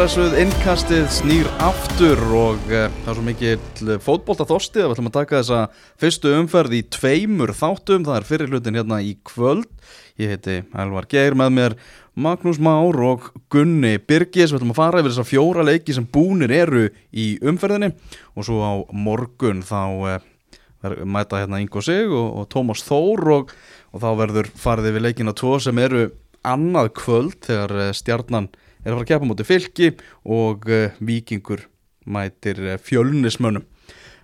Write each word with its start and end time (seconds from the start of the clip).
Blessuð, 0.00 0.32
innkastið 0.40 1.10
snýr 1.12 1.48
aftur 1.60 2.20
og 2.32 2.62
uh, 2.70 2.86
það 3.02 3.08
er 3.10 3.16
svo 3.18 3.24
mikið 3.26 3.88
fótbolta 4.00 4.46
þostið 4.48 4.80
að 4.80 4.86
við 4.86 4.92
ætlum 4.94 5.08
að 5.10 5.16
taka 5.18 5.40
þessa 5.42 5.58
fyrstu 6.00 6.30
umferð 6.38 6.76
í 6.78 6.80
tveimur 6.96 7.50
þáttum, 7.52 8.06
það 8.06 8.16
er 8.16 8.26
fyrir 8.30 8.48
hlutin 8.48 8.78
hérna 8.80 9.02
í 9.04 9.10
kvöld. 9.28 9.66
Ég 10.16 10.32
heiti 10.32 10.54
Elvar 10.72 11.04
Geir 11.10 11.36
með 11.36 11.50
mér 11.58 11.76
Magnús 12.16 12.56
Már 12.64 12.96
og 13.10 13.26
Gunni 13.52 13.98
Birgis, 14.00 14.54
við 14.54 14.62
ætlum 14.62 14.72
að 14.72 14.78
fara 14.78 15.02
yfir 15.02 15.12
þessa 15.12 15.26
fjóra 15.34 15.66
leiki 15.68 15.98
sem 15.98 16.08
búnir 16.16 16.56
eru 16.62 16.86
í 17.12 17.26
umferðinni. 17.52 17.92
Og 18.40 18.48
svo 18.48 18.64
á 18.64 18.72
morgun 18.96 19.60
þá 19.60 19.84
uh, 19.84 20.16
mæta 21.04 21.42
hérna 21.42 21.60
Ingo 21.60 21.84
Sig 21.84 22.08
og, 22.08 22.40
og 22.40 22.48
Tómas 22.48 22.86
Þór 22.88 23.34
og, 23.36 23.52
og 23.92 24.00
þá 24.00 24.08
verður 24.24 24.48
farið 24.64 24.94
yfir 24.94 25.06
leikina 25.10 25.36
tvo 25.36 25.60
sem 25.60 25.84
eru 25.84 26.08
annað 26.40 26.94
kvöld 27.04 27.36
þegar 27.44 27.78
uh, 27.90 27.92
stjarnan 28.00 28.48
er 28.84 28.92
að 28.92 28.96
fara 28.96 29.04
að 29.04 29.10
keppa 29.10 29.28
mútið 29.28 29.50
fylki 29.50 29.90
og 30.24 30.66
uh, 30.70 30.96
vikingur 31.04 31.66
mætir 32.10 32.60
uh, 32.64 32.78
fjölnismönnum. 32.80 33.66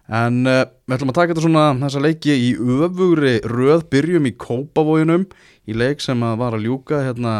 En 0.06 0.42
uh, 0.46 0.64
við 0.86 0.96
ætlum 0.96 1.12
að 1.12 1.18
taka 1.18 1.34
þetta 1.34 1.44
svona 1.44 1.66
þessa 1.82 2.02
leiki 2.04 2.34
í 2.38 2.50
öfugri 2.56 3.36
röð 3.50 3.86
byrjum 3.92 4.30
í 4.30 4.34
kópavójunum 4.40 5.28
í 5.66 5.76
leik 5.76 6.04
sem 6.04 6.22
að 6.24 6.40
var 6.42 6.56
að 6.56 6.66
ljúka 6.68 7.02
hérna 7.08 7.36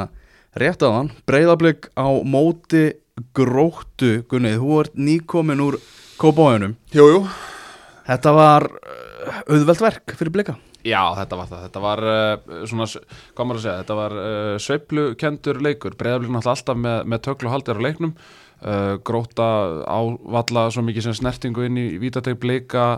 rétt 0.57 0.83
á 0.83 0.91
hann, 0.91 1.13
breyðablик 1.29 1.91
á 1.95 2.09
móti 2.25 2.89
gróttu. 3.37 4.23
Gunnið, 4.29 4.61
þú 4.61 4.81
ert 4.83 4.97
nýkomin 4.99 5.63
úr 5.65 5.79
kópavójunum 6.21 6.77
Jújú 6.93 7.27
Þetta 8.07 8.33
var 8.37 8.67
auðvelt 9.51 9.83
verk 9.83 10.15
fyrir 10.19 10.35
blika 10.35 10.55
Já, 10.87 11.03
þetta 11.19 11.39
var 11.39 11.49
það, 11.51 11.63
þetta 11.67 11.83
var 11.83 12.03
uh, 12.07 12.57
svona, 12.71 12.87
hvað 13.35 13.49
maður 13.49 13.59
að 13.59 13.65
segja, 13.65 13.79
þetta 13.83 13.99
var 13.99 14.17
uh, 14.23 14.57
sveiplukendur 14.63 15.63
leikur, 15.67 15.97
breyðablíkn 15.99 16.39
alltaf 16.39 16.79
með, 16.79 16.99
með 17.11 17.23
töklu 17.27 17.51
og 17.51 17.57
haldir 17.57 17.81
á 17.83 17.87
leiknum. 17.87 18.13
Uh, 18.57 18.93
gróta 19.05 19.49
ávalla 19.91 20.69
svo 20.73 20.85
mikið 20.87 21.09
sem 21.09 21.17
snertingu 21.19 21.67
inn 21.67 21.81
í 21.81 21.89
vítateg 22.03 22.39
blika. 22.43 22.91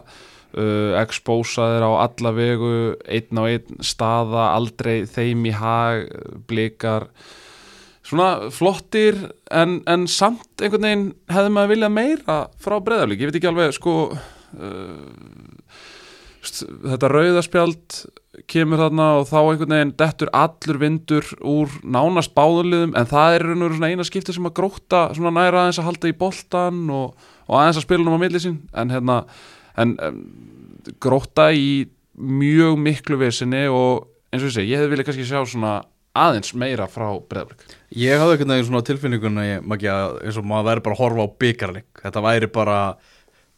Expósaðir 0.49 1.85
á 1.85 2.09
alla 2.09 2.31
vegu 2.33 2.71
einn 3.05 3.37
á 3.37 3.45
einn 3.45 3.83
staða 3.85 4.47
aldrei 4.55 5.03
þeim 5.05 5.43
í 5.45 5.53
hag 5.53 6.07
blikar. 6.49 7.05
Svona 8.01 8.49
flottir 8.57 9.19
en, 9.53 9.83
en 9.85 10.09
samt 10.09 10.65
einhvern 10.65 10.89
veginn 10.89 11.05
hefði 11.29 11.53
maður 11.53 11.75
viljað 11.75 11.95
meira 11.99 12.39
frá 12.65 12.79
breyðablík, 12.81 13.21
ég 13.21 13.29
veit 13.29 13.41
ekki 13.43 13.51
alveg 13.53 13.77
sko 13.77 13.99
þetta 16.45 17.11
rauðaspjald 17.13 17.99
kemur 18.51 18.79
þarna 18.79 19.07
og 19.19 19.27
þá 19.29 19.39
einhvern 19.41 19.75
veginn 19.75 19.95
dettur 19.99 20.31
allur 20.37 20.79
vindur 20.79 21.27
úr 21.43 21.73
nánast 21.83 22.35
báðuliðum 22.37 22.95
en 22.99 23.09
það 23.11 23.35
er 23.35 23.47
raun 23.49 23.67
og 23.67 23.75
svona 23.75 23.91
eina 23.91 24.07
skipti 24.07 24.35
sem 24.37 24.47
að 24.47 24.57
gróta 24.61 25.03
svona 25.17 25.35
næra 25.35 25.65
aðeins 25.65 25.81
að 25.83 25.89
halda 25.89 26.11
í 26.13 26.17
boltan 26.21 26.85
og, 26.95 27.29
og 27.49 27.59
aðeins 27.59 27.81
að 27.81 27.87
spila 27.89 28.07
um 28.07 28.19
á 28.19 28.23
milli 28.23 28.43
sín. 28.43 28.61
En 28.79 28.95
hérna 28.95 29.21
en, 29.79 29.97
en, 30.05 30.23
gróta 31.03 31.51
í 31.53 31.89
mjög 32.19 32.79
miklu 32.83 33.19
vesinni 33.21 33.67
og 33.71 34.09
eins 34.33 34.43
og 34.43 34.51
ég 34.51 34.57
segi, 34.57 34.73
ég 34.73 34.81
hefði 34.81 34.93
viljað 34.95 35.11
kannski 35.11 35.29
sjá 35.29 35.43
svona 35.43 35.75
aðeins 36.19 36.55
meira 36.59 36.89
frá 36.91 37.11
breðablik 37.31 37.77
Ég 37.95 38.19
hafði 38.21 38.37
einhvern 38.37 38.55
veginn 38.55 38.69
svona 38.69 38.87
tilfinningun 38.87 39.41
að 39.43 39.51
ég, 39.51 39.69
eins 40.25 40.41
og 40.41 40.49
maður 40.49 40.71
væri 40.71 40.85
bara 40.87 40.97
að 40.97 41.03
horfa 41.03 41.27
á 41.27 41.37
byggarleik 41.45 42.03
þetta 42.03 42.25
væri 42.25 42.51
bara 42.55 42.79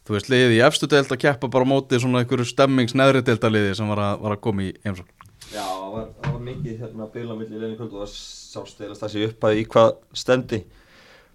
þú 0.07 0.17
veist, 0.17 0.29
liðið 0.33 0.55
í 0.57 0.61
efstu 0.65 0.89
deild 0.91 1.11
að 1.13 1.21
keppa 1.23 1.49
bara 1.51 1.67
mótið 1.67 2.03
svona 2.03 2.21
einhverju 2.21 2.47
stemmings 2.49 2.95
neðri 2.97 3.23
deildaliði 3.25 3.73
sem 3.77 3.91
var 3.91 4.03
að, 4.05 4.21
var 4.25 4.35
að 4.35 4.43
koma 4.47 4.65
í 4.65 4.71
heimsókn. 4.85 5.27
Já, 5.51 5.65
það 5.65 5.89
var, 5.95 6.05
það 6.21 6.35
var 6.35 6.43
mikið 6.45 6.83
hérna 6.85 7.05
að 7.05 7.15
bila 7.17 7.35
millir 7.35 7.57
í 7.57 7.61
leinu 7.61 7.77
kvöld 7.79 7.95
og 7.97 8.05
það 8.05 8.13
sást 8.15 8.85
eða 8.85 8.97
stafsi 8.97 9.25
upp 9.27 9.47
að 9.47 9.59
í 9.59 9.65
hvað 9.73 9.91
stendi. 10.21 10.61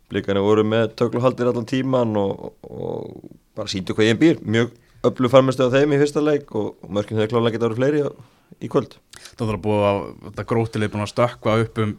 Blikarnir 0.06 0.46
voru 0.46 0.64
með 0.66 0.94
tökluhaldir 0.98 1.50
allan 1.50 1.68
tíman 1.68 2.16
og, 2.20 2.52
og 2.64 3.30
bara 3.58 3.70
síndu 3.70 3.96
hvað 3.96 4.10
ég 4.12 4.20
býr. 4.22 4.40
Mjög 4.46 4.72
öllu 5.06 5.30
farmestu 5.30 5.66
á 5.66 5.74
þeim 5.74 5.94
í 5.94 6.00
fyrsta 6.00 6.22
leik 6.22 6.54
og, 6.56 6.74
og 6.80 6.94
mörgum 6.96 7.18
þegar 7.18 7.32
klálega 7.34 7.56
geta 7.56 7.68
verið 7.68 7.80
fleiri 7.82 8.02
á, 8.06 8.10
í 8.62 8.70
kvöld. 8.72 8.96
Það 9.34 9.44
þarf 9.44 9.58
að 9.58 9.64
búið 9.66 9.86
að 10.32 10.48
grótilið 10.52 10.92
búin 10.94 11.04
að 11.04 11.12
stökka 11.12 11.58
upp 11.62 11.80
um 11.84 11.94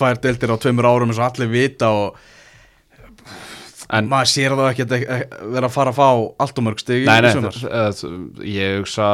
tvær 0.00 0.20
deildir 0.24 0.54
á 0.54 0.56
tveimur 0.62 0.88
árum 0.88 1.12
eins 1.12 1.20
og 1.20 1.28
allir 1.28 1.52
vita 1.52 1.90
og 1.94 2.20
En 3.98 4.06
maður 4.10 4.30
sér 4.30 4.54
það 4.54 4.68
ekki 4.70 4.84
að 4.86 4.92
vera 5.56 5.66
að 5.66 5.74
fara 5.74 5.90
að 5.92 5.98
fá 5.98 6.08
allt 6.44 6.60
og 6.60 6.66
mörg 6.66 6.82
stig 6.82 7.06
Nei, 7.08 7.20
nei, 7.26 7.32
ég 8.46 8.76
hugsa 8.80 9.08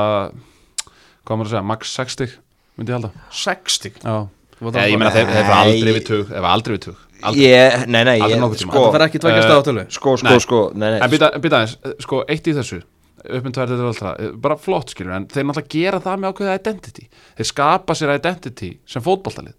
hvað 1.27 1.39
maður 1.39 1.47
að 1.47 1.53
segja, 1.55 1.63
max 1.71 1.95
60 1.97 2.35
myndi 2.77 2.93
ég 2.93 2.99
halda. 2.99 3.11
60? 3.33 4.01
Já, 4.03 4.17
Eða, 4.57 4.85
ég 4.89 5.01
meina 5.01 5.13
þeir 5.15 5.33
hefur 5.33 5.57
aldrei 5.57 5.95
við 5.97 6.05
tug 6.09 6.27
Þeir 6.29 6.37
hefur 6.39 6.51
aldrei 6.51 6.75
við 6.77 6.83
tug. 6.87 7.01
Ég, 7.37 7.87
nei, 7.93 8.03
nei, 8.09 8.19
sko 8.61 8.77
Það 8.77 8.93
fer 8.97 9.05
ekki 9.07 9.23
tveikast 9.25 9.53
á 9.53 9.61
tölu 9.65 9.87
Sko, 9.93 10.15
sko, 10.21 10.29
nei. 10.29 10.43
sko, 10.45 10.61
nei, 10.77 10.91
nei. 10.95 11.01
En 11.05 11.13
býta 11.13 11.33
aðeins, 11.63 11.75
sko, 12.05 12.21
eitt 12.29 12.49
í 12.49 12.55
þessu 12.57 12.83
upp 13.27 13.47
með 13.49 13.55
tvær 13.57 13.71
þetta 13.73 13.87
og 13.87 13.97
allt 13.97 14.37
bara 14.45 14.57
flott 14.61 14.93
skilur 14.93 15.17
en 15.17 15.25
þeir 15.33 15.47
náttúrulega 15.49 15.73
gera 15.73 15.99
það 16.05 16.21
með 16.23 16.33
ákveða 16.35 16.57
identity. 16.61 17.07
Þeir 17.39 17.49
skapa 17.49 17.97
sér 17.99 18.13
identity 18.15 18.69
sem 18.87 19.03
fótballtalið 19.03 19.57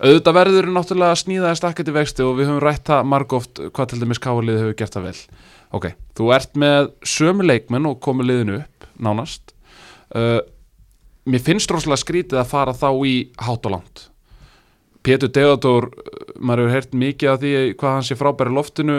auðvitað 0.00 0.36
verður 0.36 0.70
náttúrulega 0.74 1.14
að 1.14 1.22
snýða 1.22 1.50
að 1.50 1.60
stakka 1.60 1.86
til 1.86 1.94
vexti 1.96 2.24
og 2.24 2.34
við 2.38 2.50
höfum 2.50 2.64
rætt 2.64 2.90
það 2.90 3.12
margóft 3.12 3.62
hvað 3.70 3.92
til 3.92 4.00
dæmis 4.02 4.22
káalið 4.22 4.60
hefur 4.62 4.76
gert 4.80 4.96
það 4.96 5.06
vel. 5.08 5.20
Ok, 5.76 5.86
þú 6.16 6.32
ert 6.36 6.58
með 6.60 6.90
sömu 7.06 7.46
leikmenn 7.46 7.88
og 7.90 8.02
komið 8.04 8.30
liðinu 8.30 8.58
upp, 8.60 8.90
nánast. 9.02 9.54
Uh, 10.14 10.42
mér 11.26 11.42
finnst 11.42 11.72
rosalega 11.72 12.04
skrítið 12.04 12.42
að 12.42 12.52
fara 12.52 12.76
þá 12.76 12.90
í 13.08 13.16
hát 13.42 13.66
og 13.66 13.74
langt. 13.78 14.06
Pétur 15.06 15.30
Deodor 15.30 15.84
maður 16.42 16.66
hefur 16.66 16.74
heyrt 16.74 16.94
mikið 16.98 17.30
af 17.30 17.36
því 17.40 17.50
hvað 17.78 17.92
hann 17.94 18.06
sé 18.08 18.16
frábæri 18.18 18.52
loftinu, 18.52 18.96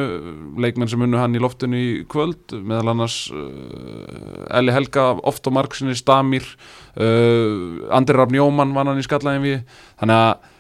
leikmenn 0.64 0.90
sem 0.90 1.02
unnu 1.04 1.20
hann 1.20 1.36
í 1.36 1.42
loftinu 1.44 1.78
í 1.78 1.90
kvöld, 2.10 2.56
meðal 2.58 2.94
annars 2.94 3.18
uh, 3.36 4.48
Eli 4.58 4.74
Helga 4.74 5.10
oft 5.28 5.46
á 5.46 5.52
marksinni, 5.54 5.98
Stamir 6.00 6.48
uh, 6.96 7.84
Andri 7.94 8.16
Rafn 8.16 8.40
Jóman 8.40 8.72
vann 8.76 8.94
hann 8.94 9.02
í 9.02 9.06
skallæðin 9.06 9.44
við, 9.44 9.82
þannig 10.00 10.24
að 10.24 10.54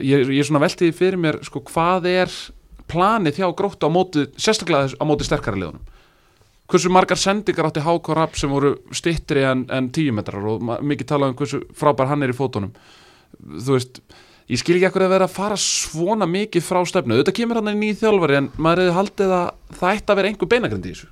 ég, 0.00 0.28
ég 0.28 0.40
er 0.40 0.48
svona 0.48 0.62
veltið 0.64 0.96
fyrir 0.96 1.20
mér 1.20 1.40
sko 1.46 1.62
hvað 1.70 2.08
er 2.10 2.34
planið 2.90 3.40
hjá 3.40 3.48
gróttu 3.56 3.88
á 3.88 3.90
móti, 3.92 4.26
sérstaklega 4.36 4.96
á 4.98 5.04
móti 5.08 5.26
sterkara 5.26 5.58
liðunum? 5.58 5.84
Hversu 6.70 6.90
margar 6.92 7.18
sendingar 7.18 7.66
átti 7.66 7.82
Háko 7.82 8.14
Rapp 8.14 8.36
sem 8.38 8.50
voru 8.50 8.76
stittri 8.94 9.42
en, 9.46 9.64
en 9.74 9.88
tíu 9.90 10.14
metrar? 10.14 10.44
Og 10.46 10.62
mikið 10.62 11.08
talað 11.08 11.32
um 11.32 11.38
hversu 11.40 11.62
frábær 11.74 12.10
hann 12.12 12.22
er 12.22 12.30
í 12.30 12.36
fótunum. 12.36 12.70
Þú 13.40 13.74
veist, 13.74 13.98
ég 14.50 14.60
skil 14.60 14.76
ekki 14.76 14.86
ekkur 14.90 15.06
að 15.06 15.14
vera 15.16 15.26
að 15.26 15.34
fara 15.34 15.58
svona 15.58 16.28
mikið 16.30 16.66
frá 16.66 16.82
stefnu, 16.86 17.18
þetta 17.22 17.34
kemur 17.34 17.58
hann 17.58 17.72
í 17.72 17.78
nýð 17.80 18.04
þjálfari 18.04 18.38
en 18.38 18.52
maður 18.58 18.84
hefði 18.84 18.98
haldið 19.00 19.34
að 19.40 19.48
það 19.80 19.96
ætti 19.96 20.14
að 20.14 20.20
vera 20.20 20.30
einhver 20.30 20.52
beinagrind 20.54 20.86
í 20.86 20.94
þessu 20.94 21.10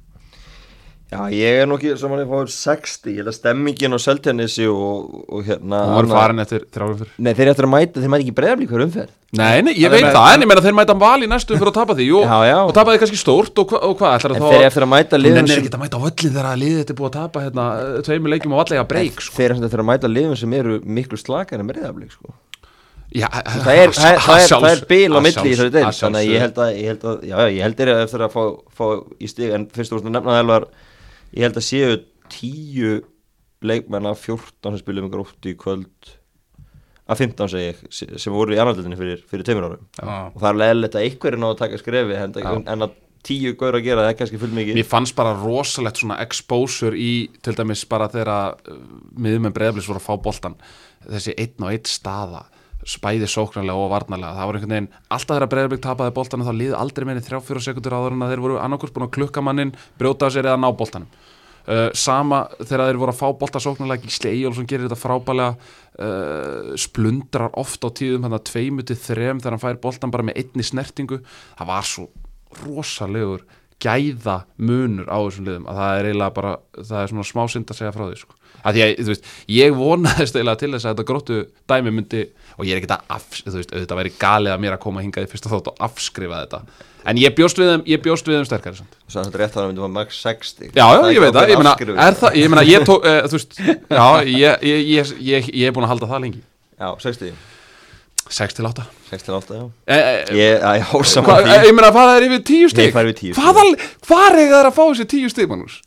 Já, 1.09 1.23
ég 1.33 1.63
er 1.63 1.69
nokkið 1.69 1.95
saman 1.97 2.21
að 2.21 2.33
fáið 2.35 2.51
60, 2.53 3.13
ég 3.15 3.23
held 3.23 3.31
að 3.31 3.37
stemmingin 3.39 3.97
og 3.97 4.01
seltennissi 4.05 4.67
og, 4.69 5.07
og 5.25 5.47
hérna... 5.47 5.79
Það 5.79 5.93
voru 5.97 6.11
farin 6.13 6.43
eftir 6.43 6.67
þrjárum 6.75 6.99
fyrr. 6.99 7.15
Nei, 7.25 7.31
þeir 7.39 7.51
eftir 7.55 7.65
að 7.65 7.71
mæta, 7.73 8.03
þeir 8.03 8.11
mæta 8.13 8.25
ekki 8.27 8.35
bregðarblík 8.37 8.75
hver 8.75 8.83
umferð. 8.85 9.15
Nei, 9.39 9.63
nei, 9.65 9.71
ég 9.81 9.93
veit 9.93 10.05
það, 10.05 10.27
en 10.35 10.45
ég 10.45 10.51
meina 10.51 10.65
þeir 10.67 10.77
mæta 10.77 10.97
val 11.01 11.25
í 11.25 11.31
næstu 11.33 11.57
umferð 11.57 11.71
og 11.73 11.79
tapa 11.79 11.97
því, 11.97 12.09
jú, 12.11 12.21
já, 12.29 12.37
já. 12.51 12.57
og 12.61 12.75
tapa 12.77 12.93
því 12.93 13.01
kannski 13.05 13.21
stórt 13.23 13.63
og, 13.63 13.73
og 13.79 13.95
hvað, 14.03 14.19
ætlar 14.19 14.35
það 14.35 14.45
þá... 14.45 14.49
En 14.51 14.53
þeir 14.53 14.67
eftir 14.67 14.85
að 14.85 14.91
mæta 14.93 15.21
liðum... 15.23 15.39
Nei, 15.49 15.53
þeir 15.55 15.63
ekki 15.63 15.73
að 15.73 15.83
mæta 15.87 16.01
á 16.01 16.05
öllin 16.11 16.35
þegar 16.35 16.51
að 16.51 16.61
liðið 16.65 16.83
þetta 16.83 16.95
er 16.95 17.01
búið 17.01 17.09
að 17.09 17.17
tapa 17.17 17.45
hérna, 17.47 17.67
tveimur 18.09 18.35
leikjum 18.35 18.57
og 18.57 18.63
allega 18.67 18.85
breyk, 18.93 19.25
sko. 19.25 19.37
Þeir 19.39 19.57
eftir 19.57 19.85
að 19.85 19.89
mæta 19.89 20.13
liðum 20.13 20.37
sem 20.41 20.59
eru 20.61 20.79
miklu 20.85 21.21
slakar 21.21 21.65
en 21.65 21.73
bregðarblík, 21.73 22.13
sko. 22.17 22.37
Já, 23.17 23.25
það 23.33 23.71
er, 23.73 23.93
er, 24.05 24.19
það 24.21 24.67
er 24.69 24.81
bíl 24.89 25.17
á 25.17 25.21
milli 25.25 25.49
í 25.49 25.55
þessu 25.57 25.71
deil 25.73 25.87
þannig 25.97 26.19
að 26.19 26.27
ég 26.29 26.43
held 26.45 26.59
að 26.61 26.73
ég 26.75 26.91
held 26.91 27.07
að, 27.09 27.23
já, 27.25 27.37
ég 27.55 27.63
held 27.65 27.79
að 27.81 28.01
eftir 28.03 28.25
að 28.27 28.35
fá, 28.35 28.43
fá 28.77 28.85
í 29.25 29.31
stig 29.33 29.55
en 29.57 29.65
fyrst 29.73 29.95
og 29.95 30.03
fyrst 30.03 30.11
að 30.11 30.13
nefna 30.19 30.35
það 30.35 30.41
elvar 30.43 30.67
ég 31.35 31.45
held 31.47 31.59
að 31.61 31.67
séu 31.69 31.99
tíu 32.33 32.95
leikmenn 33.65 34.07
af 34.09 34.23
14 34.23 34.73
sem 34.73 34.81
spilum 34.83 35.09
ykkur 35.09 35.25
ótt 35.25 35.51
í 35.51 35.57
kvöld 35.59 36.15
af 37.09 37.19
15 37.19 37.51
segi 37.51 37.69
ég 37.71 38.19
sem 38.21 38.35
voru 38.35 38.55
í 38.55 38.61
annarleitinni 38.61 38.99
fyrir, 38.99 39.21
fyrir 39.29 39.47
tveimur 39.49 39.69
árum. 39.71 39.85
Ah. 40.03 40.29
og 40.29 40.41
það 40.43 40.51
er 40.51 40.59
leðilegt 40.63 40.99
að 40.99 41.07
ykkur 41.09 41.35
er 41.35 41.43
náðu 41.43 41.57
að 41.57 41.63
taka 41.63 41.81
skrefi 41.81 42.19
en, 42.19 42.37
en 42.69 42.87
að 42.87 42.97
tíu 43.27 43.55
gaur 43.59 43.79
að 43.79 43.87
gera 43.89 44.05
það 44.05 44.13
er 44.13 44.19
kannski 44.21 44.41
full 44.41 44.53
mikið 44.55 44.79
Mér 44.79 44.89
fannst 44.89 45.17
bara 45.19 45.35
rosalegt 45.37 46.01
svona 46.01 46.21
exposure 46.23 46.99
í 46.99 47.13
til 47.45 47.57
dæmis 47.59 47.83
bara 47.91 48.11
þegar 48.13 48.61
miðum 49.19 49.49
en 49.49 49.57
breyðablis 49.57 49.89
voru 49.91 50.03
að 50.03 50.07
fá 50.07 50.23
boltan 50.29 50.57
þessi 51.09 51.35
einn 51.35 51.65
og 51.65 51.73
einn 51.73 51.89
staða 51.89 52.45
spæði 52.87 53.29
sóknarlega 53.31 53.87
og 53.87 53.91
varnarlega. 53.93 54.37
Það 54.37 54.49
var 54.49 54.59
einhvern 54.59 54.75
veginn, 54.75 54.93
alltaf 55.15 55.35
þegar 55.37 55.51
Breiðarbygg 55.55 55.83
tapaði 55.85 56.15
boltan 56.19 56.45
þá 56.47 56.53
liði 56.55 56.77
aldrei 56.79 57.09
meini 57.09 57.25
3-4 57.25 57.65
sekundur 57.65 57.97
áður 57.99 58.17
en 58.17 58.29
þeir 58.31 58.45
voru 58.45 58.61
annarkurs 58.63 58.95
búin 58.95 59.09
að 59.09 59.17
klukka 59.19 59.45
mannin 59.45 59.75
brjóta 59.99 60.31
sér 60.33 60.49
eða 60.49 60.61
ná 60.63 60.71
boltanum. 60.71 61.11
Uh, 61.69 61.91
sama 61.93 62.47
þegar 62.63 62.87
þeir 62.89 63.01
voru 63.03 63.13
að 63.13 63.19
fá 63.19 63.27
bolta 63.37 63.61
sóknarlega 63.61 64.07
Gísli 64.07 64.31
Eyjólfsson 64.31 64.69
gerir 64.71 64.87
þetta 64.87 65.03
frábælega 65.03 65.59
uh, 66.01 66.71
splundrar 66.81 67.53
oft 67.61 67.85
á 67.85 67.93
tíðum 67.93 68.25
þannig 68.25 68.39
að 68.39 68.47
tveimutið 68.49 69.03
þrem 69.05 69.43
þegar 69.43 69.57
hann 69.57 69.65
fær 69.67 69.83
boltan 69.83 70.15
bara 70.15 70.25
með 70.31 70.41
einni 70.41 70.65
snertingu. 70.65 71.21
Það 71.59 71.71
var 71.75 71.91
svo 71.91 72.07
rosalegur 72.63 73.45
gæða 73.83 74.39
munur 74.57 75.13
á 75.13 75.19
þessum 75.21 75.47
liðum 75.47 75.69
að 75.69 75.83
það 75.83 75.99
er 75.99 76.09
eiginlega 76.09 76.37
bara, 76.39 76.55
það 76.79 77.03
er 77.03 77.13
svona 77.13 77.29
smá 77.29 77.43
synd 77.53 77.71
að 77.75 77.81
segja 77.83 77.95
frá 77.95 78.05
því 78.07 78.21
sko. 78.23 78.38
Að 78.63 78.77
því 78.77 78.85
að, 78.85 78.93
þú 78.99 79.13
veist, 79.13 79.31
ég 79.55 79.79
vonaðist 79.79 80.37
eiginlega 80.37 80.61
til 80.63 80.71
þess 80.75 80.85
að 80.87 80.93
þetta 80.95 81.09
gróttu 81.09 81.41
dæmi 81.71 81.95
myndi 81.95 82.23
og 82.59 82.67
ég 82.67 82.75
er 82.75 82.83
ekki 82.83 82.91
að, 82.97 83.27
þú 83.39 83.57
veist, 83.57 83.75
auðvitað 83.75 84.01
væri 84.01 84.15
galið 84.19 84.55
að 84.55 84.63
mér 84.65 84.77
að 84.77 84.85
koma 84.85 85.05
hingað 85.05 85.27
í 85.29 85.33
fyrsta 85.33 85.53
þátt 85.53 85.73
og 85.73 85.83
afskrifa 85.89 86.45
þetta. 86.45 86.63
En 87.09 87.21
ég 87.21 87.35
bjóst 87.37 87.61
við 87.61 87.71
þeim, 87.71 87.85
ég 87.89 88.01
bjóst 88.05 88.27
við 88.29 88.41
þeim 88.41 88.49
sterkari. 88.49 88.87
Svo 89.07 89.23
þetta 89.23 89.39
er 89.39 89.43
rétt 89.45 89.55
að 89.55 89.61
það 89.61 89.69
myndi 89.71 89.85
að 89.87 89.93
max 89.95 90.19
60 90.25 90.73
Já, 90.75 90.87
já, 90.93 91.05
ég 91.15 91.23
veit 91.23 91.37
það, 91.37 91.53
ég 91.53 91.61
meina, 91.63 91.75
er 92.05 92.19
það, 92.19 92.41
ég 92.41 92.51
meina, 92.53 92.65
ég 92.69 92.89
tók, 92.89 93.07
uh, 93.07 93.21
þú 93.31 93.39
veist, 93.39 93.61
já, 93.63 94.09
ég, 94.29 94.67
ég, 94.67 95.15
ég, 95.23 95.53
ég 95.55 95.71
er 95.71 95.77
búin 95.77 95.87
að 95.87 95.95
halda 95.95 96.11
það 96.11 96.27
lengi. 96.27 96.43
Já, 96.75 96.91
60 97.07 97.39
6 98.29 98.55
til 98.59 98.67
8 98.69 98.85
6 99.09 99.23
til 99.25 99.35
8, 99.35 99.55
já. 99.57 99.63
E, 99.89 99.97
e, 99.97 100.37
Ég, 100.37 100.61
já, 100.61 101.05
saman 101.09 101.47
því. 101.47 101.55
Ég 101.65 101.77
meina, 101.79 101.93
það 101.95 102.11
er 102.13 102.27
yfir 102.27 102.43
10 102.51 102.73
stík 102.75 102.93
það 102.93 103.01
er 103.01 103.09
yfir 103.09 103.21
10 103.23 103.37
stík 103.39 103.87
Hvað 104.09 104.27
er 104.29 104.51
það 104.53 104.69
að 104.69 104.75
fá 104.77 104.83
þessi 104.85 105.07
10 105.15 105.33
stík, 105.33 105.49
mannus? 105.49 105.79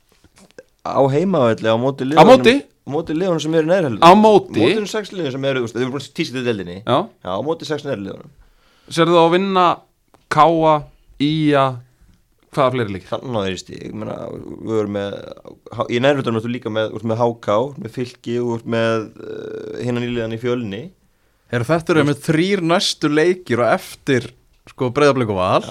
Á 0.82 1.02
heimavelli, 1.14 1.70
á 1.70 1.78
móti 1.78 2.08
liðunum 2.10 2.22
Á 2.22 2.32
móti? 2.32 2.56
Móti 2.92 3.14
liðunum 3.18 3.44
sem 3.44 3.58
eru 3.60 3.70
næri 3.70 3.94
Á 4.02 4.12
móti? 4.18 4.64
Móti 4.64 4.90
6 4.90 5.14
liðunum 5.14 5.36
sem 5.36 5.48
eru, 5.52 5.68
þau 5.70 5.82
eru 5.84 5.94
búin 5.94 6.10
tísið 6.20 6.40
til 6.40 6.48
deldinni 6.48 6.80
Já. 6.82 6.98
Já, 7.22 7.32
á 7.38 7.42
móti 7.46 7.70
6 7.70 7.86
næri 7.86 8.08
liðunum 8.08 8.34
Serðu 8.92 9.16
þú 9.18 9.22
að 9.22 9.32
vinna 9.36 9.66
Káa, 10.32 10.76
Ía 11.22 11.66
hvaða 12.52 12.74
fleiri 12.76 12.96
lík? 12.96 13.06
Þannig 13.08 13.30
að 13.32 13.38
það 13.38 13.50
er 13.52 13.60
stík, 13.62 13.84
ég 13.86 13.94
meina, 13.96 14.16
við 14.32 14.74
verum 14.76 14.98
með 14.98 15.14
í 15.88 16.02
nærvöldanum 16.04 16.40
ertu 16.42 16.52
líka 16.52 16.74
með, 16.74 16.98
með 17.08 17.22
Háká, 17.22 17.58
með 17.80 17.96
Fylki 17.96 18.36
og 18.44 18.66
með 18.68 19.06
uh, 19.24 19.78
hinnan 19.80 20.08
íliðan 20.08 20.36
í 20.36 20.42
fjölni. 20.42 20.82
Heru, 21.52 21.68
Þetta 21.68 21.96
eru 21.96 22.06
með 22.10 22.22
þrýr 22.28 22.64
næstu 22.68 23.12
leikir 23.12 23.64
og 23.64 23.72
eftir 23.72 24.30
sko, 24.72 24.92
breyðarbleiku 24.96 25.38
val. 25.38 25.64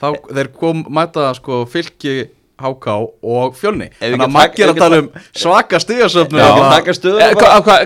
Þá 0.00 0.08
þeir 0.32 0.52
kom 0.56 0.84
mæta 0.90 1.30
sko, 1.38 1.62
fylki 1.70 2.16
háká 2.60 2.96
og 3.00 3.56
fjölni. 3.58 3.90
Þannig 3.98 4.24
að 4.26 4.32
maður 4.36 4.54
gera 4.58 4.74
að 4.74 4.80
tala 4.82 5.00
um 5.02 5.08
svaka 5.32 5.80
stigasöfnu 5.82 6.40
eh, 6.40 6.48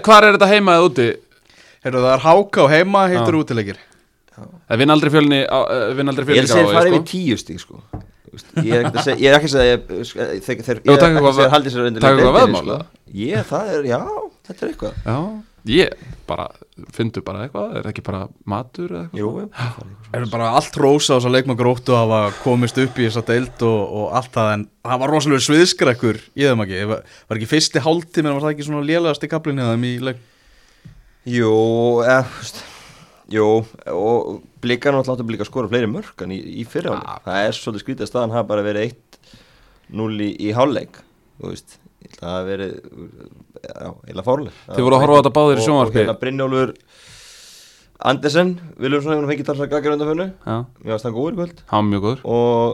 Hvað 0.04 0.28
er 0.28 0.36
þetta 0.36 0.50
heima 0.50 0.78
eða 0.78 0.88
úti? 0.90 1.08
Heru, 1.84 2.00
það 2.00 2.10
er 2.14 2.24
háká 2.24 2.66
heima, 2.72 3.04
heitur 3.12 3.38
útilegir 3.42 3.80
Það 4.34 4.82
vinn 4.82 4.94
aldrei 4.94 5.14
fjölni 5.14 5.40
Ég 5.44 5.48
er 5.48 6.44
að 6.44 6.52
segja 6.52 6.68
farið 6.72 6.98
við 6.98 7.08
tíu 7.10 7.38
stík 7.38 7.62
sko. 7.62 7.80
Ég 8.66 8.74
er 8.74 8.86
ekki 8.88 8.98
að 8.98 9.54
segja 9.54 9.78
þeir 10.42 11.52
haldi 11.54 11.70
sér 11.70 11.88
undir 11.88 12.02
Takk 12.02 12.18
eitthvað 12.18 12.38
veðmála? 12.40 12.78
Ég, 13.14 13.44
það 13.46 13.74
er, 13.76 13.90
já, 13.92 14.00
þetta 14.48 14.64
er 14.64 14.72
eitthvað. 14.72 15.02
Já 15.06 15.18
Ég 15.64 15.94
bara, 16.28 16.50
fyndu 16.92 17.22
bara 17.24 17.46
eitthvað 17.46 17.78
er 17.78 17.86
ekki 17.88 18.02
bara 18.04 18.26
matur 18.48 18.90
eða 18.92 19.06
eitthvað? 19.06 19.20
Jú, 19.22 20.18
er 20.18 20.26
bara 20.32 20.50
allt 20.58 20.76
rosa 20.76 21.16
og 21.16 21.24
svo 21.24 21.32
leikma 21.32 21.56
gróttu 21.56 21.94
að 21.96 22.02
hafa 22.02 22.34
komist 22.42 22.80
upp 22.82 23.00
í 23.00 23.06
þessa 23.06 23.22
deild 23.30 23.64
og, 23.64 23.80
og 23.96 24.18
allt 24.20 24.34
það 24.34 24.50
en 24.58 24.66
það 24.84 25.00
var 25.00 25.14
rosalega 25.14 25.46
sviðskrekkur 25.46 26.20
í 26.36 26.44
þeim 26.44 26.64
ekki, 26.66 26.82
var, 26.90 27.02
var 27.30 27.40
ekki 27.40 27.48
fyrsti 27.54 27.84
hálftími 27.86 28.28
en 28.28 28.36
var 28.36 28.44
það 28.44 28.54
ekki 28.54 28.68
svona 28.68 28.84
lélægast 28.90 29.24
í 29.24 29.30
kaplinni 29.32 29.70
þeim 29.70 29.88
í 29.88 29.94
leik? 30.10 30.22
Jú, 31.32 31.56
eða 32.04 32.26
Jú, 33.32 33.64
og 33.88 34.42
blika 34.60 34.92
náttúrulega 34.92 35.16
áttu 35.16 35.24
blika 35.24 35.46
að 35.46 35.48
skora 35.48 35.70
fleiri 35.70 35.88
mörg 35.88 36.26
en 36.26 36.34
í, 36.34 36.42
í 36.60 36.64
fyrra. 36.68 36.98
Ah. 37.00 37.22
það 37.24 37.46
er 37.46 37.56
svolítið 37.56 37.84
skrítið 37.86 38.04
að 38.04 38.10
staðan 38.10 38.34
hafa 38.36 38.48
bara 38.50 38.64
verið 38.66 38.92
1-0 39.96 40.18
í, 40.20 40.28
í 40.44 40.52
hálfleik 40.52 41.00
þú 41.38 41.54
veist 41.54 41.78
það 42.18 42.36
hefði 42.36 42.52
verið 42.52 42.72
eila 44.10 44.24
fórleg 44.26 44.62
Þið 44.68 44.86
voru 44.86 44.96
að 44.96 45.04
horfa 45.04 45.16
á 45.16 45.20
þetta 45.20 45.34
báðir 45.38 45.60
í 45.60 45.66
sjónvarpi 45.66 45.94
og 45.94 46.00
hérna 46.02 46.16
Brynjólfur 46.20 46.74
Andersen 48.04 48.50
viljum 48.76 49.00
svona, 49.04 49.20
hún 49.22 49.30
fengið 49.30 49.46
þar 49.48 49.60
að 49.64 49.70
gagja 49.70 49.92
undan 49.94 50.08
fönnu. 50.10 50.24
Mér 50.82 50.92
varst 50.92 51.06
hann 51.06 51.14
góður 51.14 51.36
í 51.36 51.38
kvöld. 51.38 51.60
Hann 51.70 51.86
mjög 51.88 52.02
góður, 52.04 52.24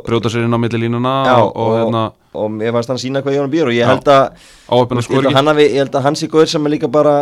brjóta 0.08 0.32
sér 0.32 0.46
inn 0.46 0.56
á 0.56 0.58
millilínuna 0.58 1.12
já, 1.28 1.34
og, 1.36 1.50
og, 1.54 1.74
hérna, 1.76 2.02
og 2.40 2.48
mér 2.56 2.74
varst 2.74 2.90
hann 2.90 2.98
að 2.98 3.04
sína 3.04 3.22
hvað 3.22 3.36
ég 3.36 3.42
var 3.44 3.50
að 3.50 3.54
býra 3.54 3.70
og 3.70 3.76
ég 3.76 3.90
held 3.92 4.10
að, 4.10 4.48
að, 4.74 5.60
held 5.76 6.00
að 6.00 6.08
hans 6.08 6.24
er 6.24 6.32
góður 6.32 6.50
sem 6.54 6.66
er 6.66 6.74
líka 6.74 6.90
bara 6.90 7.14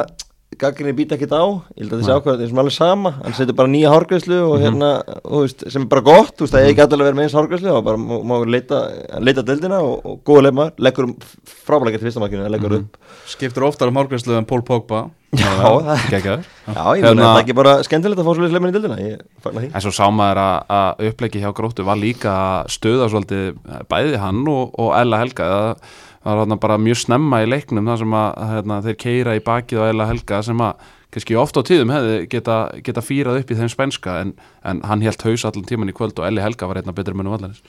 gaggrinni 0.56 0.94
býta 0.96 1.16
ekkert 1.16 1.34
á. 1.36 1.44
Ég 1.76 1.84
held 1.84 1.92
að 1.92 2.00
þessi 2.00 2.14
ákvæða 2.16 2.44
er 2.44 2.50
sem 2.50 2.60
alveg 2.62 2.74
sama. 2.74 3.12
Hann 3.20 3.36
setur 3.36 3.56
bara 3.58 3.70
nýja 3.70 3.92
hárgræslu 3.92 4.38
og 4.46 4.54
mhm. 4.56 4.64
hérna 4.64 4.88
mm 4.96 5.12
-hmm. 5.12 5.42
veist, 5.42 5.64
sem 5.70 5.82
er 5.82 5.88
bara 5.88 6.00
gott, 6.00 6.34
þú 6.36 6.46
veist, 6.46 6.54
það 6.54 6.62
er 6.62 6.70
ekki 6.72 6.82
alltaf 6.82 6.98
að 6.98 7.04
vera 7.04 7.18
með 7.18 7.26
eins 7.26 7.36
hárgræslu 7.38 7.70
og 7.70 7.84
bara 7.84 7.96
má, 7.98 8.34
leita, 8.46 8.78
leita 9.20 9.42
deildina 9.42 9.78
og, 9.80 10.06
og 10.06 10.20
góða 10.24 10.42
leifmar, 10.48 10.72
leggur 10.78 11.14
frábælega 11.44 11.98
til 11.98 12.08
fyrstamarkinu, 12.08 12.48
leggur 12.48 12.70
mm 12.70 12.76
-hmm. 12.76 12.80
upp. 12.80 12.96
Skiptur 13.26 13.62
oftar 13.64 13.88
um 13.88 13.96
hárgræslu 13.96 14.38
en 14.38 14.44
Pól 14.46 14.62
Pogba. 14.62 15.10
Já, 15.36 15.44
það 15.60 15.88
er 15.92 16.16
ekki 16.16 16.28
Já, 16.72 16.84
ég 16.96 17.02
meina, 17.02 17.22
það 17.22 17.36
er 17.36 17.42
ekki 17.42 17.54
bara 17.54 17.82
skemmtilegt 17.82 18.20
að 18.20 18.24
fá 18.24 18.34
svolítið 18.34 18.52
leifmenn 18.52 18.72
í 18.72 18.76
deildina, 18.78 18.96
ég 18.96 19.20
fagnar 19.42 19.62
því. 19.62 19.70
En 19.74 19.80
svo 19.80 19.90
sá 19.92 20.06
maður 20.10 20.38
að 20.68 21.08
upplegi 21.08 21.42
hjá 21.42 21.52
gróttu 21.52 21.84
var 21.84 21.96
líka 21.96 22.64
stöða 22.66 23.10
svolítið 23.12 23.58
bæði 23.90 24.16
hann 24.16 24.48
og, 24.48 24.72
og 24.78 24.96
Ella 24.96 25.18
Helga 25.18 25.76
það 26.24 26.40
var 26.42 26.60
bara 26.62 26.78
mjög 26.82 27.02
snemma 27.04 27.42
í 27.44 27.48
leiknum 27.48 27.88
þar 27.88 28.00
sem 28.02 28.16
að 28.18 28.46
hérna, 28.52 28.78
þeir 28.86 28.96
keira 29.02 29.36
í 29.38 29.42
bakið 29.44 29.82
og 29.82 29.90
eila 29.90 30.08
helga 30.08 30.40
sem 30.46 30.64
að 30.64 30.88
kannski 31.14 31.38
ofta 31.40 31.62
á 31.64 31.68
tíðum 31.68 31.92
hefði 31.94 32.16
geta, 32.32 32.56
geta 32.84 33.04
fýrað 33.04 33.40
upp 33.42 33.52
í 33.52 33.58
þeim 33.58 33.70
spænska 33.72 34.16
en, 34.22 34.34
en 34.66 34.82
hann 34.88 35.04
helt 35.04 35.22
haus 35.24 35.46
allan 35.48 35.68
tíman 35.68 35.92
í 35.92 35.94
kvöld 35.96 36.18
og 36.20 36.28
Eli 36.28 36.42
Helga 36.44 36.68
var 36.68 36.82
einna 36.82 36.92
betur 36.96 37.16
munum 37.16 37.32
vallarins 37.32 37.62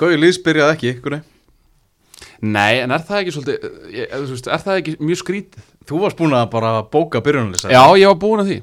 Góði 0.00 0.18
Lýs 0.18 0.40
byrjaði 0.42 0.76
ekki, 0.76 0.94
hvernig? 1.04 1.28
Nei, 2.40 2.80
en 2.80 2.92
er 2.92 3.04
það 3.04 3.20
ekki 3.20 3.34
svolítið, 3.36 3.70
ég, 3.94 4.10
er 4.10 4.64
það 4.64 4.80
ekki 4.80 4.96
mjög 5.04 5.20
skrítið? 5.20 5.70
Þú 5.88 6.02
varst 6.02 6.18
búin 6.18 6.34
að 6.36 6.50
bara 6.52 6.72
bóka 6.90 7.22
byrjunalisa 7.24 7.70
Já, 7.70 7.84
ég 8.00 8.10
var 8.10 8.20
búin 8.20 8.42
að 8.42 8.50
því 8.50 8.58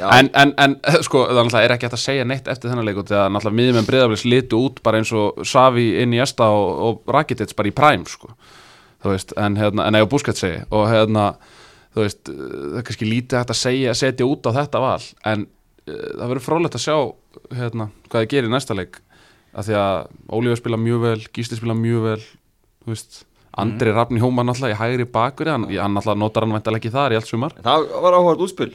En, 0.00 0.30
en, 0.32 0.54
en 0.56 0.76
sko, 1.04 1.26
það 1.28 1.58
er 1.60 1.74
ekki 1.74 1.88
hægt 1.88 1.98
að 1.98 2.02
segja 2.04 2.24
neitt 2.24 2.48
eftir 2.48 2.70
þennan 2.70 2.86
leiku 2.88 3.04
þegar 3.04 3.32
náttúrulega 3.34 3.58
miðjum 3.58 3.80
en 3.82 3.88
breyðaflis 3.88 4.24
litu 4.24 4.60
út 4.64 4.80
bara 4.86 5.00
eins 5.00 5.12
og 5.12 5.42
Savi 5.44 5.90
inn 6.00 6.14
í 6.16 6.22
Esta 6.22 6.48
og, 6.54 6.70
og 6.86 7.14
Rakitits 7.14 7.56
bara 7.58 7.68
í 7.68 7.74
præm 7.76 8.06
sko 8.08 8.32
þú 9.00 9.14
veist, 9.14 9.32
en 9.40 9.56
hérna, 9.60 9.86
en 9.88 9.98
eða 9.98 10.08
Busquets 10.10 10.42
segi 10.44 10.60
og 10.68 10.86
hérna, 10.90 11.30
þú 11.94 12.04
veist 12.04 12.28
það 12.30 12.80
er 12.80 12.86
kannski 12.88 13.08
lítið 13.08 13.40
hægt 13.40 13.54
að 13.54 13.60
segja, 13.60 13.96
setja 13.98 14.28
út 14.28 14.48
á 14.48 14.50
þetta 14.60 14.82
val, 14.84 15.00
en 15.32 15.46
uh, 15.46 16.04
það 16.18 16.26
verður 16.26 16.46
frólægt 16.46 16.76
að 16.78 16.84
sjá, 16.84 16.98
hérna, 17.56 17.88
hvað 18.08 18.18
það 18.18 18.28
gerir 18.34 18.50
í 18.50 18.54
næsta 18.54 18.76
leik, 18.76 19.00
af 19.50 19.66
því 19.66 19.80
að 19.80 19.96
Ólífur 20.36 20.62
spila 20.62 20.80
mjög 20.80 21.02
vel, 21.06 21.18
Gísli 21.34 21.58
spila 21.58 21.76
mjög 21.78 22.06
vel 22.06 22.20
þú 22.20 22.92
veist, 22.92 23.24
Andri 23.60 23.90
mm. 23.90 23.96
Rafni 23.96 24.20
Hóman 24.22 24.52
alltaf 24.52 24.70
í 24.70 24.78
hægri 24.78 25.08
bakur, 25.10 25.50
hann, 25.50 25.66
hann 25.72 25.98
alltaf 25.98 26.18
notar 26.18 26.46
hann 26.46 26.54
veintilega 26.54 26.78
ekki 26.78 26.92
þar 26.94 27.16
í 27.16 27.18
allt 27.18 27.26
sumar. 27.26 27.56
Það 27.64 27.88
var 28.04 28.14
áhugað 28.14 28.44
útspil, 28.46 28.68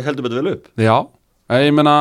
heldur 0.00 0.26
betur 0.26 0.40
vel 0.42 0.54
upp. 0.56 0.72
Já, 0.80 0.96
ég 1.62 1.74
meina 1.76 1.96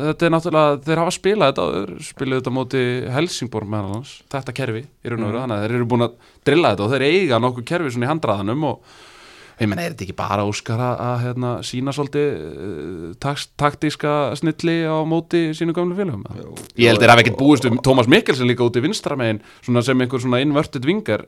þetta 0.00 0.26
er 0.26 0.34
náttúrulega, 0.34 0.80
þeir 0.86 1.02
hafa 1.02 1.14
spilað 1.14 1.52
þetta 1.52 2.00
spilaðu 2.06 2.40
þetta 2.40 2.54
móti 2.54 2.82
Helsingborg 3.14 3.70
meðal 3.70 3.94
hans, 3.98 4.16
þetta 4.32 4.56
kerfi 4.56 4.82
í 4.84 5.12
raun 5.12 5.22
og 5.22 5.30
veru 5.30 5.38
mm. 5.38 5.44
þannig 5.44 5.56
að 5.56 5.64
þeir 5.64 5.76
eru 5.76 5.88
búin 5.92 6.06
að 6.06 6.18
drilla 6.48 6.72
þetta 6.74 6.86
og 6.86 6.92
þeir 6.94 7.06
eiga 7.08 7.40
nokkuð 7.44 7.70
kerfi 7.70 7.94
svona 7.94 8.06
í 8.06 8.10
handraðanum 8.10 8.66
og 8.70 8.94
ég 9.60 9.68
menn 9.68 9.82
er 9.82 9.92
þetta 9.92 10.06
ekki 10.06 10.16
bara 10.16 10.46
óskar 10.48 10.82
að, 10.86 11.14
hérna, 11.24 11.52
sína 11.66 11.94
svolítið 11.96 12.28
uh, 13.20 13.36
taktíska 13.60 14.14
snilli 14.40 14.78
á 14.88 14.96
móti 15.08 15.42
sínu 15.56 15.76
gamlu 15.76 15.98
félagum 15.98 16.24
ég 16.80 16.88
held 16.88 17.02
að 17.02 17.06
það 17.06 17.14
hef 17.14 17.24
ekkert 17.24 17.40
búist 17.40 17.68
um 17.68 17.80
Tómas 17.84 18.10
Mikkelsen 18.10 18.48
líka 18.48 18.64
út 18.64 18.78
í 18.80 18.84
vinstramegin 18.84 19.42
sem 19.66 20.04
einhver 20.04 20.22
svona 20.22 20.42
innvörtið 20.44 20.88
vingar 20.88 21.26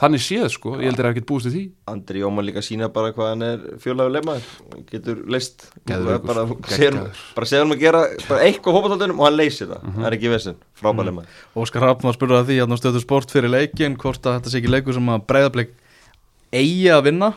þannig 0.00 0.22
séð 0.24 0.46
sko, 0.54 0.72
ég 0.80 0.88
heldur 0.90 1.04
að 1.04 1.04
það 1.04 1.08
er 1.08 1.14
ekkert 1.14 1.28
búist 1.28 1.48
í 1.48 1.52
því. 1.54 1.62
Andri 1.92 2.22
Jóman 2.22 2.46
líka 2.48 2.62
sína 2.64 2.88
bara 2.94 3.12
hvað 3.14 3.30
hann 3.30 3.44
er 3.46 3.62
fjólaður 3.82 4.14
lefmaður, 4.16 4.48
getur 4.90 5.20
leist 5.30 5.66
bara 5.86 6.46
segja 7.46 7.62
hann 7.62 7.74
að 7.76 7.84
gera 7.84 8.02
bara 8.28 8.48
eitthvað 8.48 8.78
hópaðaldunum 8.78 9.22
og 9.22 9.28
hann 9.28 9.38
leysi 9.38 9.68
það. 9.70 9.84
-huh. 9.84 9.94
það 10.00 10.08
er 10.10 10.18
ekki 10.18 10.34
vissin, 10.34 10.58
frábæð 10.74 11.08
lefmaður 11.10 11.30
uh 11.30 11.38
-huh. 11.38 11.62
Óskar 11.62 11.86
Hafn 11.86 12.08
var 12.08 12.18
spurðað 12.18 12.46
því 12.50 12.58
að 12.58 12.68
hann 12.68 12.82
stöður 12.82 13.06
sport 13.06 13.30
fyrir 13.30 13.54
leikin, 13.54 13.96
hvort 13.96 14.26
að 14.26 14.38
þetta 14.38 14.50
sé 14.50 14.58
ekki 14.58 14.74
leiku 14.74 14.92
sem 14.92 15.08
að 15.08 15.26
breyðarbleik 15.26 15.72
eigi 16.52 16.90
að 16.90 17.04
vinna 17.04 17.34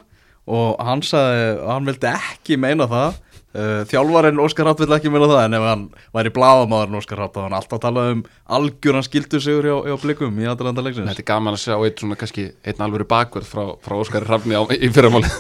og 0.48 0.80
hann 0.84 1.02
sagði, 1.04 1.48
hann 1.68 1.86
vildi 1.86 2.08
ekki 2.08 2.58
meina 2.58 2.88
það 2.88 3.22
þjálfarinn 3.56 4.42
Óskar 4.44 4.68
Hátt 4.68 4.82
vil 4.84 4.92
ekki 4.98 5.10
meina 5.10 5.30
það 5.32 5.44
en 5.46 5.56
ef 5.58 5.66
hann 5.66 5.84
væri 6.14 6.32
bláðamáðurinn 6.36 6.98
Óskar 7.00 7.22
Hátt 7.24 7.38
þá 7.38 7.40
hann 7.46 7.56
alltaf 7.58 7.82
talað 7.82 8.10
um 8.12 8.24
algjör 8.58 8.98
hann 8.98 9.06
skildu 9.08 9.40
sigur 9.42 9.68
hjá, 9.70 9.76
hjá 9.88 9.96
blikum 10.04 10.42
í 10.42 10.50
aðranda 10.52 10.84
leiksins. 10.86 11.08
Þetta 11.10 11.24
er 11.24 11.30
gaman 11.32 11.56
að 11.58 11.64
sjá 11.64 11.76
eitt 11.78 12.04
svona 12.04 12.18
kannski 12.20 12.48
einn 12.68 12.84
alvöru 12.86 13.08
bakverð 13.10 13.48
frá, 13.50 13.64
frá 13.82 13.96
Óskar 13.98 14.28
Hrafni 14.28 14.60
í 14.78 14.92
fyrramáli 14.94 15.32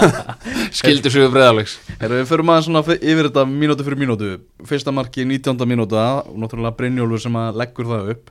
skildu 0.80 1.12
sigur 1.12 1.32
breðalegs 1.34 1.78
Við 2.00 2.26
förum 2.28 2.52
aðeins 2.52 2.68
svona 2.68 2.84
yfir 2.98 3.30
þetta 3.30 3.46
mínútu 3.48 3.86
fyrir 3.86 4.00
mínútu. 4.04 4.34
Fyrsta 4.68 4.92
marki 4.94 5.24
19. 5.24 5.56
mínúta 5.68 6.04
og 6.26 6.36
náttúrulega 6.38 6.76
Brynjólfur 6.76 7.24
sem 7.24 7.40
að 7.40 7.58
leggur 7.64 7.88
það 7.90 8.14
upp 8.14 8.30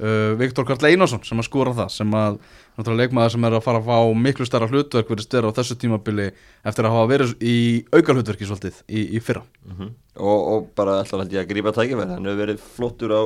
uh, 0.00 0.32
Viktor 0.38 0.66
Karl 0.68 0.88
Einarsson 0.88 1.24
sem 1.26 1.40
að 1.40 1.48
skora 1.48 1.74
það 1.76 1.92
sem 1.94 2.16
að 2.18 2.38
náttúrulega 2.78 3.08
leikmaður 3.08 3.34
sem 3.34 3.46
er 3.48 3.58
að 3.58 3.66
fara 3.66 3.82
að 3.82 3.90
fá 3.90 4.22
miklu 4.26 4.46
starra 4.48 4.70
hlutverk 4.70 5.10
verið 5.10 5.26
styrra 5.26 5.50
á 5.50 5.56
þessu 5.58 5.78
tímabili 5.82 6.30
eftir 6.64 6.88
að 6.88 6.96
hafa 6.96 7.10
verið 7.12 7.34
í 7.42 7.56
auka 7.92 8.14
hlutverki 8.14 8.48
svolítið 8.48 8.80
í, 8.86 9.04
í 9.18 9.22
fyrra 9.22 9.42
mm 9.42 9.76
-hmm. 9.76 9.92
og, 10.16 10.40
og 10.54 10.72
bara 10.78 10.98
alltaf 11.02 11.22
held 11.22 11.32
ég 11.34 11.44
að 11.44 11.52
grípa 11.52 11.74
tækifæð 11.74 12.14
hann 12.14 12.26
hefur 12.26 12.42
verið 12.44 12.64
flottur 12.76 13.14
á 13.14 13.22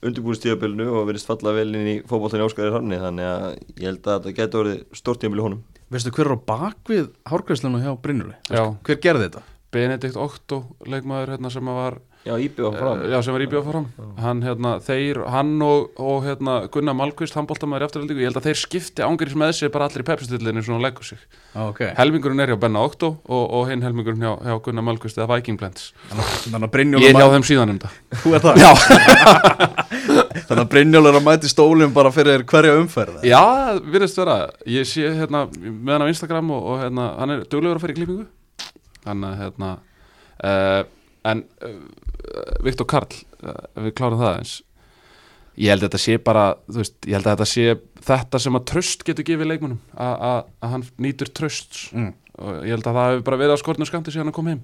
undirbúinstíðabilinu 0.00 0.86
og 0.96 1.08
verið 1.10 1.26
falla 1.28 1.52
vel 1.52 1.74
inn 1.74 1.88
í 1.88 1.96
fókbóltan 2.08 2.40
í 2.40 2.46
Óskari 2.46 2.72
Hranni 2.72 3.00
þannig 3.00 3.26
að 3.26 3.46
ég 3.76 3.86
held 3.90 4.06
að 4.06 4.20
þetta 4.20 4.36
getur 4.38 4.64
verið 4.64 4.84
stort 4.96 5.20
tímabili 5.20 5.44
honum 5.44 5.64
Veistu 5.90 6.12
hver 6.14 6.28
er 6.30 6.36
á 6.38 6.46
bakvið 6.46 7.08
hárgræslinu 7.26 7.80
hjá 7.82 7.90
Brynjuli? 7.98 8.36
Hver 8.46 9.00
gerði 9.02 9.26
þetta? 9.26 9.42
Benedikt 9.74 10.18
Okto 10.18 10.60
leikmaður 10.86 11.34
hérna 11.34 11.50
sem 11.50 11.66
var 11.66 11.98
Já, 12.20 12.34
Íbjóð 12.36 12.74
fram 12.76 13.02
Já, 13.08 13.16
sem 13.24 13.32
var 13.32 13.42
Íbjóð 13.46 13.68
fram 13.70 13.86
Hann, 14.20 14.42
hérna, 14.44 14.74
þeir, 14.84 15.22
hann 15.32 15.54
og, 15.64 15.86
og 15.96 16.18
hérna, 16.26 16.56
Gunnar 16.72 16.96
Malkvist, 16.98 17.32
hann 17.38 17.46
bóltamæður 17.48 17.86
í 17.86 17.88
afturhaldingu 17.88 18.20
Ég 18.20 18.28
held 18.28 18.40
að 18.42 18.48
þeir 18.50 18.60
skipti 18.60 19.06
ángrís 19.06 19.32
með 19.40 19.54
sig 19.56 19.72
bara 19.72 19.88
allir 19.88 20.04
í 20.04 20.08
pepsistillinu 20.10 20.64
svona 20.66 20.84
leggur 20.84 21.08
sig. 21.08 21.22
Okay. 21.56 21.94
Helmingurinn 21.96 22.44
er 22.44 22.52
hjá 22.52 22.58
Benna 22.60 22.82
Okto 22.84 23.14
og, 23.24 23.44
og 23.56 23.70
hinn 23.70 23.80
helmingurinn 23.86 24.26
hjá, 24.26 24.34
hjá 24.36 24.60
Gunnar 24.66 24.84
Malkvist 24.90 25.16
eða 25.16 25.30
Viking 25.32 25.56
Blends. 25.60 25.94
Þannig 26.12 26.68
að 26.68 26.74
Brynjóla 26.76 27.08
Ég 27.08 27.16
hjá 27.16 27.26
þeim 27.32 27.48
síðan 27.48 27.74
um 27.74 27.80
það. 27.86 27.96
Þú 28.20 28.36
er 28.36 28.44
það? 28.44 28.60
Já. 28.60 28.70
Þannig 30.50 30.62
að 30.66 30.70
Brynjóla 30.76 31.10
er 31.14 31.20
að 31.22 31.26
mæti 31.30 31.50
stólum 31.50 31.96
bara 31.96 32.12
fyrir 32.14 32.44
hverja 32.48 32.76
umferð 32.82 33.24
Já, 33.26 33.42
virðist 33.80 34.20
vera. 34.20 34.38
Ég 34.68 34.88
sé 34.88 35.08
hérna 35.08 35.46
með 35.56 35.96
hann 35.96 36.04
á 36.04 36.12
Instagram 36.12 36.52
og, 36.52 36.70
og 36.74 36.80
hérna, 36.84 37.10
hann 37.16 37.36
er 37.38 37.44
duglegur 37.48 37.80
að 37.80 38.26
að 39.08 39.36
hérna 39.40 39.68
uh, 40.44 40.82
En 41.28 41.44
uh, 41.66 41.76
Viktor 42.64 42.88
Karl, 42.88 43.16
uh, 43.44 43.54
við 43.86 43.94
klárum 43.98 44.20
það 44.20 44.40
eins 44.40 44.56
Ég 45.60 45.74
held 45.74 45.82
að 45.82 45.88
þetta 45.88 46.00
sé 46.00 46.16
bara 46.24 46.44
veist, 46.72 46.96
Ég 47.04 47.18
held 47.18 47.26
að 47.26 47.34
þetta 47.34 47.48
sé 47.50 47.64
þetta 48.06 48.40
sem 48.40 48.56
að 48.56 48.66
tröst 48.70 49.04
getur 49.04 49.26
gefið 49.28 49.50
leikmunum 49.50 49.80
að 50.00 50.46
hann 50.64 50.86
nýtur 51.02 51.28
tröst 51.36 51.82
mm. 51.92 52.12
og 52.38 52.62
ég 52.64 52.72
held 52.72 52.86
að 52.88 52.96
það 52.96 53.10
hefur 53.10 53.26
bara 53.26 53.40
verið 53.42 53.58
á 53.58 53.62
skortinu 53.62 53.88
skamti 53.90 54.14
síðan 54.14 54.30
hann 54.30 54.36
kom 54.38 54.48
heim. 54.48 54.62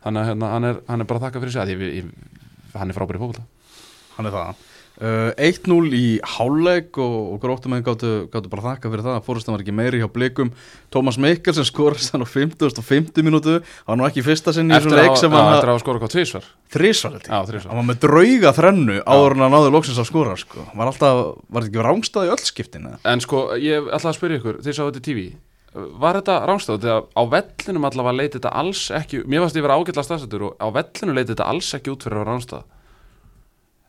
Þannig 0.00 0.22
að 0.22 0.30
hérna, 0.30 0.52
hann, 0.54 0.68
er, 0.70 0.80
hann 0.88 1.04
er 1.04 1.08
bara 1.10 1.20
að 1.20 1.26
þakka 1.26 1.42
fyrir 1.42 1.52
sig. 1.52 1.60
Að 1.60 1.72
ég, 1.74 1.98
ég, 1.98 2.72
hann 2.72 2.88
er 2.88 2.96
frábæri 2.96 3.20
fólk 3.20 3.42
Hann 4.16 4.30
er 4.30 4.36
það 4.38 4.69
Uh, 5.00 5.30
1-0 5.40 5.94
í 5.96 6.06
háleg 6.36 6.98
og, 7.00 7.18
og 7.34 7.40
gróttumenn 7.40 7.84
gáttu, 7.86 8.28
gáttu 8.32 8.52
bara 8.52 8.66
þakka 8.74 8.92
fyrir 8.92 9.06
það. 9.06 9.18
Að 9.20 9.26
fórustan 9.28 9.56
var 9.56 9.64
ekki 9.64 9.76
meiri 9.76 10.02
hjá 10.02 10.10
blikum. 10.12 10.52
Tómas 10.92 11.16
Mikkel 11.20 11.54
sem 11.54 11.64
skorast 11.64 12.12
hann 12.12 12.24
á 12.26 12.28
50 12.28 12.66
og 12.66 12.84
50 12.84 13.22
minútu 13.24 13.60
það 13.62 13.90
var 13.90 13.98
nú 14.00 14.06
ekki 14.08 14.22
fyrsta 14.26 14.52
sinni 14.54 14.74
í 14.74 14.80
svona 14.82 15.04
leik 15.04 15.16
sem 15.20 15.32
hann 15.34 15.52
Eftir 15.54 15.68
að 15.68 15.74
hafa 15.74 15.82
skorað 15.84 16.00
hvað 16.02 16.14
tvísvar 16.14 16.44
Þrísvar 16.74 17.14
hann 17.70 17.78
var 17.78 17.86
með 17.90 18.00
drauga 18.04 18.50
þrennu 18.56 18.96
áður 19.06 19.36
en 19.36 19.44
að 19.46 19.54
náðu 19.54 19.70
loksins 19.76 20.00
að 20.02 20.10
skora 20.10 20.34
sko. 20.40 20.58
var 20.74 20.86
alltaf, 20.90 21.14
var 21.46 21.60
þetta 21.62 21.70
ekki 21.70 21.86
rángstað 21.86 22.26
í 22.26 22.32
öll 22.34 22.44
skiptin? 22.48 22.90
En 23.06 23.22
sko, 23.22 23.38
ég 23.60 23.86
ætla 23.90 24.10
að 24.10 24.18
spyrja 24.18 24.40
ykkur 24.40 24.56
því 24.60 24.70
að 24.74 24.76
þetta 24.80 25.00
er 25.00 25.06
TV 25.06 25.20
Var 25.70 26.14
þetta 26.18 26.36
rángstað? 26.50 26.82
Þegar 26.82 27.00
á 27.14 27.22
vellinum 27.30 27.86
allavega 27.86 28.18
leiti 28.18 28.36
þetta 28.40 28.50
alls 28.58 28.82
ekki 28.90 29.16
Mér 29.30 29.46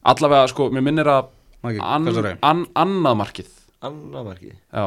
allavega 0.02 0.50
sko, 0.52 0.70
mér 0.74 0.86
minnir 0.86 1.10
að 1.12 1.30
an, 1.82 2.10
an, 2.42 2.66
annað 2.74 3.18
markið 3.22 3.52
annað 3.86 4.28
markið? 4.32 4.54
Já 4.74 4.86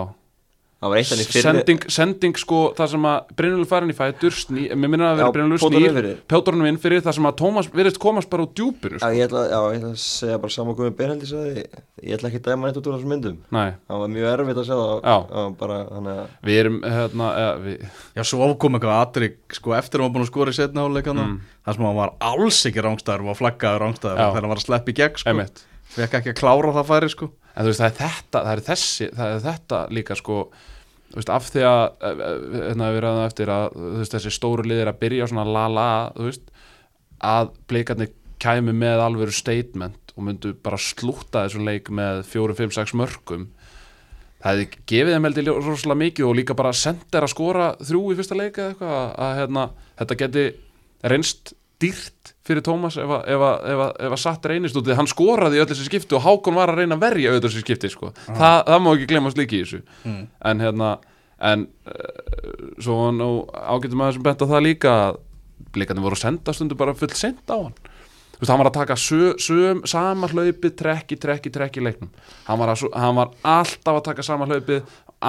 Sending, 1.35 1.85
sending 1.93 2.39
sko 2.39 2.61
það 2.77 2.91
sem 2.95 3.07
að 3.09 3.33
Brynjólfur 3.39 3.71
farin 3.71 3.93
í 3.93 3.97
fætur 3.97 4.37
mér 4.53 4.91
minnir 4.91 5.07
að 5.09 5.21
vera 5.21 5.33
Brynjólfur 5.35 5.73
snýr 5.73 6.09
pjótorunum 6.31 6.69
inn 6.69 6.81
fyrir 6.83 7.05
það 7.05 7.17
sem 7.19 7.29
að 7.29 7.37
Tómas 7.41 7.71
verðist 7.73 8.01
komast 8.03 8.31
bara 8.33 8.45
úr 8.45 8.53
djúpinu 8.57 8.99
sko. 8.99 9.09
já, 9.09 9.17
ég 9.17 9.29
ætla, 9.29 9.43
já, 9.49 9.59
ég 9.73 9.79
ætla 9.81 9.91
að 9.91 10.03
segja 10.05 10.39
bara 10.43 10.55
saman 10.55 10.79
komið 10.79 11.25
sagði, 11.31 11.65
ég 12.03 12.19
ætla 12.19 12.31
ekki 12.31 12.41
að 12.41 12.49
dæma 12.49 12.69
neitt 12.69 12.81
út 12.81 12.89
úr 12.89 12.97
þessum 12.97 13.15
myndum 13.15 13.39
Nei. 13.55 13.71
það 13.89 14.03
var 14.03 14.13
mjög 14.15 14.27
erfitt 14.33 14.61
að 14.61 14.69
segja 14.69 14.89
það 15.05 15.55
bara, 15.61 15.79
hana... 15.95 16.17
við 16.45 16.61
erum 16.63 16.79
hérna, 16.85 17.31
eða, 17.41 17.55
við... 17.65 17.77
já, 18.19 18.23
svo 18.31 18.49
ákom 18.49 18.79
eitthvað 18.79 18.99
aðrik 19.01 19.59
sko, 19.59 19.77
eftir 19.79 20.01
að 20.01 20.09
var 20.09 20.15
búin 20.17 20.27
að 20.27 20.33
skora 20.33 20.55
í 20.55 20.59
setna 20.59 20.85
áleikana 20.85 21.25
mm. 21.29 21.39
þar 21.65 21.79
sem 21.79 21.89
hann 21.89 22.01
var 22.01 22.15
alls 22.33 22.61
ekki 22.69 22.85
rángstæður 22.85 23.31
og 23.33 23.41
flaggaður 23.41 23.87
rángstæður 23.87 24.21
þegar 24.21 24.43
hann 24.43 24.53
var 24.53 24.61
að 24.61 24.67
sko. 24.67 26.45
að 26.73 26.79
það 26.79 26.87
sko. 27.13 27.27
en 27.55 27.65
þú 27.65 27.71
veist 27.71 27.83
það 27.83 27.91
er 27.91 27.99
þetta, 28.01 28.39
það 28.39 28.53
er 28.55 28.63
þessi, 28.69 29.09
það 29.15 29.35
er 29.35 29.43
þetta 29.45 29.83
líka 29.95 30.17
sko 30.19 30.39
veist, 31.15 31.31
af 31.31 31.49
því 31.53 31.65
að 31.69 31.85
hérna, 32.55 32.91
við 32.95 33.03
ræðum 33.05 33.25
eftir 33.25 33.53
að 33.55 33.79
veist, 34.01 34.17
þessi 34.17 34.35
stóru 34.35 34.67
liðir 34.67 34.91
að 34.91 35.01
byrja 35.05 35.31
svona 35.31 35.47
la 35.49 35.65
la 35.71 35.89
veist, 36.19 36.47
að 37.25 37.53
bleikarnir 37.71 38.13
kæmi 38.43 38.75
með 38.77 39.03
alvegur 39.05 39.35
statement 39.35 40.15
og 40.15 40.27
myndu 40.29 40.55
bara 40.63 40.79
slúta 40.81 41.45
þessum 41.45 41.67
leik 41.67 41.91
með 41.95 42.25
4-5-6 42.31 42.95
mörgum 42.99 43.49
það 44.43 44.51
hefði 44.51 44.85
gefið 44.91 45.15
þeim 45.15 45.27
heldur 45.29 45.61
rosalega 45.65 46.01
mikið 46.03 46.29
og 46.29 46.39
líka 46.39 46.57
bara 46.59 46.75
sendir 46.77 47.25
að 47.25 47.33
skora 47.33 47.69
þrjú 47.81 48.03
í 48.13 48.17
fyrsta 48.19 48.39
leik 48.39 48.59
eða 48.59 48.75
eitthvað 48.75 48.97
að, 48.99 49.13
að 49.27 49.37
hérna, 49.41 49.67
þetta 50.01 50.19
geti 50.23 50.45
reynst 51.15 51.55
dýrt 51.85 52.35
fyrir 52.45 52.65
Tómas 52.65 52.99
ef 53.01 53.15
að 53.15 54.19
satt 54.21 54.49
reynist 54.51 54.77
út 54.77 54.89
því 54.89 54.99
hann 54.99 55.11
skoraði 55.11 55.63
öll 55.63 55.69
þessi 55.71 55.89
skipti 55.89 56.17
og 56.17 56.25
Hákon 56.25 56.59
var 56.59 56.73
að 56.73 56.83
reyna 56.83 56.99
að 56.99 57.07
verja 57.07 57.33
öll 57.33 57.43
þessi 57.45 57.65
skipti 57.65 57.93
sko. 57.93 58.13
ah. 58.13 58.37
Þa, 58.37 58.53
það 58.69 58.85
má 58.85 58.91
ekki 58.95 59.11
glemast 59.13 59.41
líki 59.41 59.61
í 59.61 59.65
þessu 59.65 59.81
mm. 60.05 60.23
en 60.51 60.65
hérna 60.65 60.91
en 61.45 61.67
uh, 61.89 62.75
svo 62.83 63.09
nú 63.15 63.31
ágættum 63.53 64.05
að 64.05 64.13
þessum 64.13 64.27
betta 64.29 64.51
það 64.51 64.69
líka 64.69 64.95
líka 65.79 65.97
voru 65.99 66.17
að 66.17 66.23
senda 66.23 66.55
stundu 66.55 66.79
bara 66.79 66.95
fullt 66.97 67.17
senda 67.19 67.59
á 67.59 67.61
hann 67.67 67.77
þú 68.35 68.43
veist 68.43 68.51
hann 68.51 68.61
var 68.61 68.71
að 68.71 68.77
taka 68.77 68.97
söm, 68.99 69.39
söm, 69.39 69.83
sama 69.89 70.29
hlaupið 70.31 70.77
trekki, 70.79 71.19
trekki, 71.21 71.53
trekki 71.55 71.83
leiknum 71.85 72.11
hann 72.49 72.61
var, 72.61 72.75
að, 72.75 72.87
hann 72.99 73.19
var 73.19 73.35
alltaf 73.43 73.99
að 74.01 74.07
taka 74.11 74.27
sama 74.27 74.49
hlaupið 74.51 74.83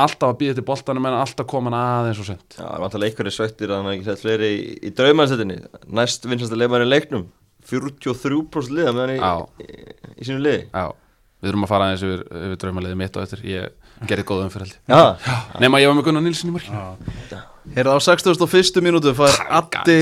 alltaf 0.04 0.34
að 0.34 0.38
býða 0.42 0.58
til 0.58 0.66
boltanum 0.68 1.08
en 1.10 1.18
alltaf 1.22 1.48
koma 1.50 1.72
hann 1.72 1.80
aðeins 1.80 2.22
og 2.22 2.30
sent 2.30 2.58
Já, 2.58 2.64
það 2.66 2.76
var 2.76 2.86
alltaf 2.88 3.04
leikurinn 3.04 3.36
svektir 3.36 3.72
að 3.72 3.82
hann 3.82 3.94
ekki 3.94 4.08
sett 4.10 4.22
fleiri 4.24 4.52
í, 4.52 4.62
í 4.88 4.94
draumansettinni 4.96 5.58
næst 6.00 6.28
vinsast 6.30 6.56
að 6.56 6.62
leifa 6.62 6.78
hann 6.78 6.88
í 6.88 6.92
leiknum 6.92 7.26
43% 7.66 8.76
liða 8.76 8.94
með 8.94 9.02
hann 9.06 9.16
í, 9.16 9.66
í, 9.66 9.98
í 10.22 10.28
sínu 10.28 10.44
liði. 10.44 10.68
Já, 10.70 10.92
við 11.42 11.50
þurfum 11.50 11.66
að 11.66 11.72
fara 11.72 11.90
aðeins 11.90 12.06
yfir, 12.06 12.24
yfir 12.44 12.62
draumaliði 12.62 13.00
mitt 13.02 13.18
og 13.18 13.26
eftir. 13.26 13.42
Ég 13.50 14.08
gerði 14.10 14.28
góða 14.28 14.48
umfyrhaldi 14.50 15.62
nema 15.64 15.82
ég 15.82 15.90
var 15.90 15.98
með 15.98 16.08
Gunnar 16.10 16.26
Nilsson 16.26 16.52
í 16.52 16.56
mörg 16.56 16.72
Herða 17.76 17.96
á 17.96 18.00
61. 18.04 18.82
minútu 18.86 19.14
fær 19.18 19.38
Addi. 19.58 20.00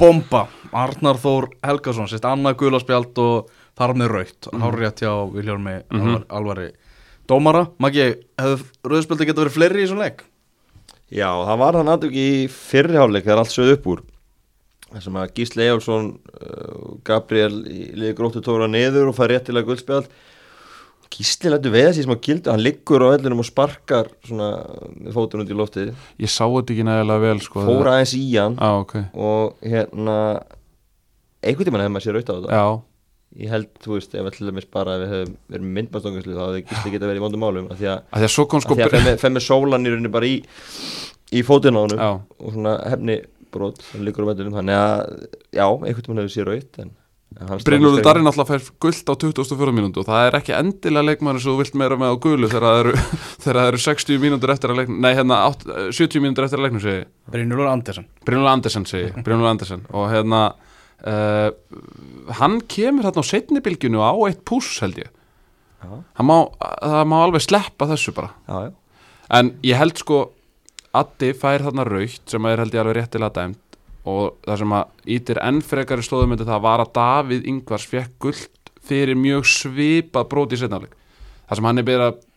Bomba. 0.00 0.48
Arnar 0.74 1.20
Þór 1.22 1.52
Helgason 1.62 2.08
sérst 2.10 2.24
annað 2.26 2.56
gulaspjald 2.64 3.20
og 3.22 3.52
þar 3.78 3.92
með 4.00 4.08
raukt 4.10 4.48
mm. 4.50 4.64
hár 4.64 4.78
rétt 4.80 5.02
hjá 5.04 5.12
Viljórmi 5.30 5.76
mm 5.84 6.00
-hmm. 6.00 6.24
Alvari 6.34 6.72
Dómara, 7.24 7.70
Maggi, 7.80 8.10
hefur 8.36 8.90
rauðspöldi 8.92 9.24
geta 9.24 9.40
verið 9.40 9.54
fleiri 9.54 9.84
í 9.84 9.88
svona 9.88 10.10
leik? 10.10 10.26
Já, 11.08 11.28
það 11.30 11.60
var 11.62 11.78
hann 11.78 11.90
aðdug 11.94 12.18
í 12.20 12.28
fyrriháleik 12.52 13.24
þegar 13.24 13.40
allt 13.40 13.54
sögð 13.54 13.72
upp 13.78 13.88
úr. 13.92 14.02
Þessum 14.90 15.16
að 15.22 15.32
Gísle 15.38 15.64
Ejálsson 15.64 16.10
uh, 16.12 16.92
Gabriel 17.06 17.62
í 17.64 17.88
liði 17.96 18.14
gróttu 18.18 18.44
tóra 18.44 18.68
neður 18.68 19.08
og 19.10 19.16
fær 19.16 19.32
réttilega 19.32 19.70
guldspjald. 19.70 20.12
Gísli 21.14 21.52
lættu 21.52 21.72
veða 21.72 21.94
sér 21.94 22.04
sem 22.04 22.12
á 22.12 22.24
gildu 22.28 22.52
hann 22.52 22.64
liggur 22.64 23.06
á 23.08 23.14
ellinum 23.14 23.40
og 23.40 23.48
sparkar 23.48 24.10
svona 24.26 24.50
með 24.92 25.16
fótun 25.16 25.44
út 25.44 25.52
í 25.52 25.56
loftið. 25.56 25.92
Ég 26.20 26.32
sá 26.32 26.44
þetta 26.44 26.74
ekki 26.74 26.88
nægilega 26.90 27.24
vel 27.24 27.44
sko. 27.44 27.64
Fóra 27.68 27.96
aðeins 27.96 28.16
í 28.18 28.24
hann 28.34 28.58
ah, 28.60 28.80
okay. 28.82 29.06
og 29.14 29.56
hérna 29.64 30.18
einhvern 31.40 31.70
tíma 31.70 31.80
hefði 31.80 31.94
maður 31.94 32.06
sér 32.08 32.18
auðvitað 32.18 32.36
á 32.36 32.40
þetta. 32.42 32.58
Já 32.58 32.93
ég 33.40 33.50
held, 33.50 33.70
þú 33.82 33.96
veist, 33.96 34.14
ef 34.14 34.28
allir 34.30 34.54
með 34.54 34.68
bara 34.74 34.96
ef 34.96 35.02
við 35.02 35.14
höfum 35.14 35.36
verið 35.54 35.70
myndbærstóngaslu 35.78 36.36
þá 36.36 36.42
hefði 36.44 36.64
gísli 36.68 36.92
geta 36.94 37.08
verið 37.10 37.20
í 37.20 37.24
vondum 37.24 37.42
málum 37.42 37.70
að 37.72 37.80
því 37.80 37.88
að, 37.90 38.02
að, 38.10 38.26
að, 38.26 38.34
sko 38.34 38.76
að 38.78 38.98
að 39.00 39.22
femmi 39.24 39.42
sólan 39.42 39.86
í 39.86 39.94
rauninni 39.94 40.12
bara 40.14 40.28
í 40.30 40.36
í 41.34 41.42
fótinn 41.46 41.78
á 41.78 41.82
hann 41.82 41.96
og 42.04 42.52
svona 42.54 42.76
hefni 42.92 43.20
brot 43.54 43.80
líkur 43.98 44.26
á 44.26 44.30
veldunum 44.30 44.58
þannig 44.58 44.78
að, 44.78 45.24
já, 45.54 45.66
einhvern 45.66 46.04
veginn 46.04 46.22
hefur 46.22 46.34
sér 46.36 46.52
auðt 46.54 46.84
Brynjólfur 47.34 48.04
Darri 48.04 48.22
náttúrulega 48.22 48.60
fær 48.60 48.66
gullt 48.78 49.08
á 49.10 49.14
24 49.18 49.72
mínútu 49.74 50.04
og 50.04 50.06
það 50.06 50.26
er 50.28 50.36
ekki 50.38 50.52
endilega 50.54 51.08
leikmæður 51.08 51.42
sem 51.42 51.50
þú 51.50 51.54
vilt 51.64 51.78
meira 51.80 51.96
með 51.98 52.12
á 52.14 52.22
gullu 52.22 52.50
þegar 52.52 52.66
það 52.68 52.82
eru, 52.84 53.64
eru 53.64 53.80
60 53.86 54.20
mínútur 54.22 54.52
eftir 54.54 54.70
að 54.70 54.78
leiknum 54.78 55.00
nei, 55.02 55.10
hérna 55.18 55.40
8, 55.48 55.78
70 55.98 56.22
mínútur 56.22 56.46
eftir 56.46 56.60
að 56.60 56.68
leiknum 56.68 56.84
segi 56.84 57.00
Brynjólfur 57.34 57.72
Andersen. 57.72 58.06
Brynjólfur 58.28 58.52
Andersen 59.50 59.82
hérna 61.04 61.50
uh, 61.52 62.34
hann 62.40 62.60
kemur 62.70 63.08
þarna 63.08 63.24
á 63.24 63.30
setnibilgjunu 63.30 64.00
á 64.00 64.12
eitt 64.28 64.44
pús 64.48 64.70
held 64.82 65.02
ég. 65.02 65.10
Má, 65.84 66.36
það 66.80 67.04
má 67.10 67.18
alveg 67.20 67.44
sleppa 67.44 67.88
þessu 67.90 68.14
bara. 68.16 68.32
Já, 68.48 68.70
já. 68.70 68.72
en 69.36 69.52
ég 69.62 69.80
held 69.80 70.00
sko 70.00 70.24
Addi 70.94 71.32
fær 71.34 71.64
þarna 71.64 71.84
raukt 71.88 72.30
sem 72.30 72.44
er 72.46 72.60
held 72.62 72.74
ég 72.74 72.80
alveg 72.80 73.00
réttilega 73.00 73.34
dæmt. 73.34 73.78
Og 74.08 74.36
það 74.44 74.60
sem 74.60 74.74
að 74.76 75.14
ítir 75.16 75.40
ennfrekari 75.42 76.04
slóðumöndi 76.04 76.46
það 76.46 76.66
var 76.66 76.82
að 76.84 76.92
Davíð 76.96 77.48
Ingvars 77.50 77.86
fekk 77.88 78.12
gullt 78.20 78.72
fyrir 78.84 79.16
mjög 79.16 79.48
svipað 79.48 80.28
bróti 80.30 80.58
í 80.58 80.60
setnafleik 80.60 80.92
það 81.44 81.58
sem 81.58 81.68
hann 81.68 81.80
er 81.80 81.88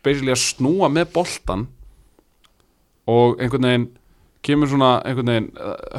byrjað 0.05 0.33
að 0.33 0.41
snúa 0.41 0.89
með 0.91 1.11
boltan 1.15 1.65
og 3.07 3.39
einhvern 3.41 3.69
veginn 3.69 3.87
kemur 4.45 4.71
svona 4.71 4.91
einhvern 5.07 5.31
veginn 5.31 5.49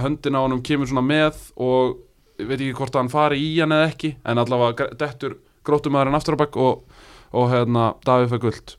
höndin 0.02 0.36
á 0.36 0.40
hann 0.44 0.62
kemur 0.64 0.90
svona 0.90 1.04
með 1.04 1.40
og 1.56 1.96
veit 2.38 2.58
ekki 2.60 2.74
hvort 2.78 2.98
hann 2.98 3.12
fari 3.12 3.40
í 3.42 3.52
hann 3.60 3.74
eða 3.74 3.90
ekki 3.90 4.14
en 4.24 4.42
allavega 4.42 4.90
dettur 4.98 5.38
grótumæðurinn 5.66 6.18
aftur 6.18 6.38
á 6.38 6.42
bakk 6.44 6.58
og, 6.62 7.00
og 7.34 7.48
hérna 7.52 7.92
Davíð 8.06 8.34
fyrir 8.34 8.44
guld 8.46 8.76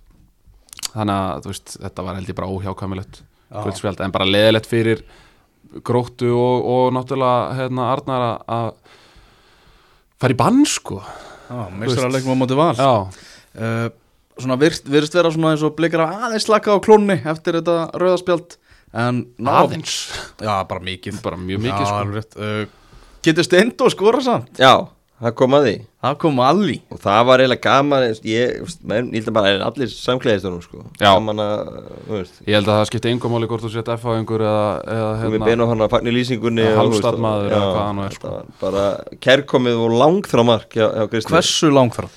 þannig 0.94 1.16
að 1.16 1.50
veist, 1.52 1.76
þetta 1.78 2.06
var 2.06 2.20
held 2.20 2.32
ég 2.32 2.38
bara 2.40 2.54
óhjákvæmilegt 2.54 3.24
guldspjald 3.50 4.04
en 4.06 4.14
bara 4.16 4.30
leðilegt 4.30 4.70
fyrir 4.70 5.04
gróttu 5.86 6.32
og, 6.34 6.66
og 6.66 6.94
náttúrulega 6.96 7.58
hérna 7.60 7.90
Arnar 7.94 8.26
að 8.50 8.70
fara 10.20 10.36
í 10.36 10.38
bann 10.40 10.64
sko. 10.68 11.00
Meistararleikum 11.80 12.36
á 12.36 12.38
móti 12.38 12.58
val. 12.58 12.74
Uh, 12.80 13.90
Svona 14.40 14.56
virst, 14.56 14.86
virst 14.88 15.16
vera 15.18 15.28
svona 15.34 15.50
eins 15.52 15.64
og 15.68 15.74
blikar 15.76 16.06
aðeins 16.06 16.46
slaka 16.48 16.72
á 16.72 16.80
klónni 16.80 17.18
eftir 17.28 17.58
þetta 17.60 17.90
rauðaspjald 18.00 18.56
en 18.96 19.26
aðeins. 19.44 19.96
Já 20.40 20.54
bara 20.70 20.84
mikið. 20.86 21.18
Bara 21.26 21.40
mjög 21.42 21.66
mikið 21.66 21.84
já, 21.84 21.90
sko. 21.92 22.24
uh, 22.40 22.62
Getur 23.26 23.44
stend 23.44 23.82
og 23.84 23.92
skora 23.92 24.22
samt? 24.24 24.60
Já, 24.62 24.88
það 25.20 25.34
kom 25.40 25.56
að 25.58 25.66
því 25.66 25.74
það 26.00 26.14
kom 26.22 26.38
að 26.44 26.60
því 26.64 26.76
og 26.96 27.00
það 27.04 27.24
var 27.28 27.42
eiginlega 27.44 27.64
gaman 27.66 28.06
ég, 28.08 28.22
ég 28.30 28.62
held 28.94 29.28
að 29.28 29.36
bara 29.36 29.52
allir 29.68 29.92
samklæðistunum 29.92 30.62
sko. 30.64 30.84
gaman 31.02 31.42
að 31.44 31.72
ég 32.48 32.56
held 32.56 32.70
að 32.70 32.78
það 32.78 32.86
skipti 32.88 33.12
yngum 33.12 33.36
áli 33.36 33.50
hvort 33.52 33.66
þú 33.66 33.72
setja 33.74 33.98
F-fáingur 34.00 34.46
eða, 34.48 34.64
eða 34.96 35.10
hérna, 35.20 35.34
við 35.34 35.46
beina 35.50 35.68
hann 35.68 35.84
að 35.84 35.92
fagni 35.96 36.16
lýsingunni 36.16 36.70
halvstadmaður 36.78 37.52
eða 37.58 37.68
hvað 37.68 37.84
hann 37.84 38.02
er 38.06 38.16
sko. 38.16 38.34
bara 38.62 38.86
kærkomið 39.28 39.84
og 39.84 39.98
langþrá 40.04 40.48
mark 40.48 40.80
já, 40.80 40.88
já, 40.88 41.04
hversu 41.28 41.74
langþrá? 41.76 42.08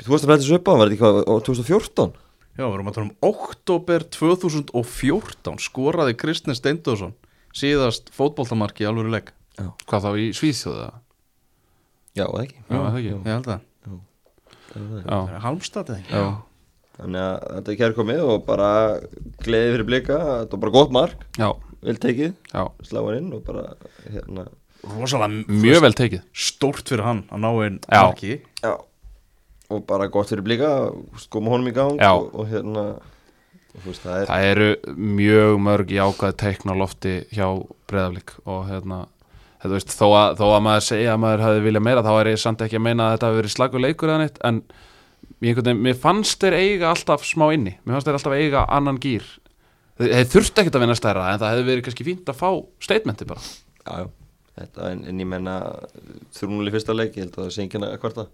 þú 0.00 0.14
veist 0.14 0.24
að 0.24 0.32
blæta 0.32 0.46
þessu 0.46 0.56
upp 0.56 0.72
á, 0.72 0.74
var 0.80 0.92
þetta 0.94 0.96
ekki 0.96 1.28
á 1.28 1.34
2014? 1.50 2.18
já, 2.56 2.64
við 2.64 2.72
erum 2.72 2.88
að 2.88 2.96
tala 2.96 3.08
um 3.10 3.16
oktober 3.28 4.08
2014 4.16 5.64
skoraði 5.68 6.16
Kristins 6.16 6.64
Steindóðsson 6.64 7.12
síðast 7.56 8.08
fótbóltamarki 8.16 8.84
í 8.84 8.88
alvöru 8.88 9.12
legg 9.12 9.36
hvað 9.86 10.06
þá 10.06 10.10
í 10.20 10.26
Svíþjóða? 10.36 10.90
Já, 12.16 12.24
það 12.24 12.42
ekki. 12.42 12.58
Já, 12.66 12.76
það 12.76 12.98
ekki 13.00 13.12
Ég 13.12 13.30
held 13.30 13.48
það. 13.50 13.64
Halmstad 15.44 15.92
eða 15.92 16.02
ekki? 16.02 16.26
Þannig 16.96 17.22
að 17.22 17.42
þetta 17.50 17.72
er 17.72 17.78
kærkomið 17.82 18.20
og 18.24 18.44
bara 18.46 18.68
gleðið 19.44 19.74
fyrir 19.74 19.88
blika, 19.88 20.20
þetta 20.42 20.56
var 20.56 20.62
bara 20.64 20.74
gott 20.76 20.94
mark. 20.96 21.26
Já. 21.36 21.48
Vel 21.86 21.96
tekið, 22.02 22.30
sláðan 22.88 23.18
inn 23.20 23.34
og 23.36 23.42
bara 23.46 23.66
hérna. 24.06 24.46
Rosalega 24.86 25.58
Mjög 25.64 25.82
vel 25.84 25.96
tekið. 25.98 26.22
Stórt 26.46 26.88
fyrir 26.88 27.04
hann 27.04 27.24
að 27.28 27.42
ná 27.44 27.50
einn 27.66 27.76
marki. 27.90 28.38
Já. 28.62 28.72
Og 29.66 29.82
bara 29.88 30.08
gott 30.12 30.30
fyrir 30.30 30.46
blika, 30.46 30.70
skoma 31.20 31.52
honum 31.52 31.68
í 31.68 31.74
gang 31.76 32.00
Já. 32.00 32.12
og, 32.14 32.30
og 32.38 32.48
hérna 32.48 32.86
Veist, 33.84 34.00
það, 34.06 34.22
er... 34.22 34.28
það 34.30 34.46
eru 34.50 34.68
mjög 35.18 35.58
mörg 35.60 35.90
ákvæði 35.92 36.36
teikna 36.40 36.76
lofti 36.78 37.16
hjá 37.34 37.48
breðaflik 37.90 38.32
og 38.48 38.62
hérna 38.70 39.02
veist, 39.64 39.94
þó, 39.96 40.06
að, 40.10 40.36
þó 40.40 40.44
að 40.50 40.60
maður 40.66 40.84
segja 40.90 41.14
að 41.14 41.22
maður 41.24 41.46
hafi 41.46 41.64
viljað 41.64 41.86
meira 41.88 42.04
þá 42.04 42.12
er 42.16 42.30
ég 42.32 42.42
samt 42.42 42.66
ekki 42.66 42.76
að 42.76 42.86
meina 42.86 43.06
að 43.06 43.16
þetta 43.16 43.30
hafi 43.30 43.40
verið 43.40 43.54
slaguleikur 43.56 44.12
eða 44.12 44.20
neitt 44.24 44.38
en 44.44 44.62
veginn, 45.40 45.82
mér 45.82 45.98
fannst 46.00 46.44
þeir 46.44 46.58
eiga 46.60 46.92
alltaf 46.92 47.24
smá 47.26 47.48
inni. 47.54 47.74
Mér 47.84 47.96
fannst 47.96 48.08
þeir 48.08 48.18
alltaf 48.20 48.36
eiga 48.36 48.64
annan 48.76 49.00
gýr 49.02 49.26
þeir 49.96 50.28
þurfti 50.28 50.62
ekkert 50.62 50.78
að 50.78 50.84
vinna 50.84 50.96
stærra 50.98 51.28
en 51.32 51.40
það 51.40 51.52
hefði 51.54 51.68
verið 51.70 51.84
kannski 51.86 52.06
fínt 52.06 52.32
að 52.32 52.40
fá 52.40 52.48
statementi 52.84 53.28
bara. 53.28 53.44
Jájá, 53.86 54.08
þetta 54.60 54.90
en, 54.92 55.04
en 55.08 55.22
ég 55.22 55.30
menna 55.30 55.54
þrjúnuleg 56.36 56.76
fyrsta 56.76 56.96
leik, 56.96 57.16
ég 57.16 57.24
held 57.24 57.38
að 57.38 57.46
það 57.46 57.54
sé 57.54 57.64
enginn 57.64 57.86
að 57.86 57.96
kvarta. 58.02 58.26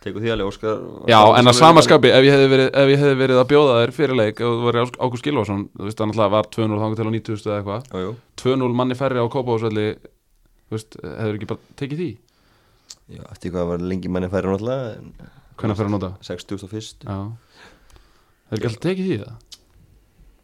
Tegur 0.00 0.24
því 0.24 0.30
alveg 0.32 0.48
Óskar 0.48 0.78
Já, 1.12 1.18
en 1.36 1.50
að 1.50 1.58
samaskapi, 1.58 2.08
ef 2.16 2.24
ég 2.24 2.32
hefði 2.32 2.46
verið, 2.48 2.68
hef 2.72 2.92
ég 2.94 3.18
verið 3.20 3.40
að 3.42 3.50
bjóða 3.50 3.74
þér 3.82 3.90
fyrir 3.98 4.16
leik 4.16 4.38
og 4.40 4.54
þú 4.54 4.62
var 4.64 4.78
Ágúst 4.80 5.26
Gilvarsson 5.26 5.66
þú 5.74 5.88
veist, 5.90 6.00
það 6.00 6.32
var 6.32 6.48
2-0 6.56 6.78
þangar 6.80 6.96
til 6.96 7.04
á 7.04 7.12
90 7.12 7.42
eða 7.44 7.58
eitthvað. 7.58 8.14
2-0 8.40 8.78
manni 8.78 8.96
færri 8.96 9.20
á 9.20 9.28
Kópavásvelli 9.28 9.84
Þú 9.90 10.19
veist, 10.76 10.96
hefur 11.02 11.38
ekki 11.38 11.48
bara 11.50 11.76
tekið 11.80 12.02
því? 12.02 12.10
Já, 13.10 13.22
eftir 13.32 13.54
hvað 13.54 13.70
var 13.72 13.84
lengi 13.90 14.10
manni 14.12 14.30
færi 14.30 14.50
náttúrulega 14.50 15.28
Hvernig 15.60 15.76
færi 15.76 15.90
að 15.90 15.94
nota? 15.96 16.10
60.1 16.24 17.06
Já. 17.06 17.18
Hefur 18.50 18.58
ekki 18.58 18.70
alltaf 18.70 18.84
tekið 18.86 19.08
því 19.10 19.18
það? 19.24 19.34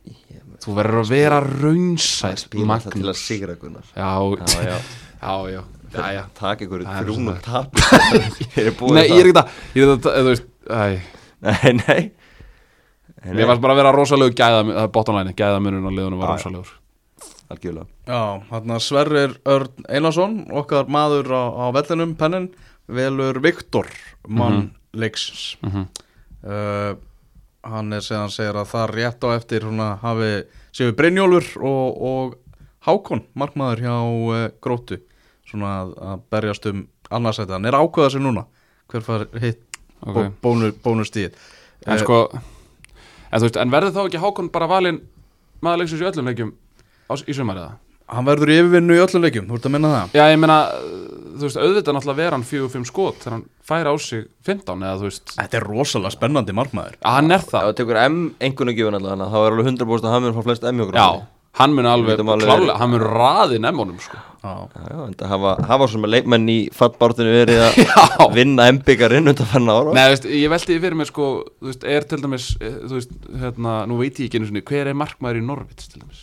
Ég, 0.06 0.42
Þú 0.62 0.74
verður 0.76 1.00
að 1.02 1.12
vera 1.14 1.40
raunsætt 1.46 2.44
Spíla 2.46 2.78
það 2.82 2.96
til 2.96 3.08
að 3.10 3.18
sigra 3.20 3.56
Gunnar. 3.60 3.88
Já, 3.96 4.10
já, 4.36 4.60
já, 4.66 4.76
já, 5.20 5.62
já, 5.96 6.04
já. 6.16 6.22
Takk 6.38 6.64
ykkur 6.66 6.84
þrjúm 6.86 7.32
og 7.32 7.40
tap. 7.44 7.76
Nei, 7.76 8.22
ég 8.56 8.70
er 8.70 8.70
ekki 8.70 9.36
það. 9.36 9.58
Ég 9.76 9.82
er 9.84 10.00
það, 10.06 10.16
þú 10.16 10.32
veist, 10.32 10.48
æ. 10.70 10.86
Nei, 11.46 11.72
nei. 11.82 12.00
Mér 13.26 13.50
varst 13.50 13.62
bara 13.64 13.74
að 13.74 13.80
vera 13.82 13.94
rosalegu 13.94 14.34
gæða, 14.38 14.62
það 14.68 14.82
er 14.84 14.90
bottonlæni 14.94 15.34
Gæðamunum 15.36 15.88
og 15.90 15.96
liðunum 15.96 16.22
var 16.22 16.36
rosalegur 16.36 16.74
algjörlega 17.52 17.86
Já, 18.06 18.42
hann 18.50 18.80
Sverrir 18.80 19.36
Örn 19.44 19.86
Einarsson 19.88 20.46
okkar 20.50 20.88
maður 20.88 21.30
á, 21.32 21.42
á 21.52 21.64
vellinum 21.76 22.16
pennin 22.18 22.50
velur 22.86 23.40
Viktor 23.42 23.86
mann 24.28 24.52
-hmm. 24.52 24.70
leiksins 24.92 25.58
mm 25.62 25.70
-hmm. 25.70 25.86
uh, 26.44 26.96
hann 27.62 27.92
er 27.92 28.00
segðan 28.00 28.30
segir 28.30 28.56
að 28.56 28.70
það 28.70 28.90
rétt 28.90 29.24
á 29.24 29.28
eftir 29.36 29.64
húnna 29.64 29.98
hafi 30.02 30.44
séu 30.72 30.92
Brynjólfur 30.92 31.62
og, 31.62 32.02
og 32.02 32.34
Hákon 32.80 33.24
markmaður 33.34 33.80
hjá 33.80 33.96
uh, 34.02 34.50
Grótu 34.60 35.00
svona 35.46 35.82
að, 35.82 35.94
að 35.98 36.20
berjast 36.30 36.66
um 36.66 36.88
annarsæti, 37.10 37.52
hann 37.52 37.64
er 37.64 37.74
ákveðað 37.74 38.12
sér 38.12 38.20
núna 38.20 38.46
hver 38.90 39.02
far 39.02 39.26
hitt 39.40 39.62
okay. 40.00 40.30
bónu, 40.42 40.72
bónustíð 40.82 41.34
en 41.86 41.96
uh, 41.96 41.98
sko 41.98 42.30
en, 43.30 43.40
veist, 43.40 43.56
en 43.56 43.70
verður 43.70 43.94
þá 43.94 44.06
ekki 44.06 44.22
Hákon 44.22 44.50
bara 44.50 44.66
valinn 44.70 45.00
maður 45.60 45.78
leiksins 45.78 46.02
í 46.02 46.08
öllum 46.10 46.30
leikjum 46.30 46.54
í 47.14 47.36
sumar 47.36 47.60
eða? 47.62 47.74
Hann 48.06 48.26
verður 48.28 48.52
í 48.54 48.56
yfirvinnu 48.60 48.94
í 48.94 49.00
öllum 49.02 49.24
leikjum, 49.26 49.46
þú 49.50 49.56
ert 49.58 49.64
að 49.66 49.72
minna 49.74 49.88
það? 49.90 50.12
Já, 50.14 50.24
ég 50.30 50.36
minna, 50.38 50.56
þú 51.36 51.42
veist, 51.48 51.56
auðvitað 51.58 51.96
náttúrulega 51.96 52.20
vera 52.20 52.36
hann 52.36 52.44
4-5 52.46 52.84
skot 52.86 53.16
þegar 53.24 53.34
hann 53.34 53.46
færi 53.66 53.90
á 53.90 53.94
sig 53.98 54.20
15 54.46 54.84
eða 54.86 54.98
þú 55.00 55.08
veist. 55.08 55.32
Þetta 55.40 55.58
er 55.58 55.66
rosalega 55.66 56.14
spennandi 56.14 56.54
markmaður. 56.54 56.94
Já, 57.00 57.08
hann 57.16 57.34
er 57.34 57.42
það. 57.42 57.56
Já, 57.58 57.66
það 57.66 57.78
tekur 57.80 57.98
M 58.04 58.20
einhvern 58.46 58.70
veginn 58.70 58.94
alltaf 59.00 59.10
þannig 59.10 59.26
að 59.26 59.34
það 59.34 59.48
er 59.48 59.56
alveg 59.56 59.72
100% 59.72 60.06
að 60.06 60.14
hann 60.14 60.22
mun 60.28 60.36
fá 60.36 60.46
flest 60.46 60.68
M-jókur 60.70 61.00
Já, 61.00 61.08
hann 61.58 61.74
mun 61.74 61.88
alveg, 61.90 62.22
klálega, 62.22 62.78
hann 62.78 62.94
mun 62.94 63.04
raðin 63.10 63.68
M-ónum 63.72 63.98
sko. 64.06 64.22
Já, 64.46 64.54
já, 64.86 64.96
en 65.08 65.18
það 65.18 65.30
hafa, 65.34 65.56
hafa 65.66 65.90
svona 65.90 66.12
leikmenn 66.14 66.46
í 66.52 66.56
fattbártinu 66.78 67.32
verið 67.34 67.64
að 67.66 67.78
vinna 68.38 68.68
M-byggarinn 68.70 69.32
undan 69.32 69.48
fann 69.50 69.66
ára 69.72 69.94
Nei, 69.96 70.04
veist, 70.12 70.30
ég 70.30 70.52
veldi 70.52 70.76
fyrir 70.78 70.94
mig 71.00 71.10
sko, 71.10 71.30
þú 71.58 71.72
veist, 71.72 71.86
er 71.96 72.06
til 72.06 72.20
dæmis, 72.22 72.52
eh, 72.60 72.76
þú 72.86 73.00
veist, 73.00 73.16
hérna, 73.42 73.80
nú 73.90 73.98
veit 73.98 74.20
ég 74.22 74.28
ekki 74.28 74.38
einu 74.38 74.52
svona, 74.52 74.62
hver 74.70 74.92
er 74.92 75.00
markmaður 75.02 75.40
í 75.40 75.46
Norvits 75.48 75.90
til 75.90 76.04
dæmis 76.04 76.20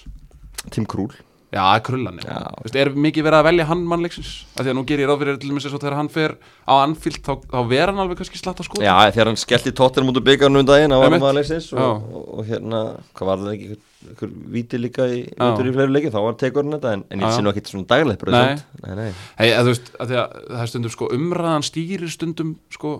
Tim 0.71 0.87
Krúl 0.89 1.11
Já, 1.53 1.79
Krullan, 1.85 2.17
já. 2.17 2.33
já. 2.33 2.49
Vist, 2.65 2.75
er 2.81 2.89
mikið 2.97 3.27
verið 3.27 3.37
að 3.37 3.45
velja 3.45 3.65
hann 3.69 3.81
mannleiksins? 3.85 4.29
Að 4.57 4.71
nú 4.73 4.81
ger 4.89 5.03
ég 5.03 5.09
ráð 5.09 5.19
fyrir 5.21 5.35
til 5.37 5.51
og 5.51 5.53
með 5.53 5.65
þess 5.67 5.75
að 5.77 5.83
þegar 5.83 5.95
hann 5.99 6.09
fer 6.09 6.33
á 6.65 6.73
anfilt 6.79 7.27
þá, 7.27 7.33
þá 7.51 7.57
ver 7.69 7.91
hann 7.91 8.01
alveg 8.01 8.21
kannski 8.21 8.41
slatt 8.41 8.57
á 8.57 8.65
skóta 8.65 8.81
Já, 8.81 8.93
þegar 9.13 9.29
hann 9.29 9.37
skellt 9.37 9.69
í 9.69 9.73
tóttir 9.77 10.07
mútið 10.07 10.25
byggjarnu 10.31 10.63
um 10.63 10.69
daginn 10.71 10.95
á 10.95 10.97
hann 10.97 11.17
mannleiksins 11.21 11.69
og, 11.77 12.07
og, 12.09 12.25
og 12.39 12.49
hérna, 12.49 12.81
hvað 13.13 13.29
var 13.29 13.43
það 13.43 13.53
ekki 13.53 13.77
einhver 14.03 14.33
viti 14.57 14.79
líka 14.81 15.05
í, 15.13 15.21
í 15.29 15.51
fleiri 15.77 15.93
leiki 15.93 16.11
þá 16.11 16.19
var 16.25 16.39
tegur 16.41 16.65
hann 16.65 16.73
þetta, 16.79 16.95
en, 16.97 17.05
en 17.13 17.27
ég 17.27 17.37
sé 17.37 17.45
nú 17.45 17.53
ekki 17.53 17.65
svona 17.69 17.89
dagleip 17.93 18.25
Nei, 18.33 18.57
nei, 18.81 18.93
nei. 18.97 19.09
Hey, 19.37 19.53
að, 19.53 19.69
veist, 19.69 19.93
að 20.01 20.17
að 20.23 20.33
það 20.49 20.65
er 20.65 20.73
stundum 20.73 20.95
sko 20.97 21.11
umræðan 21.13 21.67
stýrir 21.69 22.11
stundum 22.11 22.55
sko 22.73 22.97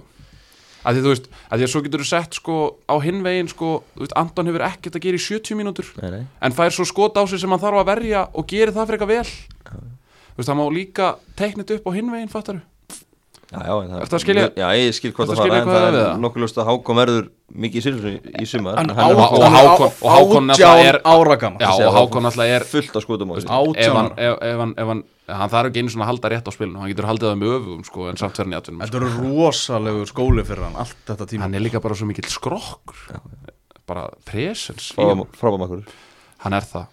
að 0.83 0.97
því 0.97 1.03
þú 1.03 1.13
veist, 1.13 1.29
að 1.47 1.61
því 1.61 1.67
að 1.67 1.71
svo 1.73 1.81
getur 1.85 2.03
þú 2.03 2.07
sett 2.09 2.37
sko 2.39 2.57
á 2.85 2.95
hinvegin 3.03 3.51
sko, 3.51 3.71
þú 3.95 4.05
veist, 4.05 4.15
Anton 4.19 4.51
hefur 4.51 4.65
ekkert 4.67 4.99
að 4.99 5.05
gera 5.07 5.19
í 5.19 5.23
70 5.25 5.59
mínútur 5.59 5.89
nei, 6.01 6.09
nei. 6.17 6.23
en 6.43 6.57
fær 6.57 6.75
svo 6.75 6.87
skot 6.89 7.17
á 7.19 7.23
sig 7.29 7.41
sem 7.41 7.53
hann 7.53 7.63
þarf 7.63 7.83
að 7.83 7.89
verja 7.93 8.27
og 8.33 8.47
gerir 8.49 8.75
það 8.75 8.89
fyrir 8.89 8.99
eitthvað 8.99 9.13
vel 9.13 9.31
ja. 9.31 9.79
þú 9.79 10.41
veist, 10.41 10.51
það 10.51 10.59
má 10.59 10.65
líka 10.75 11.09
teknit 11.39 11.75
upp 11.77 11.87
á 11.87 11.91
hinvegin, 11.95 12.31
fattar 12.33 12.59
þú? 12.59 12.72
Já, 13.53 13.61
já, 13.69 13.73
það, 13.93 14.03
það 14.09 14.21
skilja, 14.23 14.43
já, 14.57 14.65
ég 14.79 14.95
skil 14.97 15.11
hvort 15.13 15.29
það 15.29 15.39
fara 15.43 15.57
en 15.59 15.67
það 15.69 15.83
er 15.87 16.21
nokkuð 16.23 16.41
lust 16.43 16.57
að 16.57 16.69
Hákon 16.71 16.97
verður 16.97 17.25
mikið 17.63 17.77
í 17.77 17.83
silfri 17.85 18.13
í 18.41 18.45
sumar. 18.49 18.79
Og 18.81 18.97
Hákon 20.09 20.49
alltaf 22.25 22.45
er 22.47 22.65
fullt 22.65 22.97
af 22.97 23.05
skotum 23.05 23.35
ef 23.37 24.57
hann 24.89 25.03
hann 25.27 25.51
þarf 25.53 25.69
ekki 25.69 25.83
einu 25.83 25.93
svona 25.93 26.07
að 26.07 26.11
halda 26.11 26.31
rétt 26.33 26.49
á 26.49 26.51
spilinu 26.51 26.81
hann 26.81 26.91
getur 26.91 27.07
haldið 27.07 27.29
það 27.29 27.37
með 27.39 27.53
öfum 27.57 27.83
sko 27.87 28.07
en 28.09 28.17
samt 28.19 28.39
verðin 28.41 28.55
í 28.55 28.57
atvinnum 28.57 28.83
Þetta 28.83 28.99
eru 28.99 29.11
rosalegu 29.21 30.07
skóli 30.09 30.43
fyrir 30.47 30.65
hann 30.67 30.79
allt 30.83 30.97
þetta 31.07 31.27
tíma. 31.29 31.45
Hann 31.45 31.55
er 31.55 31.63
líka 31.63 31.79
bara 31.83 31.95
svo 31.95 32.07
mikill 32.09 32.27
skrokkur. 32.31 33.05
Bara 33.87 34.07
presens. 34.27 34.89
Frábamakur 34.97 35.85
Hann 36.43 36.57
er 36.57 36.65
það. 36.67 36.89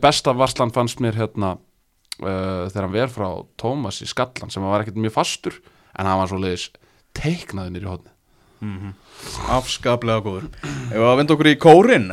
Besta 0.00 0.32
varslan 0.36 0.72
fannst 0.72 1.02
mér 1.04 1.18
hérna 1.18 1.56
uh, 1.58 2.68
þegar 2.70 2.86
hann 2.86 2.94
verð 2.94 3.16
frá 3.18 3.28
Tómas 3.60 4.00
í 4.04 4.08
Skallan 4.08 4.52
sem 4.52 4.64
var 4.64 4.84
ekkert 4.84 5.00
mjög 5.02 5.16
fastur 5.18 5.58
en 5.98 6.06
hann 6.06 6.20
var 6.20 6.30
svo 6.30 6.38
leiðis 6.42 6.68
teiknaði 7.18 7.74
nýri 7.74 7.90
hodni 7.90 8.12
mm 8.60 8.76
-hmm. 8.78 8.92
Afskaplega 9.50 10.22
góður 10.22 10.46
Ef 10.62 10.94
við 10.94 11.08
að 11.08 11.18
venda 11.18 11.34
okkur 11.34 11.50
í 11.50 11.58
kórin 11.58 12.08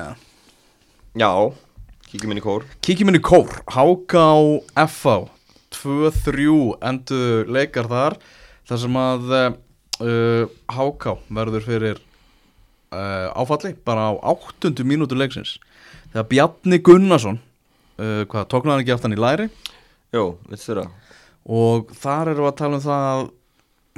Já, 1.16 1.54
kíkjum 2.12 2.32
inn 2.32 2.42
í 2.42 2.46
kór 2.46 2.66
Kíkjum 2.82 3.10
inn 3.10 3.20
í 3.22 3.24
kór 3.24 3.50
Háká 3.68 4.26
F.A. 4.88 5.30
2-3 5.72 6.78
endur 6.82 7.48
leikar 7.48 7.88
þar 7.88 8.18
þar 8.66 8.80
sem 8.80 8.96
að 8.96 9.34
uh, 9.36 10.48
Háká 10.68 11.18
verður 11.30 11.66
fyrir 11.66 12.02
uh, 12.92 13.30
áfalli 13.36 13.76
bara 13.86 14.10
á 14.10 14.14
8. 14.24 14.84
mínútu 14.84 15.16
leiksins 15.16 15.60
þegar 16.12 16.30
Bjarni 16.30 16.80
Gunnarsson 16.80 17.40
uh, 18.00 18.24
hvað 18.26 18.50
tóknar 18.50 18.76
hann 18.76 18.86
ekki 18.86 18.96
aftan 18.96 19.16
í 19.16 19.20
læri 19.20 19.50
Jó, 20.16 20.38
veistu 20.50 20.74
það 20.74 20.92
og 21.46 21.92
þar 21.94 22.32
eru 22.34 22.48
að 22.48 22.58
tala 22.58 22.80
um 22.80 22.82
það 22.82 23.10
að 23.10 23.26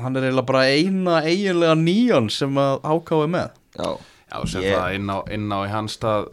hann 0.01 0.17
er 0.17 0.27
eiginlega 0.27 0.47
bara 0.47 0.63
eina 0.69 1.19
eiginlega 1.25 1.75
nýjan 1.79 2.31
sem 2.33 2.57
að 2.61 2.79
Háká 2.85 3.21
er 3.23 3.33
með. 3.33 3.59
Já, 3.77 3.89
Já 4.27 4.39
sem 4.51 4.65
yeah. 4.65 4.81
það 4.81 4.97
inn 4.97 5.11
á, 5.13 5.17
inn 5.37 5.51
á 5.55 5.59
í 5.63 5.69
hans 5.71 5.95
stað 5.95 6.31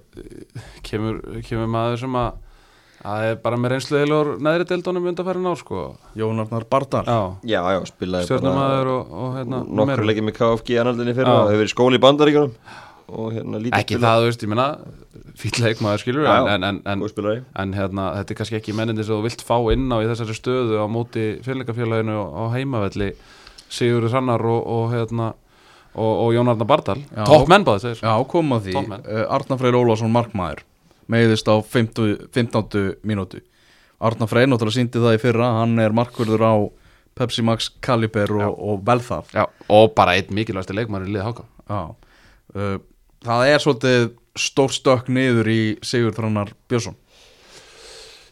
kemur, 0.86 1.20
kemur 1.46 1.70
maður 1.70 2.02
sem 2.06 2.18
að 2.18 2.32
Það 3.04 3.26
er 3.28 3.34
bara 3.44 3.56
með 3.60 3.72
reynsluðilur 3.74 4.28
neðri 4.40 4.64
deildunum 4.70 5.06
undanfærin 5.10 5.48
ár 5.50 5.58
sko. 5.60 5.80
Jónarnar 6.16 6.64
Bardal 6.72 7.02
Já, 7.04 7.18
já, 7.44 7.58
já 7.74 7.80
spilaði 7.90 8.28
Stjórnumæður 8.30 8.90
og, 8.94 9.10
og 9.12 9.34
hérna 9.36 9.58
Nokkur 9.68 10.08
leikið 10.08 10.24
með 10.24 10.36
KFG 10.38 10.78
analdinni 10.80 11.14
fyrir 11.18 11.28
og 11.28 11.50
hefur 11.50 11.60
verið 11.60 11.72
skóli 11.74 12.00
í 12.00 12.04
bandaríkunum 12.04 12.54
og 13.04 13.34
hérna 13.34 13.60
ekki 13.76 13.98
það, 14.00 14.22
þú 14.22 14.28
veist, 14.30 14.44
ég 14.46 14.50
menna 14.54 14.66
fýll 15.36 15.60
leikmaður 15.60 16.00
skilur 16.00 16.24
já, 16.24 16.32
en, 16.54 16.64
en, 16.64 16.78
en, 16.88 17.02
en 17.04 17.74
hérna, 17.76 18.06
þetta 18.16 18.32
er 18.32 18.38
kannski 18.38 18.58
ekki 18.62 18.76
mennindi 18.76 19.04
sem 19.04 19.12
þú 19.12 19.26
vilt 19.26 19.44
fá 19.44 19.58
inn 19.74 19.92
á 19.92 20.00
í 20.00 20.08
þessari 20.08 20.36
stöðu 20.38 20.80
á 20.80 20.86
móti 20.88 21.26
félagafélaginu 21.44 22.16
á 22.32 22.42
heimavelli 22.56 23.10
Sigurður 23.74 24.12
Sannar 24.12 24.44
og, 24.46 24.60
og 24.76 24.92
hérna 24.94 25.32
og, 25.94 26.12
og 26.26 26.30
Jón 26.34 26.50
Arnar 26.50 26.68
Bardal, 26.68 27.02
topp 27.14 27.50
menn 27.50 27.66
báði 27.66 27.84
segir 27.88 28.02
Já, 28.02 28.14
koma 28.30 28.60
því, 28.62 28.76
uh, 28.80 29.24
Arnar 29.34 29.60
Freyr 29.60 29.78
Ólásson 29.78 30.14
markmaður, 30.14 30.64
meðist 31.10 31.50
á 31.50 31.54
15. 31.58 32.30
15. 32.34 32.96
mínútu. 33.06 33.42
Arnar 34.04 34.30
Freyr 34.30 34.50
náttúrulega 34.50 34.78
síndi 34.78 35.02
það 35.02 35.18
í 35.18 35.22
fyrra 35.22 35.52
hann 35.60 35.78
er 35.82 35.94
markverður 35.96 36.42
á 36.42 36.54
Pepsi 37.14 37.44
Max 37.46 37.70
Kaliber 37.84 38.32
og, 38.40 38.56
og 38.58 38.82
vel 38.86 38.98
það 39.04 39.30
Já, 39.36 39.44
og 39.70 39.94
bara 39.94 40.16
einn 40.18 40.34
mikilvægsti 40.34 40.74
leikmaður 40.74 41.10
í 41.10 41.14
liða 41.14 41.28
háka 41.28 41.46
Já, 41.70 41.80
uh, 42.58 42.76
það 43.24 43.46
er 43.52 43.62
svolítið 43.62 44.08
stór 44.34 44.74
stökk 44.74 45.10
niður 45.14 45.50
í 45.52 45.60
Sigur 45.86 46.14
Þrannar 46.16 46.50
Björnsson 46.66 46.98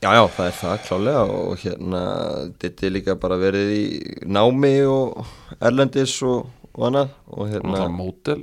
Já, 0.02 0.10
já, 0.18 0.22
það 0.34 0.48
er 0.48 0.56
það 0.58 0.80
klálega 0.88 1.20
og 1.30 1.60
hérna 1.62 2.00
þetta 2.62 2.88
er 2.88 2.94
líka 2.96 3.14
bara 3.22 3.38
verið 3.38 3.68
í 3.76 3.84
námi 4.26 4.74
og 4.90 5.22
erlendis 5.62 6.16
og 6.26 6.50
og 6.72 6.88
annað 6.88 7.10
og 7.28 7.48
hérna 7.50 7.72
það 7.76 7.84
er 7.84 7.94
mótel 7.94 8.42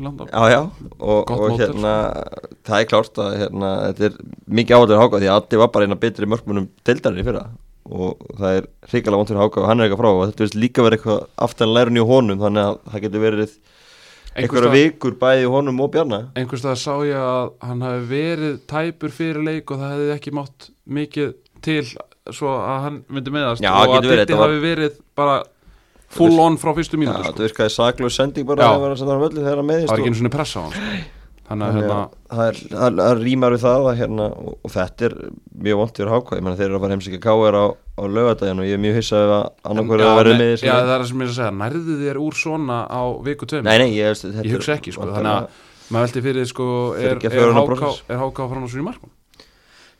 já 0.00 0.44
já 0.50 0.60
og, 0.98 1.30
og 1.30 1.58
hérna 1.60 1.92
það 2.66 2.76
er 2.76 2.88
klárt 2.90 3.20
að 3.22 3.36
hérna 3.44 3.72
þetta 3.84 4.06
er 4.08 4.16
mikið 4.58 4.76
áhuga 4.76 4.90
til 4.90 5.00
Háka 5.00 5.20
því 5.20 5.28
að 5.30 5.36
Addi 5.38 5.60
var 5.60 5.72
bara 5.74 5.86
eina 5.86 5.98
betri 6.02 6.30
mörgmunum 6.30 6.70
deildarinn 6.86 7.22
í 7.22 7.26
fyrra 7.28 7.44
og 7.90 8.24
það 8.40 8.56
er 8.58 8.66
hrigalega 8.90 9.20
vant 9.20 9.30
til 9.30 9.38
Háka 9.40 9.62
og 9.62 9.68
hann 9.70 9.80
er 9.80 9.86
eitthvað 9.86 10.02
frá 10.02 10.10
og 10.10 10.24
þetta 10.24 10.44
veist 10.46 10.58
líka 10.58 10.86
verið 10.86 10.98
eitthvað 10.98 11.22
aftanlærun 11.46 12.00
í 12.00 12.06
honum 12.10 12.42
þannig 12.42 12.66
að 12.66 12.80
það 12.90 13.04
getur 13.06 13.24
verið 13.26 13.54
einhverja 14.40 14.72
vikur 14.74 15.16
bæði 15.20 15.46
honum 15.52 15.82
og 15.84 15.92
Bjarnar 15.94 16.26
einhverstað 16.38 16.80
sá 16.80 16.94
ég 17.06 17.20
að 17.20 17.52
hann 17.68 17.84
hafi 17.86 18.08
verið 18.10 18.58
tæpur 18.70 19.14
fyrir 19.14 19.46
leik 19.46 19.70
og 19.70 19.82
það 19.82 19.94
hefði 19.94 20.10
ekki 20.16 20.34
mátt 20.40 20.70
mikið 20.98 21.32
til 21.64 21.84
svo 22.30 22.56
að 22.56 22.84
hann 22.86 22.98
myndi 23.08 23.34
meðast 23.34 23.64
já, 23.64 23.72
og 23.72 23.96
að 23.98 24.10
þetta 24.14 24.40
hafi 24.40 24.60
verið 24.64 25.00
bara 25.18 25.40
full 26.10 26.42
on 26.42 26.58
frá 26.60 26.74
fyrstu 26.76 26.98
mínúti 27.00 27.22
sko. 27.22 27.36
það 27.36 27.48
virkaði 27.48 27.74
saglug 27.76 28.14
sending 28.14 28.48
bara 28.48 28.74
þegar 28.74 29.62
að 29.62 29.66
meðist 29.68 29.90
það 29.90 29.94
var 29.94 30.04
ekki 30.04 30.12
eins 30.12 30.22
og 30.26 30.34
pressa 30.34 30.60
á 30.60 30.62
hann 30.66 30.76
sko. 30.76 31.16
Þannig 31.50 31.66
að 31.66 31.76
hérna, 31.76 31.98
það, 32.30 32.58
það, 32.70 32.98
það 33.00 33.22
rýmar 33.24 33.54
við 33.56 33.62
það 33.64 33.86
að, 33.90 33.96
hérna, 34.00 34.26
og, 34.30 34.52
og 34.62 34.72
þetta 34.74 35.06
er 35.08 35.14
mjög 35.66 35.80
vond 35.80 35.96
fyrir 35.98 36.12
hákvæð 36.14 36.50
þeir 36.60 36.66
eru 36.66 36.76
að 36.78 36.84
fara 36.84 36.94
heimsíkja 36.94 37.22
káir 37.24 37.58
á, 37.58 37.64
á 37.74 38.02
lögadagin 38.06 38.62
og 38.62 38.68
ég 38.68 38.76
er 38.76 38.82
mjög 38.84 38.98
hissað 39.00 39.34
að 39.34 39.44
annarkvæður 39.70 40.04
að 40.06 40.18
vera 40.20 40.36
með 40.38 40.54
já 40.62 40.72
það 40.76 40.92
er 40.94 41.06
sem 41.10 41.24
ég 41.24 41.32
að 41.32 41.38
segja, 41.40 41.54
nærðu 41.60 41.96
þér 42.04 42.20
úr 42.22 42.38
svona 42.38 42.78
á 42.86 43.02
viku 43.26 43.48
tveim 43.50 43.66
nei, 43.66 43.76
nei, 43.82 43.88
ég, 43.96 44.22
ég 44.46 44.54
hugsa 44.54 44.76
ekki 44.76 44.94
sko, 44.94 45.08
þannig 45.10 45.32
að 45.34 45.64
maður 45.90 46.06
veldi 46.06 46.24
fyrir 46.28 46.50
sko, 46.50 46.68
er 47.00 47.18
hákvæð 47.18 47.34
frá 47.74 48.60
náttúrulega 48.60 48.84
í 48.84 48.86
markum? 48.86 49.16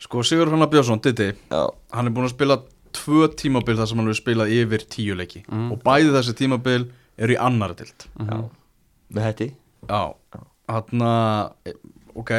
Sko 0.01 0.23
Sigur 0.25 0.49
Hanna 0.49 0.65
Björnsson, 0.71 1.01
Didi 1.03 1.33
hann 1.51 2.07
er 2.07 2.15
búin 2.15 2.25
að 2.25 2.33
spila 2.33 2.57
tvö 2.95 3.27
tímabil 3.37 3.77
þar 3.77 3.91
sem 3.91 3.99
hann 3.99 4.09
hefur 4.09 4.19
spilað 4.19 4.53
yfir 4.55 4.85
tíu 4.91 5.17
leiki. 5.19 5.43
Mm. 5.47 5.69
og 5.75 5.83
bæði 5.85 6.15
þessi 6.15 6.33
tímabil 6.39 6.87
eru 7.21 7.35
í 7.35 7.39
annar 7.39 7.75
já, 10.71 10.79
hann 10.79 11.05
að 11.05 11.75
ok, 12.21 12.31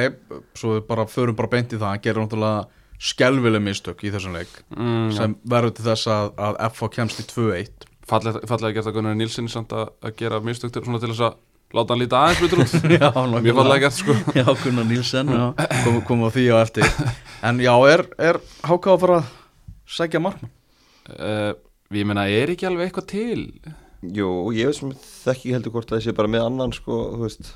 svo 0.59 0.77
við 0.77 0.87
bara 0.89 1.09
förum 1.09 1.37
bara 1.39 1.53
beint 1.53 1.73
í 1.73 1.79
það, 1.79 1.89
hann 1.91 2.05
gerir 2.05 2.25
náttúrulega 2.25 2.83
skelvileg 3.03 3.65
mistök 3.65 4.05
í 4.07 4.13
þessum 4.15 4.37
leik 4.37 4.51
mm, 4.77 5.09
sem 5.17 5.33
ja. 5.35 5.41
verður 5.55 5.73
til 5.77 5.87
þess 5.89 6.11
að, 6.13 6.29
að 6.39 6.61
FH 6.69 6.91
kemst 6.97 7.23
í 7.23 7.27
2-1 7.31 7.89
fallega 8.09 8.75
gert 8.77 8.91
að 8.91 8.97
Gunnar 8.99 9.17
Nilsson 9.19 9.49
samt 9.51 9.73
að, 9.77 9.91
að 10.03 10.15
gera 10.21 10.41
mistök 10.45 10.75
til, 10.75 10.85
til 10.85 11.11
þess 11.11 11.25
að 11.29 11.39
láta 11.73 11.95
hann 11.95 12.03
líta 12.03 12.21
aðeins 12.21 12.41
betur 12.43 12.63
út. 12.65 12.73
Mjög 13.47 13.59
fallega 13.59 13.83
gert 13.87 13.97
sko. 13.97 14.17
Já, 14.39 14.47
Gunnar 14.63 14.89
Nilsson, 14.89 15.31
kom, 15.85 16.01
kom 16.09 16.25
á 16.27 16.31
því 16.35 16.47
á 16.53 16.57
eftir. 16.61 16.89
En 17.43 17.63
já, 17.63 17.73
er, 17.91 18.05
er 18.21 18.41
Háká 18.67 18.93
að 18.95 19.05
fara 19.07 19.21
að 19.23 19.31
sækja 19.89 20.23
markmann? 20.23 20.53
Uh, 21.09 21.55
ég 21.97 22.07
menna, 22.07 22.29
er 22.31 22.53
ekki 22.53 22.69
alveg 22.69 22.91
eitthvað 22.91 23.09
til? 23.11 23.47
Jú, 24.03 24.29
ég 24.55 24.69
veist 24.69 24.83
sem 24.83 24.93
þekki 25.25 25.57
heldur 25.57 25.75
hvort 25.75 25.91
að 25.91 25.99
það 25.99 26.05
sé 26.07 26.15
bara 26.19 26.31
með 26.31 26.47
annan 26.51 26.75
sko, 26.77 27.01
þú 27.17 27.25
veist 27.25 27.51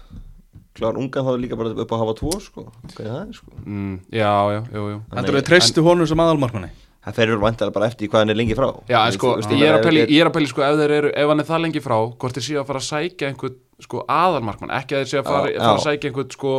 kláðan 0.77 1.01
ungan 1.03 1.27
þá 1.27 1.31
er 1.35 1.43
líka 1.45 1.59
bara 1.61 1.75
upp 1.75 1.95
að 1.97 2.03
hafa 2.05 2.17
tvo 2.21 2.33
sko, 2.45 2.67
hvað 2.95 3.05
er 3.07 3.13
það 3.13 3.37
sko. 3.41 3.55
Mm, 3.65 3.95
Já, 4.13 4.33
já, 4.57 4.61
jú, 4.73 4.89
jú. 4.93 4.99
Heldur 5.17 5.39
þau 5.41 5.47
treystu 5.51 5.87
honum 5.87 6.11
sem 6.11 6.25
aðalmarkmanni? 6.27 6.73
Það 7.07 7.19
ferur 7.21 7.39
vantilega 7.39 7.75
bara 7.77 7.87
eftir 7.87 8.09
hvað 8.11 8.25
hann 8.25 8.33
er 8.33 8.39
lengi 8.41 8.55
frá. 8.59 8.67
Já, 8.91 8.97
en 9.05 9.15
sko, 9.15 9.37
ég 9.55 9.69
er 9.69 10.27
að 10.27 10.33
pæli 10.35 10.49
sko, 10.51 10.65
ef, 10.67 10.81
er, 10.89 11.07
ef 11.15 11.31
hann 11.31 11.43
er 11.43 11.47
það 11.47 11.63
lengi 11.63 11.83
frá, 11.85 11.95
hvort 12.19 12.41
er 12.41 12.43
síðan 12.43 12.65
að 12.65 12.73
fara 12.73 12.83
að 12.83 12.89
sækja 12.89 13.29
einhvern 13.31 13.55
sko 13.77 14.03
aðalmarkmann, 14.09 14.73
ekki 14.73 14.97
að 14.97 15.03
þeir 15.05 15.11
sé 15.11 15.19
að 15.21 15.27
fara, 15.29 15.51
fara 15.53 15.73
að 15.77 15.83
sækja 15.85 16.11
einhvern 16.11 16.31
sko, 16.33 16.53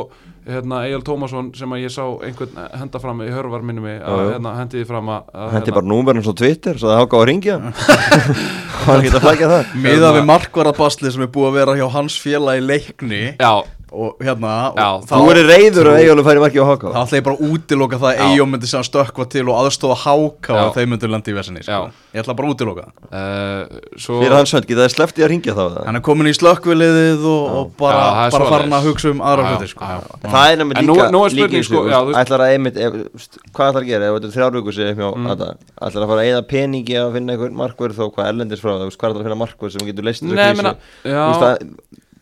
hérna 0.48 0.82
Egil 0.86 1.04
Tómasson 1.04 1.48
sem 1.58 1.74
að 1.74 1.82
ég 1.84 1.94
sá 1.94 2.04
einhvern 2.06 2.60
henda 2.78 3.02
fram 3.04 3.24
í 3.26 3.30
hörvar 3.34 3.66
minnum 3.66 3.88
mig 3.90 3.98
að 4.00 4.22
hérna, 4.22 4.54
hendiði 4.62 4.88
fram 4.88 5.10
að 5.12 5.32
Hendi 5.34 5.58
hérna, 5.58 5.78
bara 5.80 5.90
númerinn 5.92 6.26
svo 6.28 6.36
Twitter, 6.38 6.78
svo 6.80 6.88
það 6.94 7.02
háka 7.02 7.18
á 7.18 7.20
að 7.20 7.26
ringja 7.32 7.58
hann 8.86 9.04
geta 9.08 9.24
flækjað 9.26 9.56
það? 9.56 9.74
Miða 9.88 10.14
við 10.20 10.30
markvarabasli 10.30 11.12
sem 11.16 11.26
er 11.26 11.34
búið 11.34 11.50
að 11.50 11.58
vera 11.58 11.76
hjá 11.82 11.88
hans 11.98 12.20
félag 12.22 12.62
í 12.62 12.68
leikni 12.70 13.24
Já 13.34 13.52
og 13.91 14.19
hérna 14.19 14.54
Já, 14.76 14.88
og 14.97 15.06
þú 15.08 15.30
eru 15.32 15.43
reyður 15.47 15.89
og 15.91 15.97
Egil 16.02 16.23
færi 16.26 16.41
marki 16.43 16.60
á 16.60 16.65
háka 16.67 16.88
Það 16.91 17.04
ætla 17.04 17.17
ég 17.19 17.26
bara 17.28 17.36
að 17.38 17.43
útiloka 17.47 18.00
það 18.02 18.10
að 18.12 18.17
Egil 18.26 18.47
myndi 18.52 18.67
sem 18.67 18.84
stökka 18.84 19.23
til 19.32 19.45
og 19.47 19.56
aðstofa 19.62 19.95
háka 20.02 20.52
og 20.60 20.71
þeir 20.76 20.88
myndi 20.91 21.08
landi 21.12 21.32
í 21.32 21.38
vesinni 21.38 21.62
sko. 21.63 21.88
Ég 22.12 22.19
ætla 22.23 22.34
bara 22.38 22.47
að 22.47 22.54
útiloka 22.56 22.84
uh, 22.88 23.62
svo... 23.95 24.19
Fyrir 24.23 24.36
hans 24.36 24.52
vönd, 24.56 24.67
geta 24.67 24.82
það 24.84 24.93
sleppti 24.95 25.23
að 25.23 25.32
ringja 25.32 25.54
þá 25.56 25.65
Hann 25.88 26.00
er 26.00 26.04
komin 26.08 26.28
í 26.28 26.36
slökkviliðið 26.36 27.21
og, 27.32 27.43
og 27.62 27.65
bara, 27.80 28.04
já, 28.04 28.32
bara 28.36 28.45
farin 28.52 28.76
að 28.76 28.84
hugsa 28.89 29.08
um 29.13 29.21
aðra 29.23 29.41
hluti 29.54 29.67
sko. 29.71 29.82
Það 30.26 30.45
er 30.47 30.56
nefnilega 30.63 31.08
líka 31.13 31.32
líka 31.38 31.63
sko, 31.67 31.80
ætlar 32.17 32.41
að 32.43 32.52
einmitt, 32.56 32.76
hvað 33.54 33.65
ætlar 33.71 33.84
að 33.84 33.89
gera? 33.91 34.04
Ef 34.08 34.13
þetta 34.17 34.28
er 34.28 34.36
þrjárvíku 34.36 34.71
sig 34.76 34.88
mm. 34.97 35.32
ætlar 35.38 36.04
að 36.04 36.10
fara 36.12 36.21
að 36.23 36.30
eða 36.34 36.43
peningi 36.50 36.95
að 37.00 37.13
finna 37.15 37.32
einhvern 37.36 37.56
markverð 37.62 37.95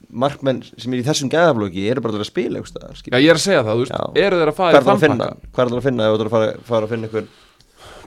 að 0.05 0.17
markmenn 0.23 0.61
sem 0.65 0.93
er 0.93 1.01
í 1.01 1.05
þessum 1.05 1.29
gæðaflöki 1.33 1.85
eru 1.91 2.03
bara 2.05 2.19
að 2.19 2.27
spila 2.29 2.61
Já, 2.61 3.17
ég 3.17 3.29
er 3.29 3.37
að 3.37 3.43
segja 3.43 3.61
það, 3.63 3.71
þú 3.71 3.83
veist, 3.83 4.19
eru 4.23 4.39
þeir 4.41 4.51
að 4.51 4.57
fara 4.59 4.81
í 4.81 4.85
þannpakka 4.89 5.29
Hvað 5.55 5.63
er 5.63 5.71
það 5.71 5.79
að 5.79 5.87
finna 5.87 6.07
ef 6.07 6.11
þú 6.11 6.17
ætlar 6.17 6.29
að 6.29 6.35
fara, 6.35 6.51
fara 6.69 6.87
að 6.87 6.93
finna 6.93 7.09
einhvern 7.09 7.31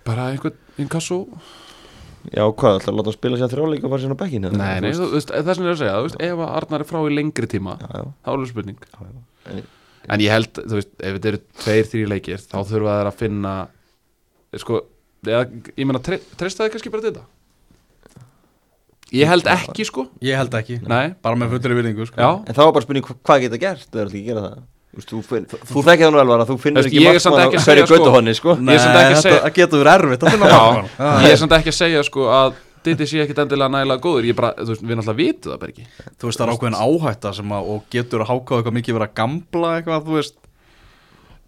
Bara 0.08 0.26
einhvern 0.32 0.84
inkasso? 0.84 1.18
Já, 2.28 2.44
hvað, 2.44 2.78
ætlar 2.80 2.92
að 2.92 2.98
láta 2.98 3.12
að 3.12 3.16
spila 3.16 3.40
sér 3.40 3.52
þrjáleik 3.54 3.86
og 3.86 3.94
fara 3.94 4.02
sér 4.04 4.14
á 4.14 4.20
bekkin 4.22 4.46
Nei, 4.48 4.74
nei, 4.84 4.90
þú 4.96 5.08
veist, 5.14 5.32
það 5.32 5.54
sem 5.54 5.64
ég 5.64 5.70
er 5.70 5.76
að 5.76 5.82
segja 5.82 5.96
þú 5.96 6.06
veist, 6.08 6.20
ef 6.28 6.44
Arnar 6.48 6.84
er 6.84 6.90
frá 6.90 7.00
í 7.00 7.14
lengri 7.14 7.50
tíma 7.50 7.78
já, 7.80 7.88
já. 7.88 8.04
þá 8.26 8.30
er 8.32 8.42
það 8.42 8.50
spurning. 8.52 8.84
En, 9.48 9.64
en 10.08 10.24
ég 10.24 10.34
held, 10.34 10.60
þú 10.60 10.78
veist, 10.80 10.92
ef 10.98 11.16
þetta 11.16 11.32
eru 11.32 11.40
tveir, 11.62 11.88
þrjí 11.92 12.04
leikir 12.12 12.44
þá 12.44 12.58
þurfa 12.68 12.98
þeir 12.98 13.10
að 13.12 13.18
finna 13.22 13.54
sko, 14.60 14.82
eða, 15.24 15.42
ég 15.72 15.88
menna, 15.88 16.02
treysta 16.04 16.64
það 16.64 16.72
kannski 16.74 16.92
bara 16.92 17.06
til 17.06 17.14
þetta 17.14 17.26
Ég 19.14 19.30
held 19.30 19.46
ekki 19.48 19.86
sko. 19.88 20.04
Ég 20.24 20.36
held 20.36 20.54
ekki, 20.58 20.80
Nei. 20.84 21.14
bara 21.24 21.38
með 21.40 21.54
fullri 21.56 21.78
virðingu 21.78 22.08
sko. 22.10 22.18
En 22.44 22.56
þá 22.56 22.60
er 22.66 22.74
bara 22.76 22.84
spurning 22.84 23.06
hvað 23.08 23.46
geta 23.46 23.60
gert 23.62 23.88
Það 23.88 24.02
er 24.02 24.10
ekki 24.10 24.20
að 24.20 24.28
gera 24.28 24.42
það. 24.44 24.58
Þú, 24.98 25.18
þú, 25.22 25.58
þú 25.68 25.82
þekkið 25.86 26.04
það 26.04 26.12
nú 26.14 26.18
alvar 26.22 26.42
að 26.42 26.48
þú 26.48 26.54
finnir 26.62 26.86
ekki 26.88 27.02
markmann 27.04 27.42
á 27.44 27.60
hverju 27.62 27.84
göttuhonni 27.86 28.32
sko. 28.34 28.54
Nei, 28.58 28.74
það 28.80 29.50
getur 29.54 29.84
verið 29.84 29.92
erfitt 29.94 30.24
að 30.24 30.32
finna 30.34 30.48
markmann 30.48 31.22
Ég 31.24 31.34
er 31.34 31.40
samt 31.40 31.54
ekki 31.58 31.70
að 31.72 31.78
segja 31.78 32.02
sko 32.08 32.26
að 32.32 32.56
Diti 32.86 33.08
sé 33.10 33.22
ekkit 33.24 33.40
endilega 33.42 33.72
nægilega 33.74 34.02
góður. 34.02 34.26
Ég 34.28 34.36
bara, 34.38 34.52
þú 34.56 34.72
veist, 34.72 34.84
við 34.86 34.98
náttúrulega 35.00 35.18
vitum 35.18 35.52
það 35.52 35.62
bara 35.62 35.72
ekki. 35.74 35.86
Þú 36.14 36.28
veist, 36.28 36.38
það 36.38 36.44
er 36.44 36.52
ákveðin 36.54 36.78
áhætta 36.78 37.32
sem 37.36 37.54
að 37.56 37.70
og 37.72 37.88
getur 37.94 38.22
að 38.22 38.30
háka 38.30 38.58
eitthvað 38.58 38.76
mikið 38.78 38.98
vera 38.98 39.08
gamla 39.18 39.72
eitthvað, 39.78 40.04
þú 40.06 40.16
veist? 40.18 40.38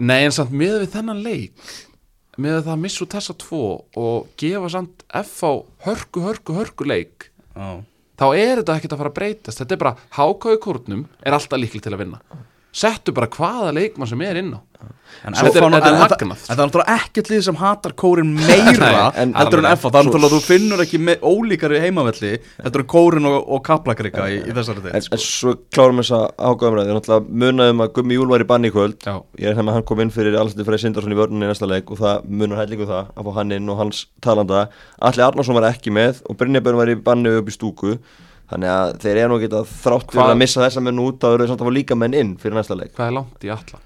Nei, 0.00 0.18
en 0.26 0.34
samt 0.34 0.52
með 0.56 0.76
við 0.82 0.92
þennan 0.96 1.22
leik 1.24 1.70
með 2.40 2.60
það 2.64 2.72
að 2.74 2.82
missu 2.84 3.06
þessa 3.10 3.36
tvo 3.40 3.64
og 4.00 4.28
gefa 4.40 4.70
samt 4.72 5.04
F 5.20 5.42
á 5.44 5.52
hörku, 5.86 6.24
hörku, 6.24 6.56
hörku 6.56 6.86
leik. 6.88 7.29
Þá 7.54 8.26
er 8.36 8.60
þetta 8.60 8.76
ekkert 8.76 8.94
að 8.94 9.02
fara 9.02 9.12
að 9.12 9.18
breytast. 9.18 9.62
Þetta 9.62 9.76
er 9.76 9.82
bara, 9.84 9.96
hákáðu 10.16 10.60
kórnum 10.66 11.04
er 11.24 11.36
alltaf 11.36 11.60
líkil 11.60 11.82
til 11.84 11.94
að 11.94 12.02
vinna 12.04 12.20
settu 12.72 13.14
bara 13.14 13.30
hvaða 13.30 13.74
leikmann 13.76 14.10
sem 14.10 14.20
er 14.26 14.40
inn 14.42 14.54
á. 14.54 14.60
Þetta 15.20 15.58
er, 15.58 15.64
er 15.66 15.96
magnað. 15.98 16.12
en 16.22 16.30
það 16.46 16.52
er 16.54 16.58
náttúrulega 16.60 16.94
ekkert 16.94 17.28
lið 17.28 17.40
sem 17.44 17.56
hatar 17.60 17.92
kórin 17.98 18.30
meira 18.38 19.10
heldur 19.12 19.60
en 19.60 19.66
FA, 19.74 19.90
það 19.90 19.98
er 19.98 20.06
náttúrulega 20.06 20.30
þú 20.32 20.38
finnur 20.46 20.82
ekki 20.84 21.00
ólíkari 21.20 21.80
heimavelli 21.82 22.30
heldur 22.62 22.84
en 22.84 22.88
kórin 22.88 23.28
og, 23.28 23.36
og 23.42 23.60
kaplakrika 23.66 24.28
í, 24.32 24.38
í 24.46 24.54
þessari 24.56 24.84
þeir 24.86 24.96
en, 24.96 25.04
sko. 25.04 25.18
en 25.18 25.24
svo 25.24 25.54
klárum 25.74 26.00
við 26.00 26.06
þess 26.06 26.16
að 26.16 26.24
ágöðumræði 26.46 26.96
náttúrulega 26.96 27.36
munaðum 27.44 27.84
að 27.84 27.92
Gummi 27.98 28.16
Júl 28.16 28.30
var 28.30 28.46
í 28.46 28.48
banni 28.54 28.70
í 28.70 28.74
kvöld. 28.78 29.10
Ég 29.42 29.50
er 29.50 29.58
hérna 29.58 29.74
að 29.74 29.80
hann 29.80 29.86
kom 29.90 30.04
inn 30.06 30.14
fyrir 30.14 30.38
alltaf 30.40 30.70
Frey 30.70 30.80
Sindarsson 30.80 31.12
í 31.12 31.20
vörnunni 31.20 31.50
í 31.50 31.52
næsta 31.52 31.68
leik 31.68 31.92
og 31.92 32.00
það 32.00 32.32
munar 32.40 32.62
hætlingu 32.62 32.88
það 32.88 33.12
að 33.12 33.28
fá 33.28 33.38
hann 33.42 33.54
inn 33.58 33.68
og 33.74 33.82
hans 33.82 34.06
talanda. 34.24 34.64
Alli 35.10 35.26
Arnarsson 35.26 35.58
var 35.58 35.68
ekki 35.68 35.92
með 35.92 36.24
og 36.30 36.40
Brynjabjörn 36.40 36.80
var 36.80 36.94
í 36.94 36.98
banni 37.10 37.36
upp 37.42 37.50
í 37.50 37.58
stúku 37.58 37.98
Þannig 38.50 38.72
að 38.76 38.96
þeir 39.04 39.20
eru 39.20 39.30
nú 39.30 39.38
ekki 39.38 39.52
að 39.54 39.76
þrátt 39.84 40.16
fyrir 40.16 40.32
að 40.32 40.40
missa 40.42 40.64
þessa 40.64 40.82
menn 40.82 41.04
út 41.04 41.20
að 41.22 41.28
það 41.28 41.38
eru 41.38 41.52
samt 41.52 41.62
að 41.62 41.70
fá 41.70 41.78
líka 41.78 41.98
menn 41.98 42.18
inn 42.18 42.34
fyrir 42.40 42.58
næsta 42.58 42.78
leik. 42.78 42.92
Hvað 42.96 43.10
er 43.10 43.16
langt 43.20 43.46
í 43.46 43.54
alla? 43.54 43.84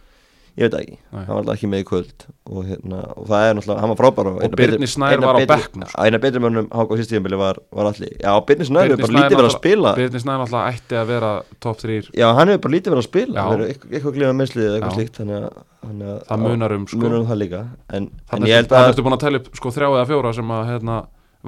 ég 0.54 0.68
veit 0.68 0.74
ekki, 0.78 0.96
Nei. 1.10 1.22
hann 1.24 1.30
var 1.32 1.40
alltaf 1.40 1.56
ekki 1.56 1.68
með 1.70 1.80
í 1.82 1.86
kvöld 1.88 2.24
og, 2.46 2.58
hérna, 2.68 2.98
og 3.18 3.24
það 3.26 3.44
er 3.46 3.56
náttúrulega, 3.58 3.78
hann 3.82 3.90
var 3.90 3.98
frábær 3.98 4.28
og, 4.30 4.36
og 4.46 4.52
Birni 4.60 4.88
Snær 4.90 5.22
var 5.24 5.38
á 5.42 5.46
bekknum 5.50 5.94
eina 5.98 6.20
betri 6.22 6.42
mönnum 6.44 6.68
Háka 6.70 6.98
sístíðanbili 7.00 7.38
var, 7.40 7.58
var 7.74 7.88
allir 7.90 8.12
já, 8.12 8.30
Birni 8.46 8.68
Snær 8.68 8.86
hefur 8.86 9.02
bara 9.02 9.16
lítið 9.16 9.34
verið 9.40 9.48
að 9.48 9.56
spila. 9.56 9.94
Birni 9.98 10.22
Snær 10.22 10.44
alltaf 10.44 10.68
ætti 10.70 10.98
að 11.00 11.10
vera 11.10 11.32
top 11.64 11.80
3 11.82 11.98
já, 12.14 12.26
hann 12.38 12.52
hefur 12.52 12.62
bara 12.68 12.74
lítið 12.76 12.94
verið 12.94 13.02
að 13.02 13.08
spila. 13.08 13.46
Eitthvað 13.66 14.18
glíma 14.20 14.36
meðslið 14.38 14.68
eða 14.68 14.76
eitthvað 14.78 14.98
slíkt 15.00 15.20
þannig 15.20 15.48
að 15.48 16.22
það 16.30 16.44
munar 16.46 16.76
um, 16.78 16.86
sko. 16.86 17.02
munar 17.02 17.18
um 17.18 17.28
það 17.32 17.40
líka. 17.42 17.64
En, 17.90 18.08
en 18.30 18.46
ég 18.46 18.62
held 18.62 18.70
að 18.70 18.78
það 18.78 18.92
ertu 18.92 19.06
búin 19.08 19.18
að 19.18 19.24
tellja 19.26 19.42
upp 19.42 19.58
sko, 19.58 19.74
þrjá 19.74 19.88
eða 19.90 20.06
fjóra 20.12 20.34
sem 20.38 20.54
að 20.54 20.70
hérna, 20.70 21.00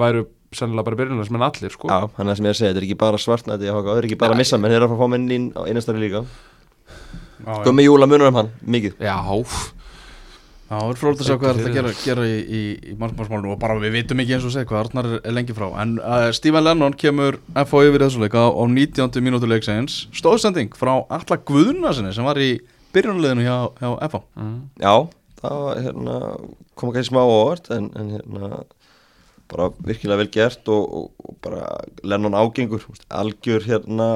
væru 0.03 0.27
sennilega 0.55 0.87
bara 0.87 1.01
byrjunlega 1.01 1.29
sem 1.29 1.39
en 1.39 1.47
allir 1.47 1.75
sko. 1.75 1.89
Já, 1.91 2.11
hann 2.19 2.27
er 2.27 2.33
það 2.33 2.37
sem 2.39 2.47
ég 2.47 2.53
er 2.53 2.57
að 2.57 2.61
segja, 2.61 2.75
þetta 2.75 2.83
er 2.83 2.89
ekki 2.89 2.99
bara 3.03 3.23
svartnætti 3.23 3.73
það 3.73 3.95
er 3.97 4.11
ekki 4.11 4.21
bara 4.21 4.37
að 4.37 4.43
missa, 4.43 4.61
menn 4.61 4.75
þeir 4.75 4.83
eru 4.83 4.91
að 4.91 5.01
fá 5.01 5.11
menn 5.15 5.31
inn 5.39 5.49
á 5.57 5.61
einastari 5.67 6.05
líka. 6.05 6.27
Gummi 7.67 7.87
Júla 7.87 8.09
munur 8.11 8.31
um 8.31 8.39
hann, 8.41 8.53
mikið. 8.65 9.01
Já 9.03 9.19
það 10.67 10.89
er 10.91 10.99
frólægt 10.99 11.23
að 11.23 11.29
sjá 11.29 11.37
hvað 11.39 11.61
að 11.61 11.77
gera, 11.77 11.91
gera 12.03 12.25
í, 12.27 12.39
í, 12.43 12.63
í 12.91 12.95
markmannsmálunum 12.99 13.55
og 13.55 13.61
bara 13.63 13.77
við 13.83 14.01
vitum 14.01 14.23
ekki 14.23 14.35
eins 14.37 14.47
og 14.49 14.55
segja 14.55 14.69
hvað 14.71 14.81
Arnar 14.83 15.09
er 15.21 15.35
lengi 15.35 15.55
frá. 15.55 15.67
En 15.83 15.97
uh, 16.01 16.27
Stephen 16.35 16.67
Lennon 16.67 16.97
kemur 16.99 17.39
FH 17.53 17.83
yfir 17.91 18.07
þessu 18.07 18.23
leika 18.25 18.49
á 18.51 18.63
19. 18.67 19.21
minútu 19.23 19.51
leiksegins 19.51 20.01
stóðsending 20.17 20.75
frá 20.79 20.97
alla 21.05 21.39
Guðunarsinni 21.51 22.11
sem 22.17 22.27
var 22.27 22.41
í 22.43 22.57
byrjunarleginu 22.97 23.47
hjá, 23.47 23.57
hjá 23.79 23.91
FH 24.09 24.23
mm. 24.43 24.57
Já, 24.83 24.95
það 25.43 25.63
var, 25.67 25.83
hérna, 25.87 26.19
kom 26.75 26.93
ekki 26.93 27.11
smá 27.13 27.23
ávart 27.23 27.71
en, 27.77 27.91
en 27.95 28.13
hérna 28.17 28.51
bara 29.51 29.71
virkilega 29.79 30.21
vel 30.23 30.31
gert 30.33 30.71
og, 30.73 30.85
og, 30.99 31.11
og 31.23 31.37
bara 31.45 31.67
Lennon 32.03 32.37
ágengur 32.37 32.87
algjör 33.09 33.67
hérna 33.67 34.09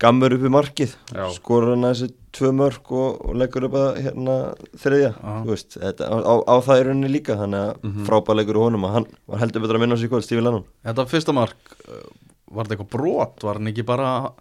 gammur 0.00 0.32
upp 0.32 0.44
í 0.46 0.52
markið. 0.52 0.94
Skorur 1.36 1.74
hann 1.74 1.88
þessi 1.90 2.10
tvö 2.36 2.52
mörg 2.56 2.92
og, 2.94 3.18
og 3.26 3.38
leggur 3.40 3.66
upp 3.68 3.76
að 3.76 3.88
hérna 4.06 4.36
þriðja 4.80 5.10
veist, 5.48 5.76
þetta, 5.76 6.08
á, 6.08 6.34
á 6.46 6.54
það 6.64 6.82
er 6.82 6.90
henni 6.92 7.10
líka 7.10 7.36
þannig 7.36 7.64
að 7.66 7.72
mm 7.72 7.90
-hmm. 7.90 8.06
frábæðlegur 8.08 8.60
í 8.60 8.64
honum 8.64 8.86
og 8.88 8.94
hann 8.94 9.08
var 9.26 9.42
heldur 9.42 9.64
betur 9.64 9.76
að 9.76 9.84
minna 9.84 9.98
sér 10.00 10.12
kvöld, 10.12 10.24
Stífi 10.24 10.44
Lennon. 10.44 10.64
Þetta 10.86 11.06
fyrsta 11.10 11.34
mark, 11.36 11.58
uh, 11.88 12.06
var 12.54 12.64
þetta 12.64 12.76
eitthvað 12.78 12.94
brot? 12.96 13.44
Var 13.44 13.60
hann 13.60 13.72
ekki 13.72 13.84
bara 13.84 14.32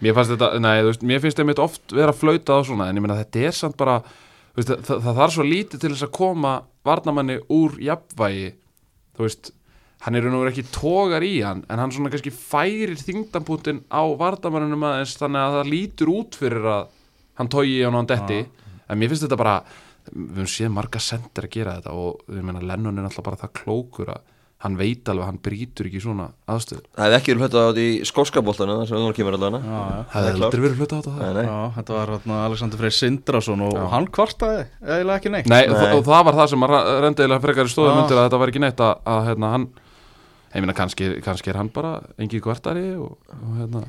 Mér 0.00 0.14
finnst 0.14 0.34
þetta, 0.34 0.58
nei, 0.60 0.80
þú 0.82 0.90
veist, 0.90 1.02
mér 1.02 1.20
finnst 1.20 1.38
þetta 1.40 1.64
oft 1.64 1.92
vera 1.92 2.12
að 2.12 2.20
flauta 2.20 2.56
á 2.56 2.60
svona, 2.64 2.88
en 2.88 2.96
ég 2.96 3.04
menna 3.04 3.16
þetta 3.16 3.46
er 3.48 3.56
samt 3.56 3.76
bara 3.80 4.02
veist, 4.56 4.68
það, 4.68 4.82
það, 4.84 5.02
það 5.06 5.20
þarf 5.20 5.34
svo 5.34 5.46
lítið 5.46 5.80
til 5.80 5.92
þess 5.94 6.06
að 6.06 6.16
koma 6.16 6.54
varnamanni 6.84 7.38
úr 7.48 7.78
jafnvægi 7.80 8.50
þú 9.16 9.26
veist 9.26 9.52
hann 10.04 10.16
er 10.16 10.28
nú 10.32 10.40
ekki 10.48 10.64
tógar 10.72 11.24
í 11.26 11.40
hann 11.44 11.62
en 11.68 11.82
hann 11.82 11.92
svona 11.92 12.12
kannski 12.12 12.32
færir 12.32 12.96
þingdanpútin 12.96 13.82
á 13.92 14.02
vardamannunum 14.16 14.86
aðeins 14.88 15.18
þannig 15.20 15.44
að 15.44 15.56
það 15.58 15.72
lítur 15.74 16.12
út 16.14 16.38
fyrir 16.40 16.68
að 16.72 16.88
hann 17.40 17.52
tógi 17.52 17.76
í 17.76 17.82
hann 17.84 17.96
og 17.96 18.02
hann 18.02 18.10
detti 18.14 18.40
ja. 18.40 18.76
en 18.88 19.00
mér 19.00 19.12
finnst 19.12 19.26
þetta 19.26 19.40
bara, 19.40 19.56
við 20.08 20.40
höfum 20.40 20.52
séð 20.54 20.72
marga 20.76 21.02
sendir 21.04 21.48
að 21.48 21.54
gera 21.56 21.76
þetta 21.78 21.96
og 22.00 22.24
við 22.30 22.46
meina 22.48 22.64
Lennon 22.64 23.00
er 23.00 23.10
alltaf 23.10 23.26
bara 23.28 23.40
það 23.42 23.54
klókur 23.60 24.14
að 24.14 24.29
hann 24.60 24.74
veit 24.76 25.08
alveg 25.08 25.24
hann 25.24 25.38
brítur 25.40 25.86
ekki 25.88 26.00
svona 26.04 26.26
aðstöð 26.50 26.82
Það 26.92 27.04
hefði 27.06 27.16
ekki 27.18 27.32
verið 27.32 27.44
hluta 27.46 27.60
á 27.60 27.68
þetta 27.70 27.84
í 27.84 28.08
skóskabóltana 28.10 28.74
þar 28.80 28.88
sem 28.90 28.98
það 29.00 29.14
kemur 29.16 29.36
allavega 29.38 29.60
Það 30.12 30.26
hefði 30.26 30.44
aldrei 30.48 30.64
verið 30.66 30.82
hluta 30.82 30.96
á 30.96 31.00
þetta 31.00 31.14
nei, 31.16 31.30
nei. 31.38 31.46
Já, 31.48 31.60
Þetta 31.78 31.94
var 31.96 32.12
hérna, 32.14 32.40
Alexander 32.48 32.82
Frey 32.82 32.96
Sindrason 32.96 33.64
og, 33.64 33.78
og 33.80 33.94
hann 33.94 34.08
kvartaði 34.12 34.66
eiginlega 34.84 35.16
ekki 35.16 35.32
neitt. 35.32 35.48
Nei, 35.48 35.62
nei. 35.64 35.76
Og, 35.78 35.94
og 36.00 36.04
það 36.10 36.26
var 36.28 36.38
það 36.42 36.50
sem 36.52 36.66
rendiðilega 37.06 37.44
frekar 37.46 37.70
í 37.70 37.72
stóðum 37.72 38.02
undir 38.02 38.20
að 38.20 38.28
þetta 38.28 38.42
var 38.42 38.52
ekki 38.52 38.62
neitt 38.66 38.82
að, 38.84 38.92
að 39.14 39.22
hérna, 39.30 39.52
hann 39.54 39.66
ég 40.50 40.64
minna 40.66 40.76
kannski, 40.76 41.08
kannski 41.24 41.52
er 41.54 41.60
hann 41.62 41.72
bara 41.72 41.94
engi 42.20 42.42
kvartari 42.44 42.84
og, 43.00 43.16
og 43.40 43.56
hérna. 43.62 43.86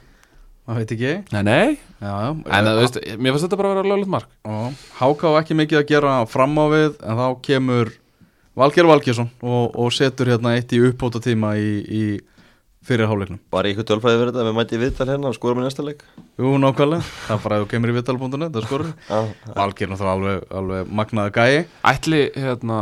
Það 0.61 0.77
veit 0.77 0.91
ekki. 0.93 1.13
Nei, 1.33 1.41
nei. 1.43 1.69
Já, 1.99 2.13
En 2.31 2.67
það, 2.69 2.77
veist, 2.79 2.99
mér 3.17 3.33
finnst 3.33 3.47
þetta 3.47 3.57
bara 3.59 3.71
að 3.73 3.79
vera 3.81 3.89
lögulegt 3.91 4.11
mark. 4.13 4.29
Háká 5.01 5.31
ekki 5.41 5.57
mikið 5.57 5.79
að 5.81 5.87
gera 5.89 6.13
fram 6.29 6.53
á 6.61 6.65
við 6.71 6.91
en 7.01 7.17
þá 7.19 7.25
kemur 7.47 7.91
Valger 8.57 8.87
Valgersson 8.89 9.29
og, 9.39 9.75
og 9.79 9.93
setur 9.95 10.33
hérna 10.33 10.57
eitt 10.57 10.73
í 10.75 10.81
uppbóta 10.83 11.21
tíma 11.23 11.53
í, 11.55 11.69
í 11.87 12.03
fyrirháleiknum 12.83 13.39
Bara 13.53 13.71
ykkur 13.71 13.85
tölfræði 13.87 14.19
verið 14.19 14.33
þetta, 14.33 14.47
við 14.49 14.57
mæti 14.57 14.75
í 14.75 14.81
viðtal 14.81 15.07
hérna 15.07 15.29
og 15.29 15.37
skorum 15.37 15.61
í 15.61 15.63
næsta 15.63 15.85
leik. 15.85 16.01
Jú, 16.41 16.51
nákvæmlega, 16.59 17.05
það 17.27 17.35
er 17.37 17.45
bara 17.45 17.59
að 17.59 17.63
þú 17.63 17.69
kemur 17.71 17.93
í 17.93 17.95
viðtal.net 17.95 18.57
það 18.57 18.67
skorum 18.67 18.91
Valger 19.61 19.91
náttúrulega 19.93 20.15
alveg, 20.17 20.43
alveg 20.61 20.91
magnaði 20.99 21.33
gæi. 21.37 21.61
Ætli, 21.93 22.21
hérna 22.35 22.81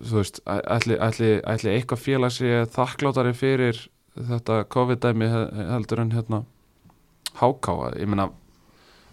þú 0.00 0.18
veist, 0.18 0.42
ætli, 0.50 0.98
ætli, 1.06 1.30
ætli 1.54 1.74
eitthvað 1.76 2.02
félag 2.08 2.34
sé 2.34 2.64
þakklátari 2.74 3.36
fyrir 3.38 3.84
þetta 4.16 4.64
COVID-dæmi 4.74 5.30
heldur 5.30 6.02
en 6.02 6.12
hérna 6.16 6.42
hákáa, 7.38 7.94
ég 8.00 8.10
meina 8.10 8.32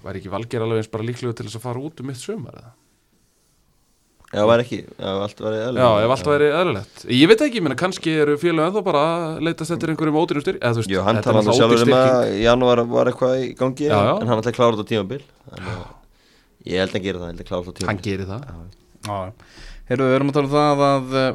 væri 0.01 0.23
ekki 0.23 0.33
Valger 0.33 0.65
alveg 0.65 0.81
eins 0.81 0.91
bara 0.91 1.05
líklega 1.05 1.37
til 1.37 1.45
þess 1.45 1.59
að 1.59 1.67
fara 1.69 1.83
út 1.83 2.01
um 2.01 2.09
mitt 2.09 2.21
sömur 2.21 2.57
eða 2.57 2.73
Já, 4.27 4.41
það 4.41 4.47
var 4.49 4.61
ekki, 4.65 4.77
ef 4.91 5.19
allt 5.23 5.37
væri 5.39 5.59
eðlilegt. 5.63 5.79
Já, 5.79 6.03
ef 6.03 6.13
allt 6.13 6.27
væri 6.27 6.47
eðlilegt. 6.51 7.03
Ég 7.15 7.29
veit 7.31 7.43
ekki, 7.45 7.61
menna, 7.63 7.77
kannski 7.79 8.15
eru 8.25 8.33
félag 8.41 8.65
ennþá 8.67 8.81
bara 8.83 9.03
að 9.07 9.37
leitast 9.47 9.71
eftir 9.71 9.93
einhverjum 9.93 10.17
ódýrum 10.19 10.43
styrk 10.43 10.57
eða, 10.59 10.79
veist, 10.81 10.91
Jú, 10.91 11.03
hann 11.05 11.19
talaði 11.23 11.53
sjálfur 11.55 11.83
um 11.85 11.93
að 11.95 12.31
janúar 12.41 12.81
var 12.91 13.11
eitthvað 13.13 13.37
í 13.39 13.45
gangi 13.55 13.85
já, 13.87 13.93
já. 13.95 14.11
en 14.17 14.27
hann 14.27 14.41
ætlaði 14.41 14.51
að 14.51 14.57
klára 14.57 14.75
þetta 14.75 14.83
á 14.83 14.91
tímabil. 14.91 15.21
Ég 16.67 16.83
held 16.83 16.91
að 16.91 16.97
hann 16.97 17.05
gerir 17.05 17.21
það, 17.21 17.29
hann, 17.31 17.87
hann 17.87 18.01
gerir 18.03 18.27
það. 18.27 19.29
Herru, 19.87 20.09
við 20.09 20.17
erum 20.17 20.33
að 20.33 20.35
tala 20.41 20.49
um 20.49 20.55
það 20.57 20.83
að 20.89 21.15
eh, 21.21 21.29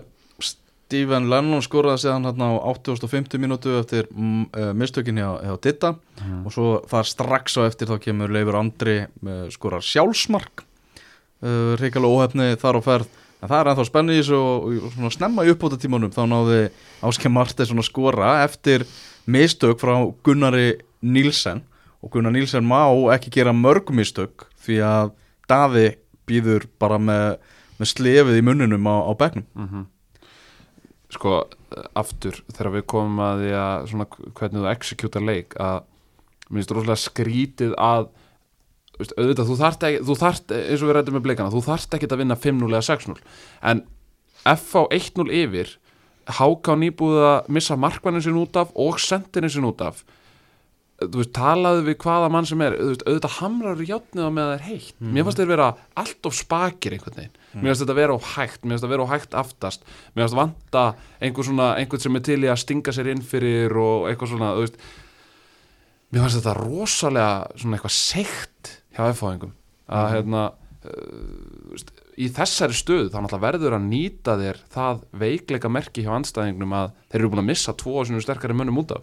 Stephen 0.92 1.30
Lennon 1.32 1.64
skoraði 1.64 2.02
séðan 2.02 2.28
hérna 2.28 2.50
á 2.52 2.54
850 2.74 3.40
mínútu 3.40 3.78
eftir 3.78 4.10
mm, 4.12 4.42
uh, 4.52 4.72
mistökin 4.76 5.16
hjá, 5.16 5.30
hjá 5.40 5.54
Ditta 5.64 5.94
mm. 6.20 6.42
og 6.44 6.52
svo 6.52 6.66
það 6.90 7.08
strax 7.08 7.56
á 7.56 7.60
eftir 7.64 7.88
þá 7.88 7.96
kemur 8.04 8.34
Leifur 8.36 8.58
Andri 8.60 8.98
skorar 9.54 9.80
sjálfsmark 9.80 10.66
uh, 11.42 11.74
reykjala 11.80 12.10
óhefni 12.10 12.52
þar 12.60 12.78
á 12.78 12.82
ferð. 12.86 13.18
En 13.42 13.50
það 13.50 13.58
er 13.58 13.70
ennþá 13.72 13.84
spennið 13.88 14.14
í 14.14 14.22
þessu 14.22 14.38
og, 14.38 14.88
og 15.02 15.12
snemma 15.14 15.44
í 15.44 15.50
uppbóta 15.50 15.78
tímanum 15.82 16.12
þá 16.14 16.22
náði 16.30 16.60
Áskei 17.02 17.30
Martins 17.32 17.72
svona 17.72 17.82
skora 17.82 18.36
eftir 18.44 18.86
mistök 19.26 19.82
frá 19.82 19.96
Gunnari 20.22 20.76
Nílsen 21.02 21.64
og 22.02 22.10
Gunnar 22.10 22.34
Nílsen 22.34 22.66
má 22.66 22.86
ekki 23.14 23.32
gera 23.38 23.54
mörg 23.54 23.90
mistök 23.94 24.46
því 24.62 24.78
að 24.86 25.12
Davi 25.50 25.88
býður 26.28 26.66
bara 26.80 26.98
með, 27.02 27.38
með 27.78 27.90
slefið 27.92 28.38
í 28.38 28.44
munninum 28.46 28.86
á, 28.86 28.96
á 29.06 29.12
begnum 29.18 29.46
mm 29.54 29.68
-hmm. 29.68 29.88
Sko, 31.12 31.44
aftur 31.94 32.38
þegar 32.48 32.72
við 32.72 32.86
komum 32.88 33.18
að 33.20 33.42
því 33.42 33.50
að 33.60 33.88
svona 33.90 34.06
hvernig 34.08 34.62
þú 34.62 34.68
exekjúta 34.70 35.20
leik 35.20 35.56
að 35.60 35.82
minnst 36.48 36.70
rosalega 36.70 36.96
skrítið 36.96 37.74
að 37.76 38.08
veist, 39.00 39.14
auðvitað, 39.16 39.48
þú 39.48 39.58
þarft 39.62 39.86
ekki, 39.88 40.00
þú 40.08 40.16
þarft, 40.22 40.56
eins 40.58 40.82
og 40.82 40.90
við 40.90 40.96
rættum 40.98 41.16
með 41.18 41.26
bleikana, 41.26 41.52
þú 41.52 41.62
þarft 41.68 41.96
ekki 41.96 42.10
að 42.10 42.22
vinna 42.22 42.38
5-0 42.38 42.72
eða 42.72 42.86
6-0, 42.88 43.20
en 43.72 43.84
FH 44.42 44.84
1-0 44.98 45.36
yfir, 45.42 45.76
HK 46.32 46.76
nýbúið 46.78 47.24
að 47.26 47.52
missa 47.56 47.78
markvannin 47.78 48.22
sin 48.22 48.38
út 48.38 48.58
af 48.60 48.74
og 48.78 49.00
sendinnin 49.02 49.50
sin 49.50 49.66
út 49.66 49.80
af 49.82 50.04
þú 51.08 51.22
veist, 51.22 51.32
talaðu 51.34 51.84
við 51.86 51.96
hvaða 52.02 52.28
mann 52.32 52.46
sem 52.48 52.62
er 52.64 52.76
veist, 52.78 53.04
auðvitað 53.06 53.36
hamrar 53.38 53.80
í 53.82 53.86
hjáttniða 53.88 54.28
með 54.34 54.48
það 54.48 54.54
er 54.54 54.64
heitt. 54.66 54.94
Mm. 54.98 55.14
mér 55.14 55.26
fannst 55.26 55.40
þetta 55.40 55.52
vera 55.52 55.68
allt 56.02 56.28
of 56.28 56.36
spakir 56.36 56.96
einhvern 56.96 57.18
veginn, 57.18 57.38
mm. 57.38 57.62
mér 57.62 57.70
fannst 57.70 57.84
þetta 57.84 57.96
vera 57.98 58.16
of 58.16 58.28
hægt 58.34 58.62
mér 58.62 58.74
fannst 58.74 58.84
þetta 58.84 58.92
vera 58.92 59.06
of 59.06 59.12
hægt 59.12 59.38
aftast. 59.42 59.88
Mér 60.12 60.26
fannst 60.26 60.38
vanta 60.38 60.84
einhvern 61.18 61.48
svona, 61.48 61.70
einhvern 61.80 62.04
sem 62.04 62.20
er 62.20 62.26
til 62.28 62.38
í 62.42 62.52
að 62.52 62.60
stinga 62.62 62.94
sér 62.94 63.10
inn 63.14 63.24
fyrir 63.26 63.76
og 63.82 64.06
eitthvað 64.10 64.34
svona, 64.34 64.52
þú 64.58 64.66
veist. 64.66 64.78
Mér 66.12 66.24
fannst 66.24 66.40
þetta 66.40 66.56
rosalega 66.60 67.34
svona 67.56 67.78
eitthvað 67.78 67.96
seikt 67.98 68.74
hjá 68.96 69.04
F-fáingum 69.12 69.54
að 69.92 70.04
mm. 70.04 70.12
hérna 70.14 70.42
uh, 70.88 71.86
í 72.20 72.28
þessari 72.32 72.76
stöðu 72.76 73.08
þá 73.12 73.18
náttúrulega 73.22 73.46
verður 73.46 73.78
að 73.78 73.88
nýta 73.88 74.36
þér 74.40 74.60
það 74.72 75.02
veikleika 75.22 75.72
merki 75.72 76.04
hjá 76.04 76.12
anstæðingnum 76.18 76.76
að 76.76 76.92
þeir 77.08 77.20
eru 77.20 77.32
búin 77.32 77.44
að 77.44 77.50
missa 77.50 77.74
tvo 77.78 77.96
og 78.00 78.08
svona 78.08 78.24
sterkari 78.24 78.56
mönnum 78.56 78.82
út 78.82 78.94
af. 78.96 79.02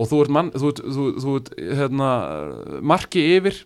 Og 0.00 0.08
þú 0.08 0.20
ert, 0.22 0.32
mann, 0.32 0.50
þú, 0.54 0.70
þú, 0.80 1.06
þú, 1.20 1.32
hérna, 1.58 2.10
marki 2.80 3.24
yfir 3.34 3.58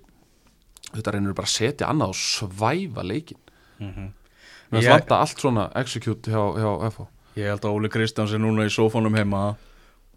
þetta 0.95 1.15
reynir 1.15 1.37
bara 1.37 1.49
að 1.49 1.55
setja 1.55 1.91
annað 1.91 2.15
og 2.15 2.21
svæfa 2.21 3.05
leikin 3.05 3.41
mm 3.79 3.91
-hmm. 3.91 4.09
það 4.71 4.85
slanta 4.85 5.17
allt 5.17 5.41
svona 5.41 5.71
execute 5.75 6.31
hjá, 6.31 6.43
hjá 6.59 6.91
FH 6.91 7.07
Ég 7.35 7.51
held 7.51 7.65
að 7.65 7.75
Óli 7.75 7.89
Kristjáns 7.89 8.33
er 8.33 8.39
núna 8.39 8.65
í 8.65 8.71
sófónum 8.71 9.15
heima 9.15 9.57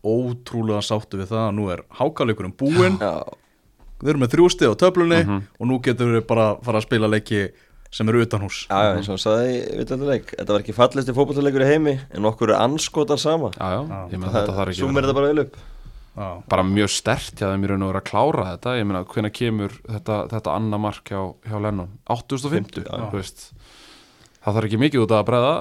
ótrúlega 0.03 0.81
sáttu 0.81 1.17
við 1.17 1.31
það 1.33 1.47
að 1.47 1.55
nú 1.55 1.69
er 1.73 1.83
hákaleikurinn 1.89 2.57
búinn 2.57 2.99
við 4.01 4.11
erum 4.13 4.23
með 4.25 4.33
þrjústi 4.35 4.69
á 4.69 4.73
töflunni 4.79 5.21
mm 5.23 5.29
-hmm. 5.29 5.47
og 5.59 5.69
nú 5.69 5.79
getum 5.83 6.13
við 6.15 6.27
bara 6.27 6.51
að 6.51 6.59
fara 6.65 6.81
að 6.81 6.87
spila 6.87 7.07
leiki 7.07 7.47
sem 7.91 8.09
eru 8.09 8.21
utan 8.21 8.43
hús 8.43 8.67
Já, 8.67 8.77
já, 8.83 8.91
eins 8.97 9.07
og 9.09 9.15
það 9.15 9.23
saði 9.23 9.53
ég 9.55 9.87
þetta 9.87 10.51
var 10.53 10.61
ekki 10.61 10.75
fallist 10.75 11.09
í 11.09 11.15
fókbaltarleikur 11.15 11.63
í 11.63 11.71
heimi 11.71 11.95
en 12.11 12.25
okkur 12.25 12.51
er 12.51 12.61
anskotar 12.61 13.17
sama. 13.17 13.51
Já, 13.55 13.87
já, 13.87 13.99
ég 14.11 14.19
með 14.19 14.35
þetta 14.35 14.53
þarf 14.53 14.69
ekki 14.73 14.81
Súm 14.81 14.97
er 14.97 15.03
þetta 15.07 15.19
bara 15.19 15.31
vel 15.33 15.45
upp. 15.45 15.57
Já. 16.17 16.41
bara 16.49 16.63
mjög 16.65 16.89
stert 16.89 17.37
hjá 17.37 17.51
þeim 17.53 17.63
í 17.63 17.67
raun 17.69 17.83
og 17.85 17.91
vera 17.91 18.01
að 18.01 18.09
klára 18.09 18.45
þetta. 18.57 18.77
Ég 18.77 18.85
meina 18.89 19.03
hvernig 19.05 19.33
kemur 19.37 19.73
þetta, 19.85 20.15
þetta 20.33 20.55
annar 20.57 20.79
mark 20.81 21.05
hjá, 21.05 21.21
hjá 21.45 21.57
Lennon? 21.61 21.91
850 22.09 22.87
það 24.47 24.55
þarf 24.55 24.69
ekki 24.69 24.79
mikið 24.79 25.03
út 25.03 25.13
að 25.13 25.25
breyða 25.27 25.53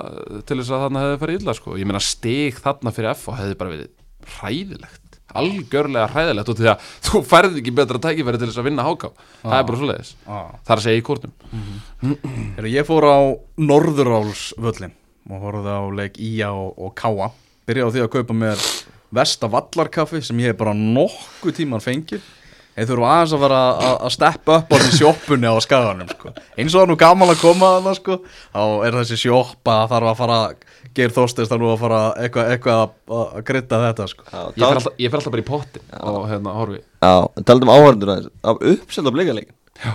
til 0.46 0.58
þess 0.60 0.70
að 0.70 0.82
þarna 0.84 1.02
hefði 1.02 1.20
farið 1.22 1.40
illa 1.40 1.54
sko. 1.58 1.74
ég 1.80 1.88
meina 1.90 2.02
stig 2.02 2.60
þarna 2.62 2.92
fyrir 2.94 3.12
F 3.16 3.24
og 3.32 3.38
hefði 3.40 3.58
bara 3.58 3.72
verið 3.74 3.88
ræðilegt 4.36 5.05
algjörlega 5.34 6.06
hræðilegt 6.12 6.50
og 6.52 6.58
því 6.60 6.68
að 6.72 6.92
þú 7.06 7.22
færði 7.26 7.60
ekki 7.60 7.74
betra 7.76 8.00
tækifæri 8.02 8.40
til 8.40 8.50
þess 8.50 8.60
að 8.62 8.68
vinna 8.68 8.86
háká 8.86 9.10
það 9.42 9.56
er 9.58 9.66
bara 9.70 9.80
svo 9.80 9.88
leiðis, 9.90 10.12
það 10.26 10.70
er 10.70 10.76
að 10.76 10.84
segja 10.86 11.00
í 11.00 11.06
kórnum 11.06 11.32
mm 11.50 11.64
-hmm. 12.02 12.68
Ég 12.70 12.86
fór 12.86 13.04
á 13.10 13.18
Norðurálsvöllin 13.58 14.94
og 15.30 15.40
horfði 15.42 15.72
á 15.74 15.82
leik 15.90 16.18
Ía 16.18 16.50
og, 16.50 16.78
og 16.78 16.94
Káa 16.94 17.30
byrjaði 17.66 17.88
á 17.90 17.94
því 17.94 18.02
að 18.04 18.12
kaupa 18.14 18.34
mér 18.34 18.58
Vestavallarkaffi 19.10 20.22
sem 20.22 20.38
ég 20.38 20.52
hef 20.52 20.56
bara 20.56 20.74
nokkuð 20.74 21.56
tíman 21.56 21.80
fengið 21.80 22.22
Þeir 22.76 22.90
þurfa 22.90 23.10
aðeins 23.10 23.32
að 23.32 23.40
fara 23.40 23.58
að 24.04 24.10
steppa 24.12 24.56
upp 24.60 24.72
á 24.72 24.76
þessi 24.76 24.98
sjóppunni 24.98 25.48
á 25.48 25.56
skaganum 25.64 26.08
sko. 26.12 26.32
eins 26.60 26.74
og 26.74 26.82
það 26.82 26.82
er 26.82 26.90
nú 26.90 26.96
gaman 27.00 27.32
að 27.32 27.38
koma 27.40 27.70
að 27.78 27.86
það 27.86 27.94
sko. 27.96 28.16
þá 28.52 28.64
er 28.84 28.98
þessi 28.98 29.16
sjóppa 29.22 29.76
að 29.78 29.94
þarf 29.94 30.10
að 30.10 30.18
fara 30.18 30.36
ger 30.94 31.14
þóstist 31.14 31.52
að 31.54 31.62
nú 31.62 31.70
að 31.72 31.80
fara 31.82 32.00
eitthvað, 32.22 32.50
eitthvað 32.54 32.82
að, 32.82 33.36
krytta 33.48 33.80
þetta 33.82 34.08
sko. 34.12 34.26
Já, 34.30 34.40
ég, 34.46 34.60
fer 34.60 34.80
alltaf, 34.80 34.98
ég 35.02 35.12
fer 35.12 35.20
alltaf 35.20 35.34
bara 35.34 35.44
í 35.44 35.48
potti 35.48 35.82
og 36.00 36.22
hérna 36.30 36.54
horfi. 36.56 36.80
Já, 37.02 37.14
taldum 37.48 37.72
áhörndur 37.74 38.14
aðeins. 38.14 38.32
Af 38.46 39.12
bleikaleikin 39.16 39.54
Já. 39.82 39.92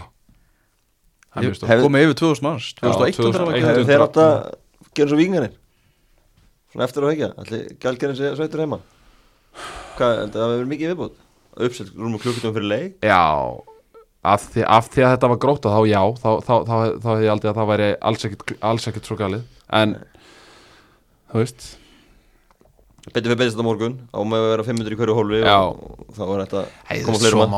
Ég 1.42 1.64
komið 1.64 2.10
yfir 2.10 2.18
2000 2.20 2.44
manns 2.44 2.74
2001 2.82 3.64
Hefur 3.64 3.86
þeir 3.88 4.02
átt 4.04 4.18
að 4.20 4.34
gera 4.98 5.14
svo 5.14 5.20
vingarinn 5.20 5.54
Svona 6.72 6.88
eftir 6.88 7.04
að 7.04 7.12
vekja. 7.12 7.28
Allir 7.40 7.64
gælgerinn 7.84 8.16
sé 8.16 8.30
sveitur 8.36 8.64
heima? 8.64 8.78
Hvað, 9.98 10.20
það 10.32 10.54
hefur 10.54 10.70
mikið 10.72 10.92
viðbútt 10.94 11.18
uppsett 11.60 11.92
rúm 11.98 12.16
og 12.16 12.24
klukkutum 12.24 12.54
fyrir 12.56 12.70
leik? 12.70 12.94
Já, 13.04 13.24
af 14.24 14.46
því, 14.54 14.64
af 14.64 14.88
því 14.94 15.04
að 15.04 15.14
þetta 15.16 15.30
var 15.34 15.42
gróta 15.44 15.74
þá 15.74 15.82
já, 15.90 16.02
þá, 16.22 16.30
þá, 16.46 16.54
þá, 16.70 16.76
þá 17.04 17.10
hefði 17.10 17.26
ég 17.26 17.34
aldrei 17.34 17.52
að 17.52 17.60
það 17.60 17.72
væri 17.72 17.90
alls 18.72 18.88
ekkert, 18.88 19.10
svo 19.10 19.18
galið. 19.20 19.44
En, 19.82 19.98
þú 21.32 21.40
veist. 21.44 21.70
Betur 23.12 23.32
við 23.34 23.40
betist 23.42 23.58
á 23.58 23.66
morgun. 23.66 23.96
Á 24.14 24.20
með 24.22 24.44
að 24.44 24.52
vera 24.52 24.66
500 24.68 24.94
í 24.94 24.98
hverju 25.00 25.16
hólfi 25.18 25.40
og 25.50 26.12
þá 26.14 26.22
er 26.28 26.42
þetta 26.44 26.62
koma 27.08 27.18
fleiri 27.24 27.40
mann. 27.40 27.56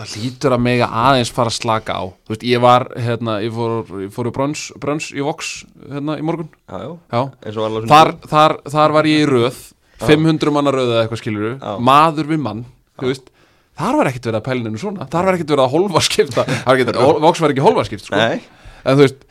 Það 0.00 0.14
lítur 0.24 0.56
að 0.56 0.64
mig 0.66 0.82
aðeins 0.86 1.30
fara 1.36 1.52
að 1.52 1.58
slaka 1.60 1.94
á. 1.94 2.02
Þú 2.26 2.34
veist, 2.34 2.46
ég 2.50 2.64
var, 2.64 2.86
hérna, 3.06 3.36
ég 3.44 3.54
fór, 3.54 3.76
ég 4.02 4.10
fór 4.16 4.26
í 4.26 4.34
brönns, 4.34 4.64
brönns 4.82 5.12
í 5.14 5.22
Vox, 5.22 5.52
hérna, 5.92 6.18
í 6.18 6.26
morgun. 6.26 6.50
Já, 6.66 6.76
já, 6.82 6.90
já. 7.14 7.22
Þar, 7.92 8.12
þar, 8.34 8.56
þar 8.74 8.96
var 8.98 9.08
ég 9.12 9.22
í 9.22 9.30
röð. 9.30 9.62
500 10.02 10.52
manna 10.52 10.74
rauða 10.74 10.98
eitthvað 11.04 11.22
skiluru 11.22 11.54
maður 11.80 12.26
við 12.28 12.42
mann 12.44 12.66
þar 13.78 13.96
var 13.96 14.10
ekkert 14.10 14.26
verið 14.28 14.40
að 14.42 14.44
pælinu 14.50 14.80
svona. 14.80 15.06
Þar 15.12 15.24
var 15.30 15.36
ekkert 15.38 15.50
verið 15.54 15.64
að 15.64 15.72
holva 15.72 16.02
skipta 16.04 16.44
Vox 17.24 17.40
var 17.40 17.54
ekki 17.54 17.64
holva 17.64 17.84
skipt 17.88 18.04
sko. 18.04 18.16
en 18.84 18.98
þú 18.98 19.06
veist, 19.06 19.24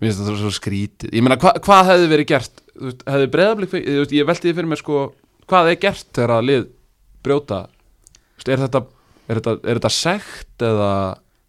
mér 0.00 0.08
finnst 0.08 0.22
þetta 0.22 0.38
svo 0.40 0.52
skrítið. 0.56 1.12
Ég 1.14 1.24
meina, 1.26 1.36
hva, 1.40 1.52
hvað 1.60 1.90
hefði 1.92 2.12
verið 2.14 2.30
gert? 2.32 2.62
Veist, 2.80 3.04
hefði 3.08 3.32
breðablík, 3.34 3.76
ég 4.16 4.28
veldi 4.28 4.46
því 4.48 4.54
fyrir 4.56 4.70
mig 4.70 4.80
sko, 4.80 5.02
hvað 5.50 5.74
er 5.74 5.82
gert 5.82 6.08
þegar 6.16 6.36
að 6.38 6.48
lið 6.48 6.64
brjóta? 7.26 7.60
Veist, 8.38 8.48
er 8.48 8.64
þetta 8.64 8.84
er 9.30 9.40
þetta, 9.40 9.56
er 9.62 9.78
þetta 9.78 9.92
sekt 9.94 10.64
eða 10.66 10.90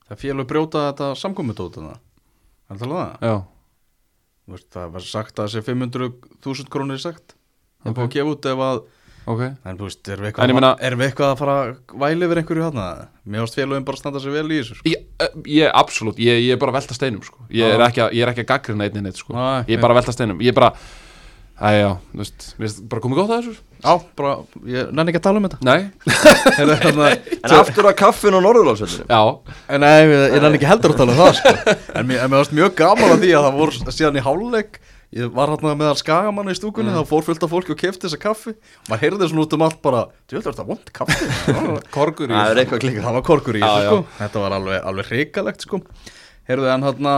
það 0.10 0.22
félur 0.22 0.48
brjóta 0.50 0.88
þetta 0.90 1.10
samkominntótuna 1.20 1.94
er 1.96 2.80
það 2.80 2.88
alveg 2.88 3.02
það? 3.02 3.30
já. 3.30 3.36
Það 4.72 4.96
var 4.96 5.06
sagt 5.08 5.40
að 5.40 5.48
þessi 5.48 5.66
500.000 5.70 6.72
krónir 6.74 7.02
sagt 7.02 7.36
það 7.82 7.96
búin 7.96 8.10
að 8.10 8.16
gefa 8.18 8.34
út 8.36 8.50
ef 8.52 8.64
að 8.68 8.82
okay. 9.25 9.51
en 9.65 9.77
þú 9.77 9.88
veist, 9.88 10.01
erum 10.07 10.25
við 10.25 10.31
eitthvað, 10.31 10.53
meina, 10.57 10.71
er 10.81 10.95
við 10.97 11.10
eitthvað 11.10 11.34
að 11.34 11.41
fara 11.41 11.57
að 11.60 11.75
væli 12.03 12.27
yfir 12.27 12.41
einhverju 12.41 12.65
hana 12.67 12.88
mér 13.25 13.45
ást 13.45 13.60
félagum 13.60 13.86
bara 13.88 13.99
að 13.99 14.03
standa 14.03 14.23
sér 14.23 14.36
vel 14.38 14.47
í 14.47 14.57
þessu 14.62 14.79
sko. 14.79 14.89
ég, 14.89 15.05
ég, 15.57 15.69
absolutt, 15.84 16.21
ég, 16.21 16.41
ég 16.47 16.55
er 16.55 16.62
bara 16.62 16.73
að 16.73 16.81
velta 16.81 16.97
steinum 16.97 17.21
sko. 17.25 17.45
ég 17.53 17.75
er 17.75 17.86
ekki 17.88 18.03
að, 18.07 18.17
að 18.31 18.43
gaggrina 18.53 18.88
einnig 18.88 19.07
neitt 19.07 19.21
sko. 19.21 19.38
ég 19.67 19.77
er 19.77 19.84
bara 19.84 19.95
að 19.95 20.01
velta 20.01 20.15
steinum 20.15 20.41
ég 20.41 20.53
er 20.53 20.57
bara, 20.57 20.71
æjá, 21.62 21.89
þú 22.12 22.23
veist 22.23 22.47
er 22.65 22.77
bara 22.91 23.03
komið 23.05 23.21
gótt 23.21 23.34
að 23.36 23.43
þessu 23.43 23.57
já, 23.81 23.93
bara, 24.21 24.36
ég 24.75 24.93
nenni 24.95 25.13
ekki 25.13 25.21
að 25.21 25.27
tala 25.27 25.41
um 25.41 25.49
þetta 25.49 25.60
nei 25.69 25.81
en 27.41 27.57
aftur 27.60 27.89
að 27.91 27.99
kaffin 28.01 28.38
og 28.38 28.45
norðurlásveldinu 28.47 29.05
já, 29.05 29.21
en 29.69 29.86
nei, 29.86 29.99
ég 30.10 30.39
nenni 30.39 30.57
ekki 30.57 30.71
heldur 30.71 30.95
að 30.95 31.03
tala 31.03 31.13
um 31.13 31.21
það 31.21 31.38
sko. 31.41 31.75
en 31.99 32.10
mér 32.10 32.39
ást 32.41 32.57
mjög 32.57 32.73
gaman 32.81 33.13
að 33.15 33.27
því 33.27 33.36
að 33.38 33.47
það 33.47 33.62
voru 33.62 33.93
síðan 33.99 34.17
í 34.17 34.25
háluleik 34.25 34.81
ég 35.15 35.32
var 35.36 35.52
hérna 35.52 35.74
meðal 35.80 35.97
skagamanna 36.00 36.54
í 36.54 36.60
stúkunni 36.60 36.91
mm. 36.91 37.00
þá 37.02 37.10
fór 37.10 37.26
fullt 37.28 37.45
af 37.45 37.52
fólki 37.52 37.74
og 37.74 37.80
kefti 37.82 38.08
þessa 38.08 38.19
kaffi. 38.21 38.54
Og 38.56 38.91
maður 38.91 39.04
heyrði 39.06 39.30
svona 39.32 39.45
út 39.45 39.56
um 39.58 39.65
allt 39.67 39.82
bara 39.84 40.04
þú 40.26 40.38
veist 40.38 40.50
þetta 40.50 40.67
vond 40.67 40.93
kaffi? 41.00 41.30
Korgur 41.95 42.32
í 42.32 42.38
það 42.38 43.17
var 43.17 43.26
korgur 43.28 43.60
í 43.60 43.63
þessu 43.63 43.88
sko. 43.88 44.04
Þetta 44.19 44.45
var 44.45 44.58
alveg, 44.60 44.80
alveg 44.91 45.12
hrikalegt 45.12 45.67
sko. 45.67 45.82
Heyrðu 46.50 46.71
en 46.74 46.88
hérna 46.88 47.17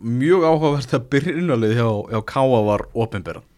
mjög 0.00 0.46
áhugavert 0.48 0.94
að 0.96 1.10
byrjunalið 1.12 1.74
hjá, 1.78 1.88
hjá 2.14 2.22
Káa 2.34 2.62
var 2.68 2.88
ofinbyrðan 2.92 3.50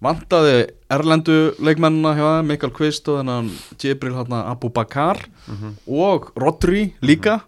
vantaði 0.00 0.56
Erlendu 0.90 1.36
leikmennina 1.60 2.14
hjá 2.16 2.24
það 2.24 2.48
Mikael 2.48 2.72
Kvist 2.76 3.08
og 3.12 3.20
þennan 3.20 3.50
Jibril 3.80 4.16
hérna 4.16 4.46
Abu 4.50 4.70
Bakar 4.72 5.20
mm 5.46 5.56
-hmm. 5.56 5.72
og 5.86 6.32
Rodri 6.36 6.94
líka. 7.02 7.34
Mm 7.34 7.40
-hmm. 7.40 7.46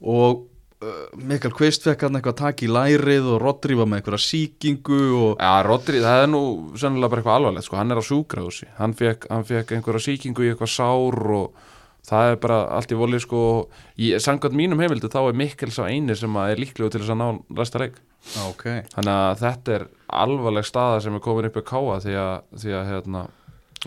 og 0.00 0.47
Mikael 0.78 1.54
Kvist 1.56 1.82
fekk 1.88 2.04
hann 2.06 2.18
eitthvað 2.18 2.36
takk 2.38 2.60
í 2.62 2.68
lærið 2.70 3.32
og 3.32 3.40
Rodri 3.42 3.74
var 3.78 3.88
með 3.90 3.98
eitthvað 3.98 4.20
síkingu 4.22 4.98
og... 5.18 5.32
Já, 5.40 5.64
Rodri, 5.66 6.02
það 6.04 6.22
er 6.22 6.28
nú 6.30 6.42
sennilega 6.78 7.10
bara 7.10 7.22
eitthvað 7.22 7.38
alvarlegt, 7.40 7.66
sko, 7.66 7.78
hann 7.80 7.90
er 7.94 7.98
á 7.98 8.04
sjúkrahúsi 8.06 8.68
hann 8.76 8.94
fekk, 8.98 9.26
fekk 9.48 9.74
einhverja 9.74 10.04
síkingu 10.04 10.46
í 10.46 10.52
eitthvað 10.52 10.70
sár 10.70 11.18
og 11.34 11.64
það 12.06 12.30
er 12.30 12.38
bara 12.44 12.60
allt 12.76 12.94
í 12.94 12.98
volið, 13.00 13.24
sko 13.26 13.40
Sangat 14.22 14.54
mínum 14.54 14.78
heimildu, 14.78 15.10
þá 15.10 15.18
er 15.24 15.40
Mikkel 15.40 15.74
sá 15.74 15.82
eini 15.88 16.14
sem 16.16 16.38
er 16.44 16.62
líklegur 16.62 16.94
til 16.94 17.02
þess 17.02 17.16
að 17.16 17.20
ná 17.24 17.58
ræsta 17.58 17.82
reik 17.82 17.98
okay. 18.46 18.84
Þannig 18.94 19.14
að 19.16 19.42
þetta 19.42 19.74
er 19.80 19.88
alvarleg 20.22 20.68
staða 20.68 21.02
sem 21.02 21.18
er 21.18 21.24
komin 21.26 21.50
upp 21.50 21.58
í 21.58 21.66
káa 21.66 21.98
því 22.06 22.16
að, 22.22 22.46
því 22.62 22.78
að 22.78 22.88
hérna 22.92 23.26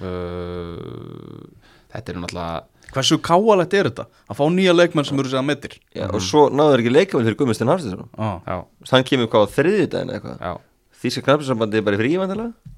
uh, 0.04 1.48
þetta 1.96 2.14
er 2.14 2.22
náttúrulega 2.26 2.71
Hversu 2.92 3.20
káalegt 3.24 3.78
er 3.78 3.90
þetta? 3.90 4.08
Að 4.28 4.40
fá 4.42 4.44
nýja 4.52 4.76
leikmenn 4.76 5.08
sem 5.08 5.20
eru 5.22 5.32
segja 5.32 5.46
meðir 5.46 5.78
Já, 5.96 6.08
og 6.10 6.20
svo 6.26 6.48
náður 6.52 6.84
ekki 6.84 6.94
leikmenn 6.96 7.28
fyrir 7.28 7.40
Guðmustin 7.40 7.72
Harstinsson 7.72 8.10
ah. 8.18 8.66
hann 8.92 9.08
kemur 9.08 9.32
hvað 9.32 9.48
á 9.48 9.54
þriðjudagin 9.56 10.14
eitthvað. 10.18 10.62
Því 11.02 11.14
sem 11.16 11.26
knappinsambandi 11.26 11.80
er 11.80 11.88
bara 11.88 11.98
í 11.98 12.02
frívandilega 12.02 12.78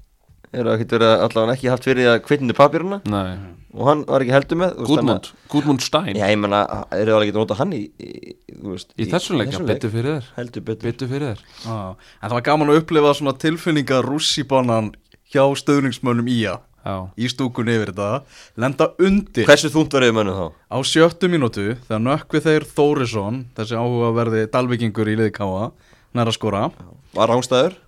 er 0.54 0.70
að 0.70 0.80
getur 0.84 1.04
allavega 1.04 1.56
ekki 1.56 1.70
haft 1.72 1.86
fyrir 1.88 2.10
að 2.12 2.20
kvittinu 2.26 2.56
papiruna 2.56 3.00
Nei. 3.10 3.38
og 3.74 3.88
hann 3.88 4.04
var 4.08 4.24
ekki 4.24 4.34
heldur 4.34 4.60
með 4.60 4.76
Gudmund, 4.88 5.30
Gudmund 5.52 5.84
Stein. 5.84 6.12
Já, 6.18 6.26
ég 6.30 6.38
menna, 6.40 6.62
er 6.94 7.10
það 7.10 7.26
ekki 7.26 7.34
að 7.34 7.40
nota 7.40 7.58
hann 7.58 7.74
í 7.76 7.80
í, 7.98 8.12
veist, 8.68 8.92
í, 8.94 9.06
í 9.06 9.08
þessum 9.10 9.40
leik, 9.40 9.54
betur 9.66 9.92
fyrir 9.94 10.18
þér. 10.18 10.28
Heldur 10.38 10.66
betur, 10.68 10.90
betur 10.90 11.10
fyrir 11.10 11.32
þér. 11.32 11.42
Ah. 11.66 12.12
En 12.20 12.28
það 12.28 12.36
var 12.38 12.46
gaman 12.50 12.72
að 12.72 12.80
upplifa 12.82 13.16
svona 13.18 13.34
tilfinninga 13.44 14.00
rússibanan 14.06 14.92
hjá 15.34 15.42
stöðningsmönnum 15.58 16.30
í 16.30 16.38
að 16.52 16.62
Já. 16.84 16.96
í 17.16 17.28
stúkunni 17.32 17.78
yfir 17.78 17.94
þetta 17.94 18.08
lenda 18.60 18.90
undir 19.00 19.46
Hversu 19.48 19.70
þúnt 19.72 19.94
verður 19.96 20.16
mönnum 20.18 20.36
þá? 20.36 20.46
Á 20.68 20.76
sjöttu 20.84 21.30
mínútu 21.32 21.64
þegar 21.86 22.02
nökkvi 22.04 22.42
þeir 22.44 22.66
Þórisson 22.76 23.38
þessi 23.56 23.78
áhugaverði 23.80 24.42
dalvikingur 24.52 25.08
í 25.08 25.16
liðkáa 25.22 25.70
næra 26.14 26.34
skora 26.36 26.66
Var 27.16 27.32
rángstæður? 27.32 27.78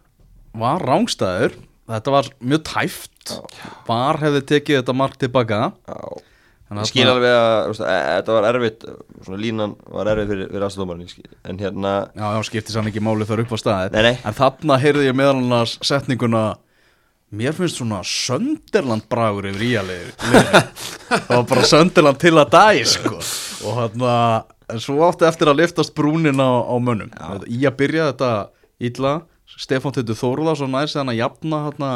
Var 0.56 0.86
rángstæður 0.88 1.58
Þetta 1.86 2.14
var 2.16 2.30
mjög 2.40 2.64
tæft 2.72 3.34
Já. 3.36 3.42
Var 3.86 4.22
hefði 4.24 4.42
tekið 4.54 4.80
þetta 4.80 4.96
margt 4.96 5.20
tilbaka 5.22 5.60
Ég 6.66 6.88
skil 6.90 7.04
alveg 7.06 7.30
að 7.30 7.76
e, 7.78 7.96
þetta 8.16 8.34
var 8.34 8.46
erfitt 8.48 8.86
svona 9.22 9.36
línan 9.38 9.76
var 9.86 10.08
erfitt 10.10 10.32
fyrir, 10.32 10.48
fyrir 10.50 10.64
aðstofmarinn 10.66 11.26
en 11.46 11.60
hérna 11.60 11.92
Já, 12.10 12.24
já, 12.34 12.40
skipti 12.48 12.74
sann 12.74 12.88
ekki 12.90 13.02
máli 13.04 13.28
þar 13.28 13.44
upp 13.44 13.52
á 13.54 13.58
staði 13.60 13.92
nei, 13.94 14.00
nei. 14.08 14.16
En 14.26 14.34
þarna 14.34 14.80
heyrði 14.82 15.06
ég 15.06 15.14
meðal 15.14 15.36
annars 15.44 15.76
setninguna 15.86 16.42
mér 17.36 17.56
finnst 17.56 17.80
svona 17.80 18.02
Sönderland 18.06 19.06
bragur 19.12 19.48
yfir 19.50 19.64
íalið 19.70 20.12
það 21.06 21.32
var 21.32 21.48
bara 21.52 21.64
Sönderland 21.68 22.20
til 22.22 22.34
að 22.36 22.52
dæ 22.54 22.84
sko. 22.88 23.18
og 23.66 23.80
hann 23.80 24.06
að 24.06 24.80
svo 24.82 24.98
átti 25.06 25.26
eftir 25.28 25.50
að 25.50 25.60
liftast 25.62 25.94
brúnin 25.94 26.40
á, 26.42 26.50
á 26.66 26.74
mönnum. 26.82 27.10
Í 27.46 27.62
að 27.68 27.76
byrja 27.78 28.10
þetta 28.10 28.30
ítla 28.82 29.12
Stefán 29.56 29.94
Teitur 29.94 30.18
Þórða 30.18 30.56
svo 30.58 30.68
næst 30.70 30.98
þannig 30.98 31.16
að 31.16 31.22
jafna 31.22 31.60
hérna 31.68 31.90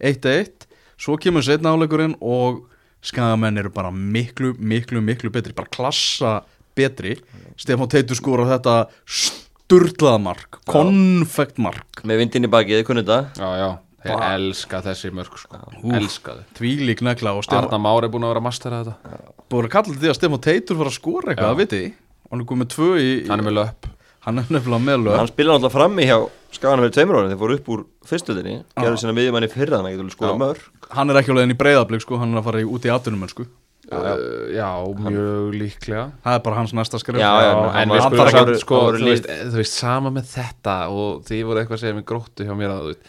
1-1 0.00 0.68
svo 1.04 1.18
kemur 1.20 1.44
setna 1.44 1.74
áleikurinn 1.74 2.16
og 2.24 2.64
skagamenn 3.04 3.60
eru 3.60 3.72
bara 3.74 3.90
miklu, 3.92 4.54
miklu, 4.56 5.02
miklu 5.04 5.30
betri, 5.32 5.52
bara 5.52 5.68
klassa 5.68 6.38
betri. 6.76 7.18
Stefán 7.60 7.90
Teitur 7.92 8.16
skor 8.18 8.46
á 8.48 8.56
þetta 8.56 8.76
sturglaðmark 9.04 10.62
konfektmark 10.70 12.04
með 12.08 12.24
vindin 12.24 12.48
í 12.48 12.52
bakið, 12.52 12.80
þið 12.80 12.88
kunnið 12.88 13.12
það 13.12 13.42
já, 13.42 13.50
já 13.60 13.68
Þeir 14.04 14.18
Ba- 14.20 14.30
elska 14.36 14.80
þessi 14.84 15.10
mörg 15.16 15.38
sko. 15.40 15.58
Elska 15.96 16.34
þau. 16.36 16.44
Tvílík 16.58 17.00
negla 17.06 17.32
og 17.32 17.42
Arna 17.48 17.62
Stefán 17.64 17.80
Már 17.86 18.04
er 18.04 18.12
búin 18.12 18.26
að 18.26 18.34
vera 18.34 18.42
að 18.42 18.46
mastera 18.50 18.82
þetta. 18.84 19.18
Búin 19.48 19.64
að 19.68 19.72
kalla 19.78 19.96
því 19.96 20.10
að 20.12 20.18
Stefán 20.18 20.42
Teitur 20.44 20.76
fara 20.82 20.92
að 20.92 20.98
skora 20.98 21.32
eitthvað, 21.32 21.50
það 21.54 21.60
viti 21.64 21.82
Hann 22.30 22.40
er 22.44 22.48
komið 22.52 22.68
tvö 22.74 22.90
í 23.00 23.10
Hann 23.30 23.40
er 23.40 23.48
með 23.48 23.56
löpp. 23.62 23.88
Hann 24.24 24.38
er 24.40 24.46
nefnilega 24.52 24.84
með 24.84 25.02
lög 25.04 25.16
Hann 25.20 25.28
spilaði 25.32 25.56
alltaf 25.60 25.74
frammi 25.76 26.04
hjá 26.08 26.18
Skaganum 26.54 26.84
fyrir 26.84 26.94
tveimur 26.96 27.18
árin 27.18 27.32
þeir 27.34 27.40
fóru 27.42 27.56
upp 27.58 27.68
úr 27.74 27.82
fyrstöðinni 28.08 28.54
gerðu 28.78 29.00
sína 29.02 29.12
miðjumanni 29.16 29.48
fyrra 29.52 29.80
þannig 29.80 29.90
að 29.90 29.98
getur 29.98 30.14
skora 30.14 30.30
Já. 30.32 30.38
mörg 30.44 30.92
Hann 30.94 31.10
er 31.12 31.18
ekki 31.20 31.32
á 31.32 31.36
leiðin 31.36 31.52
í 31.56 31.58
breyðablík 31.60 32.04
sko, 32.04 32.16
hann 32.20 32.32
er 32.32 32.40
að 32.40 32.46
fara 32.48 32.62
í, 32.62 32.68
út 32.68 32.86
í 32.88 32.92
atvinnum 32.94 33.28
sko. 33.28 33.44
uh, 33.92 34.14
Já, 34.54 34.68
mjög 34.96 35.52
líklega. 35.60 36.04
Það 36.24 36.36
er 36.38 36.42
bara 36.46 36.56
hans 36.56 36.72
næsta 36.72 37.00
skrif 37.02 37.20
Já, 37.20 37.32
já, 37.42 37.50
Já, 37.52 37.82
en 37.82 37.90
við 37.92 38.00
hann 38.00 38.08
skulum 38.08 38.22
þarf 38.24 38.32
samt 38.38 38.48
að- 38.54 38.60
sko, 38.62 38.78
það 38.78 38.86
voru 38.88 38.98
þú 39.02 39.04
lið- 39.04 39.12
veist, 39.12 39.28
þú 39.52 39.58
veist, 39.60 39.76
sama 39.82 40.10
með 40.14 40.24
þetta 40.32 40.76
og 40.94 41.24
því 41.28 41.40
voru 41.44 41.60
eitthvað 41.60 41.76
að 41.78 41.82
segja 41.84 41.98
með 41.98 42.06
gróttu 42.08 42.46
hjá 42.48 42.54
mér 42.62 42.70
að 42.72 42.80
þú 42.80 42.88
veist, 42.94 43.02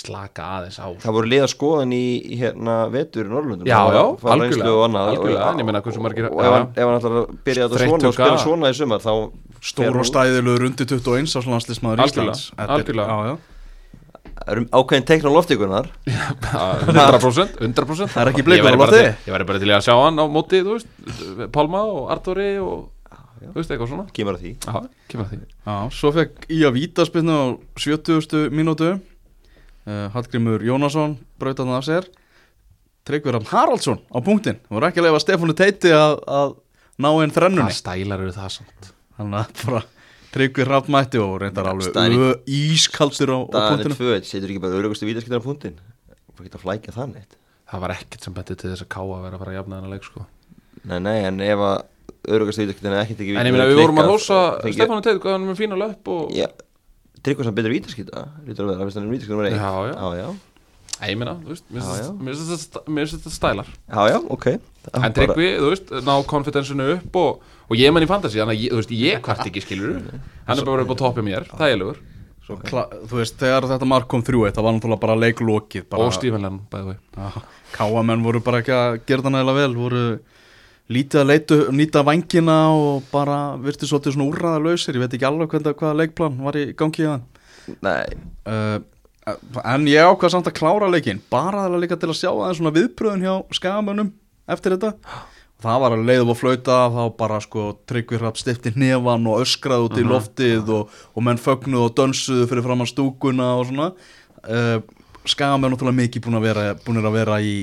slaka 0.00 0.46
aðeins 0.56 0.78
á. 0.80 0.88
Það 1.02 1.16
voru 1.16 1.30
liða 1.30 1.48
skoðan 1.50 1.92
í, 1.92 2.04
hérna 2.40 2.76
vetur 2.92 3.28
í 3.28 3.30
Norrlundum 3.30 3.68
já, 3.68 3.76
já, 3.92 4.02
algjörlega, 4.32 4.72
og 4.72 4.96
algjörlega, 5.02 5.50
en 5.50 5.62
ég 5.62 5.68
minna 5.68 5.82
hversu 5.84 6.02
margir 6.04 6.30
og 6.30 6.40
ef 6.40 6.56
hann 6.80 6.96
ætlar 6.96 7.18
að 7.20 7.30
byrja 7.44 7.68
þetta 7.68 7.84
svona 7.84 8.10
og 8.10 8.16
spila 8.16 8.40
svona 8.40 8.72
í 8.72 8.78
sumar 8.78 9.04
þá 9.04 9.12
stór 9.60 10.00
og 10.00 10.08
stæðilegur 10.08 10.66
undir 10.70 10.88
21 10.88 11.36
á 11.36 11.40
landslismæður 11.54 12.04
Íslands. 12.06 12.44
Algjörlega 12.56 13.38
ákveðin 14.40 15.04
teikna 15.04 15.30
loftíkunar 15.34 15.90
100% 16.08 17.58
100% 17.60 18.08
það 18.08 18.22
er 18.22 18.30
ekki 18.30 18.44
bleikur 18.46 18.72
á 18.72 18.80
lofti. 18.80 19.02
ég 19.28 19.34
væri 19.34 19.46
bara 19.46 19.60
til 19.60 19.68
að 19.68 19.84
sjá 19.84 19.92
hann 20.00 20.16
á 20.16 20.24
móti 20.32 20.62
Pálma 21.52 21.82
og 21.84 22.08
Arturi 22.14 22.54
og 22.64 22.88
þú 23.40 23.56
veist 23.56 23.70
eitthvað 23.72 23.88
svona. 23.88 24.06
Kemur 24.16 24.36
að 24.36 24.42
því, 24.44 24.50
Aha, 24.68 24.82
kemur 25.08 25.26
að 25.26 25.30
því. 25.32 25.38
Já, 25.64 25.76
svo 25.96 26.10
fekk 26.16 26.48
í 26.52 26.58
að 26.68 26.74
vítaspinnu 26.76 27.36
á 27.36 27.44
70. 27.80 28.98
mínútu 29.86 29.90
uh, 29.90 30.10
Hallgrimur 30.14 30.64
Jónasson 30.64 31.18
brautaði 31.40 31.76
af 31.76 31.86
sér. 31.86 32.10
Tryggverðan 33.08 33.48
Haraldsson 33.48 34.02
á 34.12 34.18
punktin 34.20 34.58
það 34.66 34.76
voru 34.76 34.90
ekki 34.90 35.00
að 35.00 35.06
lefa 35.08 35.22
Stefánu 35.24 35.54
Teiti 35.56 35.94
að, 35.96 36.18
að 36.28 36.52
ná 37.00 37.08
einn 37.14 37.32
þrennunni. 37.32 37.70
Hvað 37.70 37.78
stælar 37.80 38.24
eru 38.26 38.34
það 38.34 38.50
samt? 38.58 38.90
Þannig 39.16 39.40
að 39.40 39.64
bara 39.64 39.82
Tryggvi 40.30 40.66
Raffmætti 40.68 41.18
og 41.18 41.38
reyndar 41.42 41.70
alveg 41.72 42.44
ískaldur 42.46 43.32
á, 43.34 43.38
á 43.40 43.58
punktinu. 43.72 43.96
staðan 43.96 43.96
er 43.96 43.96
tvö, 43.96 44.18
setur 44.28 44.52
ekki 44.52 44.62
bara 44.62 44.78
örugustu 44.78 45.08
vítaskiptar 45.08 45.42
á 45.42 45.46
punktin 45.48 45.80
það 46.40 46.48
ekki 46.48 46.58
að 46.58 46.64
flækja 46.64 46.94
það 46.96 47.14
neitt? 47.14 47.38
Það 47.70 47.82
var 47.84 47.94
ekkert 47.94 48.26
sem 48.26 48.36
betið 48.36 48.60
til 48.60 48.70
þess 48.72 48.84
að 48.84 48.90
káa 48.94 49.08
að 49.16 49.24
vera 49.24 49.36
að 49.36 49.42
fara 49.42 49.52
að 49.52 49.58
jafna 49.58 49.78
þennan 49.78 49.94
leik 49.94 50.06
sko. 50.06 50.24
Nei, 50.90 50.98
nei, 51.04 51.16
en 51.28 51.42
ef 51.44 51.64
að 51.66 51.76
örugast 52.36 52.62
vítaskiptin 52.62 52.94
er 52.94 53.02
ekkert 53.04 53.22
ekki 53.24 53.36
en 53.36 53.48
ég 53.48 53.54
meina 53.54 53.68
við 53.68 53.80
vorum 53.80 54.00
að 54.02 54.10
hósa 54.14 54.40
Stefánu 54.64 55.04
Teit 55.04 55.20
hvað 55.20 55.36
hann 55.36 55.44
er 55.46 55.50
með 55.50 55.60
fína 55.60 55.78
löp 55.80 56.10
og 56.14 56.32
Tryggvi 57.24 57.46
sem 57.46 57.56
betur 57.56 57.74
vítaskipta 57.74 58.26
lítur 58.46 58.66
að 58.66 58.72
vera, 58.74 58.86
finnst 58.86 59.00
hann 59.00 59.08
er 59.08 59.14
vítaskipta 59.14 59.36
nummer 59.36 59.50
1 59.50 59.58
já, 59.58 59.72
já, 59.90 60.08
já 60.20 61.08
ég 61.08 61.16
meina, 61.16 61.32
þú 61.40 61.54
veist, 61.54 61.64
mér 61.72 63.06
finnst 63.06 63.14
þetta 63.16 63.30
stælar. 63.32 63.68
Já, 63.88 64.00
já, 64.12 64.18
ok. 64.36 64.46
En 65.00 65.14
Tryggvi, 65.16 65.48
þú 65.56 65.70
veist, 65.72 65.92
ná 66.04 66.12
konfidensinu 66.28 66.88
upp 66.98 67.16
og, 67.16 67.50
og 67.70 67.80
ég 67.80 67.94
menn 67.94 68.04
í 68.04 68.10
fantasi, 68.10 68.40
þannig 68.42 68.66
að 68.66 68.74
þú 68.74 68.80
veist, 68.82 68.94
ég 69.00 69.22
kvart 69.24 69.46
ekki, 69.46 69.64
skilur 69.64 69.96
hann 70.00 70.60
er 70.60 70.68
bara 70.68 70.84
upp 70.84 70.92
á 70.92 71.00
toppið 71.00 71.28
mér, 71.30 71.48
það 71.54 71.72
er 71.72 71.80
lögur 71.80 72.02
þú 72.50 73.20
veist, 73.20 73.36
þegar 73.38 73.68
þetta 73.70 73.88
mark 73.88 74.08
kom 74.10 74.24
þrjú 74.26 74.46
það 74.48 74.66
var 74.66 74.76
náttúrulega 74.76 75.02
bara 75.04 75.16
leiklokið 75.18 75.86
bara... 75.90 76.06
og 76.06 76.14
Stífenlenn, 76.16 76.60
bæði 76.72 76.94
vei 76.94 77.42
Káamenn 77.74 78.24
voru 78.24 78.42
bara 78.44 78.62
ekki 78.62 78.74
að 78.74 78.98
gera 79.06 79.26
það 79.26 79.34
nægilega 79.36 79.60
vel 79.60 79.76
voru 79.76 80.04
lítið 80.90 81.22
að 81.22 81.28
leitu, 81.30 81.58
nýta 81.76 82.04
vangina 82.06 82.60
og 82.74 83.04
bara 83.12 83.40
virti 83.62 83.88
svolítið 83.88 84.16
svona 84.16 84.30
úrraða 84.30 84.62
lausir 84.66 84.96
ég 84.98 85.04
veit 85.04 85.18
ekki 85.18 85.28
alveg 85.28 85.52
hvernig, 85.54 85.76
hvaða 85.78 86.00
leikplan 86.02 86.40
var 86.42 86.58
í 86.58 86.70
gangi 86.78 87.04
í 87.04 87.10
það. 87.10 87.28
Nei. 87.86 88.18
Uh, 88.48 88.80
En 89.64 89.84
ég 89.88 90.00
ákvað 90.00 90.32
samt 90.32 90.48
að 90.48 90.56
klára 90.56 90.88
leikin 90.90 91.20
bara 91.30 91.66
það 91.66 91.82
líka 91.82 91.98
til 92.00 92.08
að 92.10 92.18
sjá 92.18 92.30
aðeins 92.30 92.60
svona 92.60 92.72
viðbröðun 92.74 93.26
hjá 93.26 93.34
skagamönnum 93.56 94.14
eftir 94.50 94.74
þetta. 94.74 94.94
Það 95.60 95.82
var 95.82 95.94
að 95.94 96.06
leiða 96.08 96.24
og 96.32 96.38
flauta 96.40 96.76
þá 96.94 97.02
bara 97.18 97.40
sko 97.44 97.64
tryggvir 97.90 98.22
hrapp 98.24 98.40
stifti 98.40 98.72
nefan 98.80 99.28
og 99.28 99.42
öskrað 99.44 99.90
út 99.90 99.98
í 100.00 100.06
loftið 100.08 100.72
og, 100.72 100.94
og 101.12 101.26
menn 101.26 101.40
fögnuð 101.40 101.84
og 101.84 101.92
dönsuðu 101.98 102.46
fyrir 102.48 102.64
fram 102.64 102.84
að 102.86 102.92
stúkuna 102.94 103.50
og 103.58 103.66
svona. 103.68 103.90
Uh, 104.40 104.78
skagamenn 105.28 105.74
náttúrulega 105.74 106.00
mikið 106.00 106.24
búin 106.24 106.40
að 106.40 106.46
vera, 106.48 106.64
búin 106.80 107.02
að 107.04 107.18
vera 107.18 107.36
í, 107.44 107.54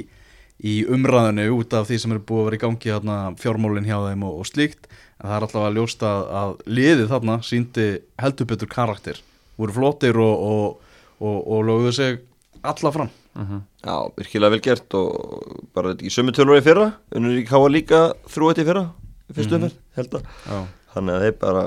í 0.66 0.78
umræðinu 0.89 1.49
út 1.53 1.74
af 1.78 1.88
því 1.89 1.99
sem 2.01 2.14
eru 2.16 2.24
búin 2.26 2.41
að 2.41 2.47
vera 2.49 2.58
í 2.58 2.62
gangi 2.64 2.93
þarna, 2.93 3.18
fjármólin 3.38 3.86
hjá 3.86 3.97
þeim 4.08 4.26
og, 4.26 4.39
og 4.41 4.49
slíkt 4.49 4.88
en 4.89 5.30
það 5.30 5.36
er 5.36 5.45
alltaf 5.45 5.66
að 5.68 5.78
ljósta 5.78 6.10
að, 6.10 6.24
að 6.39 6.55
liðið 6.80 7.12
þarna 7.12 7.38
síndi 7.45 7.88
heldur 8.22 8.49
betur 8.49 8.72
karakter 8.72 9.22
voru 9.58 9.76
flottir 9.76 10.18
og, 10.22 10.82
og, 11.22 11.38
og 11.38 11.64
lögðu 11.68 11.93
sig 11.93 12.20
alla 12.66 12.91
fram 12.91 13.10
uh 13.10 13.49
-huh. 13.49 13.62
Já, 13.86 14.12
virkilega 14.18 14.49
vel 14.49 14.62
gert 14.62 14.93
og 14.93 15.70
bara 15.74 15.93
í 15.93 16.10
sömu 16.10 16.32
tölur 16.32 16.58
í 16.58 16.64
fyrra 16.66 16.91
unnur 17.12 17.38
í 17.38 17.45
káa 17.45 17.70
líka 17.70 18.14
þrúið 18.28 18.62
í 18.62 18.66
fyrra 18.66 18.86
í 19.30 19.34
fyrstu 19.34 19.55
umferð, 19.55 19.74
mm 19.74 19.80
-hmm. 19.80 19.95
held 19.95 20.14
að 20.14 20.24
Já. 20.47 20.68
þannig 20.93 21.14
að 21.14 21.22
þeir 21.22 21.38
bara 21.39 21.64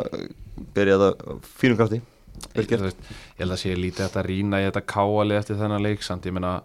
byrjaði 0.74 1.05
að 1.05 1.38
fínum 1.43 1.76
krafti 1.76 2.01
vel 2.55 2.64
ég, 2.64 2.68
gert 2.68 2.82
veist, 2.82 3.01
ég 3.36 3.38
held 3.38 3.53
að 3.53 3.62
sé 3.62 3.74
lítið 3.76 4.05
þetta 4.07 4.22
rína 4.22 4.61
í 4.61 4.64
þetta 4.64 4.80
káali 4.80 5.34
eftir 5.34 5.57
þennan 5.57 5.82
leik 5.82 6.03
samt 6.03 6.26
ég 6.26 6.32
meina 6.32 6.62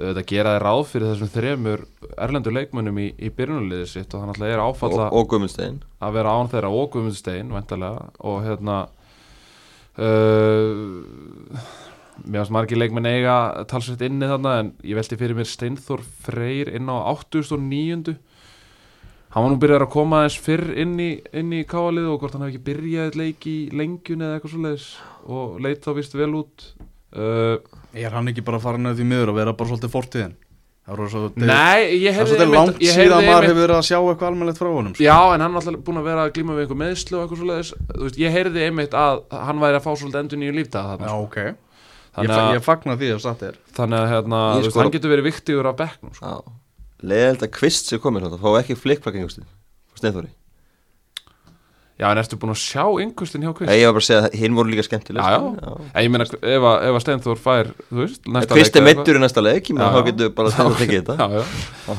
auðvitað 0.00 0.26
gera 0.30 0.54
þið 0.54 0.62
ráð 0.62 0.82
fyrir 0.88 1.10
þessum 1.10 1.30
þremur 1.32 1.84
erlendur 2.26 2.56
leikmönnum 2.56 2.98
í, 3.02 3.06
í 3.18 3.30
byrjunarliðið 3.36 3.88
sitt 3.90 4.14
og 4.14 4.22
þannig 4.22 4.38
að 4.38 4.42
það 4.44 4.54
er 4.54 4.64
áfalla 4.64 5.06
og, 5.08 5.16
og 5.18 5.30
Guðmundstein 5.32 5.78
að 6.02 6.18
vera 6.18 6.34
án 6.38 6.52
þeirra 6.52 6.72
og 6.78 6.90
Guðmundstein 6.94 7.52
vendalega 7.52 8.06
og 8.30 8.36
hérna 8.46 8.76
uh, 10.00 11.70
mér 12.22 12.42
finnst 12.42 12.54
margir 12.54 12.80
leikmenn 12.80 13.08
eiga 13.10 13.36
talsveit 13.70 14.04
inni 14.06 14.28
þarna 14.30 14.58
en 14.60 14.74
ég 14.86 14.98
veldi 14.98 15.18
fyrir 15.20 15.38
mér 15.38 15.48
Steinþór 15.50 16.04
Freyr 16.24 16.72
inn 16.76 16.92
á 16.92 16.96
8.9 17.12 18.16
hann 19.32 19.46
var 19.46 19.52
nú 19.52 19.58
byrjað 19.60 19.86
að 19.86 19.92
koma 19.94 20.22
aðeins 20.22 20.38
fyrr 20.44 20.72
inn 20.84 20.94
í, 21.00 21.10
inn 21.32 21.52
í 21.56 21.62
káalið 21.68 22.10
og 22.12 22.18
hvort 22.20 22.36
hann 22.36 22.44
hef 22.44 22.52
ekki 22.52 22.66
byrjað 22.68 23.18
leik 23.20 23.46
í 23.48 23.58
lengjun 23.72 24.24
eða 24.24 24.38
eitthvað 24.38 24.54
svoleiðis 24.56 24.88
og 25.32 25.60
leit 25.64 25.84
þá 25.84 25.94
vist 25.96 26.16
vel 26.18 26.32
út 26.42 26.66
uh, 27.16 27.56
Er 27.92 28.14
hann 28.14 28.30
ekki 28.32 28.44
bara 28.44 28.60
farin 28.62 28.88
að 28.88 29.02
því 29.02 29.06
miður 29.10 29.32
að 29.32 29.38
vera 29.42 29.52
bara 29.56 29.68
svolítið 29.72 29.92
fortíðin? 29.92 30.34
Svo, 30.82 31.28
Nei, 31.38 31.94
ég 32.02 32.16
hefði 32.16 32.40
er 32.42 32.48
langt 32.50 32.80
síðan 32.82 33.22
maður 33.22 33.44
hefur 33.46 33.60
verið 33.60 33.76
að 33.76 33.84
sjá 33.86 33.98
eitthvað 34.00 34.24
almennilegt 34.32 34.58
frá 34.58 34.66
honum 34.72 34.94
sko. 34.96 35.04
Já, 35.06 35.14
en 35.30 35.44
hann 35.44 35.52
er 35.54 35.60
alltaf 35.60 35.84
búin 35.86 36.00
að 36.00 36.08
vera 36.08 36.24
að 36.26 36.32
glíma 36.34 36.56
við 36.56 36.64
einhver 36.64 36.80
meðslu 36.80 37.18
og 37.20 37.22
eitthvað 37.22 37.68
svolítið 37.68 38.18
Ég 38.18 38.34
heyrði 38.34 38.64
einmitt 38.66 38.96
að 38.98 39.22
hann 39.30 39.62
væri 39.62 39.78
að 39.78 39.86
fá 39.86 39.92
svolítið 39.92 40.20
endur 40.24 40.42
nýju 40.42 40.56
lífdag 40.58 40.90
Já, 40.90 41.06
sko. 41.06 41.20
ok 41.22 41.38
Þannig 42.18 42.34
að 42.34 42.50
ég 42.56 42.66
fagnar 42.66 42.98
því 42.98 43.12
að 43.14 43.22
það 43.28 43.46
er 43.46 43.62
Þannig 43.78 43.98
að 44.00 44.10
hérna, 44.16 44.42
Ég 44.58 44.66
sko, 44.66 44.82
hann 44.82 44.94
getur 44.98 45.14
verið 45.14 45.28
viktigur 45.30 45.70
á 45.70 45.72
bekknum 45.78 46.18
sko. 46.18 46.34
Leðild 47.12 47.46
að 47.46 47.54
kvist 47.60 47.92
sem 47.92 48.02
komir 48.02 48.26
þá 48.26 48.42
fá 48.42 48.50
ekki 48.58 48.74
Steinþóri 50.02 50.32
Já, 52.02 52.08
en 52.10 52.18
ertu 52.18 52.36
búin 52.40 52.50
að 52.50 52.58
sjá 52.58 52.82
yngustin 53.04 53.44
hjá 53.44 53.52
Kvist? 53.54 53.70
Ég 53.70 53.86
var 53.86 53.94
bara 53.94 54.02
að 54.02 54.06
segja 54.08 54.22
að 54.26 54.32
hinn 54.40 54.56
voru 54.56 54.72
líka 54.72 54.82
skemmtileg 54.82 55.22
Já, 55.22 55.36
já, 55.36 55.50
já. 55.62 55.74
En 55.92 56.02
ég 56.02 56.10
meina, 56.10 56.24
ef 56.26 56.64
að, 56.66 56.86
ef 56.88 56.96
að 56.96 57.02
Steinþór 57.04 57.40
fær, 57.42 57.68
þú 57.90 57.98
veist, 58.00 58.24
næsta 58.26 58.56
Kvist 58.56 58.78
er 58.78 58.84
meittur 58.86 59.18
í 59.18 59.20
næsta 59.22 59.44
leik, 59.44 59.68
ég 59.70 59.76
meina, 59.76 59.90
þá 59.94 60.08
getur 60.08 60.32
bara 60.34 60.54
Steinþór 60.54 60.80
tekið 60.80 60.98
þetta 60.98 61.28
Já, 61.28 61.44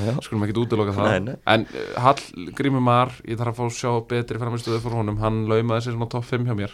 já, 0.09 0.15
skulum 0.25 0.43
ekki 0.47 0.55
útiloka 0.59 0.95
það. 0.97 1.07
Nei, 1.07 1.21
nei. 1.29 1.37
En 1.53 1.63
uh, 1.69 1.85
Hall 2.03 2.49
Grímur 2.57 2.83
Mar, 2.83 3.13
ég 3.23 3.39
þarf 3.39 3.53
að 3.53 3.61
fá 3.61 3.63
að 3.69 3.77
sjá 3.77 3.93
betri 4.09 4.41
framstöðu 4.41 4.79
fyrir 4.83 4.99
honum, 4.99 5.21
hann 5.23 5.37
laumaði 5.51 5.85
sér 5.85 5.95
svona 5.95 6.09
top 6.11 6.27
5 6.27 6.49
hjá 6.49 6.57
mér. 6.59 6.73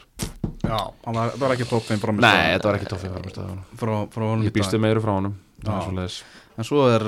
Já, 0.64 0.80
það 1.04 1.20
var, 1.20 1.36
var 1.44 1.54
ekki 1.58 1.68
top 1.70 1.86
5 1.86 2.02
framstöðu 2.06 2.26
Nei, 2.26 2.56
þetta 2.56 2.70
var 2.72 2.80
ekki 2.80 2.90
top 2.94 3.04
5 3.04 3.14
framstöðu 3.20 3.60
frá, 3.84 3.94
frá 4.16 4.26
honum 4.26 4.48
Ég 4.48 4.56
býstu 4.58 4.82
meiru 4.82 5.04
frá 5.06 5.14
honum. 5.20 5.38
En 5.70 6.68
svo 6.68 6.88
er, 6.94 7.06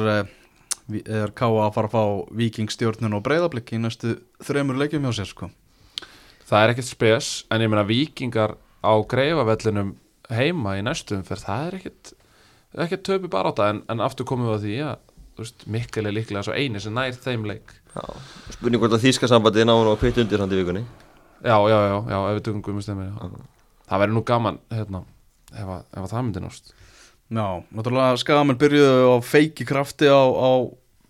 er 1.06 1.34
Ká 1.38 1.46
að 1.48 1.74
fara 1.76 1.88
að 1.88 1.94
fá 1.94 2.04
vikingstjórnun 2.36 3.16
og 3.16 3.24
breyðabliki 3.24 3.78
í 3.78 3.82
næstu 3.84 4.18
þremur 4.44 4.80
leikjum 4.82 5.06
hjá 5.08 5.22
sér 5.22 5.30
sko 5.30 5.52
það 6.52 6.64
er 6.64 6.74
ekkert 6.74 6.90
spes 6.92 7.30
en 7.52 7.64
ég 7.64 7.72
meina 7.72 7.88
vikingar 7.88 8.58
á 8.84 8.94
greifavellinum 9.08 9.96
heima 10.32 10.76
í 10.80 10.84
næstum 10.86 11.24
fyrir 11.28 11.46
það 11.46 11.68
er 11.68 11.78
ekkert 11.80 12.12
ekkert 12.86 13.08
töpu 13.08 13.32
bara 13.32 13.52
á 13.52 13.58
það 13.58 13.72
en, 13.74 13.80
en 13.92 14.04
aftur 14.04 14.28
komum 14.28 14.50
við 14.50 14.58
að 14.58 14.66
því 14.66 14.76
að 14.88 15.08
mikil 15.72 16.06
er 16.06 16.14
líklega 16.16 16.44
svo 16.46 16.54
eini 16.56 16.80
sem 16.82 16.94
nær 16.94 17.16
þeim 17.18 17.48
leik. 17.50 17.72
Já. 17.96 18.04
spurning 18.54 18.82
hvort 18.82 18.94
að 18.96 19.08
þýska 19.08 19.28
sambandi 19.32 19.66
ná 19.66 19.74
hún 19.74 19.90
á 19.90 20.00
kvitt 20.00 20.20
undir 20.22 20.44
hann 20.44 20.54
í 20.54 20.60
vikunni? 20.60 20.84
Já, 21.42 21.58
já, 21.58 21.78
já, 21.90 21.96
já, 22.08 22.18
ef 22.20 22.38
við 22.38 22.44
dugum 22.46 22.62
guðmur 22.64 22.86
stemmir 22.86 23.10
það 23.90 24.04
verður 24.04 24.16
nú 24.16 24.24
gaman 24.28 24.60
hérna, 24.72 25.02
ef, 25.52 25.66
að, 25.66 25.82
ef 25.90 26.04
að 26.04 26.12
það 26.14 26.24
myndi 26.28 26.44
nást. 26.46 26.72
Já, 27.32 27.46
náttúrulega 27.72 28.22
skamenn 28.22 28.60
byrjuðu 28.62 29.10
á 29.12 29.16
feiki 29.26 29.68
krafti 29.68 30.12
á, 30.12 30.22
á 30.22 30.52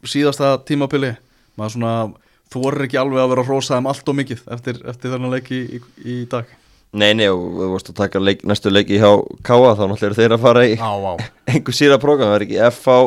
síðasta 0.07 0.55
tímapili 0.65 1.11
maður 1.59 1.75
svona 1.75 1.93
þú 2.51 2.63
voru 2.65 2.87
ekki 2.87 2.99
alveg 2.99 3.23
að 3.23 3.31
vera 3.33 3.45
að 3.45 3.51
rosa 3.53 3.77
þeim 3.77 3.91
allt 3.91 4.11
og 4.11 4.17
mikið 4.19 4.43
eftir, 4.55 4.81
eftir 4.91 5.13
þennan 5.13 5.35
leiki 5.35 5.55
í, 5.61 5.79
í, 5.79 5.83
í 6.03 6.17
dag 6.31 6.57
Nei, 6.91 7.13
nei, 7.15 7.29
og 7.31 7.39
þú 7.39 7.67
vorust 7.71 7.89
að 7.93 7.99
taka 8.01 8.19
leik, 8.19 8.41
næstu 8.43 8.71
leiki 8.71 8.97
hjá 8.99 9.11
K.A. 9.47 9.75
þá 9.79 9.85
náttúrulega 9.87 10.07
eru 10.09 10.17
þeir 10.17 10.33
að 10.35 10.41
fara 10.43 10.63
í 10.67 10.73
einhver 11.53 11.75
síra 11.77 11.97
program, 12.01 12.33
það 12.33 12.39
er 12.39 12.45
ekki 12.47 12.57
F.A. 12.67 12.97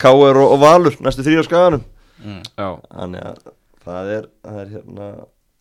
K.R. 0.00 0.40
Og, 0.40 0.46
og 0.54 0.62
Valur 0.62 0.96
næstu 1.04 1.26
þrjóða 1.26 1.48
skaganum 1.48 1.82
mm. 2.24 2.40
Þannig 2.56 3.26
að 3.28 3.42
það 3.84 4.12
er, 4.14 4.30
það 4.46 4.62
er 4.62 4.72
hérna 4.76 5.10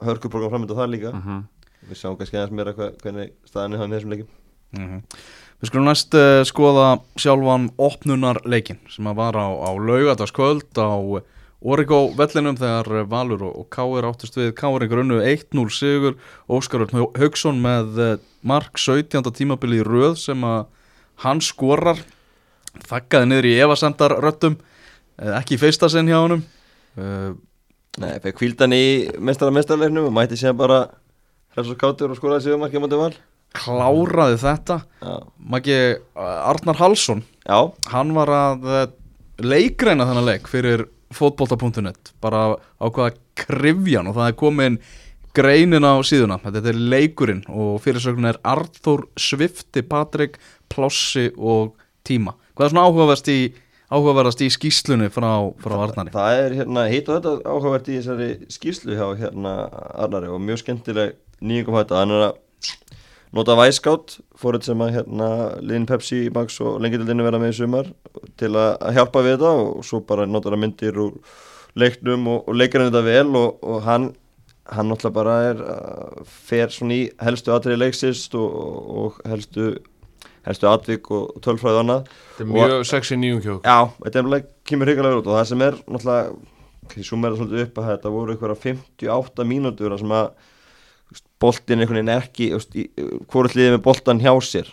hörkuprogram 0.08 0.54
framöndu 0.54 0.78
það 0.78 0.94
líka 0.94 1.12
mm 1.12 1.22
-hmm. 1.26 1.44
Við 1.90 2.00
sjáum 2.00 2.18
kannski 2.18 2.38
aðeins 2.38 2.56
meira 2.56 2.74
hva, 2.76 2.90
hvernig 3.02 3.34
staðinni 3.48 3.80
hafa 3.80 3.88
með 3.88 3.98
þessum 3.98 4.14
leikim 4.14 4.30
mm 4.78 4.88
-hmm. 4.88 5.02
Við 5.60 5.68
skulum 5.68 5.86
næst 5.90 6.14
uh, 6.16 6.44
skoða 6.48 6.88
sjálfan 7.20 7.70
opnunarleikin 7.78 8.80
sem 8.88 9.08
að 9.08 9.16
var 9.16 9.36
á, 9.36 9.48
á 9.52 9.70
laugadaskvöld 9.76 10.72
á 10.80 10.96
Origo 11.60 12.05
vellinum 12.16 12.55
þegar 12.55 13.03
Valur 13.12 13.41
og 13.49 13.66
Káir 13.74 14.07
áttust 14.07 14.38
við. 14.39 14.53
Káir 14.55 14.86
ykkur 14.86 15.01
unnu 15.03 15.18
1-0 15.20 15.66
sigur. 15.76 16.16
Óskar 16.47 16.86
Haugsson 16.93 17.60
með 17.60 17.99
eh, 17.99 18.14
mark 18.47 18.80
17. 18.80 19.20
tímabili 19.36 19.82
í 19.82 19.86
röð 19.88 20.16
sem 20.22 20.45
að 20.47 20.70
hann 21.26 21.41
skorar. 21.43 21.99
Þakkaði 22.88 23.28
niður 23.28 23.47
í 23.49 23.57
evasendar 23.66 24.16
röttum 24.24 24.55
eh, 25.20 25.34
ekki 25.36 25.57
í 25.57 25.62
feista 25.62 25.89
sinn 25.91 26.07
hjá 26.07 26.22
honum. 26.22 26.45
Uh, 26.99 27.36
Nei, 27.99 28.16
fekk 28.24 28.38
kvildan 28.39 28.74
í 28.76 28.86
mestara 29.20 29.51
mestarleiknum 29.53 30.07
og 30.07 30.16
mæti 30.16 30.38
sér 30.39 30.55
bara 30.57 30.86
hræðs 31.55 31.74
og 31.74 31.80
kátur 31.82 32.14
og 32.14 32.20
skoraði 32.20 32.45
sig 32.45 32.55
ekki 32.55 32.80
á 32.80 32.84
mæti 32.86 32.99
val. 33.01 33.12
Kláraði 33.60 34.38
þetta. 34.39 34.78
Maggi 35.51 35.78
Arnar 36.16 36.78
Halsson 36.80 37.24
Já. 37.43 37.74
hann 37.91 38.14
var 38.16 38.32
að 38.32 38.68
eh, 38.70 38.88
leikreina 39.41 40.07
þennan 40.07 40.28
leik 40.30 40.47
fyrir 40.51 40.86
fótbolta.net 41.16 42.14
bara 42.22 42.57
ákvaða 42.82 43.16
krifjan 43.39 44.10
og 44.10 44.18
það 44.18 44.32
er 44.32 44.38
komin 44.39 44.80
greinin 45.36 45.86
á 45.86 45.93
síðuna. 46.05 46.39
Þetta 46.41 46.72
er 46.72 46.84
leikurinn 46.93 47.43
og 47.49 47.80
fyrirsögnin 47.84 48.32
er 48.32 48.39
Arþór 48.47 49.07
Svifti, 49.20 49.84
Patrik 49.86 50.39
Plossi 50.72 51.30
og 51.38 51.76
Tíma. 52.07 52.36
Hvað 52.55 52.66
er 52.66 52.74
svona 52.74 52.86
áhugaverðast 52.88 53.32
í 53.32 53.39
áhugaverðast 53.89 54.43
í 54.45 54.49
skýslunni 54.53 55.10
frá, 55.14 55.30
frá 55.62 55.76
Arnari? 55.80 56.14
Það, 56.14 56.20
það 56.20 56.43
er 56.43 56.57
hérna 56.60 56.86
hitt 56.91 57.10
og 57.10 57.18
þetta 57.18 57.53
áhugavert 57.53 57.89
í 57.89 57.97
þessari 57.97 58.30
skýslu 58.53 58.97
hjá 58.97 59.07
hérna 59.24 59.55
Arnari 59.97 60.30
og 60.30 60.41
mjög 60.43 60.64
skemmtileg 60.64 61.18
nýjungum 61.39 61.80
hætta, 61.80 62.03
hann 62.03 62.14
er 62.14 62.28
að 62.30 62.97
nota 63.36 63.56
Væskátt, 63.60 64.18
fórið 64.40 64.70
sem 64.70 64.82
að 64.82 64.96
hérna 64.98 65.30
Linn 65.62 65.86
Pepsi, 65.90 66.24
Max 66.34 66.58
og 66.66 66.80
lengildinni 66.84 67.26
verða 67.26 67.42
með 67.44 67.54
í 67.54 67.60
sumar 67.60 67.92
til 68.42 68.56
að 68.58 68.96
hjálpa 68.96 69.24
við 69.26 69.38
þetta 69.38 69.52
og 69.66 69.86
svo 69.86 70.02
bara 70.06 70.26
nota 70.30 70.50
það 70.50 70.64
myndir 70.64 70.98
úr 71.04 71.14
leiknum 71.80 72.26
og, 72.34 72.50
og 72.50 72.58
leikar 72.58 72.84
hann 72.84 72.92
þetta 72.92 73.06
vel 73.06 73.38
og, 73.38 73.62
og 73.62 73.86
hann 73.86 74.10
hann 74.70 74.90
náttúrulega 74.92 75.16
bara 75.16 75.38
er 75.48 75.62
uh, 75.66 76.26
fer 76.26 76.70
svona 76.74 76.98
í 76.98 77.06
helstu 77.26 77.54
atriði 77.56 77.80
leiksist 77.84 78.36
og, 78.38 78.60
og 79.04 79.24
helstu 79.30 79.72
helstu 80.46 80.70
atvík 80.70 81.10
og 81.14 81.42
tölfræði 81.44 81.80
og 81.80 81.82
annað. 81.84 82.14
Þetta 82.38 82.46
er 82.46 82.52
mjög 82.54 82.86
sexy 82.88 83.18
nýjum 83.20 83.42
kjók 83.44 83.66
Já, 83.68 83.90
þetta 84.06 84.22
er 84.22 84.30
mjög 84.30 84.48
kymur 84.70 84.90
hrigalega 84.90 85.20
út 85.20 85.28
og 85.30 85.38
það 85.38 85.50
sem 85.52 85.66
er 85.66 85.80
náttúrulega 85.86 86.38
því 86.90 87.06
sumera 87.06 87.38
svolítið 87.38 87.66
upp 87.66 87.82
að 87.82 87.90
þetta 87.92 88.14
voru 88.14 88.34
eitthvað 88.34 88.62
58 88.64 89.48
mínútur 89.50 89.98
sem 90.00 90.16
að 90.16 90.32
boltin 91.41 91.82
einhvern 91.82 92.01
veginn 92.01 92.18
ekki 92.18 92.51
hvort 93.32 93.55
liðið 93.57 93.78
með 93.78 93.82
boltan 93.88 94.22
hjá 94.24 94.34
sér. 94.45 94.70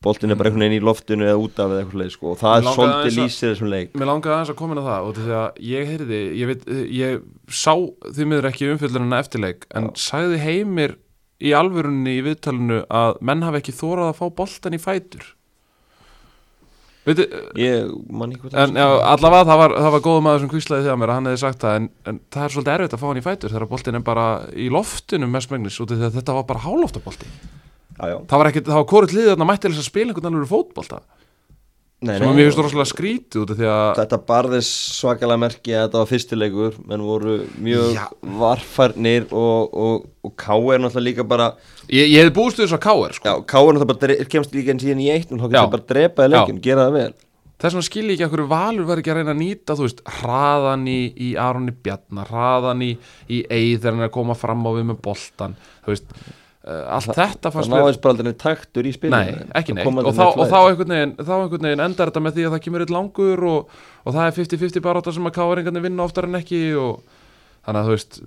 Boltin 0.00 0.32
er 0.32 0.38
bara 0.40 0.48
einhvern 0.48 0.64
veginn 0.64 0.78
í 0.78 0.84
loftinu 0.84 1.26
eða 1.28 1.40
út 1.42 1.58
af 1.60 1.74
eða 1.74 1.82
eitthvað 1.82 2.02
leið 2.02 2.12
sko 2.14 2.30
og 2.32 2.38
það 2.40 2.54
er 2.56 2.68
svolítið 2.76 3.18
lýsið 3.18 3.50
þessum 3.50 3.70
leik. 3.74 3.90
Mér 4.00 4.08
langaði 4.08 4.34
aðeins 4.36 4.52
að 4.54 4.58
koma 4.60 4.76
inn 4.76 4.80
á 4.80 4.86
það 4.86 5.08
og 5.08 5.18
því 5.18 5.34
að 5.40 5.60
ég 5.70 5.90
heyrði, 5.90 6.20
ég 6.40 6.50
veit, 6.50 6.64
ég 6.96 7.26
sá 7.52 7.74
því 8.06 8.28
miður 8.30 8.48
ekki 8.50 8.70
umfjöldununa 8.72 9.20
eftirleik 9.20 9.66
en 9.76 9.90
Já. 9.90 9.92
sagði 10.06 10.40
heimir 10.46 10.96
í 11.40 11.52
alvörunni 11.56 12.16
í 12.16 12.24
viðtalinu 12.24 12.80
að 12.88 13.20
menn 13.24 13.44
hafi 13.44 13.60
ekki 13.60 13.76
þórað 13.76 14.10
að 14.12 14.18
fá 14.20 14.26
boltan 14.40 14.76
í 14.76 14.80
fætur 14.80 15.28
Veitu, 17.10 17.26
ég 17.58 17.92
man 18.14 18.34
ekki 18.34 18.52
en 18.54 18.76
já, 18.78 18.86
allavega 19.10 19.46
það 19.48 19.60
var, 19.62 19.76
það 19.84 19.94
var 19.96 20.02
góð 20.04 20.20
maður 20.26 20.42
sem 20.44 20.52
kvíslaði 20.52 20.84
því 20.86 20.92
að 20.92 21.00
mér 21.00 21.12
að 21.12 21.18
hann 21.18 21.30
hefði 21.30 21.42
sagt 21.42 21.64
það 21.64 21.78
en, 21.78 21.88
en 22.10 22.20
það 22.30 22.44
er 22.46 22.54
svolítið 22.54 22.74
erfitt 22.74 22.96
að 22.96 23.02
fá 23.02 23.06
hann 23.08 23.20
í 23.20 23.24
fætur 23.24 23.54
þegar 23.54 23.70
boltin 23.70 23.98
er 23.98 24.04
bara 24.06 24.26
í 24.54 24.68
loftinu 24.72 25.30
mest 25.30 25.54
megnis 25.54 25.80
og 25.82 25.94
þetta 25.94 26.36
var 26.36 26.46
bara 26.50 26.64
hálóftabolti 26.66 27.30
það 28.00 28.36
var 28.36 28.50
ekki, 28.50 28.64
það 28.68 28.78
var 28.78 28.88
korið 28.94 29.16
liðið 29.16 29.34
að 29.34 29.48
mætti 29.50 29.72
þess 29.72 29.82
að 29.82 29.88
spila 29.90 30.14
einhvern 30.14 30.30
alveg 30.30 30.52
fótbolta 30.52 31.02
Nei, 32.00 32.14
sem 32.16 32.24
nei, 32.24 32.32
mér 32.32 32.46
finnst 32.48 32.60
rosalega 32.62 32.88
skrítið 32.88 33.42
út 33.42 33.50
Þetta 33.98 34.18
barðis 34.24 34.68
svakalega 34.96 35.40
merki 35.42 35.74
að 35.74 35.82
þetta 35.82 35.98
var 36.00 36.08
fyrstilegur 36.08 36.78
menn 36.88 37.02
voru 37.04 37.34
mjög 37.60 37.90
Já. 37.92 38.06
varfarnir 38.40 39.26
og, 39.28 39.74
og, 39.76 40.06
og 40.24 40.32
K.R. 40.40 40.80
náttúrulega 40.80 41.04
líka 41.04 41.26
bara 41.28 41.50
Ég, 41.90 42.08
ég 42.08 42.24
hef 42.24 42.32
búist 42.38 42.56
þess 42.56 42.78
að 42.78 42.86
K.R. 42.86 43.18
Sko. 43.18 43.34
K.R. 43.44 43.76
náttúrulega 43.76 43.90
bara 43.92 44.30
kemst 44.32 44.56
líka 44.56 44.72
enn 44.72 44.80
síðan 44.80 45.04
í 45.04 45.10
eitt 45.12 45.28
og 45.28 45.42
þá 45.42 45.44
kemst 45.44 45.58
það 45.58 45.74
bara 45.76 45.84
að 45.84 45.92
drepa 45.92 46.24
í 46.24 46.32
leikin, 46.32 46.64
gera 46.64 46.88
það 46.88 46.96
vel 46.96 47.12
Þess 47.60 47.76
vegna 47.76 47.84
skilji 47.90 48.14
ekki 48.16 48.24
að 48.24 48.32
hverju 48.32 48.48
valur 48.48 48.86
var 48.88 49.00
ekki 49.02 49.10
að 49.12 49.18
reyna 49.18 49.34
að 49.34 49.40
nýta 49.42 49.74
þú 49.76 49.84
veist, 49.84 49.98
hraðan 50.22 50.86
í, 50.88 51.00
í 51.12 51.26
Aronni 51.36 51.74
Bjarnar, 51.76 52.30
hraðan 52.32 52.84
í, 52.86 52.94
í 53.28 53.42
er 53.76 53.98
að 54.06 54.14
koma 54.14 54.32
fram 54.32 54.64
á 54.64 54.70
við 54.72 54.86
með 54.88 55.02
boltan 55.04 55.58
þú 55.84 55.92
veist 55.92 56.14
allt 56.60 57.08
Þa, 57.08 57.14
þetta 57.16 57.50
fannst 57.54 57.70
það 57.72 57.78
náðist 57.80 58.02
bara 58.04 58.14
aldrei 58.16 58.34
taktur 58.36 58.88
í 58.88 58.92
spilinu. 58.92 59.16
Nei, 59.16 59.46
ekki 59.56 59.76
neitt. 59.76 59.88
og 59.88 60.12
þá, 60.12 60.26
og 60.28 60.50
þá 60.50 60.58
einhvern 60.58 60.92
veginn, 60.92 61.14
veginn 61.64 61.84
endar 61.86 62.10
þetta 62.10 62.22
með 62.26 62.36
því 62.36 62.44
að 62.44 62.54
það 62.54 62.62
kemur 62.66 62.84
eitt 62.84 62.92
langur 62.92 63.46
og, 63.48 63.78
og 64.04 64.16
það 64.18 64.26
er 64.26 64.36
50-50 64.36 64.84
baráta 64.84 65.14
sem 65.16 65.30
að 65.30 65.36
káringarnir 65.38 65.86
vinna 65.86 66.04
oftar 66.04 66.28
en 66.28 66.36
ekki 66.36 66.60
og 66.76 67.00
þannig 67.64 67.80
að 67.80 67.88
þú 67.88 67.96
veist 67.96 68.20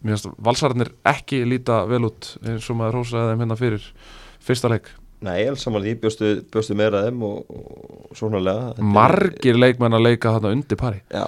mér 0.00 0.14
finnst 0.14 0.30
valsararnir 0.46 0.94
ekki 1.10 1.42
líta 1.48 1.82
vel 1.90 2.04
út 2.08 2.32
eins 2.46 2.70
og 2.70 2.78
maður 2.78 3.02
hósaði 3.02 3.34
þeim 3.34 3.44
hérna 3.44 3.58
fyrir 3.58 3.92
fyrsta 4.46 4.70
leik. 4.70 4.94
Nei, 5.20 5.42
alls 5.50 5.66
samanlega, 5.66 5.98
ég 5.98 6.00
bjóstu, 6.00 6.34
bjóstu 6.54 6.78
meira 6.78 7.02
þeim 7.04 7.26
og, 7.26 7.50
og 7.50 8.14
svona 8.16 8.40
lega 8.40 8.86
Margir 8.94 9.58
leikmenn 9.58 9.98
að 9.98 10.06
leika 10.06 10.38
þarna 10.38 10.54
undir 10.54 10.78
pari. 10.80 11.02
Já 11.10 11.26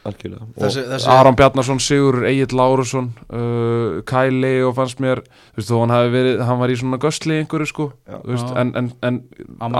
Aron 0.00 1.36
Bjarnason, 1.36 1.80
Sigur 1.82 2.22
Egil 2.24 2.54
Lárusson 2.56 3.10
uh, 3.28 4.00
Kæli 4.08 4.54
og 4.64 4.72
fannst 4.78 5.02
mér 5.02 5.20
þú 5.26 5.60
veist 5.60 5.72
þú 5.72 5.80
hann 5.82 5.92
hafi 5.92 6.12
verið, 6.14 6.40
hann 6.48 6.60
var 6.62 6.72
í 6.72 6.76
svona 6.80 7.00
göstli 7.02 7.36
einhverju 7.42 7.68
sko, 7.68 7.88
veist, 8.24 8.48
en, 8.56 8.72
en, 8.80 8.90
en 9.04 9.20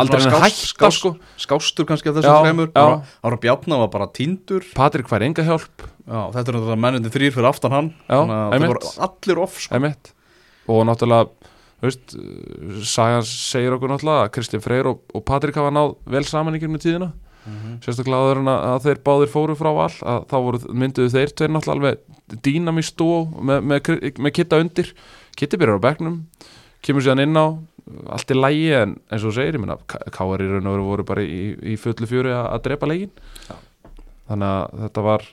aldrei 0.03 0.21
hann 0.27 0.45
hætta 0.45 0.91
sko. 0.93 1.15
skástur 1.41 1.89
kannski 1.89 2.13
af 2.13 2.21
þessum 2.21 2.45
fremur 2.45 2.73
Aron 2.77 3.41
Bjarnar 3.41 3.85
var 3.87 3.93
bara 3.97 4.11
tindur 4.13 4.67
Patrik 4.77 5.09
fær 5.09 5.25
enga 5.25 5.47
hjálp. 5.47 5.87
Já, 6.05 6.21
þetta 6.35 6.45
er 6.45 6.57
náttúrulega 6.59 6.83
menninni 6.85 7.13
þrýr 7.15 7.35
fyrir 7.37 7.49
aftan 7.49 7.77
hann. 7.77 7.91
Já, 8.11 8.19
það 8.27 8.67
voru 8.67 8.93
allir 9.07 9.41
off 9.47 9.61
sko. 9.63 9.81
og 10.71 10.85
náttúrulega 10.89 11.51
Veist, 11.81 12.13
Sagan 12.85 13.25
segir 13.25 13.73
okkur 13.73 13.89
náttúrulega 13.89 14.27
að 14.27 14.33
Kristján 14.35 14.61
Freyr 14.61 14.91
og, 14.91 15.01
og 15.17 15.25
Patrik 15.25 15.57
hafa 15.57 15.73
náð 15.73 15.95
vel 16.13 16.27
saman 16.29 16.59
í 16.59 16.61
kjörnu 16.61 16.81
tíðina 16.83 17.09
mm 17.47 17.57
-hmm. 17.57 17.81
sérstaklega 17.85 18.21
aður 18.21 18.43
en 18.43 18.53
að 18.53 18.83
þeir 18.87 19.03
báðir 19.07 19.33
fóru 19.33 19.57
frá 19.57 19.71
all 19.71 19.97
að 20.13 20.27
þá 20.31 20.37
voru, 20.47 20.61
mynduðu 20.73 21.11
þeir 21.15 21.35
tveir 21.35 21.51
náttúrulega 21.51 21.77
alveg 21.77 22.43
dýnamíst 22.45 23.01
og 23.01 23.43
með, 23.43 23.61
með, 23.61 23.91
með 24.19 24.33
kitta 24.33 24.61
undir 24.61 24.95
kitti 25.37 25.57
byrjar 25.57 25.81
á 25.81 25.87
begnum 25.89 26.27
kemur 26.83 27.05
síðan 27.05 27.25
inn 27.25 27.37
á 27.37 27.47
allt 28.11 28.31
í 28.31 28.37
lægi 28.37 28.71
en 28.77 28.95
eins 29.11 29.25
og 29.27 29.35
segir, 29.35 29.57
ég 29.57 29.63
minna 29.63 29.77
K.R. 29.87 30.43
í 30.45 30.49
raun 30.51 30.69
og 30.69 30.77
veru 30.77 30.87
voru 30.87 31.07
bara 31.09 31.25
í, 31.25 31.57
í 31.73 31.77
fullu 31.81 32.07
fjöri 32.09 32.33
að, 32.35 32.47
að 32.55 32.63
drepa 32.69 32.89
legin 32.91 33.13
ja. 33.49 33.57
þannig 34.31 34.55
að 34.55 34.85
þetta 34.85 35.07
var 35.07 35.27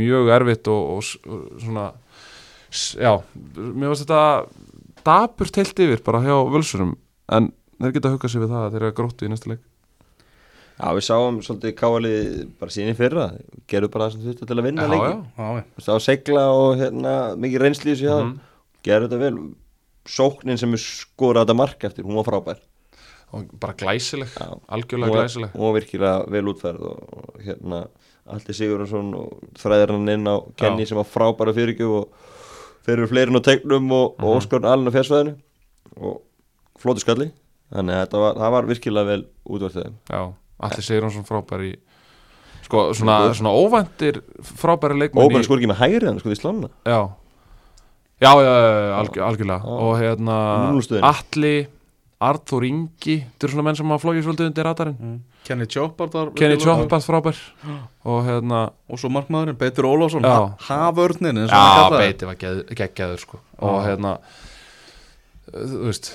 mjög 0.00 0.32
erfitt 0.36 0.70
og, 0.72 0.90
og, 0.96 1.46
svona 1.62 1.86
já, 3.00 3.12
mér 3.56 3.92
finnst 3.92 4.04
þetta 4.06 5.04
daburt 5.06 5.60
heilt 5.60 5.84
yfir 5.86 6.04
bara 6.06 6.22
hjá 6.24 6.36
völsurum 6.52 6.94
en 7.32 7.50
þeir 7.80 7.96
geta 7.96 8.12
hugað 8.12 8.34
sér 8.34 8.44
við 8.44 8.54
það 8.54 8.64
að 8.66 8.74
þeir 8.74 8.86
eru 8.86 8.96
gróttu 8.98 9.26
í 9.26 9.32
næsta 9.32 9.52
leik 9.52 9.62
Já, 10.80 10.94
við 10.96 11.04
sáum 11.04 11.38
svolítið 11.44 11.72
káalið 11.76 12.28
bara 12.60 12.72
síðan 12.72 12.94
í 12.94 12.96
fyrra, 12.96 13.24
gerðu 13.68 13.90
bara 13.92 14.06
það 14.06 14.14
sem 14.14 14.22
þurftu 14.24 14.46
til 14.48 14.56
að 14.56 14.64
vinna 14.64 14.86
lengi. 14.88 15.10
Þú 15.36 15.48
veist, 15.58 15.90
á 15.92 15.96
segla 16.00 16.44
og 16.56 16.70
hérna, 16.80 17.12
mikið 17.42 17.64
reynslið 17.64 17.98
sér 18.00 18.08
það, 18.08 18.22
mm 18.22 18.30
-hmm. 18.30 18.70
gerðu 18.88 19.08
þetta 19.08 19.20
vel. 19.24 19.36
Sóknin 20.08 20.58
sem 20.58 20.72
við 20.72 20.80
skoraði 20.80 21.44
þetta 21.44 21.56
mark 21.60 21.84
eftir, 21.84 22.04
hún 22.04 22.16
var 22.16 22.24
frábær. 22.24 22.62
Og 23.32 23.44
bara 23.60 23.74
glæsileg, 23.76 24.28
Já. 24.28 24.58
algjörlega 24.68 25.10
hún, 25.10 25.18
glæsileg. 25.20 25.50
Hún 25.52 25.66
var 25.66 25.74
virkilega 25.80 26.30
vel 26.30 26.48
útferð 26.48 26.82
og 26.82 27.44
hérna, 27.44 27.86
Aldi 28.26 28.52
Sigurðarsson 28.52 29.14
og 29.14 29.42
þræðirinn 29.54 30.08
inn 30.08 30.26
á 30.26 30.36
Kenny 30.56 30.82
Já. 30.82 30.88
sem 30.88 30.96
var 30.96 31.04
frábæra 31.04 31.52
fyrirgjöf 31.52 31.92
og 32.00 32.08
fyrir 32.86 33.06
fleirin 33.06 33.36
á 33.36 33.42
tegnum 33.44 33.92
og, 33.92 34.16
mm 34.16 34.24
-hmm. 34.24 34.26
og 34.26 34.36
Óskarn 34.36 34.64
alveg 34.64 34.94
á 34.94 34.96
fjarsvæðinu 34.96 35.34
og 35.96 36.22
flóti 36.78 37.00
skalli. 37.00 37.30
Þannig 37.70 37.94
að 37.94 38.18
var, 38.18 38.34
það 38.34 38.50
var 38.50 38.66
virkilega 38.66 39.06
vel 39.06 39.24
útverðið. 39.46 39.92
Já. 40.60 40.68
Allir 40.68 40.86
Sigurðarsson 40.86 41.26
frábær 41.28 41.64
í 41.64 41.72
sko 42.66 42.90
svona, 42.94 43.32
svona 43.34 43.54
óvæntir 43.56 44.20
frábæri 44.60 44.98
leikmenn 45.00 45.24
Óvæntir 45.26 45.48
sko 45.48 45.58
ekki 45.58 45.70
með 45.72 45.80
hægri 45.80 46.10
hann 46.10 46.20
sko 46.20 46.30
því 46.30 46.38
slána 46.38 46.70
Já, 48.20 48.36
já, 48.36 48.52
já, 48.52 48.90
algjör, 49.00 49.22
algjörlega. 49.24 49.60
Já. 49.64 49.76
og 49.80 49.94
hérna 49.96 50.36
Alli, 51.08 51.54
Arþór 52.20 52.66
Ingi 52.68 53.16
þetta 53.24 53.46
eru 53.46 53.54
svona 53.54 53.64
menn 53.64 53.78
sem 53.80 53.92
hafa 53.94 54.04
flóið 54.04 54.26
svolítið 54.26 54.50
undir 54.50 54.68
ratarinn 54.68 54.98
mm. 55.00 55.18
Kenny 55.48 55.66
Choppard 55.66 56.12
Kenny 56.36 56.58
Choppard 56.60 57.02
frábær. 57.02 57.38
Og 58.04 58.20
hérna 58.26 58.66
og 58.88 59.00
svo 59.00 59.08
markmaðurinn 59.08 59.56
Beitur 59.58 59.88
Ólásson 59.88 60.26
Haförnin 60.68 61.46
Já, 61.48 61.88
Beitur 61.96 62.28
var 62.30 62.36
geggjaður 62.36 63.24
sko. 63.24 63.40
Og 63.64 63.80
hérna 63.86 64.18
þú 65.50 65.86
veist 65.88 66.12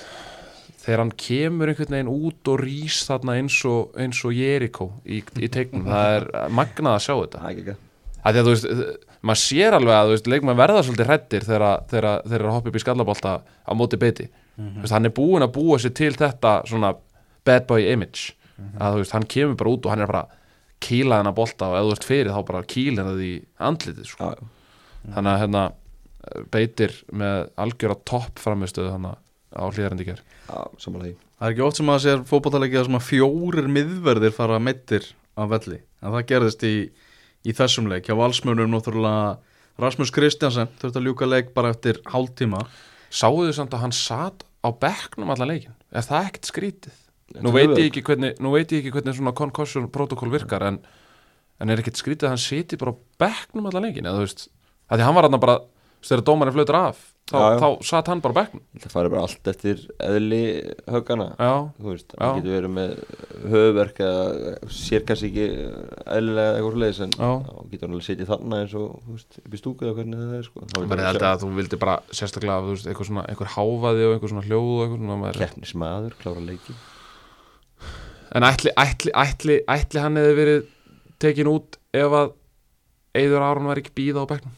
þegar 0.85 1.01
hann 1.01 1.15
kemur 1.17 1.71
einhvern 1.71 1.97
veginn 1.97 2.13
út 2.13 2.51
og 2.51 2.61
rýs 2.61 3.01
þarna 3.07 3.39
eins 3.39 3.57
og, 3.65 3.95
eins 3.97 4.21
og 4.27 4.35
Jericho 4.37 4.91
í, 5.03 5.23
í 5.41 5.49
tegnum, 5.51 5.87
það 5.91 6.19
er 6.19 6.29
magnað 6.53 6.93
að 6.93 7.03
sjá 7.07 7.13
þetta. 7.15 7.41
Það 8.21 8.31
er 8.31 8.39
að 8.39 8.47
þú 8.47 8.53
veist 8.53 9.11
maður 9.25 9.41
sér 9.41 9.75
alveg 9.77 9.95
að 9.97 10.11
veist, 10.13 10.29
leikmann 10.29 10.57
verða 10.59 10.85
svolítið 10.85 11.09
hrettir 11.09 11.45
þegar 11.45 11.85
þeir 11.89 12.07
eru 12.37 12.49
að 12.49 12.55
hoppa 12.55 12.71
upp 12.71 12.77
í 12.77 12.83
skallabólta 12.83 13.35
á 13.41 13.71
móti 13.77 13.99
beiti 14.01 14.27
mm 14.27 14.67
-hmm. 14.69 14.91
hann 14.91 15.05
er 15.05 15.13
búin 15.13 15.45
að 15.45 15.55
búa 15.57 15.77
sér 15.79 15.93
til 15.93 16.13
þetta 16.13 16.61
svona 16.65 16.95
bad 17.45 17.67
boy 17.67 17.81
image. 17.91 18.33
Mm 18.57 18.65
-hmm. 18.65 18.81
að 18.81 18.95
veist, 18.97 19.11
hann 19.11 19.25
kemur 19.25 19.55
bara 19.55 19.69
út 19.69 19.85
og 19.85 19.91
hann 19.91 20.01
er 20.01 20.07
bara 20.07 20.27
kíla 20.79 21.19
þennan 21.19 21.35
bólta 21.35 21.69
og 21.69 21.77
ef 21.77 21.83
þú 21.85 21.91
ert 21.91 22.03
fyrir 22.03 22.31
þá 22.31 22.45
bara 22.45 22.63
kíla 22.63 23.03
það 23.03 23.19
í 23.21 23.33
andlitið 23.59 24.05
sko. 24.05 24.23
ah, 24.23 24.35
þannig 25.13 25.31
að 25.31 25.39
hérna 25.39 25.71
beitir 26.51 26.91
með 27.11 27.49
algjör 27.57 27.91
að 27.95 28.03
topp 28.05 28.39
framistöðu 28.39 28.91
þannig 28.91 29.17
á 29.55 29.63
hlýðarandi 29.71 30.07
ger 30.07 30.21
Það 31.35 31.47
er 31.47 31.53
ekki 31.53 31.65
oft 31.65 31.79
sem 31.79 31.91
að 31.91 32.01
sér 32.03 32.23
fókbátalegið 32.29 32.89
að 32.95 33.07
fjórir 33.07 33.67
miðverðir 33.71 34.35
fara 34.35 34.59
meittir 34.59 35.07
af 35.35 35.49
velli, 35.51 35.81
en 35.99 36.13
það 36.13 36.27
gerðist 36.29 36.63
í, 36.63 36.75
í 37.43 37.55
þessum 37.55 37.89
leik, 37.91 38.07
hjá 38.07 38.15
valsmönum 38.15 38.71
náttúrulega 38.71 39.35
Rasmus 39.81 40.13
Kristjansen 40.15 40.69
þurfti 40.79 41.01
að 41.01 41.07
ljúka 41.09 41.27
leik 41.27 41.49
bara 41.55 41.73
eftir 41.75 41.99
hálf 42.07 42.31
tíma 42.39 42.61
Sáðu 43.11 43.49
þau 43.49 43.57
samt 43.57 43.75
að 43.75 43.83
hann 43.83 43.95
satt 43.95 44.45
á 44.63 44.69
bekknum 44.71 45.33
allan 45.33 45.51
leikin 45.51 45.75
er 45.91 46.05
það 46.05 46.29
ekkert 46.29 46.49
skrítið? 46.51 47.01
Nú 47.43 47.51
veit 47.51 47.73
ég 47.73 47.89
ekki 47.89 48.03
hvernig, 48.05 48.37
ekki 48.39 48.93
hvernig 48.93 49.17
svona 49.17 49.35
concussion 49.35 49.89
protokól 49.91 50.31
virkar 50.31 50.63
en, 50.69 50.79
en 51.59 51.71
er 51.71 51.81
ekkert 51.81 51.99
skrítið 51.99 52.29
að 52.29 52.35
hann 52.35 52.43
siti 52.43 52.79
bara 52.79 52.95
á 52.95 53.01
bekknum 53.25 53.67
allan 53.67 53.87
leikin 53.89 54.07
eða 54.07 54.21
þú 54.21 54.27
veist, 54.27 54.47
að 54.87 55.01
því 55.01 55.07
hann 55.07 55.17
var 55.17 55.27
aðna 55.27 55.41
bara 55.43 55.57
þegar 56.05 56.25
dómarinn 56.29 56.55
flautur 56.55 56.79
af 56.79 57.03
þá, 57.25 57.35
já, 57.35 57.45
já. 57.55 57.59
þá 57.61 57.87
satt 57.89 58.09
hann 58.11 58.21
bara 58.21 58.35
bekknum. 58.37 58.61
Það 58.83 58.93
fari 58.93 59.11
bara 59.13 59.23
allt 59.25 59.49
eftir 59.49 59.79
eðli 60.05 60.41
högana 60.93 61.27
þú 61.39 61.87
veist, 61.89 62.13
það 62.13 62.35
getur 62.37 62.55
verið 62.55 62.73
með 62.75 62.91
höfverk 63.53 64.01
eða 64.05 64.55
sér 64.77 65.05
kannski 65.07 65.31
ekki 65.31 65.47
eðlilega 66.15 66.51
eitthvað 66.55 66.75
sluðis 66.75 67.01
en 67.05 67.15
þá 67.15 67.31
getur 67.71 67.87
hann 67.87 67.95
alveg 67.95 68.07
setið 68.09 68.31
þarna 68.31 68.59
eins 68.61 68.75
og 68.77 69.07
veist, 69.09 69.39
upp 69.41 69.55
í 69.57 69.61
stúku 69.61 69.87
eða 69.87 69.97
hvernig 69.99 70.21
það 70.21 70.35
er 70.37 70.49
sko. 70.49 70.65
það 70.73 70.97
er 70.97 71.05
alltaf 71.09 71.31
að 71.31 71.45
þú 71.45 71.49
vildi 71.59 71.79
bara 71.81 71.95
sérstaklega 72.11 72.59
þú 72.65 72.75
veist, 72.75 72.89
eitthvað 72.91 73.09
svona, 73.09 73.25
eitthvað 73.31 73.53
háfaði 73.55 74.05
og 74.05 74.15
eitthvað 74.15 74.35
svona 74.35 74.45
hljóð 74.49 75.39
keppnismadur, 75.39 76.19
klára 76.21 76.45
leiki 76.45 76.77
en 78.35 78.45
ætli, 78.45 78.73
ætli, 78.77 79.13
ætli, 79.15 79.57
ætli 79.71 80.01
hann 80.03 80.19
hefði 80.19 80.37
verið 80.39 80.69
tekin 81.23 81.49
út 81.49 81.79
ef 81.95 82.19
að 82.21 82.33
Eidur 83.15 83.43
Aron 83.45 83.69
var 83.69 83.79
ekki 83.79 83.93
býða 83.95 84.25
á 84.27 84.31
bekknum 84.33 84.55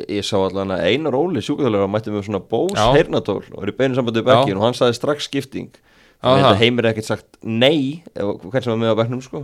ég 0.00 0.24
sá 0.24 0.38
allavega 0.40 0.80
einar 0.88 1.16
óli 1.16 1.42
sjúkvæðulega 1.44 1.84
að 1.84 1.92
mætti 1.92 2.12
með 2.14 2.26
svona 2.28 2.42
bós 2.52 2.78
hernatól 2.96 3.42
og 3.52 3.64
er 3.64 3.72
í 3.72 3.76
beinu 3.76 3.98
sambandi 3.98 4.22
við 4.22 4.30
bekkin 4.30 4.60
og 4.60 4.64
hann 4.64 4.78
saði 4.78 4.96
strax 4.96 5.28
skipting 5.28 5.68
heimir 6.60 6.86
ekkert 6.92 7.08
sagt 7.08 7.26
nei 7.42 8.02
hvern 8.14 8.62
sem 8.62 8.70
var 8.70 8.78
með 8.78 8.92
á 8.94 8.96
bernum 9.00 9.22
sko. 9.24 9.40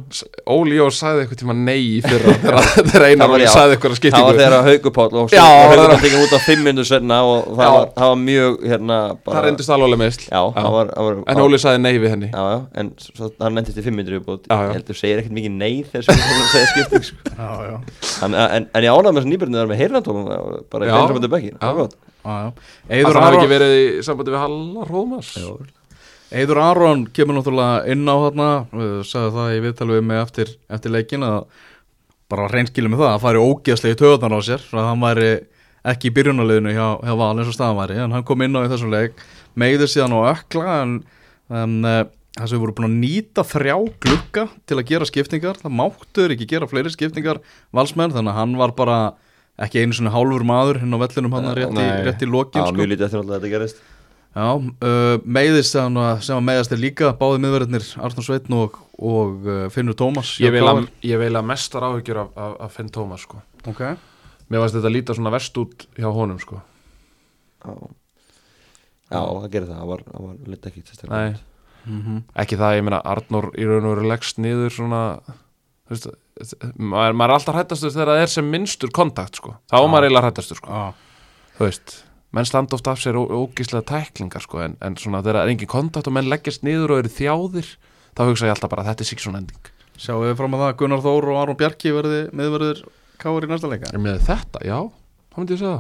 Óli 0.47 0.77
Jó 0.79 0.87
sagði 0.95 1.25
eitthvað 1.25 1.41
tíma 1.41 1.57
nei 1.59 1.99
fyrir 2.05 2.37
þegar 2.93 3.07
einar 3.09 3.33
Óli 3.35 3.49
sagði 3.51 3.75
eitthvað 3.75 3.95
að 3.95 3.99
skiptingu. 3.99 4.19
Það 4.19 4.29
var 4.29 4.39
þegar 4.39 4.67
Haugupál 4.69 5.07
og 5.09 5.33
Haugupál 5.35 5.97
tekið 6.05 6.23
út 6.23 6.35
á 6.35 6.41
fimm 6.45 6.63
minnur 6.69 6.87
senna 6.87 7.19
og 7.27 7.49
það 7.59 7.73
var, 7.75 7.89
það 7.97 8.13
var 8.13 8.21
mjög 8.23 8.59
hérna, 8.71 8.99
bara, 9.25 9.35
það 9.35 9.49
reyndist 9.49 9.73
alveg 9.75 10.01
meðsl 10.05 10.29
en 11.35 11.43
Óli 11.43 11.61
sagði 11.63 11.83
nei 11.83 11.93
við 11.99 12.15
henni. 12.15 12.29
Já, 12.31 12.45
já, 12.53 12.59
en 12.83 12.93
svo, 13.03 13.31
hann 13.43 13.59
nefndist 13.59 13.81
í 13.81 13.87
fimm 13.89 13.99
minnur 13.99 14.21
ég 14.21 14.31
held 14.49 14.93
að 14.95 15.01
segja 15.01 15.19
ekkert 15.19 15.35
mikið 15.39 15.57
nei 15.59 15.73
þegar 15.89 16.07
það 16.13 16.53
segja 16.53 16.69
skipting 16.75 17.09
sko. 17.09 17.35
en, 18.29 18.39
en, 18.39 18.69
en 18.71 18.87
ég 18.87 18.95
ánægði 18.95 19.15
með 19.17 19.19
þessu 19.19 19.33
nýbjörnum 19.33 19.59
þar 19.59 19.73
með 19.73 19.83
heyrnatólum 19.83 20.31
bara 20.71 20.87
í 20.87 20.93
beinu 20.93 21.11
sambandi 21.11 21.33
bekkin 21.35 21.59
það 21.59 21.83
var 21.83 23.19
hann 23.19 23.39
ekki 23.39 23.51
verið 23.51 23.75
í 23.79 23.85
sambandi 24.07 24.35
við 24.35 24.43
Hallar 24.45 24.95
Rómas 24.95 25.35
Eidur 26.29 26.59
Aron 26.61 27.07
kemur 27.17 27.39
náttúrulega 27.39 27.87
inn 27.89 28.05
á 28.05 28.17
þarna 28.21 28.49
sagði 29.09 29.31
það 29.37 29.53
í 29.55 29.61
viðtalvið 29.65 30.03
með 30.05 30.19
eftir, 30.21 30.51
eftir 30.77 30.93
leikin 30.93 31.25
að 31.25 31.39
bara 32.29 32.51
reynskilum 32.53 32.93
með 32.93 33.05
það 33.05 33.15
að 33.15 33.23
fari 33.23 33.45
ógeðslegi 33.45 33.99
töðan 34.03 34.37
á 34.37 34.41
sér 34.45 34.67
að 34.77 34.89
hann 34.91 35.05
væri 35.07 35.31
ekki 35.89 36.11
í 36.11 36.15
byrjunaliðinu 36.19 36.75
hjá, 36.77 36.87
hjá 37.01 37.15
Val 37.17 37.33
eins 37.33 37.49
og 37.49 37.57
staðan 37.57 37.81
væri 37.81 37.99
en 38.05 38.17
hann 38.17 38.27
kom 38.29 38.45
inn 38.45 38.61
á 38.61 38.61
í 38.61 38.69
þessum 38.69 38.93
leik 38.93 39.25
megður 39.59 39.93
síðan 39.95 40.17
á 40.21 40.21
ökla 40.35 40.77
en, 40.83 40.95
en 41.49 41.79
þess 41.89 42.51
að 42.51 42.57
við 42.57 42.65
vorum 42.67 42.77
búin 42.77 42.91
að 42.91 42.99
nýta 42.99 43.45
þrjá 43.49 43.77
glukka 44.05 44.47
til 44.69 44.77
að 44.77 44.89
gera 44.93 45.09
skiptingar 45.09 45.63
það 45.63 45.77
máttur 45.81 46.35
ekki 46.35 46.51
gera 46.51 46.69
fleiri 46.69 46.93
skiptingar 46.93 47.41
valsmenn 47.73 48.13
þannig 48.13 48.35
að 48.35 48.41
hann 48.43 48.59
var 48.61 48.77
bara 48.77 48.99
ekki 49.65 49.81
einu 49.81 49.97
svona 49.97 50.13
hálfur 50.15 50.45
maður 50.47 50.83
hinn 50.83 50.93
á 50.93 50.99
vellinum 51.01 51.39
hann 51.39 51.55
rétt 51.57 52.21
í, 52.21 52.29
í 52.29 52.31
lokin 52.31 52.61
Já, 52.61 52.69
sko. 52.69 52.77
mjög 52.77 52.93
lítið 52.93 53.09
eftir 53.09 53.23
alltaf 53.23 53.39
þetta 53.39 53.55
gerist 53.57 53.81
Já, 54.39 54.55
uh, 54.55 55.17
meiðist 55.27 55.75
sem 55.75 55.97
að 55.99 56.45
meiðast 56.47 56.75
er 56.75 56.79
líka 56.79 57.11
báði 57.19 57.41
miðverðinir 57.43 57.87
Arnur 58.07 58.27
Sveitn 58.27 58.55
og, 58.55 58.77
og 58.95 59.49
uh, 59.49 59.65
Finnur 59.75 59.97
Tómas 59.99 60.37
Ég 60.39 60.53
vil 60.55 60.63
að, 60.63 60.85
að 61.41 61.49
mestar 61.49 61.87
áhyggjur 61.89 62.21
af, 62.23 62.31
af, 62.39 62.53
af 62.69 62.77
Finn 62.77 62.93
Tómas 62.95 63.25
sko. 63.27 63.41
okay. 63.67 63.99
Mér 64.47 64.63
varst 64.63 64.79
þetta 64.79 64.91
að 64.93 64.95
líta 64.95 65.19
svona 65.19 65.35
vest 65.35 65.59
út 65.61 65.89
hjá 65.99 66.07
honum 66.15 66.39
sko. 66.41 66.61
Já, 67.65 67.75
Já 69.09 69.19
það 69.19 69.51
gerir 69.57 69.69
það, 69.73 69.81
það 69.81 69.91
var, 69.91 70.07
var 70.15 70.41
litið 70.53 70.71
ekki 70.71 70.85
sérstaklega 70.85 71.29
mm 71.35 72.01
-hmm. 72.01 72.25
Ekki 72.45 72.63
það, 72.63 72.79
ég 72.79 72.87
meina 72.87 73.05
Arnur 73.05 73.53
í 73.59 73.67
raun 73.67 73.91
og 73.91 73.97
veru 73.97 74.09
leggst 74.13 74.39
niður 74.39 74.75
svona 74.77 75.05
veist, 75.91 76.11
maður, 76.77 77.19
maður 77.19 77.31
er 77.31 77.39
alltaf 77.41 77.59
hættastur 77.59 77.97
þegar 77.97 78.15
það 78.15 78.23
er 78.23 78.37
sem 78.37 78.51
minnstur 78.55 78.95
kontakt 78.95 79.41
sko. 79.43 79.57
þá 79.67 79.81
er 79.83 79.89
maður 79.89 80.07
eiginlega 80.07 80.31
hættastur 80.31 80.63
sko. 80.63 80.93
Þú 81.59 81.65
veist 81.65 82.05
menn 82.37 82.49
standa 82.49 82.77
oft 82.77 82.89
af 82.91 83.01
sér 83.01 83.17
ógíslega 83.17 83.87
tæklingar 83.89 84.45
sko, 84.45 84.61
en, 84.65 84.77
en 84.85 84.97
svona 85.01 85.23
þegar 85.23 85.41
það 85.41 85.47
er 85.47 85.55
engin 85.55 85.71
kontakt 85.73 86.11
og 86.11 86.17
menn 86.17 86.29
leggjast 86.29 86.65
niður 86.67 86.95
og 86.95 87.03
eru 87.03 87.13
þjáðir 87.15 87.75
þá 88.19 88.23
hugsa 88.29 88.49
ég 88.49 88.55
alltaf 88.55 88.73
bara 88.73 88.85
að 88.85 88.91
þetta 88.93 89.05
er 89.05 89.09
sík 89.09 89.23
svona 89.25 89.43
ending. 89.43 89.71
Sjáu 89.99 90.21
við 90.23 90.35
fram 90.39 90.55
að 90.55 90.63
það 90.63 90.73
að 90.73 90.81
Gunnar 90.83 91.05
Þór 91.05 91.29
og 91.33 91.39
Aron 91.41 91.59
Bjarki 91.59 91.93
verði 91.95 92.19
meðverður 92.39 92.83
káður 93.19 93.47
í 93.47 93.51
næsta 93.51 93.71
leika 93.71 93.93
Með 93.99 94.21
þetta, 94.29 94.61
já, 94.67 94.77
þá 95.33 95.39
myndi 95.41 95.57
ég 95.57 95.63
segja 95.63 95.79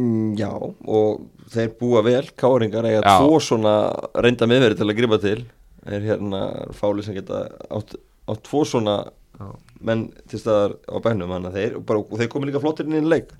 mm, 0.00 0.32
Já, 0.40 0.50
og 0.56 1.20
þeir 1.54 1.76
búa 1.78 2.02
vel 2.06 2.24
káringar 2.42 2.88
eða 2.90 3.18
tvo 3.20 3.38
svona 3.42 3.76
reynda 4.24 4.48
meðverði 4.50 4.80
til 4.80 4.88
að 4.88 4.98
gripa 4.98 5.20
til. 5.22 5.38
Er 5.86 6.02
hérna 6.02 6.42
fáli 6.74 7.04
sem 7.06 7.14
geta 7.14 7.44
átt, 7.70 7.94
átt 8.26 8.42
tvo 8.48 8.64
svona 8.66 8.96
já. 9.38 9.46
menn 9.86 10.08
til 10.26 10.42
staðar 10.42 10.74
á 10.90 10.96
bænum 11.04 11.36
að 11.38 11.52
þeir, 11.54 11.78
bara, 11.86 12.02
þeir 12.18 12.32
komi 12.32 12.50
líka 12.50 12.62
flottir 12.64 12.90
inn 12.90 12.98
í 12.98 13.06
leik 13.06 13.30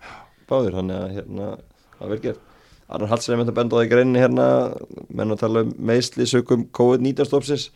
báðir, 0.46 0.76
þannig 0.78 1.00
að 1.00 1.16
hérna 1.16 1.48
það 1.98 2.12
verður 2.12 2.24
gert? 2.26 2.42
Arnar 2.86 3.10
Hallsson 3.10 3.34
er 3.34 3.40
með 3.40 3.50
að 3.50 3.56
benda 3.58 3.76
á 3.76 3.80
því 3.80 3.88
greinni 3.90 4.22
hérna. 4.22 4.48
Menn 5.10 5.34
að 5.34 5.40
tala 5.42 5.62
um 5.66 5.72
meðsli 5.88 6.26
sökum 6.30 6.68
COVID-19 6.76 7.26
stopsis 7.26 7.70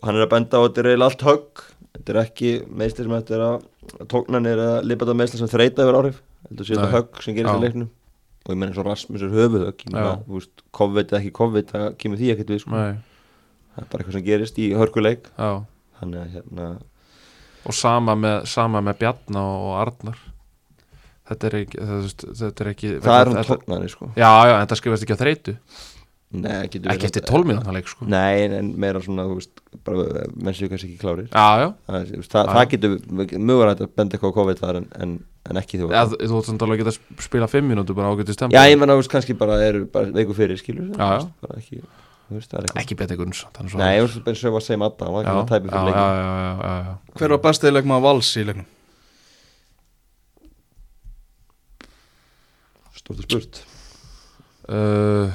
og 0.00 0.08
hann 0.08 0.18
er 0.18 0.24
að 0.26 0.32
benda 0.32 0.58
á 0.58 0.64
þetta 0.64 0.82
er 0.82 0.88
eiginlega 0.90 1.10
allt 1.12 1.24
högg. 1.28 1.62
Þetta 1.94 2.12
er 2.14 2.20
ekki 2.24 2.50
meðsli 2.80 3.06
sem 3.06 3.14
þetta 3.14 3.36
er 3.36 3.44
að 3.46 4.08
tóknan 4.10 4.50
er 4.50 4.62
að 4.64 4.76
lipa 4.90 5.06
þetta 5.06 5.18
meðsli 5.20 5.40
sem 5.42 5.52
þreita 5.52 5.86
yfir 5.86 5.98
áhrif. 6.00 6.18
Þetta 6.48 6.66
sé 6.66 6.74
þetta 6.74 6.90
högg 6.96 7.22
sem 7.22 7.36
gerist 7.38 7.54
í 7.60 7.64
leiknum. 7.66 7.90
Og 8.40 8.54
ég 8.54 8.58
menn 8.58 8.70
eins 8.72 8.80
og 8.80 8.86
Rasmus 8.88 9.22
er 9.26 9.34
höfuðhögg 9.36 9.84
COVID 10.80 11.10
eða 11.12 11.20
ekki 11.20 11.32
COVID 11.36 11.70
það 11.70 11.86
kemur 12.00 12.18
því 12.18 12.30
ekkert 12.34 12.52
við 12.54 12.62
sko. 12.64 12.78
það 13.74 13.82
er 13.84 13.90
bara 13.92 14.00
eitthvað 14.02 14.16
sem 14.16 14.26
gerist 14.26 14.58
í 14.58 14.70
hörkuleik. 14.74 15.28
Hérna 16.00 16.70
og 17.68 17.76
sama 17.76 18.14
með, 18.16 18.46
sama 18.48 18.80
með 18.80 18.96
Bjarnar 19.02 19.50
og 19.60 19.74
Arnar 19.82 20.20
þetta 21.30 21.48
er 21.50 21.56
ekki 21.62 21.86
þetta 22.42 22.66
er 22.66 22.72
ekki 22.74 22.92
það 23.06 23.22
er 23.22 23.32
um 23.32 23.40
tóknari 23.48 23.90
sko. 23.92 24.10
Já 24.18 24.30
já 24.50 24.56
en 24.58 24.70
það 24.70 24.82
skrifast 24.82 25.06
ekki 25.06 25.16
á 25.16 25.22
þreitu 25.24 25.56
Nei, 26.30 26.60
ekki 26.62 27.08
eftir 27.08 27.24
tólmínútanleik 27.26 27.88
sko. 27.90 28.06
Nei, 28.06 28.44
en 28.54 28.68
meira 28.78 29.00
svona, 29.02 29.24
þú 29.26 29.40
veist, 29.40 29.62
bara 29.86 30.04
menn 30.38 30.54
séu 30.54 30.68
kannski 30.70 30.92
ekki 30.92 31.00
klárir. 31.00 31.26
Já, 31.26 31.46
já. 31.58 31.66
Það, 31.88 32.12
það, 32.30 32.50
það 32.52 32.68
getur 32.74 32.94
mögulega 33.10 33.72
að 33.74 33.90
benda 33.98 34.14
eitthvað 34.14 34.30
á 34.30 34.36
COVID 34.36 34.62
þar 34.62 34.78
en, 34.78 34.86
en, 35.02 35.16
en 35.50 35.58
ekki 35.58 35.80
þú. 35.82 35.90
Ja, 35.90 36.04
Þú 36.12 36.38
ætti 36.38 36.52
samt 36.52 36.62
alveg 36.68 36.78
að 36.78 36.84
geta 36.84 36.94
að 36.94 37.26
spila 37.26 37.50
fimm 37.50 37.66
mínútu 37.72 37.98
bara 37.98 38.14
ágætið 38.14 38.38
stemma 38.38 38.54
Já, 38.54 38.70
ég 38.70 38.78
menna, 38.78 38.94
þú 38.94 39.02
veist, 39.02 39.14
kannski 39.16 39.38
bara 39.42 39.58
er 39.66 39.80
bara 39.90 40.14
veiku 40.14 40.38
fyrir, 40.38 40.62
skilur 40.62 40.92
Já, 40.94 41.08
já. 41.18 41.28
Bara 41.42 41.58
ekki, 41.58 41.82
veist, 42.36 42.58
Ekki 42.78 43.00
betið 43.02 43.24
Gunns 43.24 43.46
Nei, 43.74 43.96
ég 43.98 44.06
veist, 44.06 44.22
var 44.22 44.62
að 44.62 44.68
segja 44.68 44.84
matta 44.86 45.10
Já, 45.10 45.34
já, 45.50 46.76
já 46.78 46.98
Hver 47.18 47.34
var 47.34 47.42
bestið 47.50 47.74
leikma 47.74 47.98
vals 48.06 48.36
í 48.38 48.46
leiknum? 48.46 48.70
Stort 53.10 53.24
og 53.24 53.24
spurt. 53.26 53.62
Uh, 54.70 55.30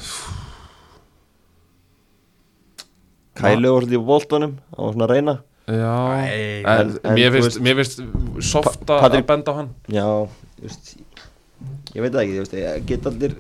Kælu 3.36 3.74
var 3.74 3.84
svolítið 3.84 3.98
í 3.98 4.06
voltunum 4.08 4.54
Það 4.70 4.80
var 4.80 4.94
svona 4.94 5.08
að 5.08 5.12
reyna. 5.12 5.34
Já, 5.66 5.96
en, 6.22 6.68
en, 6.70 6.92
en 7.02 7.18
mér 7.18 7.34
finnst 7.34 7.60
mér 7.66 7.80
finnst 7.82 8.04
softa 8.46 9.00
að 9.02 9.18
benda 9.28 9.52
á 9.52 9.54
hann. 9.58 9.72
Já, 9.92 10.06
just, 10.62 10.94
ég 11.96 12.06
veit 12.06 12.16
ekki 12.22 12.38
veist, 12.38 12.54
ég 12.54 12.86
get 12.88 13.10
allir 13.10 13.34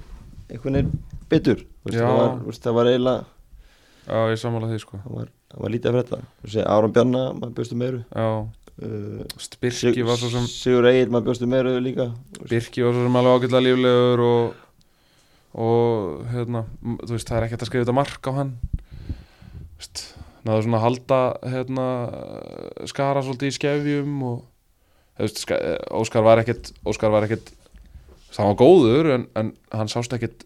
einhvern 0.49 0.79
veginn 0.81 0.91
veist, 1.29 1.99
það, 1.99 2.17
var, 2.17 2.33
veist, 2.47 2.63
það 2.65 2.77
var 2.79 2.89
eiginlega 2.89 3.23
Já, 4.05 4.17
ég 4.33 4.41
samála 4.41 4.69
því 4.69 4.81
sko. 4.81 4.99
Það 5.05 5.19
var, 5.19 5.29
það 5.55 5.63
var 5.63 5.73
lítið 5.73 5.89
af 5.89 5.97
þetta 6.03 6.67
Áram 6.75 6.93
Bjarna, 6.95 7.23
maður 7.39 7.55
bjóstu 7.57 7.79
meiru. 7.79 8.03
Uh, 8.75 9.23
Birki 9.63 10.03
var 10.03 10.19
svo 10.19 10.29
sem 10.33 10.45
Sigur 10.51 10.89
Egil, 10.89 11.07
maður 11.13 11.29
bjóstu 11.29 11.47
meiru 11.47 11.77
líka. 11.79 12.09
Birki 12.43 12.83
var 12.83 12.95
svo 12.95 13.05
sem 13.07 13.19
alveg 13.21 13.39
ágætlega 13.39 13.65
líflegur 13.69 14.23
og 14.25 14.61
og 15.55 16.25
hérna, 16.33 16.65
veist, 17.07 17.29
það 17.29 17.37
er 17.37 17.45
ekkert 17.47 17.63
að 17.63 17.69
skrifa 17.69 17.85
þetta 17.85 17.95
mark 17.95 18.27
á 18.27 18.31
hann. 18.35 18.49
Náðu 20.45 20.65
svona 20.65 20.79
að 20.81 20.83
halda 20.83 21.19
hérna, 21.53 21.85
skara 22.91 23.23
svolítið 23.23 23.53
í 23.53 23.55
skefjum 23.55 24.17
og 24.27 24.41
veist, 25.21 25.45
Óskar 25.95 26.25
var 26.25 26.43
ekkert 26.43 26.73
Óskar 26.85 27.13
var 27.13 27.25
ekkert 27.27 27.53
það 28.35 28.51
var 28.51 28.59
góður 28.59 29.11
en, 29.15 29.25
en 29.39 29.53
hann 29.71 29.91
sást 29.91 30.13
ekkert 30.15 30.43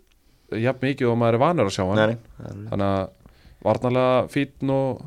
jafn 0.53 0.85
mikið 0.85 1.11
og 1.11 1.17
maður 1.19 1.39
er 1.39 1.43
vanur 1.43 1.69
að 1.69 1.75
sjá 1.75 1.83
hann. 1.87 1.99
Nei, 1.99 2.17
nei. 2.45 2.69
þannig 2.69 2.87
að 2.87 3.01
varnalega 3.65 4.27
fítn 4.33 4.71
og 4.73 5.01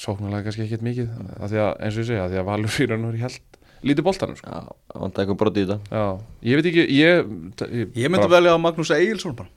sóknarlega 0.00 0.46
kannski 0.46 0.66
ekkert 0.66 0.84
mikið 0.86 1.10
að 1.38 1.56
að, 1.60 1.70
eins 1.84 1.96
og 1.96 2.02
ég 2.02 2.08
segja, 2.10 2.28
því 2.30 2.40
að 2.40 2.48
Valur 2.48 2.74
fyrir 2.74 2.96
hann 2.96 3.08
er 3.10 3.18
helt 3.20 3.58
lítið 3.86 4.06
bóltanum 4.06 4.38
sko. 4.38 4.50
Já, 4.50 4.72
það 4.92 5.04
vant 5.04 5.20
eitthvað 5.22 5.38
brotið 5.40 5.62
í 5.62 5.68
þetta. 5.70 5.98
Já, 6.00 6.04
ég 6.48 6.58
veit 6.60 6.68
ekki 6.70 6.86
Ég, 6.96 7.34
ég, 7.60 7.92
ég 7.96 8.12
myndi 8.12 8.26
bara... 8.26 8.34
velja 8.36 8.54
að 8.54 8.62
Magnús 8.64 8.92
Egilson 8.96 9.36
bara. 9.38 9.52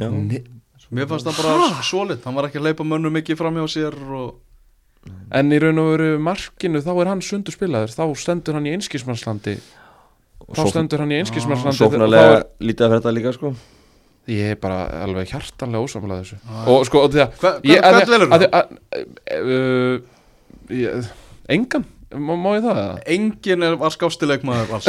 Já. 0.00 0.08
Mér 0.90 1.06
fannst 1.06 1.28
það 1.28 1.42
bara 1.44 1.82
solid, 1.86 2.22
hann 2.24 2.34
var 2.34 2.48
ekki 2.48 2.58
að 2.58 2.70
leipa 2.70 2.86
mönnu 2.86 3.12
mikið 3.14 3.38
fram 3.38 3.58
hjá 3.60 3.66
sér 3.70 3.98
og... 4.10 4.40
En 5.32 5.54
í 5.54 5.58
raun 5.62 5.78
og 5.80 5.92
veru 5.94 6.08
markinu 6.20 6.82
þá 6.82 6.90
er 6.92 7.10
hann 7.12 7.22
sundur 7.24 7.54
spilaður, 7.54 7.92
þá 7.94 8.04
stendur 8.18 8.58
hann 8.58 8.66
í 8.66 8.72
einskísmannslandi 8.74 9.54
Þá 10.50 10.62
stendur 10.72 11.04
hann 11.04 11.14
í 11.14 11.20
einskísmannslandi 11.22 11.78
Sóknarlega 11.78 12.34
er... 12.40 12.44
lítið 12.58 12.88
af 12.88 12.96
þetta 12.96 13.14
líka 13.16 13.32
sko 13.36 13.52
Ég 14.28 14.52
er 14.52 14.58
bara 14.60 14.82
alveg 15.02 15.30
hjartanlega 15.32 15.86
ósamlega 15.86 16.20
þessu. 16.22 16.36
Ah. 16.44 16.66
Og 16.70 16.84
sko, 16.86 17.06
og 17.06 17.14
því 17.14 17.22
að 17.24 17.30
Hvað 17.40 17.54
velur 18.12 18.28
það? 18.30 18.42
Uh, 20.70 21.08
engan, 21.50 21.86
má, 22.14 22.34
má 22.36 22.50
ég 22.58 22.66
það? 22.66 22.80
Engin 23.16 23.66
er, 23.66 23.76
var 23.80 23.94
skástileg 23.94 24.44
maður 24.46 24.84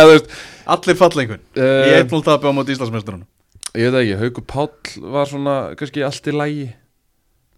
Allir 0.74 0.98
fallengun 1.00 1.40
uh, 1.40 1.64
Ég 1.64 1.96
er 1.96 2.04
náttúrulega 2.04 2.28
tapja 2.28 2.52
á 2.52 2.56
móti 2.56 2.76
Íslandsmestrunum 2.76 3.26
Ég 3.74 3.90
veit 3.90 4.04
ekki, 4.04 4.18
Haugur 4.20 4.46
Páll 4.46 5.10
var 5.16 5.30
svona 5.30 5.56
kannski 5.78 6.04
allt 6.06 6.30
í 6.30 6.34
lægi 6.36 6.66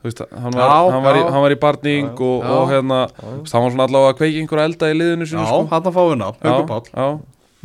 Veist, 0.06 0.22
hann, 0.30 0.54
var, 0.54 0.70
já, 0.70 0.90
hann, 0.92 1.02
var 1.02 1.18
í, 1.18 1.22
hann 1.34 1.42
var 1.42 1.52
í 1.52 1.58
barning 1.58 2.10
já, 2.12 2.22
og, 2.22 2.44
og 2.46 2.68
hérna, 2.70 2.98
hann 3.18 3.40
var 3.42 3.72
svona 3.74 3.86
allavega 3.88 4.12
að 4.12 4.18
kveiki 4.20 4.42
einhverja 4.44 4.68
elda 4.70 4.90
í 4.92 4.96
liðinu 5.00 5.26
sinu 5.26 5.42
Já, 5.42 5.48
sko. 5.50 5.62
hann 5.72 5.88
að 5.90 5.96
fá 5.96 6.02
hérna, 6.04 6.28
Haugur 6.44 6.68
Páll. 6.70 7.16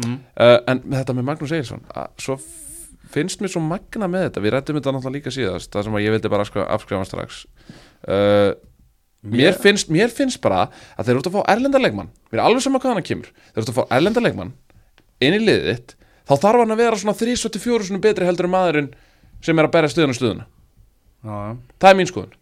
mm. 0.02 0.16
uh, 0.42 0.58
En 0.72 0.82
þetta 0.96 1.16
með 1.18 1.28
Magnús 1.28 1.54
Eilsson 1.56 1.84
svo 2.18 2.40
finnst 3.14 3.42
mér 3.44 3.54
svo 3.54 3.62
magna 3.64 4.10
með 4.12 4.28
þetta 4.28 4.44
við 4.44 4.54
rættum 4.56 4.80
þetta 4.80 4.94
náttúrulega 4.96 5.18
líka 5.18 5.34
síðast 5.36 5.72
það 5.74 5.88
sem 5.88 5.98
ég 6.02 6.16
vildi 6.16 6.32
bara 6.32 6.46
afskrifa 6.46 7.06
strax 7.08 7.44
uh, 8.08 8.52
mér, 9.22 9.56
finnst, 9.62 9.92
mér 9.94 10.14
finnst 10.14 10.42
bara 10.44 10.68
að 10.96 11.08
þeir 11.08 11.14
eru 11.14 11.24
út 11.24 11.30
að 11.32 11.38
fá 11.38 11.42
erlendarleikmann 11.56 12.12
mér 12.32 12.42
er 12.42 12.46
alveg 12.48 12.66
sama 12.66 12.82
hvað 12.82 12.98
hann 12.98 13.08
kemur 13.12 13.32
þeir 13.32 13.62
eru 13.62 13.68
út 13.68 13.74
að 13.74 13.80
fá 13.80 13.96
erlendarleikmann 13.98 14.54
inn 15.22 15.38
í 15.38 15.42
liðið 15.44 15.72
þitt 15.72 15.96
þá 16.30 16.36
þarf 16.36 16.64
hann 16.64 16.76
að 16.76 16.84
vera 16.84 17.02
svona 17.02 17.18
3-4 17.20 18.02
betri 18.04 18.30
heldur 18.30 18.50
en 18.50 18.56
maðurinn 18.56 18.92
sem 19.42 19.58
er 19.58 19.68
að 19.68 19.76
bæra 19.76 19.92
stuðun 19.92 20.14
og 20.14 20.20
stuðuna 20.20 20.48
Já. 21.22 21.58
það 21.82 21.92
er 21.92 22.00
mín 22.00 22.10
skoðun 22.10 22.38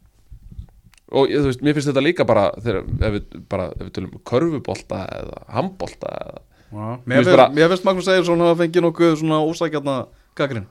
og 1.09 1.31
þú 1.31 1.47
veist, 1.47 1.63
mér 1.65 1.75
finnst 1.75 1.89
þetta 1.89 2.05
líka 2.05 2.25
bara 2.29 2.49
þegar 2.61 2.83
ef 2.85 3.15
við, 3.15 3.39
bara, 3.49 3.65
ef 3.73 3.87
við 3.87 3.93
tölum 3.97 4.21
körfubólta 4.29 5.01
eða 5.15 5.41
handbólta 5.55 6.13
eða 6.19 6.45
Mér 6.69 7.25
finnst. 7.25 7.85
Magnús 7.85 8.07
Egirsson 8.13 8.43
að 8.45 8.59
fengi 8.59 8.81
nokkuð 8.83 9.15
svona 9.23 9.39
ósækjarna 9.41 9.95
gaggrinn 10.37 10.67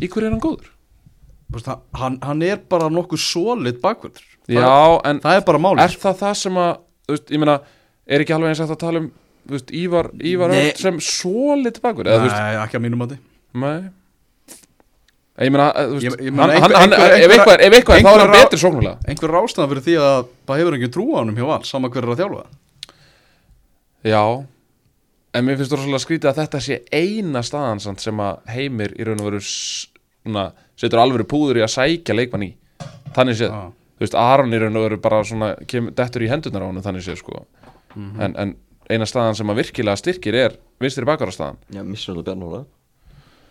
Í 0.00 0.08
hverju 0.08 0.28
er 0.28 0.34
hann 0.34 0.42
góður? 0.42 0.70
Veist, 1.50 1.70
hann, 1.98 2.18
hann 2.22 2.42
er 2.46 2.60
bara 2.70 2.88
nokkuð 2.92 3.22
solid 3.24 3.80
bakvöldur 3.82 4.26
Já, 4.50 5.00
en 5.06 5.20
það 5.22 5.38
er 5.38 5.46
bara 5.46 5.62
máli 5.62 5.84
Er 5.84 5.96
það 6.00 6.20
það 6.22 6.36
sem 6.40 6.60
að, 6.62 6.70
þú 7.06 7.16
veist, 7.16 7.32
ég 7.34 7.42
meina 7.42 7.56
er 8.06 8.24
ekki 8.24 8.36
alveg 8.36 8.52
eins 8.52 8.62
að 8.64 8.72
það 8.72 8.82
tala 8.84 9.02
um 9.02 9.08
veist, 9.50 9.72
Ívar, 9.74 10.10
Ívar 10.32 10.54
sem 10.78 11.00
solid 11.04 11.80
bakvöldur 11.82 12.28
Nei, 12.30 12.60
ekki 12.62 12.78
að 12.78 12.86
mínum 12.86 13.06
að 13.06 13.16
því 13.16 13.20
Nei 13.64 13.80
Ég 15.40 15.48
meina, 15.54 15.70
þú 15.72 16.00
veist, 16.02 16.18
ef 16.20 17.74
eitthvað 17.74 18.02
þá 18.04 18.10
er 18.10 18.22
hann 18.22 18.34
betri 18.34 18.58
sóknulega 18.60 19.08
Einhver 19.08 19.32
rástæðan 19.32 19.70
fyrir 19.70 19.84
því 19.86 19.94
að 20.04 20.18
það 20.50 20.60
hefur 20.60 20.76
ekki 20.76 20.90
trú 20.92 21.06
á 21.16 21.18
hann 21.22 21.30
hjá 21.38 21.46
val, 21.48 21.62
saman 21.64 21.92
hver 21.94 22.04
er 22.04 22.12
að 22.12 22.20
þjálfa. 22.20 22.42
Já 24.04 24.22
En 25.30 25.46
mér 25.46 25.60
finnst 25.60 25.70
þú 25.70 25.78
rosalega 25.78 26.02
skrítið 26.02 26.30
að 26.32 26.38
þetta 26.40 26.60
sé 26.64 26.78
eina 26.90 27.42
staðan 27.46 27.98
sem 28.02 28.22
að 28.24 28.40
heimir 28.50 28.96
í 28.98 29.04
raun 29.06 29.20
og 29.22 29.28
veru 29.28 29.42
svona, 29.44 30.48
setur 30.80 31.02
alveg 31.04 31.28
púður 31.30 31.60
í 31.60 31.62
að 31.62 31.70
sækja 31.76 32.16
leikmann 32.16 32.48
í. 32.48 32.50
Þannig 33.14 33.38
séð, 33.38 33.54
ah. 33.54 33.68
þú 33.98 34.06
veist, 34.06 34.16
Aron 34.18 34.56
í 34.56 34.60
raun 34.62 34.80
og 34.80 34.88
veru 34.88 34.98
bara 35.04 35.20
svona, 35.26 35.52
kemur 35.70 35.94
dettur 35.94 36.26
í 36.26 36.32
hendunar 36.32 36.66
á 36.66 36.68
hann 36.70 36.82
þannig 36.82 37.06
séð, 37.06 37.20
sko. 37.22 37.44
Mm 37.94 38.10
-hmm. 38.10 38.24
en, 38.24 38.36
en 38.42 38.56
eina 38.90 39.06
staðan 39.06 39.38
sem 39.38 39.50
að 39.50 39.62
virkilega 39.62 39.96
styrkir 39.96 40.34
er 40.34 40.58
vinstri 40.82 41.06
bakara 41.06 41.30
staðan. 41.30 41.62
Já, 41.70 41.82
missur 41.84 42.18
þú 42.18 42.26
Bjarnála 42.26 42.64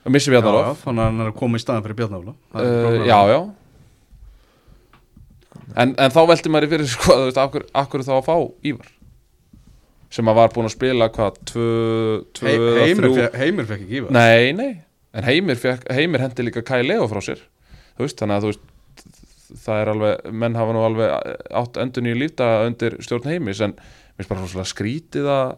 Missur 0.07 0.31
Bjarnála 0.35 0.75
þannig 0.83 1.03
að 1.03 1.09
hann 1.09 1.21
er 1.21 1.31
að 1.31 1.39
koma 1.39 1.57
í 1.57 1.63
staðan 1.63 1.83
fyrir 1.83 1.95
Bjarnála 1.95 2.33
uh, 2.55 3.07
Já, 3.07 3.19
já. 3.27 3.39
En, 5.75 5.95
en 5.95 6.11
þá 6.11 6.21
veldi 6.27 6.49
maður 6.49 6.67
í 6.67 6.69
fyrir, 6.69 6.87
sko, 6.87 7.13
þú 7.13 7.25
veist, 7.27 7.37
akkur, 7.37 7.65
akkur 7.73 8.03
þá 8.03 8.13
að 8.19 8.25
fá 8.27 8.35
Ívar 8.63 8.98
sem 10.09 10.31
að 10.31 10.39
var 10.39 10.53
búin 10.55 10.69
að 10.69 10.75
spila 10.75 11.09
hvað 11.13 11.39
tvö, 11.51 11.69
tvö 12.37 12.49
He, 12.49 12.57
heimir, 12.87 13.09
fekk, 13.13 13.37
heimir 13.43 13.69
fekk 13.69 13.85
ekki 13.85 13.99
ívar 13.99 14.15
nei, 14.15 14.51
nei, 14.57 14.71
en 15.13 15.27
heimir, 15.27 15.59
fekk, 15.61 15.85
heimir 15.93 16.23
hendi 16.25 16.45
líka 16.47 16.65
Kai 16.65 16.81
Leo 16.85 17.05
frá 17.11 17.21
sér. 17.23 17.43
Veist, 17.99 18.17
þannig 18.21 18.39
að 18.39 18.45
þú 18.45 18.51
veist 18.53 18.67
það 19.57 19.81
er 19.81 19.91
alveg, 19.93 20.27
menn 20.41 20.57
hafa 20.57 20.75
nú 20.75 20.83
alveg 20.85 21.33
átt 21.61 21.79
endur 21.81 22.05
nýju 22.05 22.19
lífta 22.21 22.49
undir 22.67 22.97
stjórn 23.03 23.29
heimis 23.31 23.61
en 23.65 23.73
mér 23.73 24.21
finnst 24.21 24.31
bara 24.31 24.49
svona 24.51 24.69
skrítið 24.69 25.29
að 25.33 25.55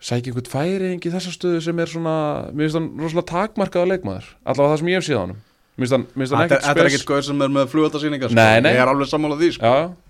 sækja 0.00 0.32
einhvern 0.32 0.50
færing 0.50 1.04
í 1.04 1.12
þessa 1.12 1.32
stöðu 1.34 1.62
sem 1.64 1.80
er 1.80 1.92
svona 1.92 2.16
mér 2.52 2.68
finnst 2.68 2.78
það 2.78 3.04
rosalega 3.04 3.30
takmarkaða 3.32 3.90
leikmaður 3.94 4.28
allavega 4.44 4.74
það 4.74 4.82
sem 4.82 4.92
ég 4.92 5.00
hef 5.00 5.08
síðan 5.08 5.38
Þetta 5.80 6.58
er 6.74 6.88
ekkert 6.90 7.04
skoður 7.06 7.24
sem 7.24 7.38
er 7.40 7.52
með 7.54 7.70
flugöldarsýningar 7.72 8.28
sko. 8.32 8.42
ég 8.44 8.66
er 8.82 8.90
alveg 8.90 9.08
sammálað 9.08 9.40
því 9.40 9.50
sko. 9.56 9.64
já, 9.64 9.86
já 9.86 10.09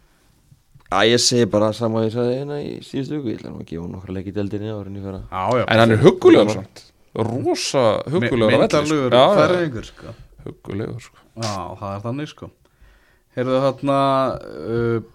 að 0.90 1.10
ég 1.12 1.22
segi 1.22 1.48
bara 1.50 1.72
saman 1.76 2.06
ég 2.08 2.14
sagði 2.14 2.38
hérna 2.40 2.60
í 2.62 2.70
síðustu 2.84 3.18
viku 3.18 3.32
ég 3.32 3.40
ætla 3.40 3.52
nú 3.52 3.62
að 3.62 3.68
gefa 3.70 3.90
nokkra 3.90 4.16
leikið 4.16 4.38
deldinni 4.40 4.72
ára 4.74 5.62
en 5.64 5.82
hann 5.82 5.94
er 5.94 6.02
hugulegur 6.02 6.56
svona 6.56 6.88
rosa 7.30 7.84
hugulegur 8.10 8.56
myndarlegur 8.56 9.16
færðingur 9.38 9.88
sko. 9.88 10.14
hugulegur 10.46 11.00
sko. 11.04 11.16
já 11.36 11.54
það 11.80 11.94
er 11.94 12.04
þannig 12.04 12.30
sko. 12.30 12.50
Heyrðu 13.36 13.58
þarna 13.62 13.96
uh, 14.34 15.08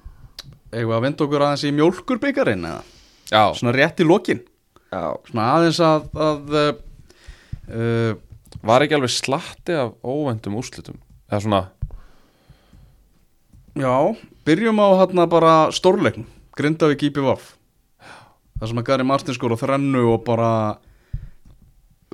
eitthvað 0.72 0.98
að 0.98 1.06
vinda 1.06 1.26
okkur 1.26 1.46
aðeins 1.46 1.66
í 1.68 1.72
mjölkurbyggarinn 1.76 2.68
eða? 2.70 2.84
Svona 3.58 3.74
rétt 3.76 4.00
í 4.00 4.08
lokin. 4.08 4.44
Já. 4.94 5.16
svona 5.28 5.48
aðeins 5.58 5.80
að, 5.84 6.06
að 6.24 6.56
uh, 6.56 6.70
uh, 7.68 8.12
var 8.66 8.86
ekki 8.86 8.96
alveg 8.96 9.12
slatti 9.12 9.76
af 9.76 9.96
óvendum 10.06 10.56
úrslutum 10.60 11.00
eða 11.28 11.42
svona 11.44 11.62
já 13.76 13.96
Byrjum 14.46 14.80
á 14.82 14.88
hérna 15.02 15.28
bara 15.30 15.54
stórleikn 15.76 16.28
Grindavík 16.56 17.10
IPVaf 17.10 17.54
Það 18.56 18.70
sem 18.72 18.80
að 18.80 18.88
Gary 18.88 19.04
Martin 19.08 19.36
skor 19.36 19.52
á 19.52 19.60
þrennu 19.60 20.06
og 20.14 20.22
bara 20.28 20.52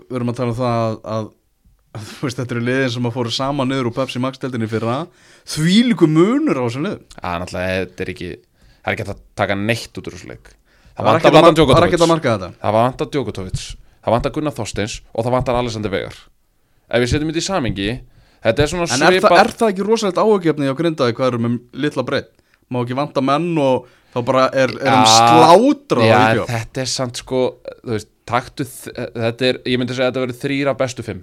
við 0.02 0.18
erum 0.18 0.32
að 0.32 0.40
tala 0.40 0.54
um 0.54 0.58
það 0.58 0.78
að, 0.78 0.96
að, 1.16 1.28
að 2.00 2.08
veist, 2.24 2.40
þetta 2.40 2.56
eru 2.56 2.64
liðin 2.66 2.94
sem 2.96 3.10
að 3.10 3.18
fóru 3.18 3.34
sama 3.36 3.68
niður 3.68 3.92
úr 3.92 3.98
Pepsi 4.00 4.22
Max-deltinni 4.24 4.70
fyrir 4.72 4.90
að 4.90 5.28
því 5.54 5.76
líku 5.92 6.10
munur 6.10 6.58
á 6.58 6.66
þessum 6.66 6.88
liðum 6.88 7.04
Já, 7.14 7.30
náttúrulega, 7.44 7.76
þetta 7.84 8.06
er 8.06 8.14
ekki 8.16 8.32
það 8.82 8.90
er 8.90 8.98
ekki 8.98 9.08
að 9.08 9.22
taka 9.38 9.58
neitt 9.60 10.00
út 10.00 10.10
úr 10.10 10.18
þessu 10.18 10.32
leik. 10.32 10.52
Það 10.98 11.08
var 11.08 11.20
ekki 11.22 12.02
að 12.02 12.10
marka 12.10 12.34
þetta. 12.34 12.50
Það 12.62 12.76
var 12.76 12.86
vantar 12.88 13.10
Djokotovic, 13.14 13.66
það 14.02 14.16
vantar 14.16 14.34
Gunnar 14.36 14.56
Þorsteins 14.58 14.96
og 15.14 15.26
það 15.26 15.36
vantar 15.38 15.60
Alexander 15.62 15.94
Vegar 15.94 16.18
Ef 16.92 17.04
við 17.04 17.12
setjum 17.14 17.32
þetta 17.32 17.42
í 17.42 17.46
samingi 17.46 17.90
Þetta 18.42 18.64
er 18.64 18.72
svona 18.72 18.88
en 18.88 18.94
svipa... 18.94 19.08
En 19.08 19.18
er, 19.18 19.26
þa 19.26 19.40
er 19.40 19.52
það 19.60 19.74
ekki 19.74 19.88
rosalegt 19.88 20.22
áhugjefni 20.22 20.70
á 20.72 20.76
grindaði 20.78 21.18
hvað 21.18 21.32
eru 21.32 21.42
með 21.46 21.58
litla 21.86 22.06
breytt? 22.08 22.32
Má 22.72 22.80
ekki 22.82 22.98
vanta 22.98 23.22
menn 23.26 23.52
og 23.62 23.90
þá 24.12 24.22
bara 24.28 24.46
er, 24.52 24.72
er 24.82 24.96
um 24.96 25.04
slátra 25.08 26.08
Já, 26.08 26.46
þetta 26.50 26.84
er 26.84 26.90
samt 26.92 27.22
sko, 27.22 27.42
þú 27.82 27.94
veist, 27.96 28.10
taktu 28.28 28.66
þetta 28.68 29.48
er, 29.48 29.60
ég 29.68 29.80
myndi 29.80 29.96
segja 29.96 30.10
að 30.10 30.14
þetta 30.14 30.26
verður 30.26 30.42
þrýra 30.42 30.76
bestu 30.80 31.06
fimm 31.06 31.22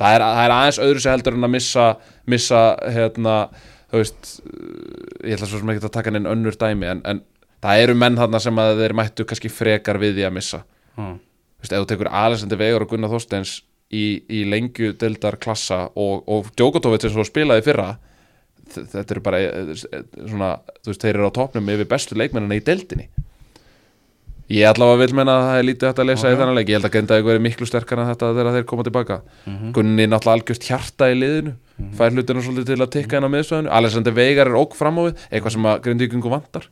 það 0.00 0.16
er, 0.16 0.24
það 0.24 0.42
er 0.44 0.54
aðeins 0.56 0.80
öðru 0.84 1.04
sem 1.04 1.14
heldur 1.14 1.38
en 1.38 1.48
að 1.48 1.54
missa, 1.54 1.86
missa 2.34 2.62
hérna, 2.96 3.36
þú 3.92 4.02
veist 4.02 4.32
ég 5.24 5.36
ætla 5.36 5.48
svo 5.50 5.60
sem 5.60 5.74
ekki 5.74 5.84
að 5.84 5.94
taka 5.96 6.14
inn 6.14 6.30
önnur 6.30 6.58
dæmi 6.60 6.90
en, 6.90 7.04
en 7.08 7.22
það 7.64 7.84
eru 7.84 7.98
menn 8.00 8.18
þarna 8.20 8.40
sem 8.42 8.64
að 8.64 8.82
þeir 8.82 8.96
mættu 9.00 9.28
kannski 9.28 9.52
frekar 9.52 10.00
við 10.02 10.18
því 10.18 10.26
að 10.28 10.36
missa 10.40 10.64
hmm. 10.98 11.20
Þú 11.54 11.64
veist, 11.64 11.72
ef 11.72 11.80
þú 11.80 11.86
tekur 11.94 12.08
Alessandri 12.12 12.60
Vegar 12.60 12.84
og 12.84 12.90
Gunnar 12.90 13.12
Þorsteins 13.14 13.54
í, 13.92 14.04
í 14.28 14.44
lengju 14.48 14.94
deildar 15.00 15.36
klassa 15.42 15.84
og, 15.94 16.24
og 16.28 16.50
Djokotovic 16.56 17.06
sem 17.06 17.26
spilaði 17.26 17.66
fyrra 17.66 17.94
þetta 18.74 19.04
eru 19.12 19.22
bara 19.24 19.42
eh, 19.42 19.74
eh, 19.74 20.02
svona, 20.24 20.56
þú 20.80 20.92
veist, 20.92 21.04
þeir 21.04 21.18
eru 21.18 21.28
á 21.30 21.36
topnum 21.36 21.70
yfir 21.74 21.88
bestu 21.90 22.16
leikmennina 22.18 22.58
í 22.58 22.64
deildinni 22.64 23.08
ég 24.52 24.68
allavega 24.68 25.00
vil 25.00 25.16
menna 25.16 25.34
að 25.38 25.46
það 25.48 25.58
er 25.58 25.66
lítið 25.68 25.90
að 25.90 26.08
lesa 26.08 26.26
okay. 26.26 26.34
í 26.34 26.38
þennan 26.40 26.58
leik, 26.58 26.70
ég 26.70 26.78
held 26.78 26.88
að 26.88 26.94
Grindavík 26.94 27.28
verið 27.28 27.44
miklu 27.46 27.68
sterkar 27.68 28.00
en 28.00 28.10
þetta 28.10 28.32
þegar 28.36 28.56
þeir 28.56 28.66
koma 28.72 28.86
tilbaka 28.88 29.20
mm 29.24 29.54
-hmm. 29.54 29.70
Gunni 29.76 30.06
náttúrulega 30.08 30.38
algjörst 30.38 30.66
hjarta 30.68 31.08
í 31.08 31.14
liðinu 31.16 31.52
mm 31.54 31.84
-hmm. 31.84 31.94
fær 31.96 32.12
hlutinu 32.12 32.42
svolítið 32.42 32.66
til 32.72 32.82
að 32.82 32.92
tikka 32.96 33.16
inn 33.16 33.28
á 33.28 33.34
miðsvæðinu 33.34 33.72
Alexander 33.72 34.12
Veigar 34.12 34.46
er 34.46 34.60
óg 34.60 34.76
fram 34.76 34.98
á 35.00 35.02
við 35.08 35.14
eitthvað 35.30 35.52
sem 35.52 35.64
að 35.64 35.80
Grindavíkungu 35.84 36.30
vantar 36.30 36.68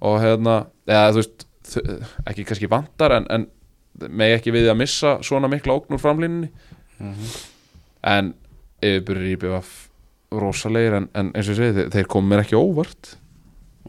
og 0.00 0.20
hérna, 0.22 0.66
eða 0.86 1.10
þú 1.10 1.18
veist 1.22 1.46
ekki 2.26 2.44
kannski 2.44 2.70
vantar 2.70 3.12
en, 3.18 3.26
en 3.30 3.46
með 4.08 4.36
ekki 4.38 4.54
við 4.54 4.68
að 4.72 4.78
missa 4.82 5.16
svona 5.24 5.50
mikla 5.52 5.76
ógnur 5.78 6.00
framlýninni 6.00 6.48
mm 6.98 7.12
-hmm. 7.12 7.40
en 8.14 8.34
yfirbyrður 8.82 9.32
í 9.32 9.36
BVF 9.36 9.72
rosalegir 10.42 10.96
en, 10.96 11.08
en 11.14 11.32
eins 11.34 11.48
og 11.48 11.54
ég 11.54 11.60
segi 11.60 11.76
þeir, 11.76 11.90
þeir 11.92 12.08
komið 12.14 12.30
mér 12.30 12.44
ekki 12.44 12.56
óvart. 12.56 13.16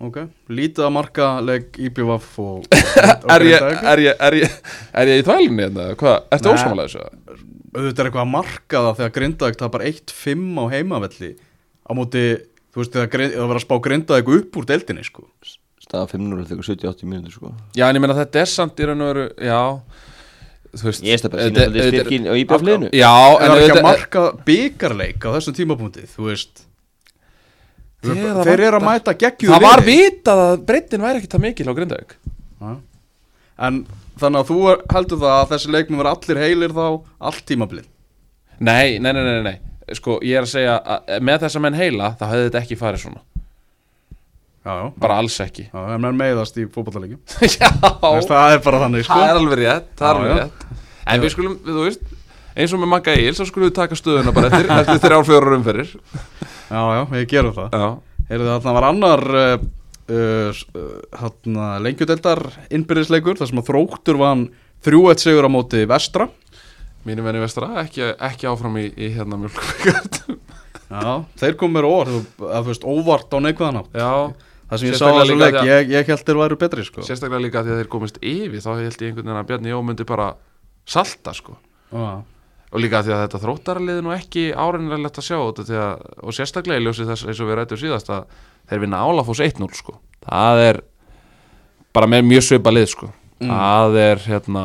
Ok, 0.03 0.17
lítið 0.49 0.85
að 0.87 0.93
marka 0.95 1.27
legg 1.41 1.77
í 1.79 1.89
BVF 1.93 2.39
og, 2.43 2.67
er, 2.73 3.45
ég, 3.47 3.61
er, 3.61 3.99
ég, 3.99 4.15
er, 4.19 4.37
ég, 4.43 4.55
er 4.93 5.07
ég 5.07 5.21
í 5.21 5.25
þvælinni 5.27 5.67
eða 5.69 5.95
hvað, 5.95 6.17
ertu 6.31 6.53
ósamálega 6.53 6.87
þessu? 6.87 7.51
auðvitað 7.73 8.03
er 8.03 8.09
eitthvað 8.09 8.23
að 8.23 8.33
marka 8.33 8.81
það 8.85 8.97
þegar 8.99 9.13
Grindavík 9.17 9.59
tapar 9.59 9.85
1-5 9.87 10.43
á 10.61 10.63
heimavelli 10.73 11.31
á 11.33 11.91
móti, 11.97 12.23
þú 12.73 12.81
veist 12.81 12.97
það 12.97 13.15
verður 13.17 13.59
að 13.59 13.65
spá 13.65 13.75
Grindavík 13.87 14.33
upp 14.37 14.59
úr 14.59 14.67
deildinni 14.69 15.05
sko 15.07 15.25
staða 15.83 16.09
5-0 16.13 16.47
þegar 16.49 16.67
70-80 16.71 17.09
mínútur 17.11 17.35
sko. 17.37 17.53
Já 17.77 17.85
en 17.89 17.99
ég 17.99 18.03
meina 18.03 18.17
þetta 18.17 18.43
er 18.43 18.51
samt 18.51 18.79
í 18.79 18.89
raun 18.89 19.03
og 19.05 19.13
veru 19.13 19.29
já 19.37 19.61
Veist, 20.73 21.03
ég 21.05 21.19
er 21.21 21.29
bara 21.29 21.43
að 21.45 21.51
sína 21.53 21.83
styrkin 21.85 22.23
á 22.25 22.33
íbjafliðinu 22.33 22.87
Já, 22.97 23.11
en 23.13 23.51
það 23.51 23.57
er 23.59 23.63
ekki 23.67 23.75
að 23.75 23.85
marka 23.85 24.21
byggarleik 24.47 25.27
á 25.27 25.29
þessum 25.35 25.55
tímapunktið, 25.59 26.07
þú 26.15 26.29
veist. 26.31 26.63
Þeir, 28.03 28.63
eru 28.65 28.79
að 28.79 28.85
mæta 28.87 29.13
geggjúð 29.13 29.53
Það 29.53 29.65
var 29.67 29.83
vitað 29.85 30.41
að 30.47 30.63
breytin 30.71 31.05
væri 31.05 31.21
ekki 31.21 31.29
það 31.29 31.43
mikil 31.45 31.67
á 31.69 31.77
Grindavík. 31.77 32.15
En 33.63 33.77
þannig 34.17 34.41
að 34.41 34.49
þú 34.49 34.57
heldur 34.95 35.21
það 35.21 35.35
að 35.35 35.53
þessi 35.53 35.75
leikmið 35.75 36.01
verður 36.01 36.11
allir 36.15 36.41
heilir 36.41 36.73
þá 36.73 36.87
allt 37.29 37.45
tímablið 37.49 37.85
Nei, 38.63 38.97
nei, 38.97 39.11
nei, 39.13 39.23
nei, 39.27 39.45
nei. 39.45 39.55
Sko, 39.97 40.17
ég 40.25 40.39
er 40.39 40.47
að 40.47 40.51
segja 40.55 40.75
að 40.79 41.15
með 41.27 41.45
þess 41.45 41.59
að 41.59 41.65
menn 41.67 41.77
heila 41.77 42.11
þá 42.17 42.25
hefði 42.31 42.47
þetta 42.47 42.61
ekki 42.63 42.79
farið 42.79 43.05
svona 43.05 43.23
Já, 44.63 44.71
já, 44.79 44.85
bara 45.03 45.19
alls 45.19 45.35
ekki. 45.43 45.65
Já, 45.67 45.79
en 45.91 46.03
menn 46.05 46.15
meiðast 46.15 46.55
í 46.55 46.63
fótballalegjum 46.71 47.19
Já, 47.59 47.69
Það 47.83 48.53
er 48.53 48.61
bara 48.63 48.81
þannig, 48.85 49.03
sko. 49.03 49.17
Það 49.17 49.29
er 49.29 49.39
alveg 49.41 49.59
rétt, 49.59 49.89
er 49.99 50.09
alveg 50.09 50.37
rétt. 50.37 50.65
En 51.03 51.23
við 51.23 51.33
skulum, 51.33 51.57
við, 51.65 51.73
þú 51.75 51.85
veist 51.89 52.05
eins 52.53 52.73
og 52.75 52.79
með 52.83 52.91
Magga 52.93 53.15
Egil, 53.17 53.33
þá 53.35 53.43
skulum 53.49 53.67
við 53.67 53.75
taka 53.81 53.97
stöðuna 53.99 54.33
bara 54.35 54.51
eftir, 54.51 54.71
eftir 54.79 55.01
þrjár 55.03 55.27
fjórar 55.27 55.57
umferðir. 55.57 55.95
Já, 56.69 56.81
já, 56.95 57.01
við 57.11 57.25
gerum 57.33 57.57
það. 57.57 57.79
Heyrðu 58.29 58.51
það, 58.53 58.69
var 58.77 58.87
annar 58.87 59.25
uh, 59.41 59.65
uh, 60.13 60.61
uh, 61.27 61.65
lengjudeldar 61.83 62.43
innbyrðisleikur, 62.71 63.41
þar 63.41 63.51
sem 63.51 63.59
að 63.59 63.67
þróttur 63.73 64.21
vann 64.21 64.47
3-1 64.87 65.25
sigur 65.25 65.49
á 65.49 65.51
móti 65.51 65.83
vestra. 65.89 66.29
Mínum 67.03 67.27
venni 67.27 67.43
vestra, 67.43 67.67
ekki, 67.81 68.13
ekki 68.15 68.47
áfram 68.47 68.79
í, 68.79 68.87
í 68.95 69.11
hérna 69.11 69.35
mjölkvíkart 69.41 70.21
Já, 70.93 71.25
þeir 71.41 71.55
komum 71.59 71.75
mér 71.75 71.87
óvart, 71.89 72.85
óvart 72.87 73.35
á 73.35 73.37
neikvæðan 73.43 73.79
átt 73.81 73.97
Já, 73.97 74.11
Það 74.73 74.81
sem 74.81 74.89
ég 74.89 74.97
sá 74.97 75.05
að 75.05 75.23
því 75.29 75.37
að- 75.53 75.67
ég, 75.69 75.89
ég 75.93 76.07
held 76.09 76.23
þeir 76.27 76.39
væru 76.41 76.57
betri, 76.63 76.83
sko. 76.87 77.01
Sérstaklega 77.05 77.41
líka 77.45 77.61
því 77.63 77.73
að 77.73 77.79
þeir 77.83 77.89
komist 77.93 78.17
yfir 78.23 78.61
þá 78.63 78.69
held 78.79 78.97
ég 78.97 79.07
einhvern 79.11 79.25
veginn 79.27 79.39
að 79.43 79.47
Bjarni 79.51 79.69
Jó 79.73 79.81
myndi 79.85 80.05
bara 80.09 80.29
salta 80.85 81.33
sko. 81.37 81.57
Já, 81.93 82.23
og 82.73 82.81
líka 82.81 83.03
því 83.05 83.13
að 83.13 83.21
þetta 83.27 83.41
þróttaralið 83.43 83.97
er 83.99 84.05
nú 84.07 84.13
ekki 84.15 84.45
áreynilegt 84.57 85.19
að 85.21 85.27
sjá 85.29 85.37
þetta 85.37 85.65
því 85.69 85.77
að, 85.83 86.07
og 86.23 86.33
sérstaklega 86.33 86.81
í 86.81 86.85
ljósi 86.87 87.05
þess 87.05 87.27
eins 87.29 87.39
og 87.43 87.47
við 87.51 87.59
rættum 87.59 87.77
síðast 87.83 88.09
að 88.09 88.23
þeir 88.71 88.79
vinna 88.81 89.03
Álafós 89.05 89.43
1-0 89.45 89.69
sko. 89.77 89.99
Það 90.25 90.63
er 90.69 90.81
bara 91.93 92.07
með 92.09 92.25
mjög 92.31 92.43
svipa 92.47 92.73
lið 92.73 92.87
sko. 92.95 93.11
Það 93.43 93.97
er 94.01 94.23
hérna 94.25 94.63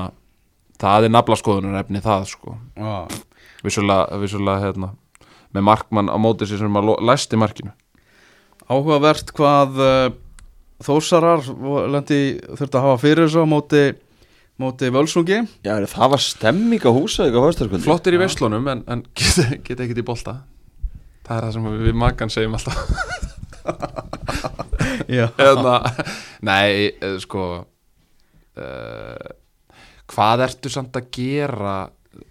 það 0.80 1.04
er 1.08 1.12
naflaskoðunar 1.12 1.80
efni 1.82 2.00
það 2.00 2.24
sko. 2.30 2.56
Já, 2.78 3.08
vissulega, 3.66 4.18
vissulega 4.22 4.62
hérna 4.64 4.92
með 5.52 5.64
markmann 5.68 6.08
á 6.12 6.16
móti 6.20 6.46
sér 6.48 6.60
sem 6.62 6.76
að 6.78 6.84
lo- 6.92 7.00
læsti 7.04 7.36
markinu 7.40 7.72
áhugavert 8.68 9.32
hvað 9.36 9.80
uh, 9.82 10.10
þósarar 10.84 11.42
lendi 11.90 12.20
þurfti 12.52 12.78
að 12.78 12.84
hafa 12.86 13.00
fyrir 13.02 13.26
þessu 13.26 13.42
á 13.42 13.46
móti, 13.48 13.82
móti 14.60 14.92
völsungi. 14.94 15.40
Já, 15.66 15.74
það 15.90 16.12
var 16.14 16.24
stemming 16.24 16.86
á 16.86 16.92
húsa 16.94 17.28
flottir 17.82 18.18
í 18.18 18.22
veislunum 18.22 18.70
en, 18.74 18.84
en 18.86 19.04
geta 19.18 19.48
get 19.64 19.82
ekkert 19.84 20.02
í 20.02 20.06
bolta. 20.06 20.38
Það 21.28 21.36
er 21.36 21.46
það 21.46 21.56
sem 21.56 21.68
við, 21.82 21.96
makan 22.04 22.32
segjum 22.32 22.56
alltaf. 22.56 22.78
Já, 25.08 25.26
hérna, 25.36 25.74
nei, 26.44 26.92
eh, 26.92 27.16
sko 27.20 27.42
uh, 28.60 29.28
hvað 30.08 30.44
ertu 30.48 30.72
samt 30.72 30.96
að 30.96 31.10
gera 31.16 31.74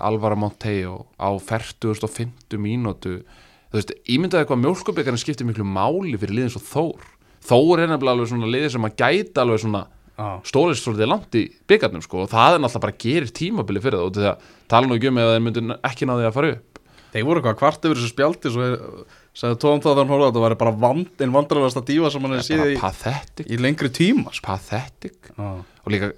Alvara 0.03 0.37
Monteo 0.37 1.07
á 1.15 1.29
40.50 1.37 2.57
mínútu 2.59 3.19
þú 3.67 3.79
veist, 3.79 3.93
ímyndaði 4.15 4.47
hvað 4.49 4.63
mjólkubikarinn 4.63 5.21
skiptir 5.21 5.47
miklu 5.47 5.67
máli 5.67 6.15
fyrir 6.19 6.37
liðin 6.37 6.53
svo 6.55 6.63
Þór. 6.63 7.11
Þór 7.47 7.83
er 7.83 7.91
nefnilega 7.91 8.15
alveg 8.15 8.31
svona 8.31 8.49
liði 8.51 8.71
sem 8.73 8.87
að 8.87 8.97
gæta 9.01 9.43
alveg 9.43 9.61
svona 9.63 9.83
já, 10.17 10.27
stólist 10.49 10.85
svolítið 10.85 11.11
langt 11.11 11.37
í 11.37 11.43
byggarnum 11.69 12.03
sko 12.03 12.23
og 12.23 12.31
það 12.31 12.55
er 12.55 12.63
náttúrulega 12.63 12.85
bara 12.87 12.97
gerir 13.03 13.35
tímabili 13.39 13.83
fyrir 13.83 13.99
það 13.99 14.07
og 14.07 14.17
því 14.17 14.25
að 14.31 14.49
tala 14.73 14.89
nú 14.89 14.97
ekki 14.97 15.11
um 15.11 15.21
ef 15.21 15.29
þeir 15.31 15.45
myndu 15.45 15.63
ekki 15.91 16.09
náði 16.09 16.27
að 16.27 16.35
fara 16.39 16.55
upp. 16.55 16.81
Þeir 17.13 17.27
voru 17.27 17.39
eitthvað 17.39 17.59
kvart 17.61 17.85
yfir 17.87 17.99
þessu 18.01 18.11
spjaldi 18.11 18.51
svo 18.51 18.65
er, 18.65 18.73
sagði 19.37 19.59
tóðum 19.63 19.83
það 19.85 19.93
að 19.93 20.01
hann 20.01 20.11
horfði 20.11 20.27
að 20.27 20.35
það 20.37 20.45
væri 20.47 20.57
bara 20.63 20.73
vand, 20.81 21.13
einn 21.23 21.35
vandrarlegasta 21.37 21.83
dífa 21.87 22.11
sem 22.11 22.25
hann 22.25 22.35
hefði 22.35 22.43
bara 22.43 22.65
síði 22.67 22.73
í, 22.75 22.81
pathetic, 22.81 23.47
í 23.47 23.59
lengri 23.63 23.91
tíma 23.95 24.33
sko. 24.35 24.43
pathetic. 24.49 25.31
Já, 25.31 25.47
og 25.63 25.93
líka, 25.93 26.09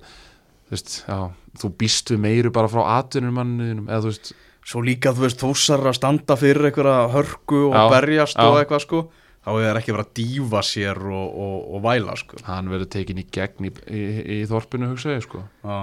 þú 0.66 0.74
veist, 0.74 0.96
já 1.06 1.20
þú 1.60 1.72
býst 1.80 2.14
við 2.14 2.22
meiru 2.24 2.52
bara 2.56 2.72
frá 2.72 2.82
atvinnumanninum 3.00 3.90
eða 3.90 4.02
þú 4.06 4.12
veist, 4.12 4.32
Svo 4.66 4.82
líka 4.86 5.14
þú 5.16 5.26
veist 5.26 5.42
þósar 5.42 5.88
að 5.90 5.98
standa 5.98 6.36
fyrir 6.38 6.70
einhverja 6.70 7.08
hörku 7.14 7.62
og 7.70 7.78
Já, 7.78 7.84
berjast 7.94 8.38
já. 8.38 8.46
og 8.46 8.60
eitthvað 8.60 8.84
sko 8.86 9.00
þá 9.40 9.54
er 9.64 9.80
ekki 9.80 9.94
verið 9.96 10.06
að 10.10 10.18
dífa 10.20 10.62
sér 10.68 11.00
og, 11.10 11.30
og, 11.46 11.56
og 11.76 11.84
væla 11.86 12.16
sko. 12.20 12.42
Hann 12.46 12.70
verður 12.70 12.90
tekin 12.98 13.22
í 13.22 13.26
gegn 13.34 13.70
í, 13.70 13.72
í, 13.88 14.04
í 14.36 14.40
þorpinu 14.50 14.92
hugsa 14.92 15.16
ég 15.16 15.24
sko. 15.26 15.42
Já. 15.64 15.80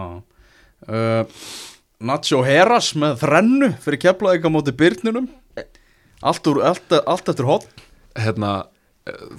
Uh, 0.86 1.24
Nacho 2.06 2.42
Heras 2.44 2.92
með 3.00 3.22
þrennu 3.24 3.70
fyrir 3.80 4.02
keflaðið 4.04 4.44
á 4.44 4.50
móti 4.52 4.74
byrnunum 4.76 5.30
allt, 6.20 6.48
úr, 6.50 6.60
allt, 6.68 6.92
allt 7.08 7.30
eftir 7.32 7.48
hot 7.48 7.64
hérna, 8.20 8.66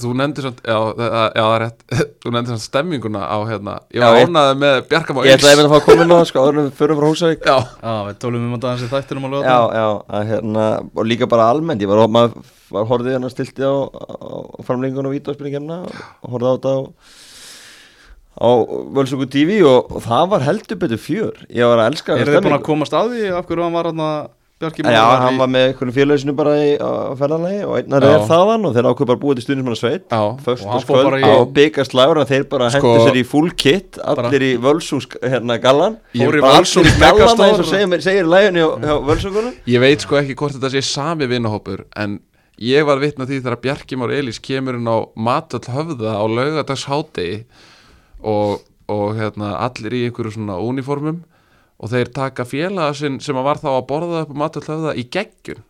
þú 0.02 0.12
nefndir 0.16 0.46
samt, 0.48 0.60
já, 0.64 0.76
það- 0.96 1.34
já, 1.36 1.42
það 1.44 1.54
er 1.56 1.62
rétt. 1.64 1.82
Þú 2.24 2.32
nefndir 2.34 2.54
samt 2.56 2.64
stemminguna 2.66 3.22
á 3.28 3.38
hérna, 3.50 3.74
ég 3.94 4.04
var 4.04 4.20
ánaði 4.24 4.56
með 4.62 4.78
Bjarkam 4.92 5.20
á 5.20 5.22
Ég 5.28 5.36
ætlaði 5.38 5.64
að 5.66 5.72
fá 5.74 5.78
að 5.78 5.86
koma 5.88 6.06
inn 6.06 6.14
á 6.14 6.18
það 6.18 6.28
sko 6.32 6.44
áður 6.46 6.58
en 6.62 6.68
við 6.70 6.78
förum 6.80 7.00
frá 7.02 7.08
Húsavík. 7.12 7.46
Já, 7.48 7.58
Já, 7.84 7.94
við 8.08 8.18
tólum 8.24 8.46
um 8.48 8.56
að 8.58 8.64
dansa 8.68 8.88
í 8.88 8.92
þættinum 8.94 9.28
að 9.28 9.36
lögða 9.36 9.52
Já, 9.52 9.60
já, 9.82 9.88
að 10.20 10.32
hérna, 10.32 10.66
og 10.96 11.08
líka 11.12 11.30
bara 11.36 11.50
almennt, 11.52 11.84
ég 11.84 11.92
var, 11.92 12.04
maður 12.08 12.54
var 12.78 12.90
horfið 12.94 13.16
hérna 13.18 13.32
stilti 13.32 13.64
á, 13.68 13.76
á 13.92 14.60
framlengun 14.68 15.08
og 15.12 15.16
vítaspilingina 15.18 15.82
og 15.88 16.32
horfið 16.36 16.48
á 16.48 16.54
þetta 16.58 16.74
á, 16.76 16.80
á 18.38 18.50
Völsungu 18.98 19.26
TV 19.34 19.62
og, 19.66 19.92
og 19.98 20.04
það 20.06 20.26
var 20.34 20.44
heldur 20.46 20.78
betur 20.82 21.00
fjör, 21.02 21.40
ég 21.50 21.66
var 21.70 21.80
að 21.84 21.92
elska 21.94 22.16
Er 22.18 22.22
þessa 22.28 22.38
þið 22.40 22.48
búin 22.48 22.58
að 22.60 22.68
komast 22.68 22.94
að 22.98 23.14
því 23.16 23.30
af 23.40 23.48
hverju 23.50 23.66
hann 23.66 23.78
var 23.78 23.90
hann 23.92 24.04
Bjarki 24.58 24.82
Já, 24.90 25.02
hann 25.22 25.36
var 25.38 25.50
með 25.54 25.64
einhvern 25.70 25.92
félaginu 25.94 26.34
bara 26.34 26.54
í, 26.58 26.70
á 26.82 27.14
ferðanlegi 27.20 27.60
og 27.68 27.74
einnar 27.78 28.06
er 28.08 28.24
þaðan 28.26 28.64
og 28.66 28.72
þeir 28.74 28.88
ákveð 28.90 29.10
bara 29.12 29.22
búið 29.22 29.36
til 29.38 29.44
stundismanna 29.46 29.78
sveit 29.78 30.16
Og 30.18 30.88
bara 31.06 31.20
í- 31.22 31.28
á 31.30 31.38
byggaslagur 31.60 32.20
að 32.24 32.32
þeir 32.32 32.46
bara 32.50 32.70
Sko- 32.74 32.94
hendur 32.96 33.06
sér 33.12 33.20
í 33.22 33.26
full 33.34 33.52
kit 33.54 34.00
allir 34.02 34.46
í 34.48 34.50
Völsungs 34.64 35.06
hérna 35.22 35.60
gallan. 35.62 36.00
Í 36.18 36.24
allir 36.26 36.40
í 36.90 36.96
gallan 37.04 37.44
eins 37.52 37.62
og 37.62 37.70
segir, 37.70 38.02
segir 38.08 38.26
í 38.26 38.32
læginu 38.34 38.64
hjá, 38.66 38.72
hjá 38.88 38.96
Völsungunum. 39.12 39.54
Ég 39.70 39.80
veit 39.86 40.02
sko 40.08 40.18
ekki 40.24 40.36
hvort 40.42 40.58
þetta 40.58 40.74
sé 40.74 40.82
sami 40.90 41.30
vinahópur 41.30 41.86
en 41.96 42.18
ég 42.58 42.82
var 42.90 42.98
vitna 42.98 43.28
því 43.30 43.44
þegar 43.44 43.62
Bjarki 43.62 43.96
Már 44.02 44.10
Elís 44.18 44.42
kemur 44.42 44.74
inn 44.82 44.90
á 44.90 45.06
matöll 45.14 45.70
höfða 45.70 46.18
á 46.18 46.26
laugadagshátegi 46.26 47.44
og, 48.26 48.62
og 48.90 49.14
hérna, 49.22 49.54
allir 49.62 49.94
í 49.94 50.06
einhverju 50.10 50.34
svona 50.34 50.58
uniformum 50.58 51.22
og 51.78 51.94
þeir 51.94 52.12
taka 52.16 52.46
félaga 52.48 52.98
sinn 52.98 53.22
sem 53.24 53.38
var 53.46 53.62
þá 53.62 53.70
að 53.76 53.88
borða 53.92 54.26
upp 54.26 54.36
höfða 54.74 54.98
í 54.98 55.08
geggjun. 55.14 55.64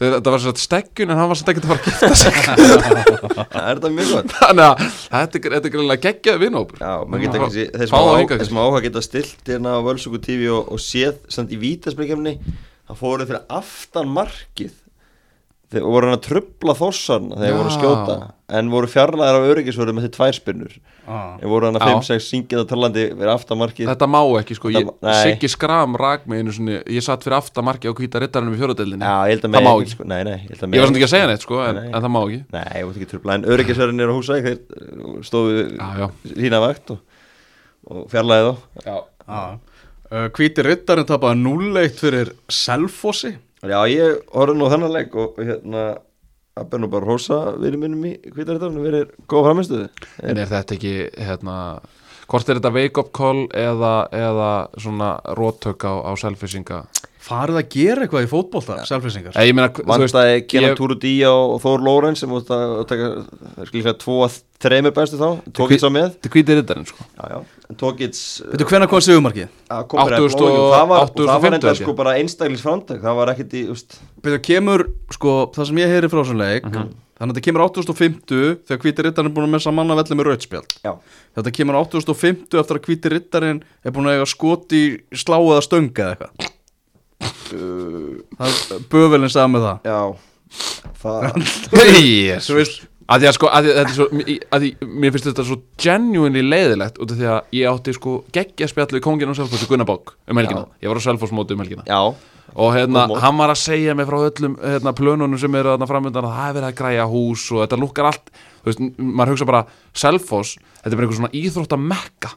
Þetta 0.00 0.32
var 0.32 0.40
svona 0.40 0.56
steggjun 0.56 1.10
en 1.12 1.18
hann 1.20 1.28
var 1.28 1.36
svona 1.36 1.52
ekki 1.52 1.60
að 1.60 1.70
fara 1.70 1.80
að 1.80 1.88
gifta 1.90 2.14
sig. 2.16 2.36
Það 3.36 3.56
er 3.68 3.80
þetta 3.80 3.90
mjög 3.96 4.12
gott? 4.14 4.30
Þannig 4.40 4.64
að 4.64 4.84
þetta 5.10 5.40
er, 5.40 5.56
greinlega 5.74 6.04
hingað 8.22 8.40
þeir 8.40 8.48
sem 8.48 8.60
áhuga 8.62 8.82
geta 8.86 9.02
stilt 9.04 9.52
hérna 9.52 9.74
á 9.76 9.80
Völsungu 9.84 10.22
TV 10.24 10.48
og, 10.54 10.70
og 10.72 10.80
séð 10.80 11.18
samt 11.28 11.52
í 11.52 11.60
vítaspilkjumni 11.60 12.38
það 12.40 13.02
fóru 13.02 13.28
fyrir 13.28 13.44
aftan 13.60 14.08
markið 14.16 14.72
þeir 15.70 15.84
voru 15.86 16.08
hann 16.10 16.16
að 16.18 16.24
trubla 16.26 16.74
þossarna 16.74 17.36
þegar 17.38 17.56
voru 17.60 17.70
að 17.70 17.76
skjóta. 17.78 18.14
En 18.50 18.70
voru 18.72 18.88
fjarlæðar 18.90 19.36
af 19.38 19.44
öryggisvörðu 19.52 19.92
með 19.94 20.06
því 20.06 20.10
tvær 20.16 20.34
spinnur. 20.34 20.72
Þeir 21.06 21.50
voru 21.52 21.68
hann 21.68 21.78
að 21.78 21.84
Já. 21.86 21.92
5-6 22.00 22.24
syngið 22.32 22.62
á 22.62 22.64
talandi 22.72 23.04
fyrir 23.12 23.30
aftan 23.30 23.60
markið 23.60 23.90
Þetta 23.92 24.08
má 24.10 24.18
ekki 24.40 24.56
sko, 24.58 24.72
ég. 24.74 24.88
Siggi 25.20 25.50
Skram 25.52 25.94
rak 26.00 26.26
mig 26.30 26.42
einu 26.42 26.54
svona, 26.56 26.80
ég 26.90 27.06
satt 27.06 27.22
fyrir 27.26 27.36
aftamarki 27.38 27.86
á 27.86 27.94
hvíta 27.94 28.22
rittarinn 28.22 28.50
við 28.50 28.64
fjóradelinni 28.64 29.06
að 29.06 29.46
Það 29.46 29.54
má 29.54 29.70
ekki, 29.70 29.86
ekki. 29.86 29.94
sko, 29.94 30.08
nei, 30.10 30.20
nei, 30.26 30.36
ég 30.50 30.58
að 30.58 30.74
Ég 30.74 30.82
var 30.82 30.90
svona 30.90 30.98
ekki 31.00 31.06
að 31.06 31.14
segja 31.14 31.30
neitt 31.30 31.46
sko, 31.46 31.60
en, 31.66 31.78
Nei. 31.78 31.86
en 31.94 32.02
það 32.02 32.12
má 32.16 32.20
ekki. 32.26 32.40
Nei, 32.56 32.64
ég 32.74 32.90
veit 32.90 32.98
ekki 33.00 33.10
trubla 33.14 33.36
en 33.38 33.46
öryggisvörðin 33.54 34.02
er 34.04 34.10
á 34.10 34.14
húsæk 34.18 34.48
þeir 34.48 34.58
uh, 34.58 35.14
stóðu 35.30 35.64
hína 36.42 36.60
vakt 36.66 36.94
og, 36.96 37.02
og 37.90 38.06
fjarlæði 38.10 38.54
þá. 38.82 38.94
Uh, 40.10 40.26
Hvíti 40.34 40.64
rittarinn 40.66 41.06
tapaði 41.06 41.38
0-1 41.44 41.94
fyrir 42.02 42.32
Selfossi 42.50 43.36
Já, 43.60 43.80
ég 43.92 44.22
horfði 44.32 44.56
nú 44.56 44.68
á 44.68 44.72
þennan 44.72 44.94
leik 44.94 45.16
og 45.20 45.40
hérna 45.40 45.82
að 46.56 46.68
bennu 46.72 46.88
bara 46.92 47.08
hósa 47.08 47.40
við 47.60 47.76
minnum 47.80 48.06
í 48.08 48.14
kvítaréttarinn 48.24 48.80
við 48.80 48.94
erum 49.00 49.26
góð 49.30 49.46
framistuði 49.48 49.88
En 50.24 50.40
er 50.40 50.48
þetta 50.50 50.76
ekki, 50.76 50.94
hérna 51.20 51.56
Hvort 52.30 52.46
er 52.48 52.60
þetta 52.60 52.70
wake-up 52.76 53.08
call 53.16 53.46
eða, 53.58 53.94
eða 54.14 54.50
svona 54.78 55.10
róttök 55.34 55.82
á, 55.82 55.92
á 56.08 56.12
selfisinga 56.20 56.84
Farið 57.20 57.58
að 57.60 57.66
gera 57.74 58.04
eitthvað 58.06 58.24
í 58.24 58.28
fótbolta, 58.30 58.76
Selfossingar 58.88 59.34
Ég 59.44 59.52
meina, 59.52 59.68
Vandaði 59.84 60.38
Kenan 60.48 60.76
Túrudía 60.78 61.28
og 61.34 61.58
Þór 61.60 61.82
Lórenz 61.84 62.22
sem 62.22 62.30
mútt 62.32 62.48
að 62.54 62.78
taka, 62.88 63.92
tvo 64.00 64.22
að 64.24 64.38
þreymur 64.64 64.94
bestu 64.96 65.18
þá, 65.20 65.26
Tókits 65.56 65.84
á 65.84 65.90
með. 65.92 66.14
Þetta 66.14 66.30
er 66.30 66.34
hvíti 66.36 66.56
rittarinn 66.56 66.88
sko. 66.88 67.04
Já, 67.18 67.34
já, 67.34 67.66
en 67.68 67.80
Tókits 67.80 68.22
Veitu 68.46 68.68
hvenær 68.70 68.90
kom 68.92 69.04
sigumarkið? 69.04 69.52
kom 69.92 70.00
fyrir 70.00 70.16
að 70.16 70.26
80 70.30 70.40
blóðinu 70.40 70.62
og 70.64 70.72
það 70.72 70.88
var, 70.92 71.04
og 71.04 71.12
80 71.12 71.30
það 71.30 71.44
var 71.44 71.58
enda 71.58 71.74
sko 71.82 71.94
bara 72.00 72.16
einstaklis 72.22 72.64
framtak 72.64 73.04
það 73.04 73.20
var 73.20 73.32
ekkit 73.34 73.56
í, 73.60 73.62
Veitu, 74.24 74.40
kemur, 74.48 74.86
sko, 75.12 75.36
það 75.56 75.70
sem 75.70 75.82
ég 75.84 75.94
heyri 75.94 76.12
frá 76.12 76.22
þessum 76.22 76.40
leik 76.40 76.70
Þannig 77.20 77.34
að 77.34 77.36
þetta 77.36 77.44
kemur 77.44 77.62
850 77.66 78.52
þegar 78.64 78.78
hvíti 78.80 79.04
rittarinn 79.04 79.28
er 79.28 79.34
búin 79.36 79.44
að 79.44 79.52
messa 79.52 79.72
manna 79.76 79.96
velli 79.98 80.16
með 80.16 80.30
rautspjald 80.30 80.76
já, 80.80 80.94
Þetta 81.36 81.52
kemur 81.58 81.76
850 81.82 82.62
eftir 82.62 82.78
að 82.78 82.86
hvíti 82.86 83.12
rittarinn 83.12 83.60
er 83.84 83.92
búin 83.92 84.08
að 84.08 84.16
eiga 84.16 84.30
skot 84.32 84.72
í 84.72 84.80
slá 85.12 85.36
eða 85.36 85.60
stönga 85.66 86.06
eða 86.06 86.14
eitthvað 86.16 86.49
Er 87.56 88.84
Bövelin 88.92 89.32
sagði 89.32 89.52
með 89.56 89.66
það. 89.66 89.90
Já. 89.90 90.00
Það, 91.00 91.26
Þú 92.46 92.56
veist, 92.58 92.80
að 93.10 93.22
því 93.22 93.28
að 93.30 93.36
sko 93.36 93.50
að 93.50 93.66
því, 93.68 93.74
að 93.74 93.84
því, 93.90 93.94
svo, 93.96 94.06
að 94.50 94.64
því 94.64 94.70
mér 95.02 95.14
finnst 95.14 95.28
þetta 95.30 95.44
svo 95.46 95.56
genuinely 95.82 96.42
leiðilegt 96.46 96.98
út 97.02 97.14
af 97.14 97.20
því 97.20 97.28
að 97.30 97.54
ég 97.60 97.70
átti 97.70 97.94
sko 97.96 98.16
geggja 98.34 98.68
spjallu 98.70 98.98
í 99.00 99.04
kongin 99.04 99.30
og 99.32 99.38
Selfoss 99.38 99.64
í 99.66 99.70
Gunnabók 99.70 100.14
um 100.30 100.40
helgina, 100.42 100.64
Já. 100.66 100.82
ég 100.84 100.92
var 100.92 101.00
á 101.00 101.06
Selfoss 101.06 101.34
móti 101.36 101.54
um 101.56 101.62
helgina. 101.62 101.86
Já, 101.86 102.00
og 102.50 102.74
hérna, 102.74 103.04
Góð 103.06 103.14
mót. 103.14 103.22
hann 103.22 103.38
var 103.38 103.52
að 103.54 103.60
segja 103.62 103.94
mig 103.98 104.08
frá 104.10 104.18
öllum 104.26 104.56
hérna, 104.58 104.94
plönunum 104.98 105.38
sem 105.38 105.54
eru 105.60 105.72
þarna 105.76 105.90
framöndan 105.90 106.26
að 106.28 106.36
það 106.40 106.48
er 106.50 106.56
verið 106.58 106.68
að 106.72 106.78
græja 106.82 107.06
hús 107.14 107.46
og 107.54 107.62
þetta 107.64 107.78
lukkar 107.84 108.10
allt. 108.10 108.32
Þú 108.60 108.70
veist, 108.72 108.82
maður 108.98 109.34
hugsa 109.36 109.48
bara 109.48 109.62
Selfoss, 110.02 110.56
þetta 110.82 110.90
er 110.90 110.98
bara 110.98 111.06
einhver 111.08 111.20
svona 111.22 111.34
íþrótta 111.40 111.78
mekka 111.80 112.34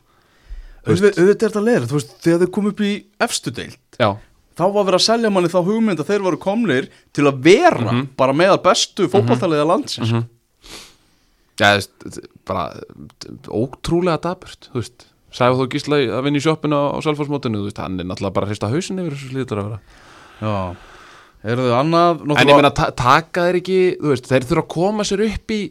Auðvitað 0.84 1.30
er 1.32 1.38
þetta 1.40 1.62
leður, 1.64 1.86
þú 1.88 1.96
veist, 1.96 2.10
þegar 2.26 2.40
þeir 2.42 2.50
kom 2.58 2.66
upp 2.70 2.82
í 2.84 2.90
efstu 3.24 3.52
deild 3.56 3.78
já, 3.96 4.10
þá 4.58 4.64
var 4.74 4.86
verið 4.88 5.00
að 5.00 5.06
selja 5.08 5.32
manni 5.34 5.50
þá 5.50 5.60
hugmynd 5.66 6.00
að 6.04 6.10
þeir 6.12 6.24
voru 6.28 6.38
komnir 6.42 6.90
til 7.14 7.26
að 7.30 7.40
vera 7.46 7.82
Mhm. 7.92 8.08
bara 8.18 8.34
meðal 8.34 8.62
bestu 8.64 9.08
fótballtaliða 9.10 9.66
landsins. 9.68 10.14
Já, 11.60 11.78
þú 11.78 11.78
veist, 11.78 12.20
bara 12.46 12.64
ótrúlega 13.54 14.20
daburt, 14.22 14.70
þú 14.74 14.80
veist. 14.82 15.06
Sæfa 15.34 15.58
þú 15.58 15.68
gísla 15.74 15.98
að 16.18 16.24
vinna 16.28 16.38
í 16.38 16.44
sjoppinu 16.46 16.78
á 16.78 16.98
Selfoss 17.02 17.30
mótinu, 17.30 17.62
þú 17.62 17.68
veist, 17.70 17.78
hann 17.82 18.00
er 18.00 18.06
náttúrulega 18.06 18.34
bara 18.34 18.46
að 18.48 18.52
hrista 18.54 18.70
hausin 18.70 19.00
yfir 19.02 19.16
þessu 19.16 19.30
slítur 19.34 19.62
að 19.62 19.70
vera. 19.70 19.80
Já, 20.42 20.76
eru 21.54 21.68
þau 21.70 21.78
annað 21.80 22.22
En 22.38 22.48
ég 22.48 22.56
meina, 22.58 22.70
ta 22.74 22.90
taka 22.92 23.48
þeir 23.48 23.58
ekki, 23.62 23.80
þú 24.02 24.12
veist, 24.14 24.28
þeir 24.30 24.46
þurfa 24.50 24.64
að 24.64 24.74
koma 24.76 25.04
sér 25.04 25.26
upp 25.30 25.48
í 25.58 25.62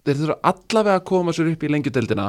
Þeir 0.00 0.16
þurfa 0.16 0.36
allavega 0.48 0.96
að 0.96 1.04
koma 1.04 1.32
sér 1.36 1.50
upp 1.52 1.60
í 1.62 1.68
lengjudeldina 1.68 2.28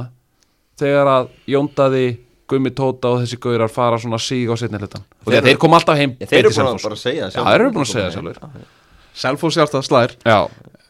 Þegar 0.82 1.08
að 1.08 1.30
Jóndaði, 1.48 2.06
Gummi 2.52 2.72
Tóta 2.76 3.14
og 3.16 3.22
þessi 3.24 3.40
gaurar 3.42 3.72
fara 3.72 4.00
svona 4.04 4.20
síg 4.22 4.52
á 4.52 4.56
setni 4.60 4.80
hlutan 4.82 5.04
Og 5.26 5.32
Þeir- 5.34 5.46
þeir 5.50 5.60
koma 5.64 5.80
alltaf 5.80 5.98
heim 6.00 6.16
Ég, 6.20 6.28
þeir 6.32 6.44
eru 6.46 6.54
búin 6.58 6.70
að 6.76 6.84
bara 6.88 7.00
segja 7.00 7.30
Já, 7.32 7.40
þeir 7.40 7.62
eru 7.66 7.72
búin 7.78 7.86
að 7.88 7.92
segja 7.94 8.10
það 8.10 8.18
sjálfur 8.18 8.68
Selfoss 9.22 9.58
hjarta 9.60 9.82
slær. 9.84 10.14
Já, 10.24 10.38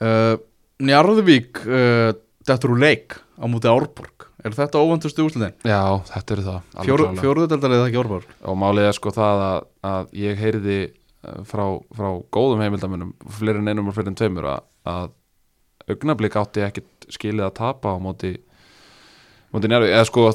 uh, 0.05 0.35
Njarðvík 0.81 1.61
uh, 1.65 2.11
Þetta 2.45 2.67
úr 2.69 2.79
leik 2.81 3.15
á 3.41 3.45
múti 3.49 3.69
Árborg. 3.69 4.27
Er 4.45 4.53
þetta 4.57 4.79
óvandustu 4.81 5.21
úrslitin? 5.25 5.53
já, 5.65 5.81
þetta 6.09 6.33
eru 6.35 6.43
það 6.45 6.55
alveg 6.57 6.85
Fjóru, 6.87 7.03
klárlega. 7.05 7.21
Fjóruðudeldalið 7.21 7.83
ekki 7.87 7.99
Árborg? 8.01 8.31
Og 8.49 8.57
málið 8.57 8.87
er 8.89 8.97
sko 8.97 9.13
það 9.13 9.41
að, 9.45 9.59
að 9.91 10.07
ég 10.21 10.39
heyrði 10.41 10.77
eh, 10.81 11.41
frá, 11.49 11.63
frá 11.97 12.07
góðum 12.33 12.63
heimildamunum 12.65 13.11
fleiri 13.37 13.61
en 13.61 13.69
einum 13.73 13.89
og 13.91 13.97
fleiri 13.97 14.09
en 14.13 14.17
tveimur 14.17 14.47
að, 14.55 14.63
að 14.89 15.11
augnablik 15.93 16.37
átti 16.41 16.65
ekkit 16.65 17.07
skilið 17.13 17.45
að 17.49 17.53
tapa 17.61 17.93
á 17.93 17.97
móti 18.01 18.33
móti 19.53 19.69
Njárvík 19.69 19.93
eða 19.93 20.09
sko 20.09 20.25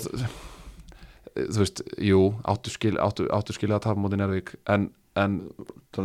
þú 1.36 1.62
veist, 1.62 1.82
jú, 2.02 2.20
áttu, 2.48 2.72
skil, 2.72 2.96
áttu, 3.02 3.28
áttu 3.34 3.56
skilið 3.56 3.78
að 3.78 3.86
tapa 3.86 4.00
á 4.00 4.02
móti 4.02 4.18
Njárvík 4.20 4.52
en, 4.72 4.90
en 5.16 5.40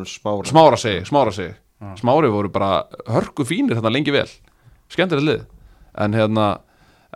smára. 0.05 0.47
Smára 0.49 0.79
sig, 0.79 1.03
smára 1.07 1.35
sig 1.35 1.53
smári 1.97 2.29
voru 2.29 2.49
bara 2.49 2.85
hörku 3.09 3.45
fínir 3.45 3.77
hérna 3.77 3.91
lengi 3.91 4.13
vel. 4.13 4.29
Skemmtilegt 4.91 5.25
lið. 5.25 5.45
En 5.97 6.13
hérna 6.13 6.61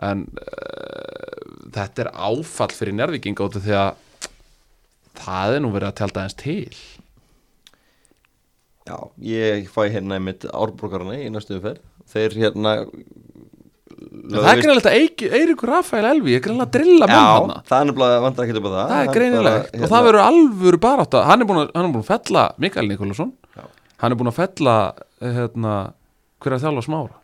en 0.02 0.26
uh, 0.26 1.70
þetta 1.72 2.06
er 2.06 2.12
áfall 2.12 2.74
fyrir 2.74 2.96
njárvíking 2.96 3.38
út 3.40 3.56
af 3.56 3.64
því 3.64 3.76
að 3.78 4.30
það 5.16 5.56
er 5.56 5.64
nú 5.64 5.72
verið 5.74 5.90
að 5.90 5.98
tjálta 6.00 6.24
eins 6.24 6.38
til. 6.40 6.80
Já, 8.86 8.98
ég 9.22 9.70
fæ 9.72 9.86
hérna 9.94 10.18
einmitt 10.18 10.46
árbrókarna 10.50 11.16
í 11.18 11.30
næstu 11.32 11.56
umferð. 11.56 11.82
Þeir 12.06 12.36
hérna 12.42 12.74
það 13.96 14.48
er 14.52 14.60
greinilegt 14.60 14.88
að 14.90 14.96
Eiríkur 15.40 15.70
Rafael 15.72 16.06
Elvi 16.10 16.34
er 16.36 16.42
greinilegt 16.44 16.68
að 16.68 16.74
drilla 16.76 17.06
menn 17.08 17.16
Já, 17.16 17.28
hana 17.40 17.58
það 17.68 17.76
er 17.82 17.86
nefnilega 17.90 18.22
vantar 18.26 18.44
ekki 18.46 18.56
upp 18.60 18.66
á 18.66 18.72
það. 18.72 18.80
Það 18.80 18.96
er 18.96 19.06
Hann 19.06 19.14
greinilegt. 19.16 19.44
bara, 19.46 19.60
hérna- 19.72 19.84
og 19.86 19.92
það 19.92 20.06
verður 20.08 20.24
alvöru 20.26 20.80
barátta. 20.86 21.22
Hann 21.30 21.40
er 21.44 21.48
búin 21.50 21.60
að, 21.62 21.70
hann 21.74 21.86
er 21.86 21.92
búin 21.94 22.04
að 22.04 22.10
fella 22.10 22.42
Mikael 22.58 22.88
Nikolásson. 22.90 23.30
Já. 23.56 23.62
hann 24.02 24.12
er 24.12 24.16
búin 24.20 24.28
að 24.32 24.36
fella 24.42 24.74
hérna, 25.22 25.74
hver 26.42 26.52
er 26.52 26.58
að 26.58 26.66
þjálfa 26.66 26.84
smára? 26.84 27.16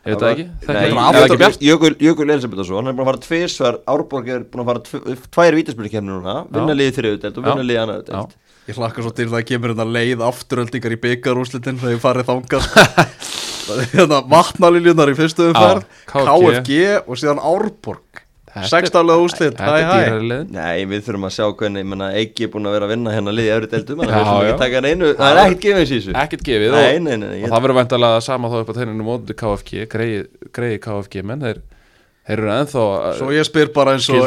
Ég 0.00 0.14
veit 0.16 0.22
það 0.24 0.30
ekki. 0.32 0.44
Bara 0.66 0.80
er 1.20 1.26
ekki 1.26 1.36
bjart 1.42 1.60
Jökul, 1.60 1.90
Jökul 2.00 2.30
Elisabethsson, 2.32 2.76
hann 2.80 2.88
er 2.88 2.94
búin 2.96 3.04
að 3.04 3.10
fara 3.10 3.20
tvisvar 3.26 3.76
Árborg 3.86 4.28
er 4.32 4.46
búin 4.48 4.62
að 4.64 4.70
fara 4.70 4.80
tv 4.80 5.16
tvær 5.28 5.58
vítaspilkefni 5.60 6.08
núna 6.08 6.36
Vinna 6.48 6.72
liðið 6.78 6.96
þriðu 6.96 7.18
deild 7.20 7.36
og 7.36 7.44
vinna 7.44 7.60
Já. 7.60 7.68
liðið 7.68 7.82
annar 7.84 8.00
Já. 8.00 8.06
deild. 8.08 8.32
Ég 8.70 8.78
hlakka 8.80 9.04
svo 9.04 9.12
til 9.12 9.28
það 9.28 9.44
kemur 9.50 9.74
hérna 9.74 9.86
leið 9.92 10.24
afturöldingar 10.24 10.96
í 10.96 11.00
byggarúslitin 11.04 11.78
þegar 11.82 11.94
ég 11.98 12.00
farið 12.00 12.30
þangað 12.32 12.64
sko. 12.64 12.84
hérna 13.94 14.22
vatnaliljunar 14.30 15.12
í 15.12 15.16
fyrstu 15.18 15.50
umferð 15.50 15.86
KFG. 16.10 16.80
Og 17.06 17.20
síðan 17.20 17.40
Árborg. 17.42 18.24
Þetta 18.50 18.66
Sextálega 18.66 19.22
úslit, 19.22 19.54
þetta 19.54 19.74
hæ 19.78 19.84
hæ. 19.86 19.90
dýrari 19.94 20.26
leiðin 20.26 20.56
Nei, 20.56 20.78
við 20.90 21.02
þurfum 21.06 21.26
að 21.28 21.34
sjá 21.36 21.44
hvernig, 21.60 21.92
Eiki 22.18 22.46
er 22.46 22.50
búin 22.50 22.66
að 22.66 22.72
vera 22.74 22.86
að 22.88 22.92
vinna 22.96 23.12
hérna 23.14 23.34
liðið 23.36 23.52
öðru 23.54 23.68
deildum 23.70 24.00
að 24.02 24.08
ekki 24.10 24.78
að 24.80 24.86
það 25.20 25.30
er 25.30 25.38
ekkert 25.44 25.60
gefið 25.66 25.92
þessu. 25.92 26.14
ekkert 26.24 26.42
gefið 26.48 26.74
og, 26.74 26.80
nei, 26.80 26.98
nei, 27.04 27.14
nei 27.20 27.44
og 27.44 27.52
það 27.52 27.62
verður 27.66 27.78
væntalega 27.78 28.24
sama 28.26 28.50
þá 28.50 28.56
upp 28.58 28.72
á 28.74 28.78
teininu 28.80 29.06
móti 29.06 29.36
KFG 29.38 29.86
greiði 29.94 30.80
KFG 30.82 31.22
menn 31.30 31.46
þeir, 31.46 31.62
þeir 32.26 32.42
eru 32.42 32.52
ennþá 32.56 32.88
Svo 33.20 33.30
ég 33.36 33.46
spyr 33.46 33.70
bara 33.78 33.94
eins 33.94 34.10
og 34.10 34.26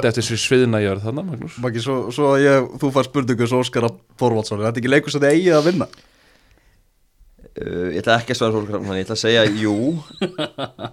Maggi, 1.67 1.83
svo, 1.83 1.99
svo 2.15 2.31
að 2.37 2.45
ég, 2.47 2.71
þú 2.79 2.93
fær 2.95 3.11
spurningu 3.11 3.51
svo 3.51 3.59
Óskar 3.59 3.91
Þorvaldsson, 4.23 4.63
er 4.63 4.71
þetta 4.71 4.85
ekki 4.85 4.95
leikur 4.95 5.11
sem 5.17 5.25
þið 5.27 5.35
eigið 5.35 5.59
að 5.59 5.67
vinna? 5.67 5.91
Uh, 7.59 7.89
Ég 7.93 7.99
ætla 8.01 8.17
ekki 8.21 8.33
að 8.35 8.39
svara 8.39 8.55
fólk 8.57 8.71
þannig, 8.73 8.97
ég 9.01 9.05
ætla 9.07 9.17
að 9.17 9.21
segja 9.23 9.43
jú. 9.61 9.75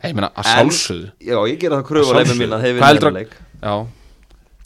Ég 0.05 0.17
meina 0.19 0.31
að 0.35 0.51
sjálfsögðu. 0.51 1.09
Já, 1.31 1.39
ég 1.53 1.63
gera 1.63 1.81
það 1.81 1.89
kröfu 1.91 2.13
á 2.13 2.19
leifum 2.21 2.43
mín 2.43 2.57
að 2.57 2.67
hérna 2.69 3.25
já, 3.25 3.75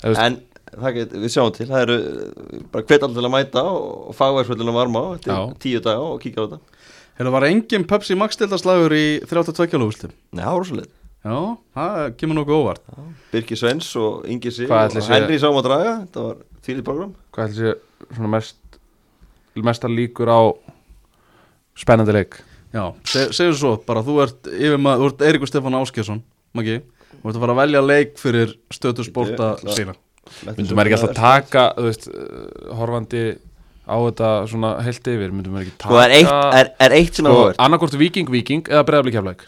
Þú 0.03 0.11
veist- 0.13 0.25
En 0.25 0.41
það 0.75 0.95
get, 0.99 1.13
við 1.23 1.31
sjáum 1.31 1.53
til, 1.55 1.67
það 1.71 1.85
eru 1.87 1.97
uh, 2.03 2.65
bara 2.73 2.85
hvet 2.89 3.07
allir 3.07 3.19
til 3.21 3.29
að 3.29 3.35
mæta 3.37 3.63
og 3.71 4.15
fagværsvöldinu 4.19 4.75
varma 4.75 5.05
á 5.07 5.09
Já. 5.23 5.39
tíu 5.63 5.81
daga 5.85 6.03
og 6.03 6.21
kíkja 6.23 6.43
á 6.43 6.47
þetta. 6.51 6.59
Hefur 7.15 7.29
það 7.31 7.37
var 7.37 7.47
engin 7.47 7.87
Pepsi 7.87 8.17
Max 8.19 8.37
dildaslagur 8.41 8.95
í 8.97 9.07
32 9.31 9.71
kjálú 9.71 9.87
úslit? 9.93 10.15
Nei, 10.35 10.43
það 10.43 10.51
var 10.51 10.63
rosalega 10.65 10.91
Já, 11.25 11.37
það 11.73 11.99
kemur 12.21 12.37
nokkuð 12.37 12.59
óvart. 12.59 12.83
Birkir 13.33 13.57
Svens 13.57 13.87
og 13.97 14.27
Ingi 14.29 14.51
Sig 14.53 14.69
og 14.69 14.99
Henry 15.09 15.39
sáum 15.41 15.57
að 15.57 15.69
draga 15.71 15.93
þetta 16.03 16.25
var 16.27 16.43
þvílið 16.67 16.85
program. 16.85 17.15
Hvað 17.33 17.47
heldur 17.47 17.71
sé 17.71 18.17
svona 18.19 18.33
mest 18.35 18.79
mestar 19.65 19.95
líkur 19.95 20.29
á 20.29 20.41
spennandi 21.79 22.13
leik. 22.15 22.39
Já, 22.75 22.85
seg, 23.07 23.31
segjum 23.37 23.55
svo, 23.59 23.73
bara 23.87 24.03
þú 24.03 24.17
ert 24.25 24.49
yfir 24.51 24.81
maður, 24.83 25.05
þú 25.05 25.11
ert 25.13 25.25
Eiríkur 25.29 25.51
Stefán 25.51 25.77
Áskjesson 25.79 26.23
Maggi, 26.55 26.81
þú 27.21 27.29
ert 27.31 27.37
að 27.37 27.43
fara 27.45 27.55
að 27.55 27.61
velja 27.63 27.83
leik 27.87 28.17
fyrir 28.19 28.55
stötu 28.75 29.05
sporta 29.07 29.53
Bíddu, 29.55 29.69
ætla- 29.71 29.77
sína 29.79 29.95
myndum 30.57 30.79
maður 30.79 30.89
ekki 30.91 30.97
alltaf 30.99 31.15
taka 31.19 31.65
þú 31.79 31.85
veist, 31.87 32.09
uh, 32.11 32.75
horfandi 32.79 33.23
á 33.85 33.95
þetta 34.09 34.29
svona 34.51 34.71
heilt 34.83 35.11
yfir? 35.13 35.31
Myndum 35.37 35.55
maður 35.55 35.67
ekki 35.69 35.77
taka 35.85 35.93
Sko 35.93 36.01
er 36.03 36.15
eitt, 36.19 36.31
er, 36.59 36.71
er 36.89 36.95
eitt 36.99 37.15
sem 37.21 37.27
er 37.27 37.31
sko, 37.35 37.43
hóður 37.45 37.59
annarkort 37.69 37.99
viking 38.01 38.31
viking 38.33 38.63
eða 38.73 38.87
breyðablik 38.89 39.19
hefleik 39.21 39.45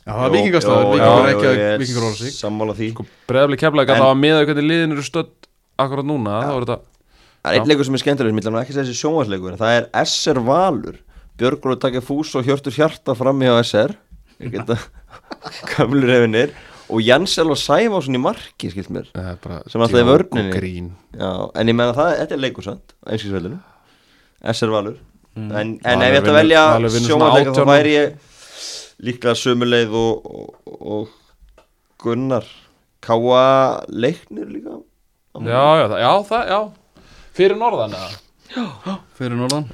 Já, 0.00 0.12
það 0.16 0.24
er 0.26 0.32
vikingastaður, 0.34 0.86
vikingur 0.94 1.28
ekki 1.30 1.48
að 1.50 1.82
vikingur 1.82 2.06
orða 2.08 2.18
sig 2.22 2.32
Sammála 2.34 2.74
því. 2.78 2.86
Sko, 2.94 3.04
En- 3.84 4.00
að 4.00 4.00
það 4.00 4.08
var 4.08 4.20
með 4.22 4.38
hvernig 4.48 4.66
liðin 4.70 4.94
eru 4.96 5.04
stödd 5.06 5.50
akkurat 5.84 6.08
núna 6.08 6.38
þá 6.40 6.54
er 6.56 6.64
þetta 6.64 6.78
Það 7.40 7.54
er 7.54 7.60
einn 7.60 7.70
leikur 7.70 7.86
sem 7.88 7.96
er 7.96 8.02
skemmtilegur, 8.02 8.36
mér 8.36 8.44
ætlum 8.44 8.58
ekki 8.60 8.74
segja 8.76 8.86
þessi 8.88 9.00
sjónvarsleikur 9.00 9.54
en 9.54 9.60
það 9.60 9.76
er 9.78 9.86
SR 10.04 10.40
Valur. 10.44 10.98
Björgur 11.40 11.72
að 11.72 11.82
taka 11.86 12.02
fús 12.04 12.34
og 12.36 12.44
Hjörtur 12.44 12.74
Hjarta 12.76 13.14
fram 13.16 13.40
hjá 13.40 13.54
SR 13.64 13.94
Ég 14.44 14.52
geta 14.58 14.76
Kamlur 15.72 16.12
efinir 16.18 16.52
Og 16.90 17.00
Jansel 17.06 17.48
og 17.52 17.56
Sæfásson 17.56 18.18
í 18.18 18.20
marki, 18.20 18.68
skilt 18.72 18.90
mér 18.92 19.06
er 19.16 19.38
Sem 19.72 19.80
alltaf 19.80 19.94
í 19.94 20.02
djók 20.02 20.10
vörninni. 20.10 20.50
og 20.50 20.56
Já, 21.16 21.30
en 21.62 21.70
ég 21.70 21.78
meina 21.78 21.94
það, 21.96 22.10
þetta 22.18 22.36
er 22.36 22.42
leikur 22.44 22.66
sant 22.66 22.94
Einskilsveldinu 23.06 23.60
SR 24.50 24.72
Valur. 24.72 24.98
En, 25.36 25.52
en 25.54 25.78
Valur 25.84 26.04
ef 26.04 26.12
ég 26.12 26.18
ætti 26.20 26.32
að 26.32 26.38
velja 26.40 26.64
sjónvarsleikur 27.06 27.54
þá 27.54 27.62
18. 27.62 27.70
væri 27.70 27.94
ég 27.94 28.28
líklega 29.06 29.36
sömuleið 29.40 29.96
og, 29.96 30.28
og, 30.28 30.76
og 30.80 31.16
Gunnar. 32.04 32.44
Káa 33.04 33.44
leiknir 33.88 34.48
líka? 34.50 34.76
Já, 35.40 35.64
já, 35.80 35.86
það, 35.88 35.98
já, 36.02 36.12
það, 36.28 36.46
já 36.50 36.60
fyrir 37.36 37.58
norðan 37.60 37.96
eða? 37.98 38.96
Fyrir 39.18 39.38
norðan. 39.38 39.68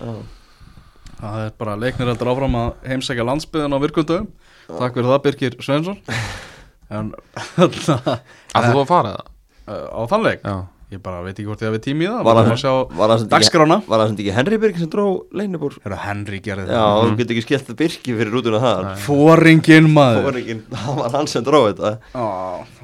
Það 1.16 1.42
er 1.46 1.54
bara 1.56 1.78
leiknir 1.80 2.10
heldur 2.12 2.32
áfram 2.34 2.58
að 2.60 2.72
heimsækja 2.90 3.24
landsbyðin 3.24 3.76
á 3.76 3.78
virkundum. 3.80 4.30
Takk 4.66 4.98
fyrir 4.98 5.10
það 5.12 5.22
Birgir 5.24 5.56
Svensson 5.62 6.00
En 6.96 7.12
að 7.64 8.66
þú 8.70 8.80
að 8.80 8.88
fara 8.88 9.12
það 9.14 9.84
á 9.90 10.00
þann 10.10 10.26
leik? 10.26 10.42
Já 10.46 10.56
Ég 10.86 11.00
bara 11.02 11.18
veit 11.24 11.34
ekki 11.34 11.48
hvort 11.48 11.62
ég 11.64 11.66
hafi 11.72 11.80
tími 11.82 12.04
í 12.06 12.08
það 12.12 12.20
Var 12.22 12.36
það- 12.46 12.58
samt 12.62 13.24
ekki- 13.26 13.30
dagskrána. 13.32 13.76
Var 13.90 13.98
það 13.98 14.06
sem 14.12 14.16
ekki 14.22 14.34
Henry 14.36 14.58
Birgir 14.62 14.78
sem 14.84 14.90
dró 14.92 15.06
leinubúr 15.34 15.72
Herra 15.82 15.96
Henry 16.04 16.38
gerði 16.38 16.68
Já, 16.70 16.78
það? 16.78 17.00
þú 17.10 17.16
getur 17.18 17.34
ekki 17.34 17.42
skellt 17.46 17.72
Birki 17.80 18.14
fyrir 18.14 18.30
rútuna 18.30 18.60
það 18.62 18.90
Fóringin 19.02 19.88
maður. 19.90 20.38
Ekki, 20.38 20.56
það 20.70 21.00
var 21.00 21.10
hann 21.16 21.26
sem 21.32 21.42
dró 21.42 21.60
þetta. 21.66 21.90
Á, 22.14 22.24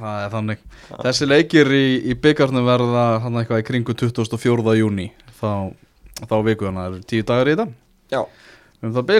það 0.00 0.16
er 0.24 0.30
þannig. 0.34 0.58
Þessi 1.06 1.28
leikir 1.30 1.70
í, 1.78 1.84
í 2.10 2.16
byggarnu 2.18 2.62
verða 2.66 3.04
hann 3.22 3.38
eitthvað 3.38 3.62
í 3.62 3.66
kringu 3.70 3.94
24. 3.94 4.74
júni 4.82 5.06
þá, 5.38 5.70
þá 6.26 6.34
viku 6.42 6.66
þannig 6.66 6.82
að 6.82 6.88
það 6.88 6.96
eru 6.96 7.06
tíu 7.14 7.22
dagar 7.30 7.46
í 7.46 7.54
þetta. 7.54 7.68
Já, 8.12 8.24
um 8.82 8.96
það 8.96 9.12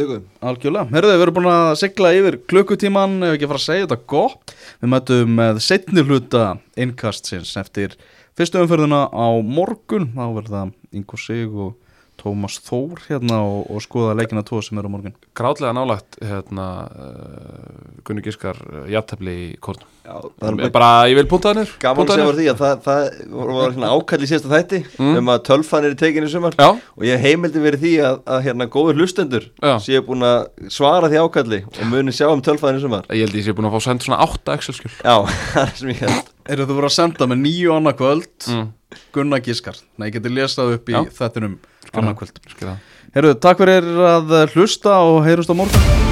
viku. 0.00 0.16
Algjörlega, 0.40 0.86
herðu, 0.96 1.12
við 1.12 1.26
erum 1.26 1.36
búin 1.36 1.50
að 1.52 1.74
sigla 1.76 2.14
yfir 2.16 2.38
klukkutíman, 2.48 3.18
ef 3.28 3.36
ekki 3.36 3.44
að 3.44 3.52
fara 3.52 3.60
að 3.60 3.66
segja 3.68 3.84
þetta 3.84 4.00
gott. 4.14 4.54
Við 4.80 4.92
mætum 4.96 5.36
með 5.36 5.60
setni 5.60 6.06
hluta 6.08 6.46
innkastsins 6.80 7.52
eftir 7.60 7.98
fyrstu 8.40 8.62
umferðina 8.64 9.02
á 9.12 9.28
morgun 9.44 10.06
Þá 10.14 10.24
verða 10.32 10.60
Ingo 10.96 11.18
Sig 11.20 11.50
og 11.52 11.74
Tómas 12.20 12.60
Þór 12.66 13.00
hérna 13.08 13.40
og, 13.46 13.64
og 13.72 13.84
skoða 13.84 14.16
leikina 14.20 14.44
tvo 14.46 14.60
sem 14.64 14.80
eru 14.80 14.90
á 14.90 14.94
morgun. 14.94 15.16
Grátlega 15.36 15.72
nálagt 15.76 16.20
hérna 16.20 16.66
uh, 16.86 18.02
Gunni 18.06 18.24
Gískar 18.24 18.60
uh, 18.68 18.84
jættefli 18.90 19.36
í 19.40 19.48
kórnum 19.62 19.88
Já, 20.00 20.16
bara, 20.72 21.04
ég 21.10 21.18
vil 21.18 21.26
punta 21.28 21.50
hannir 21.52 21.70
Gaman 21.78 22.08
að 22.08 22.16
segja 22.16 22.32
því 22.38 22.46
að 22.50 22.60
það, 22.62 22.78
það 22.86 23.42
var 23.44 23.74
svona 23.74 23.90
ákall 23.92 24.18
í 24.24 24.28
síðasta 24.30 24.50
þætti 24.54 24.80
mm. 24.96 25.18
um 25.20 25.30
að 25.34 25.42
tölfanir 25.50 25.92
er 25.92 25.98
tekinni 26.00 26.30
sumar. 26.32 26.56
Já. 26.56 26.70
og 26.72 27.04
ég 27.04 27.20
heimildi 27.20 27.62
verið 27.62 27.84
því 27.84 27.92
að, 28.08 28.16
að 28.34 28.42
hérna 28.48 28.68
góður 28.72 28.98
hlustendur 29.02 29.46
séu 29.84 30.02
búin 30.06 30.24
að 30.26 30.70
svara 30.72 31.12
því 31.12 31.20
ákalli 31.20 31.60
og 31.68 31.84
muni 31.92 32.16
sjá 32.16 32.26
um 32.30 32.42
tölfanir 32.44 32.82
sumar. 32.82 33.06
Ég 33.12 33.28
held 33.28 33.38
ég 33.38 33.46
séu 33.46 33.58
búin 33.58 33.68
að 33.68 33.76
fá 33.76 33.86
senda 33.90 34.08
svona 34.08 34.22
8 34.24 34.56
Excel-skjöl 34.56 34.92
Já, 34.96 35.14
það 35.52 35.62
er 35.66 35.76
sem 35.82 35.92
ég 35.92 36.02
held. 36.06 36.34
Eru 36.50 36.66
þú 36.66 36.80
verið 36.80 36.90
að 36.90 36.96
senda 36.96 37.30
með 37.30 37.42
nýju 37.44 37.76
annarkvöld 37.76 38.50
mm. 38.50 38.68
Gunnar 39.14 39.42
Gískar. 39.44 39.78
Nei, 39.96 40.10
ég 40.10 40.18
geti 40.18 40.32
lesað 40.34 40.76
upp 40.78 40.92
í 40.92 41.02
þettinum 41.16 41.58
annarkvöld 41.92 42.40
Herru, 43.14 43.34
takk 43.42 43.64
fyrir 43.64 43.90
að 44.06 44.36
hlusta 44.54 45.00
og 45.02 45.24
heyrust 45.26 45.50
á 45.50 45.54
morgun 45.58 46.09